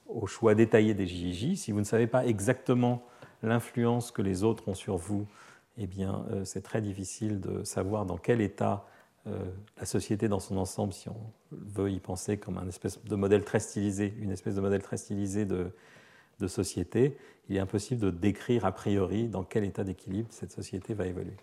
au 0.08 0.26
choix 0.26 0.54
détaillé 0.54 0.94
des 0.94 1.06
JJ. 1.06 1.56
Si 1.56 1.72
vous 1.72 1.78
ne 1.78 1.84
savez 1.84 2.06
pas 2.06 2.26
exactement 2.26 3.02
l'influence 3.42 4.10
que 4.10 4.22
les 4.22 4.44
autres 4.44 4.68
ont 4.68 4.74
sur 4.74 4.96
vous, 4.96 5.26
eh 5.78 5.86
bien, 5.86 6.24
euh, 6.30 6.44
c'est 6.44 6.62
très 6.62 6.80
difficile 6.80 7.40
de 7.40 7.64
savoir 7.64 8.06
dans 8.06 8.16
quel 8.16 8.40
état 8.40 8.86
euh, 9.28 9.38
la 9.78 9.86
société 9.86 10.26
dans 10.26 10.40
son 10.40 10.56
ensemble, 10.56 10.92
si 10.92 11.08
on 11.08 11.32
veut 11.52 11.92
y 11.92 12.00
penser 12.00 12.38
comme 12.38 12.58
un 12.58 12.66
espèce 12.66 13.02
de 13.04 13.14
modèle 13.14 13.44
très 13.44 13.60
stylisé, 13.60 14.12
une 14.20 14.32
espèce 14.32 14.56
de 14.56 14.60
modèle 14.60 14.82
très 14.82 14.96
stylisé 14.96 15.44
de, 15.44 15.70
société, 16.48 17.16
il 17.48 17.56
est 17.56 17.60
impossible 17.60 18.00
de 18.00 18.10
décrire 18.10 18.64
a 18.64 18.72
priori 18.72 19.28
dans 19.28 19.44
quel 19.44 19.62
état 19.62 19.84
d'équilibre 19.84 20.26
cette 20.32 20.50
société 20.50 20.92
va 20.92 21.06
évoluer. 21.06 21.36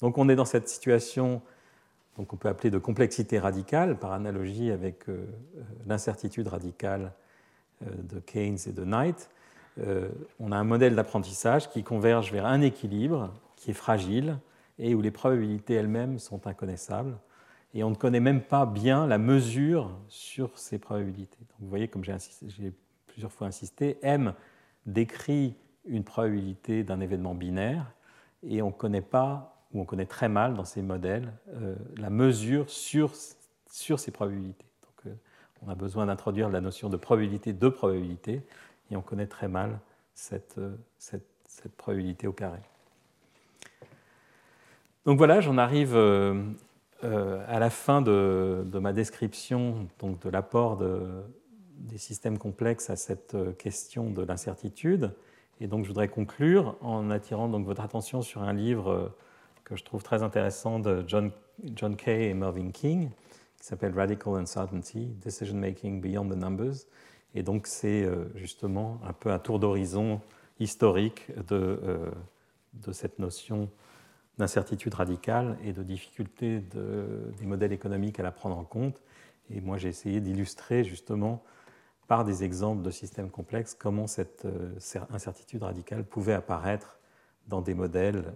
Donc 0.00 0.16
on 0.16 0.30
est 0.30 0.34
dans 0.34 0.46
cette 0.46 0.66
situation 0.66 1.42
donc 2.16 2.32
on 2.32 2.36
peut 2.36 2.48
appeler 2.48 2.70
de 2.70 2.78
complexité 2.78 3.38
radicale, 3.38 3.98
par 3.98 4.12
analogie 4.12 4.70
avec 4.70 5.08
euh, 5.10 5.26
euh, 5.56 5.62
l'incertitude 5.86 6.48
radicale 6.48 7.12
de 7.82 8.18
Keynes 8.18 8.58
et 8.66 8.72
de 8.72 8.84
Knight. 8.84 9.30
on 10.38 10.52
a 10.52 10.56
un 10.56 10.64
modèle 10.64 10.94
d'apprentissage 10.94 11.70
qui 11.70 11.82
converge 11.82 12.30
vers 12.30 12.44
un 12.44 12.60
équilibre 12.60 13.32
qui 13.56 13.70
est 13.70 13.74
fragile, 13.74 14.38
et 14.80 14.94
où 14.94 15.00
les 15.00 15.10
probabilités 15.10 15.74
elles-mêmes 15.74 16.18
sont 16.18 16.46
inconnaissables. 16.46 17.16
Et 17.74 17.84
on 17.84 17.90
ne 17.90 17.94
connaît 17.94 18.20
même 18.20 18.40
pas 18.40 18.66
bien 18.66 19.06
la 19.06 19.18
mesure 19.18 19.96
sur 20.08 20.58
ces 20.58 20.78
probabilités. 20.78 21.38
Donc 21.38 21.60
vous 21.60 21.68
voyez, 21.68 21.86
comme 21.86 22.02
j'ai 22.02 22.72
plusieurs 23.06 23.30
fois 23.30 23.46
insisté, 23.46 23.98
M 24.02 24.34
décrit 24.86 25.54
une 25.84 26.02
probabilité 26.02 26.82
d'un 26.82 27.00
événement 27.00 27.34
binaire 27.34 27.92
et 28.42 28.62
on 28.62 28.68
ne 28.68 28.72
connaît 28.72 29.02
pas, 29.02 29.64
ou 29.72 29.80
on 29.80 29.84
connaît 29.84 30.06
très 30.06 30.28
mal 30.28 30.54
dans 30.54 30.64
ces 30.64 30.82
modèles, 30.82 31.32
euh, 31.54 31.76
la 31.96 32.10
mesure 32.10 32.68
sur, 32.70 33.12
sur 33.70 34.00
ces 34.00 34.10
probabilités. 34.10 34.66
Donc, 34.82 35.06
euh, 35.06 35.14
on 35.62 35.68
a 35.68 35.74
besoin 35.74 36.06
d'introduire 36.06 36.48
la 36.48 36.60
notion 36.60 36.88
de 36.88 36.96
probabilité 36.96 37.52
de 37.52 37.68
probabilité, 37.68 38.42
et 38.90 38.96
on 38.96 39.02
connaît 39.02 39.26
très 39.26 39.46
mal 39.46 39.78
cette, 40.14 40.58
cette, 40.98 41.22
probabilité 41.76 42.26
au 42.26 42.32
carré. 42.32 42.60
Donc 45.06 45.18
voilà, 45.18 45.40
j'en 45.40 45.56
arrive 45.56 45.96
euh, 45.96 46.42
euh, 47.04 47.44
à 47.48 47.58
la 47.58 47.70
fin 47.70 48.02
de, 48.02 48.64
ma 48.74 48.92
description 48.92 49.88
donc 49.98 50.20
de 50.22 50.28
l'apport 50.28 50.78
des 51.78 51.98
systèmes 51.98 52.38
complexes 52.38 52.90
à 52.90 52.96
cette 52.96 53.36
question 53.58 54.10
de 54.10 54.22
l'incertitude. 54.22 55.14
Et 55.60 55.66
donc 55.66 55.84
je 55.84 55.88
voudrais 55.88 56.08
conclure 56.08 56.76
en 56.80 57.10
attirant 57.10 57.48
donc 57.48 57.66
votre 57.66 57.82
attention 57.82 58.22
sur 58.22 58.42
un 58.42 58.52
livre 58.52 59.12
que 59.64 59.76
je 59.76 59.84
trouve 59.84 60.02
très 60.02 60.22
intéressant 60.22 60.78
de 60.78 61.04
John, 61.06 61.30
John 61.76 61.96
Kay 61.96 62.28
et 62.28 62.34
Mervyn 62.34 62.70
King, 62.70 63.10
qui 63.58 63.66
s'appelle 63.66 63.94
Radical 63.94 64.34
Uncertainty, 64.34 65.06
Decision 65.22 65.56
Making 65.56 66.00
Beyond 66.00 66.28
the 66.28 66.36
Numbers. 66.36 66.86
Et 67.34 67.42
donc 67.42 67.66
c'est 67.66 68.02
euh, 68.02 68.24
justement 68.34 69.00
un 69.06 69.12
peu 69.12 69.30
un 69.30 69.38
tour 69.38 69.58
d'horizon 69.58 70.20
historique 70.58 71.28
euh, 71.52 72.10
de 72.74 72.92
cette 72.92 73.18
notion 73.18 73.68
d'incertitude 74.40 74.94
radicale 74.94 75.56
et 75.64 75.72
de 75.72 75.82
difficulté 75.82 76.60
des 76.60 77.46
modèles 77.46 77.72
économiques 77.72 78.18
à 78.20 78.22
la 78.22 78.32
prendre 78.32 78.58
en 78.58 78.64
compte. 78.64 79.00
Et 79.50 79.60
moi, 79.60 79.78
j'ai 79.78 79.88
essayé 79.88 80.20
d'illustrer 80.20 80.84
justement 80.84 81.42
par 82.08 82.24
des 82.24 82.42
exemples 82.42 82.82
de 82.82 82.90
systèmes 82.90 83.30
complexes 83.30 83.74
comment 83.74 84.06
cette 84.06 84.44
euh, 84.44 85.04
incertitude 85.10 85.62
radicale 85.62 86.04
pouvait 86.04 86.34
apparaître 86.34 86.98
dans 87.46 87.62
des 87.62 87.74
modèles 87.74 88.34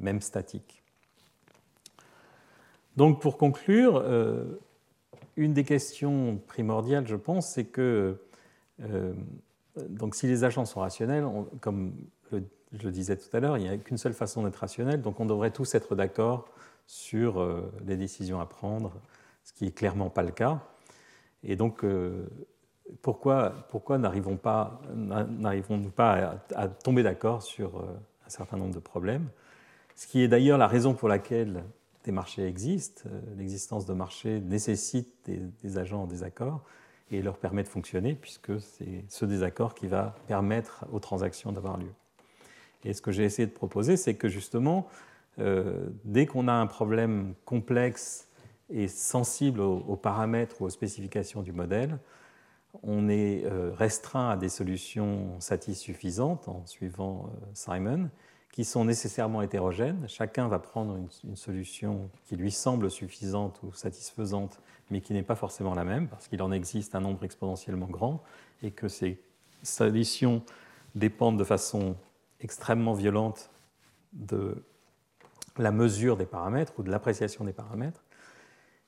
même 0.00 0.20
statiques. 0.20 0.82
Donc 2.96 3.22
pour 3.22 3.38
conclure, 3.38 4.04
une 5.36 5.54
des 5.54 5.64
questions 5.64 6.38
primordiales, 6.46 7.06
je 7.06 7.16
pense, 7.16 7.48
c'est 7.48 7.64
que 7.64 8.20
euh, 8.80 9.14
donc 9.88 10.14
si 10.14 10.26
les 10.26 10.44
agents 10.44 10.64
sont 10.64 10.80
rationnels, 10.80 11.26
comme 11.60 11.94
je 12.72 12.84
le 12.84 12.90
disais 12.90 13.16
tout 13.16 13.34
à 13.36 13.40
l'heure, 13.40 13.58
il 13.58 13.64
n'y 13.64 13.68
a 13.68 13.76
qu'une 13.76 13.98
seule 13.98 14.14
façon 14.14 14.42
d'être 14.42 14.56
rationnel, 14.56 15.02
donc 15.02 15.20
on 15.20 15.26
devrait 15.26 15.50
tous 15.50 15.74
être 15.74 15.94
d'accord 15.94 16.46
sur 16.86 17.40
euh, 17.40 17.72
les 17.86 17.96
décisions 17.96 18.40
à 18.40 18.46
prendre, 18.46 18.92
ce 19.44 19.52
qui 19.52 19.64
n'est 19.64 19.72
clairement 19.72 20.10
pas 20.10 20.22
le 20.22 20.32
cas. 20.32 20.60
Et 21.44 21.56
donc, 21.56 21.84
euh, 21.84 22.26
pourquoi, 23.00 23.66
n'arrivons-nous 23.98 24.36
pas, 24.38 24.80
à, 26.54 26.68
tomber 26.68 27.02
d'accord 27.02 27.42
sur 27.42 27.84
un 28.26 28.28
certain 28.28 28.56
nombre 28.56 28.74
de 28.74 28.80
problèmes? 28.80 29.28
Ce 29.94 30.06
qui 30.06 30.22
est 30.22 30.28
d'ailleurs 30.28 30.58
la 30.58 30.66
raison 30.66 30.94
pour 30.94 31.08
laquelle 31.08 31.64
des 32.04 32.12
marchés 32.12 32.46
existent. 32.46 33.08
L'existence 33.36 33.86
de 33.86 33.92
marchés 33.92 34.40
nécessite 34.40 35.30
des 35.62 35.78
agents 35.78 36.02
en 36.02 36.06
désaccord 36.06 36.62
et 37.10 37.22
leur 37.22 37.36
permet 37.36 37.62
de 37.62 37.68
fonctionner, 37.68 38.14
puisque 38.14 38.60
c'est 38.60 39.04
ce 39.08 39.24
désaccord 39.24 39.74
qui 39.74 39.86
va 39.86 40.14
permettre 40.26 40.86
aux 40.92 41.00
transactions 41.00 41.52
d'avoir 41.52 41.76
lieu. 41.76 41.92
Et 42.84 42.92
ce 42.92 43.02
que 43.02 43.12
j'ai 43.12 43.24
essayé 43.24 43.46
de 43.46 43.52
proposer, 43.52 43.96
c'est 43.96 44.14
que 44.14 44.28
justement, 44.28 44.88
euh, 45.38 45.88
dès 46.04 46.26
qu'on 46.26 46.48
a 46.48 46.52
un 46.52 46.66
problème 46.66 47.34
complexe 47.44 48.28
et 48.70 48.88
sensible 48.88 49.60
aux, 49.60 49.96
paramètres 49.96 50.62
ou 50.62 50.64
aux 50.64 50.70
spécifications 50.70 51.42
du 51.42 51.52
modèle, 51.52 51.98
on 52.82 53.08
est 53.08 53.44
euh, 53.44 53.70
restreint 53.74 54.30
à 54.30 54.36
des 54.36 54.48
solutions 54.48 55.38
satisfaisantes 55.40 56.48
en 56.48 56.64
suivant 56.66 57.26
euh, 57.26 57.46
Simon, 57.52 58.08
qui 58.50 58.64
sont 58.64 58.84
nécessairement 58.84 59.42
hétérogènes. 59.42 60.06
Chacun 60.08 60.48
va 60.48 60.58
prendre 60.58 60.96
une, 61.24 61.36
solution 61.36 62.10
qui 62.24 62.36
lui 62.36 62.50
semble 62.50 62.90
suffisante 62.90 63.60
ou 63.62 63.72
satisfaisante 63.72 64.60
mais 64.90 65.00
qui 65.00 65.14
n'est 65.14 65.22
pas 65.22 65.36
forcément 65.36 65.74
la 65.74 65.84
même, 65.84 66.06
parce 66.06 66.28
qu'il 66.28 66.42
en 66.42 66.52
existe 66.52 66.94
un 66.94 67.00
nombre 67.00 67.24
exponentiellement 67.24 67.86
grand, 67.86 68.22
et 68.62 68.70
que 68.70 68.88
ces 68.88 69.18
solutions 69.62 70.42
dépendent 70.94 71.38
de 71.38 71.44
façon 71.44 71.96
extrêmement 72.42 72.92
violente 72.92 73.50
de 74.12 74.62
la 75.58 75.70
mesure 75.70 76.16
des 76.16 76.26
paramètres 76.26 76.74
ou 76.78 76.82
de 76.82 76.90
l'appréciation 76.90 77.44
des 77.44 77.52
paramètres. 77.52 78.04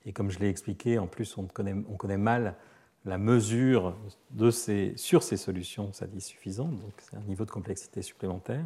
Et 0.05 0.12
comme 0.12 0.31
je 0.31 0.39
l'ai 0.39 0.48
expliqué, 0.48 0.98
en 0.98 1.06
plus, 1.06 1.39
on 1.39 1.44
connaît, 1.44 1.74
on 1.89 1.97
connaît 1.97 2.18
mal 2.18 2.56
la 3.05 3.18
mesure 3.18 3.97
de 4.31 4.51
ces, 4.51 4.94
sur 4.97 5.22
ces 5.22 5.36
solutions 5.36 5.93
satisfaisantes, 5.93 6.78
donc 6.81 6.93
c'est 6.98 7.16
un 7.16 7.22
niveau 7.22 7.44
de 7.44 7.51
complexité 7.51 8.01
supplémentaire. 8.02 8.64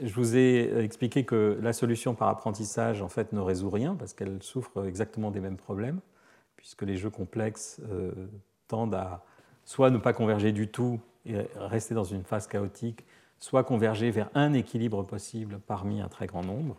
Je 0.00 0.12
vous 0.12 0.36
ai 0.36 0.82
expliqué 0.82 1.24
que 1.24 1.56
la 1.62 1.72
solution 1.72 2.16
par 2.16 2.28
apprentissage 2.28 3.00
en 3.00 3.08
fait 3.08 3.32
ne 3.32 3.38
résout 3.38 3.70
rien 3.70 3.94
parce 3.94 4.12
qu'elle 4.12 4.42
souffre 4.42 4.84
exactement 4.86 5.30
des 5.30 5.38
mêmes 5.38 5.56
problèmes, 5.56 6.00
puisque 6.56 6.82
les 6.82 6.96
jeux 6.96 7.10
complexes 7.10 7.80
euh, 7.88 8.10
tendent 8.66 8.96
à 8.96 9.24
soit 9.64 9.90
ne 9.90 9.98
pas 9.98 10.12
converger 10.12 10.50
du 10.50 10.68
tout 10.68 11.00
et 11.26 11.36
rester 11.56 11.94
dans 11.94 12.04
une 12.04 12.24
phase 12.24 12.48
chaotique, 12.48 13.04
soit 13.44 13.62
converger 13.62 14.10
vers 14.10 14.30
un 14.32 14.54
équilibre 14.54 15.02
possible 15.02 15.60
parmi 15.66 16.00
un 16.00 16.08
très 16.08 16.26
grand 16.26 16.42
nombre. 16.42 16.78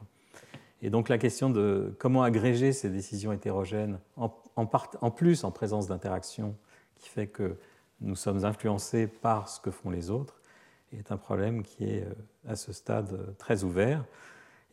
Et 0.82 0.90
donc 0.90 1.10
la 1.10 1.20
question 1.20 1.52
de 1.52 1.96
comment 2.00 2.24
agréger 2.24 2.74
ces 2.74 2.90
décisions 2.90 3.32
hétérogènes, 3.32 4.00
en, 4.18 5.12
plus 5.12 5.44
en 5.44 5.52
présence 5.52 5.88
d'interactions 5.88 6.56
qui 6.96 7.08
fait 7.08 7.28
que 7.28 7.58
nous 8.02 8.16
sommes 8.16 8.46
influencés 8.46 9.06
par 9.06 9.48
ce 9.48 9.60
que 9.60 9.70
font 9.70 9.92
les 9.92 10.10
autres, 10.10 10.42
est 10.92 11.12
un 11.12 11.18
problème 11.18 11.62
qui 11.62 11.84
est 11.84 12.04
euh, 12.04 12.14
à 12.52 12.56
ce 12.56 12.74
stade 12.74 13.14
euh, 13.14 13.32
très 13.38 13.64
ouvert. 13.64 14.04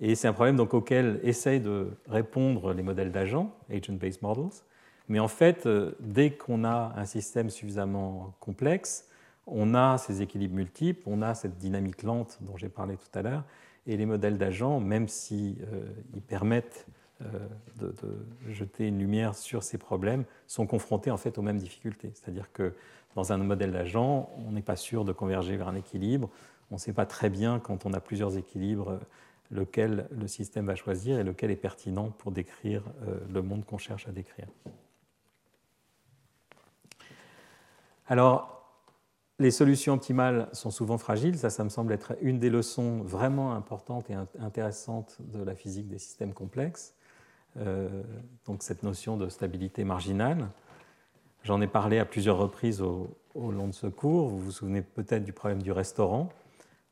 Et 0.00 0.14
c'est 0.14 0.28
un 0.28 0.32
problème 0.32 0.56
donc, 0.56 0.72
auquel 0.72 1.20
essayent 1.22 1.60
de 1.60 1.90
répondre 2.08 2.72
les 2.72 2.82
modèles 2.82 3.12
d'agents, 3.12 3.54
agent-based 3.70 4.22
models. 4.22 4.62
Mais 5.08 5.18
en 5.18 5.28
fait, 5.28 5.66
euh, 5.66 5.92
dès 6.00 6.30
qu'on 6.30 6.64
a 6.64 6.94
un 6.96 7.04
système 7.04 7.50
suffisamment 7.50 8.34
complexe, 8.40 9.08
on 9.46 9.74
a 9.74 9.98
ces 9.98 10.22
équilibres 10.22 10.54
multiples, 10.54 11.02
on 11.06 11.22
a 11.22 11.34
cette 11.34 11.58
dynamique 11.58 12.02
lente 12.02 12.38
dont 12.42 12.56
j'ai 12.56 12.68
parlé 12.68 12.96
tout 12.96 13.18
à 13.18 13.22
l'heure, 13.22 13.44
et 13.86 13.96
les 13.96 14.06
modèles 14.06 14.38
d'agents, 14.38 14.80
même 14.80 15.08
s'ils 15.08 15.56
si, 15.56 16.20
permettent 16.28 16.86
de, 17.20 17.88
de, 18.02 18.26
jeter 18.48 18.88
une 18.88 18.98
lumière 18.98 19.34
sur 19.34 19.62
ces 19.62 19.78
problèmes, 19.78 20.24
sont 20.46 20.66
confrontés 20.66 21.10
en 21.10 21.16
fait 21.16 21.38
aux 21.38 21.42
mêmes 21.42 21.58
difficultés. 21.58 22.12
C'est-à-dire 22.14 22.52
que 22.52 22.74
dans 23.14 23.32
un 23.32 23.38
modèle 23.38 23.72
d'agent, 23.72 24.30
on 24.46 24.52
n'est 24.52 24.62
pas 24.62 24.76
sûr 24.76 25.04
de 25.04 25.12
converger 25.12 25.56
vers 25.56 25.68
un 25.68 25.74
équilibre. 25.74 26.30
On 26.70 26.76
ne 26.76 26.80
sait 26.80 26.92
pas 26.92 27.06
très 27.06 27.28
bien, 27.28 27.58
quand 27.58 27.84
on 27.84 27.92
a 27.92 28.00
plusieurs 28.00 28.36
équilibres, 28.36 28.98
lequel 29.50 30.08
le 30.10 30.26
système 30.26 30.66
va 30.66 30.74
choisir 30.74 31.18
et 31.18 31.24
lequel 31.24 31.50
est 31.50 31.56
pertinent 31.56 32.10
pour 32.10 32.32
décrire 32.32 32.82
euh, 33.06 33.18
le 33.30 33.42
monde 33.42 33.64
qu'on 33.64 33.78
cherche 33.78 34.08
à 34.08 34.12
décrire. 34.12 34.46
Alors, 38.06 38.61
les 39.42 39.50
solutions 39.50 39.94
optimales 39.94 40.48
sont 40.52 40.70
souvent 40.70 40.98
fragiles, 40.98 41.36
ça, 41.36 41.50
ça 41.50 41.64
me 41.64 41.68
semble 41.68 41.92
être 41.92 42.14
une 42.22 42.38
des 42.38 42.48
leçons 42.48 43.02
vraiment 43.02 43.54
importantes 43.54 44.08
et 44.08 44.14
intéressantes 44.38 45.18
de 45.20 45.42
la 45.42 45.54
physique 45.54 45.88
des 45.88 45.98
systèmes 45.98 46.32
complexes. 46.32 46.94
Euh, 47.58 48.02
donc 48.46 48.62
cette 48.62 48.82
notion 48.82 49.16
de 49.16 49.28
stabilité 49.28 49.84
marginale. 49.84 50.48
J'en 51.42 51.60
ai 51.60 51.66
parlé 51.66 51.98
à 51.98 52.04
plusieurs 52.04 52.38
reprises 52.38 52.80
au, 52.80 53.16
long 53.34 53.66
de 53.66 53.72
ce 53.72 53.86
cours. 53.88 54.28
Vous 54.28 54.38
vous 54.38 54.50
souvenez 54.52 54.80
peut-être 54.80 55.24
du 55.24 55.32
problème 55.32 55.62
du 55.62 55.72
restaurant, 55.72 56.30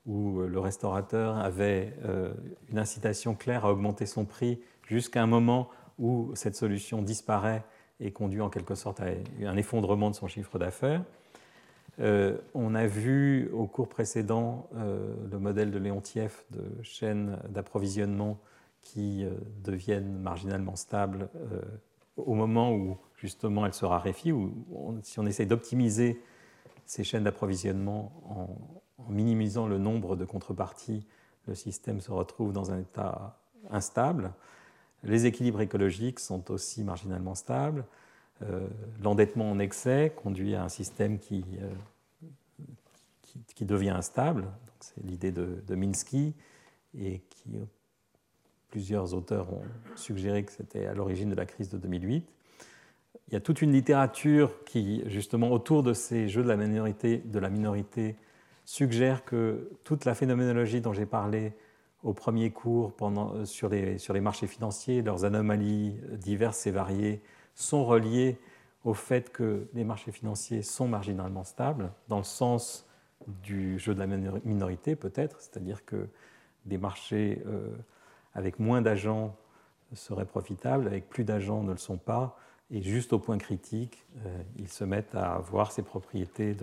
où 0.06 0.40
euh, 0.40 0.48
le 0.48 0.59
restaurateur 0.59 1.39
avait 1.39 1.94
euh, 2.05 2.35
une 2.68 2.78
incitation 2.78 3.35
claire 3.35 3.64
à 3.64 3.72
augmenter 3.72 4.06
son 4.06 4.24
prix 4.24 4.60
jusqu'à 4.86 5.22
un 5.22 5.27
moment 5.27 5.70
où 5.98 6.32
cette 6.35 6.56
solution 6.56 7.01
disparaît 7.01 7.64
et 8.01 8.10
conduit 8.10 8.40
en 8.40 8.51
quelque 8.51 8.74
sorte 8.74 9.01
à 9.01 9.06
un 9.44 9.56
effondrement 9.56 10.10
de 10.10 10.16
son 10.16 10.27
chiffre 10.27 10.59
d'affaires. 10.59 11.05
Euh, 12.01 12.39
on 12.55 12.74
a 12.74 12.86
vu 12.86 13.51
au 13.52 13.66
cours 13.66 13.89
précédent 13.89 14.68
le 14.74 15.39
modèle 15.39 15.70
de 15.70 15.78
Leontief 15.78 16.44
de 16.51 16.82
chaînes 16.82 17.39
d'approvisionnement 17.48 18.39
qui 18.82 19.27
deviennent 19.62 20.18
marginalement 20.18 20.77
stables 20.77 21.28
au 22.16 22.35
moment 22.35 22.72
où 22.72 22.97
justement 23.16 23.66
elle 23.66 23.74
se 23.74 23.85
raréfie, 23.85 24.32
ou 24.32 24.52
si 25.02 25.18
on 25.20 25.27
essaye 25.27 25.47
d'optimiser 25.47 26.20
ces 26.86 27.05
chaînes 27.05 27.24
d'approvisionnement 27.24 28.12
en, 28.28 29.12
minimisant 29.12 29.66
le 29.66 29.78
nombre 29.78 30.16
de 30.16 30.24
contreparties, 30.24 31.06
le 31.47 31.55
système 31.55 32.01
se 32.01 32.10
retrouve 32.10 32.52
dans 32.52 32.70
un 32.70 32.81
état 32.81 33.39
instable. 33.70 34.32
Les 35.05 35.27
équilibres 35.27 35.60
écologiques 35.60 36.20
sont 36.20 36.51
aussi 36.51 36.85
marginalement 36.85 37.35
stables. 37.35 37.85
Euh, 38.43 38.66
l'endettement 39.02 39.51
en 39.51 39.59
excès 39.59 40.12
conduit 40.22 40.55
à 40.55 40.62
un 40.62 40.68
système 40.68 41.18
qui, 41.18 41.44
euh, 41.60 41.70
qui, 43.55 43.65
devient 43.65 43.90
instable. 43.90 44.48
C'est 44.81 45.02
l'idée 45.05 45.32
de, 45.32 45.62
de, 45.66 45.74
Minsky 45.74 46.35
et 46.98 47.20
qui 47.31 47.51
plusieurs 48.69 49.15
auteurs 49.15 49.52
ont 49.52 49.65
suggéré 49.97 50.44
que 50.44 50.52
c'était 50.52 50.86
à 50.86 50.94
l'origine 50.94 51.31
de 51.31 51.35
la 51.35 51.47
crise 51.47 51.69
de 51.69 51.78
2008 51.78 52.27
il 53.31 53.35
y 53.35 53.36
a 53.36 53.40
toute 53.40 53.62
une 53.62 53.73
littérature 53.73 54.65
qui, 54.65 55.05
justement, 55.07 55.52
autour 55.52 55.85
de 55.85 55.93
ces 55.93 56.28
jeux 56.28 56.43
de 56.43 56.48
la 56.48 56.57
minorité, 56.57 57.19
de 57.19 57.39
la 57.39 57.48
minorité 57.48 58.16
suggère 58.65 59.24
que 59.24 59.70
toute 59.85 60.05
la 60.05 60.15
phénoménologie 60.15 60.81
dont 60.81 60.93
j'ai 60.93 61.07
parlé 61.07 61.52
au 62.02 62.12
premier 62.12 62.51
cours 62.51 62.93
pendant, 62.93 63.35
euh, 63.35 63.44
sur, 63.44 63.69
les, 63.69 63.98
sur 63.98 64.15
les 64.15 64.20
marchés 64.20 64.48
financiers, 64.48 65.02
leurs 65.02 65.24
anomalies 65.24 65.97
diverses 66.19 66.66
et 66.66 66.73
variées, 66.73 67.23
sont 67.55 67.85
reliées 67.85 68.39
au 68.85 68.94
fait 68.94 69.31
que 69.31 69.69
les 69.74 69.85
marchés 69.85 70.11
financiers 70.11 70.62
sont 70.62 70.89
marginalement 70.89 71.44
stables, 71.44 71.93
dans 72.09 72.19
le 72.19 72.24
sens 72.24 72.89
du 73.26 73.78
jeu 73.78 73.94
de 73.94 73.98
la 73.98 74.06
minorité 74.06 74.97
peut-être, 74.97 75.40
c'est-à-dire 75.40 75.84
que 75.84 76.09
des 76.66 76.78
marchés 76.78 77.42
euh, 77.47 77.76
avec 78.34 78.59
moins 78.59 78.82
d'agents 78.82 79.36
seraient 79.94 80.26
profitables, 80.26 80.86
avec 80.86 81.09
plus 81.09 81.24
d'agents 81.24 81.62
ne 81.62 81.72
le 81.72 81.78
sont 81.78 81.98
pas, 81.98 82.38
et 82.70 82.82
juste 82.82 83.12
au 83.12 83.18
point 83.18 83.38
critique, 83.38 84.05
euh, 84.24 84.42
ils 84.56 84.68
se 84.68 84.84
mettent 84.84 85.14
à 85.14 85.34
avoir 85.34 85.72
ces 85.72 85.82
propriétés 85.82 86.56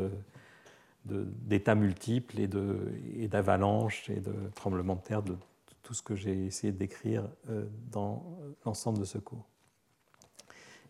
d'états 1.05 1.75
multiples 1.75 2.39
et 2.39 3.27
d'avalanches 3.27 4.09
et, 4.09 4.19
de 4.19 4.34
tremblements 4.55 4.95
de 4.95 5.01
terre, 5.01 5.23
de 5.23 5.35
tout 5.84 5.93
ce 5.93 6.01
que 6.01 6.15
j'ai 6.15 6.45
essayé 6.45 6.71
de 6.71 6.77
décrire 6.77 7.27
euh, 7.49 7.65
dans 7.91 8.25
l'ensemble 8.65 8.99
de 8.99 9.05
ce 9.05 9.17
cours. 9.17 9.45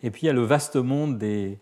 Et 0.03 0.11
puis 0.11 0.23
il 0.23 0.25
y 0.27 0.29
a 0.29 0.33
le 0.33 0.43
vaste 0.43 0.75
monde 0.75 1.17
des 1.17 1.59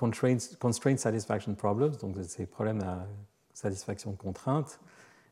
constraint, 0.00 0.96
satisfaction 0.96 1.54
problems, 1.54 1.94
donc 1.96 2.16
ces 2.22 2.46
problèmes 2.46 2.80
à 2.80 3.06
satisfaction 3.52 4.12
de 4.12 4.16
contraintes. 4.16 4.80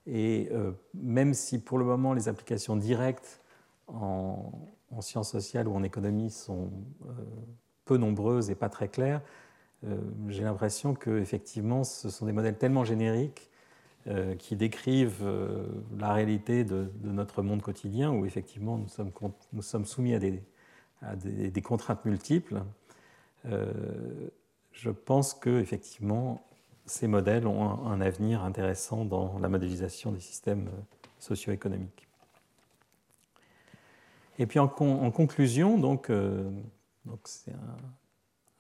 Et 0.06 0.48
euh, 0.52 0.72
même 0.94 1.32
si 1.32 1.58
pour 1.58 1.78
le 1.78 1.84
moment 1.84 2.12
les 2.12 2.28
applications 2.28 2.76
directes 2.76 3.40
en, 3.88 4.52
sciences 5.00 5.30
sociales 5.30 5.68
ou 5.68 5.74
en 5.74 5.82
économie 5.82 6.30
sont 6.30 6.70
euh, 7.06 7.12
peu 7.84 7.96
nombreuses 7.96 8.50
et 8.50 8.54
pas 8.54 8.68
très 8.68 8.88
claires, 8.88 9.22
euh, 9.86 9.96
j'ai 10.28 10.42
l'impression 10.42 10.94
que 10.94 11.18
effectivement 11.18 11.82
ce 11.84 12.10
sont 12.10 12.26
des 12.26 12.32
modèles 12.32 12.58
tellement 12.58 12.84
génériques 12.84 13.50
qui 14.38 14.56
décrivent 14.56 15.28
la 15.98 16.14
réalité 16.14 16.64
de, 16.64 16.90
notre 17.02 17.42
monde 17.42 17.60
quotidien 17.60 18.10
où 18.10 18.24
effectivement 18.24 18.78
nous 19.52 19.60
sommes, 19.60 19.84
soumis 19.84 20.14
à 20.14 20.18
des, 21.14 21.62
contraintes 21.62 22.06
multiples, 22.06 22.62
je 24.78 24.90
pense 24.90 25.34
que 25.34 25.60
effectivement 25.60 26.40
ces 26.86 27.09
modèles 27.09 27.46
ont 27.46 27.86
un, 27.86 28.00
avenir 28.00 28.44
intéressant 28.44 29.05
dans 29.05 29.38
la 29.40 29.48
modélisation 29.48 30.12
des 30.12 30.20
systèmes 30.20 30.68
euh, 30.68 30.80
socio-économiques. 31.18 32.09
Et 34.38 34.46
puis 34.46 34.60
en, 34.60 34.68
conclusion, 34.68 35.78
donc, 35.78 36.10
euh, 36.10 36.48
c'est 37.24 37.50
un 37.50 37.76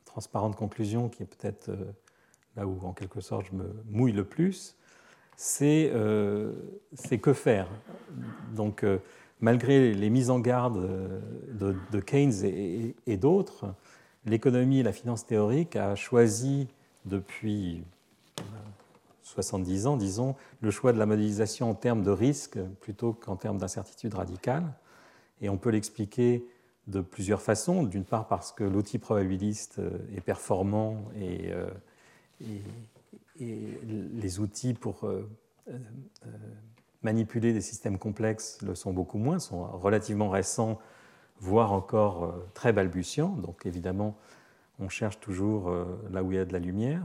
transparent 0.04 0.50
de 0.50 0.56
conclusion 0.56 1.08
qui 1.08 1.22
est 1.22 1.26
peut-être 1.26 1.70
là 2.56 2.66
où 2.66 2.84
en 2.84 2.92
quelque 2.92 3.20
sorte 3.20 3.46
je 3.46 3.56
me 3.56 3.72
mouille 3.88 4.12
le 4.12 4.24
plus, 4.24 4.76
c'est 5.36 5.92
que 5.92 7.32
faire. 7.32 7.70
Donc 8.56 8.84
malgré 9.40 9.94
les 9.94 10.10
mises 10.10 10.30
en 10.30 10.40
garde 10.40 10.84
de, 11.52 12.00
Keynes 12.00 12.44
et, 12.44 13.16
d'autres, 13.16 13.66
l'économie 14.28 14.80
et 14.80 14.82
la 14.82 14.92
finance 14.92 15.26
théorique 15.26 15.76
a 15.76 15.94
choisi 15.94 16.68
depuis 17.04 17.82
70 19.22 19.86
ans, 19.86 19.96
disons, 19.96 20.34
le 20.60 20.70
choix 20.70 20.92
de 20.92 20.98
la 20.98 21.06
modélisation 21.06 21.70
en 21.70 21.74
termes 21.74 22.02
de 22.02 22.10
risque 22.10 22.58
plutôt 22.80 23.12
qu'en 23.12 23.36
termes 23.36 23.58
d'incertitude 23.58 24.14
radicale. 24.14 24.64
Et 25.40 25.48
on 25.48 25.56
peut 25.56 25.70
l'expliquer 25.70 26.44
de 26.88 27.00
plusieurs 27.00 27.42
façons. 27.42 27.84
D'une 27.84 28.04
part 28.04 28.26
parce 28.26 28.52
que 28.52 28.64
l'outil 28.64 28.98
probabiliste 28.98 29.80
est 30.14 30.20
performant 30.20 31.04
et, 31.16 31.52
euh, 31.52 31.70
les 33.40 34.40
outils 34.40 34.74
pour 34.74 35.04
euh, 35.04 35.28
euh, 35.68 35.78
manipuler 37.02 37.52
des 37.52 37.60
systèmes 37.60 37.98
complexes 37.98 38.58
le 38.62 38.74
sont 38.74 38.92
beaucoup 38.92 39.18
moins, 39.18 39.38
sont 39.38 39.64
relativement 39.64 40.28
récents, 40.28 40.78
voire 41.40 41.72
encore 41.72 42.24
euh, 42.24 42.48
très 42.54 42.72
balbutiants. 42.72 43.36
Donc 43.42 43.66
évidemment, 43.66 44.16
on 44.78 44.88
cherche 44.88 45.20
toujours 45.20 45.68
euh, 45.68 45.84
là 46.10 46.22
où 46.22 46.32
il 46.32 46.36
y 46.36 46.38
a 46.38 46.44
de 46.44 46.52
la 46.52 46.58
lumière. 46.58 47.02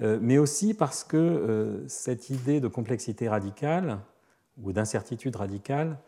Euh, 0.00 0.18
mais 0.20 0.38
aussi 0.38 0.74
parce 0.74 1.02
que 1.02 1.84
cette 1.88 2.30
idée 2.30 2.60
de 2.60 2.68
complexité 2.68 3.28
radicale 3.28 3.98
ou 4.62 4.72
d'incertitude 4.72 5.34
radicale 5.36 5.98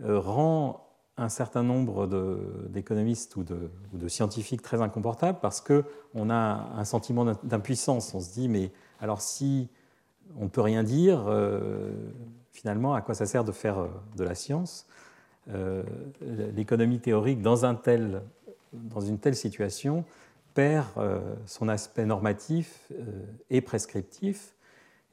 rend 0.00 0.84
un 1.16 1.28
certain 1.28 1.64
nombre 1.64 2.06
d'économistes 2.68 3.34
ou, 3.34 3.42
de, 3.42 4.08
scientifiques 4.08 4.62
très 4.62 4.80
inconfortables 4.80 5.38
parce 5.40 5.60
qu'on 5.60 6.30
a 6.30 6.70
un 6.76 6.84
sentiment 6.84 7.24
d'impuissance. 7.42 8.14
On 8.14 8.20
se 8.20 8.32
dit, 8.32 8.48
mais 8.48 8.70
alors 9.00 9.20
si 9.20 9.68
on 10.36 10.44
ne 10.44 10.48
peut 10.48 10.60
rien 10.60 10.84
dire, 10.84 11.28
finalement, 12.52 12.94
à 12.94 13.00
quoi 13.02 13.16
ça 13.16 13.26
sert 13.26 13.42
de 13.42 13.50
faire 13.50 13.88
de 14.16 14.22
la 14.22 14.36
science? 14.36 14.86
Euh, 15.50 15.82
L'économie 16.54 17.00
théorique, 17.00 17.42
dans, 17.42 17.56
une 17.56 19.18
telle 19.18 19.36
situation, 19.36 20.04
perd 20.54 20.86
euh, 20.96 21.20
son 21.46 21.68
aspect 21.68 22.04
normatif 22.04 22.90
et 23.50 23.60
prescriptif, 23.60 24.54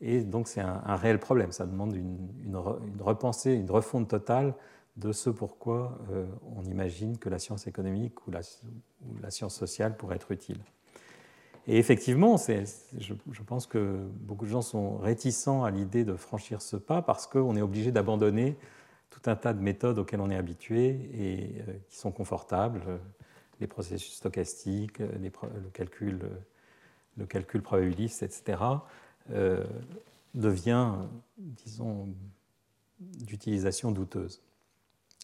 et 0.02 0.22
donc 0.22 0.48
c'est 0.48 0.62
un, 0.62 0.95
réel 0.95 1.20
problème. 1.20 1.52
Ça 1.52 1.66
demande 1.66 1.95
une, 1.95 2.57
repensée, 2.99 3.53
une 3.53 3.72
refonte 3.72 4.10
totale 4.10 4.53
de 4.98 5.12
ce 5.12 5.30
pourquoi 5.30 5.98
on 6.56 6.64
imagine 6.64 7.18
que 7.18 7.30
la 7.30 7.40
science 7.40 7.68
économique 7.68 8.28
ou 8.28 8.32
la 8.32 9.30
science 9.30 9.56
sociale 9.56 9.98
pourrait 9.98 10.16
être 10.16 10.32
utile. 10.32 10.60
Et 11.68 11.78
effectivement, 11.78 12.38
je, 12.38 13.41
pense 13.45 13.66
que 13.66 13.98
beaucoup 14.20 14.45
de 14.45 14.52
gens 14.52 14.62
sont 14.62 14.98
réticents 14.98 15.64
à 15.64 15.72
l'idée 15.72 16.03
de 16.03 16.16
franchir 16.16 16.62
ce 16.62 16.76
pas 16.76 17.02
parce 17.02 17.26
qu'on 17.26 17.56
est 17.56 17.62
obligé 17.62 17.91
d'abandonner 17.91 18.56
tout 19.22 19.30
un 19.30 19.36
tas 19.36 19.54
de 19.54 19.62
méthodes 19.62 19.98
auxquelles 20.00 20.20
on 20.20 20.30
est 20.30 20.36
habitué 20.36 21.10
et 21.14 21.62
euh, 21.68 21.74
qui 21.88 21.98
sont 21.98 22.12
confortables, 22.12 22.82
euh, 22.88 22.98
les 23.62 23.68
processus 23.68 24.16
stochastiques, 24.16 25.00
euh, 25.00 25.10
le, 25.18 25.70
calcul, 25.72 26.20
le 27.18 27.26
calcul 27.26 27.62
probabiliste, 27.62 28.24
etc., 28.24 28.58
devient, 30.36 30.92
disons, 31.38 32.10
d'utilisation 33.00 33.92
douteuse. 33.92 34.44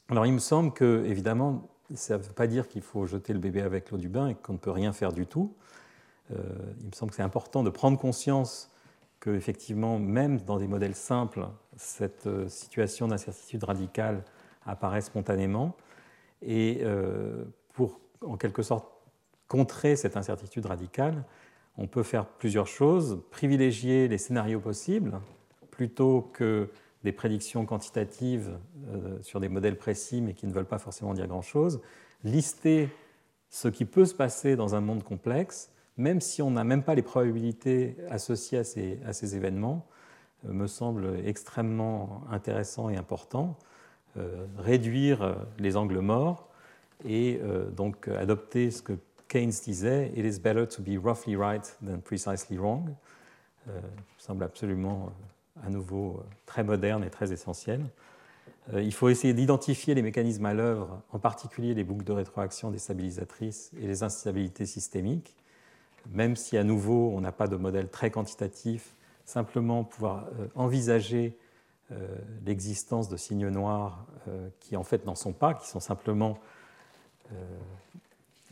Alors 0.09 0.25
il 0.25 0.33
me 0.33 0.39
semble 0.39 0.73
que, 0.73 1.03
évidemment, 1.05 1.69
ça 1.93 2.17
ne 2.17 2.23
veut 2.23 2.33
pas 2.33 2.47
dire 2.47 2.67
qu'il 2.67 2.81
faut 2.81 3.05
jeter 3.05 3.33
le 3.33 3.37
bébé 3.37 3.61
avec 3.61 3.91
l'eau 3.91 3.99
du 3.99 4.09
bain 4.09 4.29
et 4.29 4.35
qu'on 4.35 4.53
ne 4.53 4.57
peut 4.57 4.71
rien 4.71 4.91
faire 4.91 5.13
du 5.13 5.27
tout. 5.27 5.53
Il 6.31 6.87
me 6.87 6.93
semble 6.93 7.11
que 7.11 7.17
c'est 7.17 7.21
important 7.21 7.61
de 7.61 7.69
prendre 7.69 7.99
conscience 7.99 8.71
que, 9.19 9.29
effectivement, 9.29 9.99
même 9.99 10.39
dans 10.41 10.57
des 10.57 10.67
modèles 10.67 10.95
simples, 10.95 11.47
cette 11.77 12.27
euh, 12.27 12.47
situation 12.47 13.07
d'incertitude 13.07 13.63
radicale 13.63 14.23
apparaît 14.65 15.01
spontanément. 15.01 15.75
Et 16.41 16.79
euh, 16.81 17.45
pour, 17.73 17.99
en 18.25 18.37
quelque 18.37 18.63
sorte, 18.63 18.87
contrer 19.47 19.95
cette 19.95 20.17
incertitude 20.17 20.65
radicale, 20.65 21.23
on 21.77 21.87
peut 21.87 22.03
faire 22.03 22.25
plusieurs 22.25 22.67
choses. 22.67 23.21
Privilégier 23.31 24.07
les 24.07 24.17
scénarios 24.17 24.59
possibles 24.59 25.19
plutôt 25.71 26.29
que 26.33 26.69
des 27.03 27.11
prédictions 27.11 27.65
quantitatives 27.65 28.51
sur 29.21 29.39
des 29.39 29.49
modèles 29.49 29.77
précis 29.77 30.21
mais 30.21 30.33
qui 30.33 30.45
ne 30.45 30.53
veulent 30.53 30.65
pas 30.65 30.77
forcément 30.77 31.13
dire 31.13 31.27
grand-chose. 31.27 31.81
Lister 32.23 32.89
ce 33.49 33.67
qui 33.67 33.85
peut 33.85 34.05
se 34.05 34.13
passer 34.13 34.55
dans 34.55 34.75
un 34.75 34.81
monde 34.81 35.03
complexe 35.03 35.71
même 35.97 36.21
si 36.21 36.41
on 36.41 36.51
n'a 36.51 36.63
même 36.63 36.83
pas 36.83 36.95
les 36.95 37.01
probabilités 37.01 37.95
associées 38.09 38.59
à 38.59 38.63
ces, 38.63 39.35
événements, 39.35 39.85
euh, 39.85 39.91
me 40.43 40.67
semble 40.67 41.19
extrêmement 41.25 42.23
intéressant 42.31 42.89
et 42.89 42.97
important. 42.97 43.57
Euh, 44.17 44.45
réduire 44.57 45.21
euh, 45.21 45.35
les 45.57 45.77
angles 45.77 45.99
morts 45.99 46.49
et 47.05 47.39
donc 47.75 48.09
adopter 48.09 48.69
ce 48.69 48.83
que 48.83 48.93
Keynes 49.27 49.53
disait 49.63 50.11
It 50.15 50.23
is 50.23 50.39
better 50.39 50.67
to 50.67 50.83
be 50.83 51.03
roughly 51.03 51.35
right 51.35 51.75
than 51.83 51.97
precisely 51.97 52.59
wrong. 52.59 52.93
me 53.65 53.73
semble 54.19 54.43
absolument 54.43 55.11
à 55.65 55.71
nouveau 55.71 56.21
très 56.45 56.63
moderne 56.63 57.03
et 57.03 57.09
très 57.09 57.33
essentiel. 57.33 57.81
Il 58.71 58.93
faut 58.93 59.09
essayer 59.09 59.33
d'identifier 59.33 59.95
les 59.95 60.03
mécanismes 60.03 60.45
à 60.45 60.53
l'œuvre, 60.53 61.01
en 61.11 61.17
particulier 61.17 61.73
les 61.73 61.83
boucles 61.83 62.03
de 62.03 62.11
rétroaction 62.11 62.69
déstabilisatrices 62.69 63.71
et 63.81 63.87
les 63.87 64.03
instabilités 64.03 64.67
systémiques, 64.67 65.35
même 66.09 66.35
si 66.35 66.57
à 66.57 66.63
nouveau 66.63 67.11
on 67.15 67.21
n'a 67.21 67.31
pas 67.31 67.47
de 67.47 67.55
modèle 67.55 67.89
très 67.89 68.11
quantitatif, 68.11 68.95
simplement 69.25 69.83
pouvoir 69.83 70.27
euh, 70.39 70.47
envisager 70.55 71.37
euh, 71.91 72.17
l'existence 72.45 73.09
de 73.09 73.17
signes 73.17 73.49
noirs 73.49 74.05
euh, 74.27 74.49
qui 74.59 74.75
en 74.77 74.83
fait 74.83 75.05
n'en 75.05 75.15
sont 75.15 75.33
pas, 75.33 75.53
qui 75.53 75.67
sont 75.67 75.79
simplement 75.79 76.37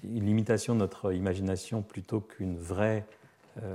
une 0.06 0.26
limitation 0.26 0.74
de 0.74 0.80
notre 0.80 1.14
imagination 1.14 1.82
plutôt 1.82 2.22
qu'une 2.22 2.58
vraie 2.58 3.06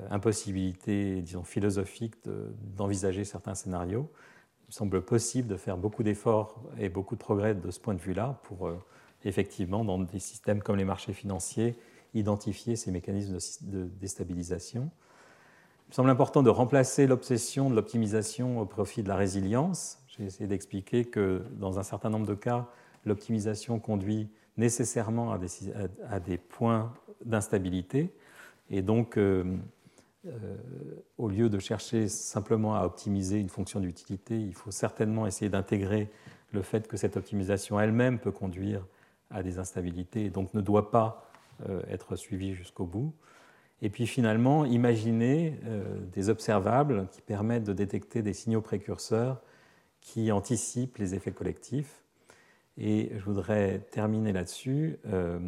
impossibilité, 0.09 1.21
disons, 1.21 1.45
philosophique 1.45 2.15
d'envisager 2.75 3.25
certains 3.25 3.55
scénarios. 3.55 4.11
Il 4.63 4.67
me 4.69 4.73
semble 4.73 5.03
possible 5.03 5.47
de 5.47 5.59
faire 5.59 5.77
beaucoup 5.77 6.03
d'efforts 6.03 6.59
et 6.79 6.89
beaucoup 6.89 7.17
de 7.17 7.21
progrès 7.21 7.55
de 7.55 7.71
ce 7.71 7.79
point 7.79 7.93
de 7.93 8.01
vue-là 8.01 8.41
pour 8.45 8.71
effectivement, 9.25 9.85
dans 9.85 9.99
des 9.99 10.19
systèmes 10.19 10.63
comme 10.63 10.77
les 10.77 10.85
marchés 10.85 11.13
financiers, 11.13 11.77
identifier 12.15 12.77
ces 12.77 12.91
mécanismes 12.91 13.39
de 13.63 13.85
déstabilisation. 13.85 14.91
Il 15.87 15.91
me 15.91 15.95
semble 15.95 16.11
important 16.11 16.43
de 16.43 16.51
remplacer 16.51 17.07
l'obsession 17.07 17.71
de 17.71 17.75
l'optimisation 17.75 18.59
au 18.59 18.67
profit 18.67 19.03
de 19.03 19.09
la 19.09 19.17
résilience. 19.17 20.03
J'ai 20.09 20.25
essayé 20.25 20.47
d'expliquer 20.47 21.05
que 21.05 21.45
dans 21.53 21.79
un 21.79 21.83
certain 21.83 22.11
nombre 22.11 22.27
de 22.27 22.35
cas, 22.35 22.67
l'optimisation 23.05 23.79
conduit 23.79 24.29
nécessairement 24.57 25.33
à 25.33 26.21
des, 26.21 26.39
points 26.39 26.93
d'instabilité. 27.25 28.15
Et 28.71 28.83
donc, 28.83 29.19
au 31.19 31.29
lieu 31.29 31.49
de 31.49 31.59
chercher 31.59 32.09
simplement 32.09 32.75
à 32.75 32.85
optimiser 32.85 33.39
une 33.39 33.51
fonction 33.51 33.79
d'utilité, 33.79 34.41
il 34.41 34.55
faut 34.55 34.71
certainement 34.71 35.27
essayer 35.27 35.51
d'intégrer 35.51 36.11
le 36.53 36.63
fait 36.63 36.89
que 36.89 36.97
cette 36.97 37.17
optimisation 37.17 37.79
elle-même 37.79 38.19
peut 38.19 38.33
conduire 38.33 38.87
à 39.31 39.43
des 39.43 39.59
instabilités 39.59 40.25
et 40.25 40.31
donc 40.31 40.55
ne 40.55 40.61
doit 40.61 40.91
pas 40.91 41.31
être 41.89 42.17
suivie 42.17 42.55
jusqu'au 42.55 42.87
bout. 42.87 43.13
Et 43.83 43.91
puis 43.91 44.07
finalement, 44.07 44.65
imaginer 44.65 45.59
des 46.15 46.31
observables 46.31 47.09
qui 47.13 47.21
permettent 47.21 47.65
de 47.65 47.73
détecter 47.73 48.23
des 48.23 48.33
signaux 48.33 48.63
précurseurs 48.63 49.43
qui 50.05 50.31
anticipent 50.31 50.99
les 50.99 51.15
effets 51.15 51.33
collectifs. 51.33 52.05
Et 52.77 53.13
je 53.17 53.25
voudrais 53.25 53.81
terminer 53.91 54.33
là-dessus. 54.33 54.99
Euh, 55.07 55.39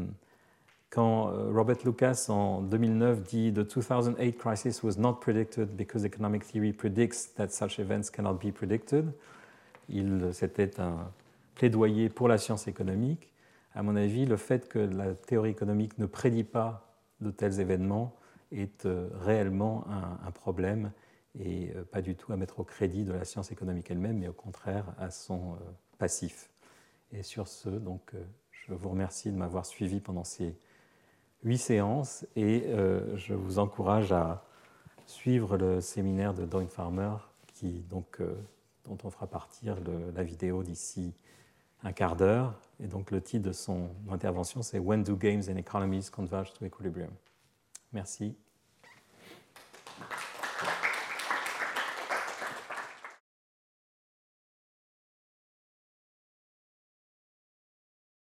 quand 0.91 1.29
euh, 1.29 1.51
Robert 1.53 1.79
Lucas 1.85 2.27
en 2.29 2.63
2009 2.63 3.23
dit 3.23 3.53
The 3.53 3.67
2008 3.67 4.39
crisis 4.39 4.83
was 4.83 4.97
not 4.97 5.15
predicted 5.21 5.77
because 5.77 6.05
economic 6.05 6.45
theory 6.45 6.73
predicts 6.73 7.35
that 7.35 7.49
such 7.51 7.79
events 7.79 8.11
cannot 8.11 8.35
be 8.35 8.53
predicted, 8.53 9.13
c'était 10.33 10.81
un 10.81 11.11
plaidoyer 11.55 12.09
pour 12.09 12.29
la 12.29 12.39
science 12.39 12.67
économique. 12.67 13.33
À 13.75 13.83
mon 13.83 13.95
avis, 13.95 14.25
le 14.25 14.37
fait 14.37 14.69
que 14.69 14.79
la 14.79 15.15
théorie 15.15 15.51
économique 15.51 15.99
ne 15.99 16.07
prédit 16.07 16.45
pas 16.45 16.86
de 17.21 17.31
tels 17.31 17.61
événements 17.61 18.15
est 18.53 18.87
euh, 18.87 19.09
réellement 19.13 19.85
un, 19.89 20.31
problème 20.31 20.93
et 21.39 21.73
pas 21.93 22.01
du 22.01 22.15
tout 22.17 22.33
à 22.33 22.37
mettre 22.37 22.61
au 22.61 22.65
crédit 22.65 23.05
de 23.05 23.13
la 23.13 23.25
science 23.25 23.53
économique 23.53 23.91
elle-même, 23.91 24.19
mais 24.19 24.29
au 24.29 24.33
contraire 24.33 24.95
à 24.99 25.11
son 25.11 25.59
passif. 25.99 26.49
Et 27.13 27.23
sur 27.23 27.49
ce, 27.49 27.69
donc, 27.69 28.15
euh, 28.15 28.25
je 28.51 28.75
vous 28.75 28.89
remercie 28.89 29.31
de 29.31 29.37
m'avoir 29.37 29.65
suivi 29.65 30.01
pendant 30.01 30.25
ces 30.25 30.57
huit 31.45 31.59
séances 31.59 32.27
et 32.35 32.65
euh, 32.67 33.17
je 33.17 33.35
vous 33.35 33.59
encourage 33.59 34.13
à 34.13 34.45
suivre 35.07 35.57
le 35.57 35.81
séminaire 35.81 36.35
de 36.35 36.45
Dawn 36.45 36.69
Farmer 36.69 37.15
qui, 37.47 37.85
donc, 37.89 38.21
euh, 38.21 38.35
dont 38.85 38.99
on 39.05 39.11
fera 39.11 39.27
partir 39.27 39.77
la 40.15 40.23
vidéo 40.23 40.63
d'ici 40.63 41.15
un 41.83 41.93
quart 41.93 42.17
d'heure. 42.17 42.55
Et 42.81 42.87
donc 42.87 43.11
le 43.11 43.21
titre 43.21 43.47
de 43.47 43.53
son 43.53 43.91
intervention, 44.11 44.63
c'est 44.63 44.79
When 44.79 45.03
do 45.03 45.17
games 45.17 45.45
and 45.51 45.57
economies 45.57 46.11
converge 46.11 46.53
to 46.55 46.65
equilibrium 46.65 47.11
Merci. 47.93 48.37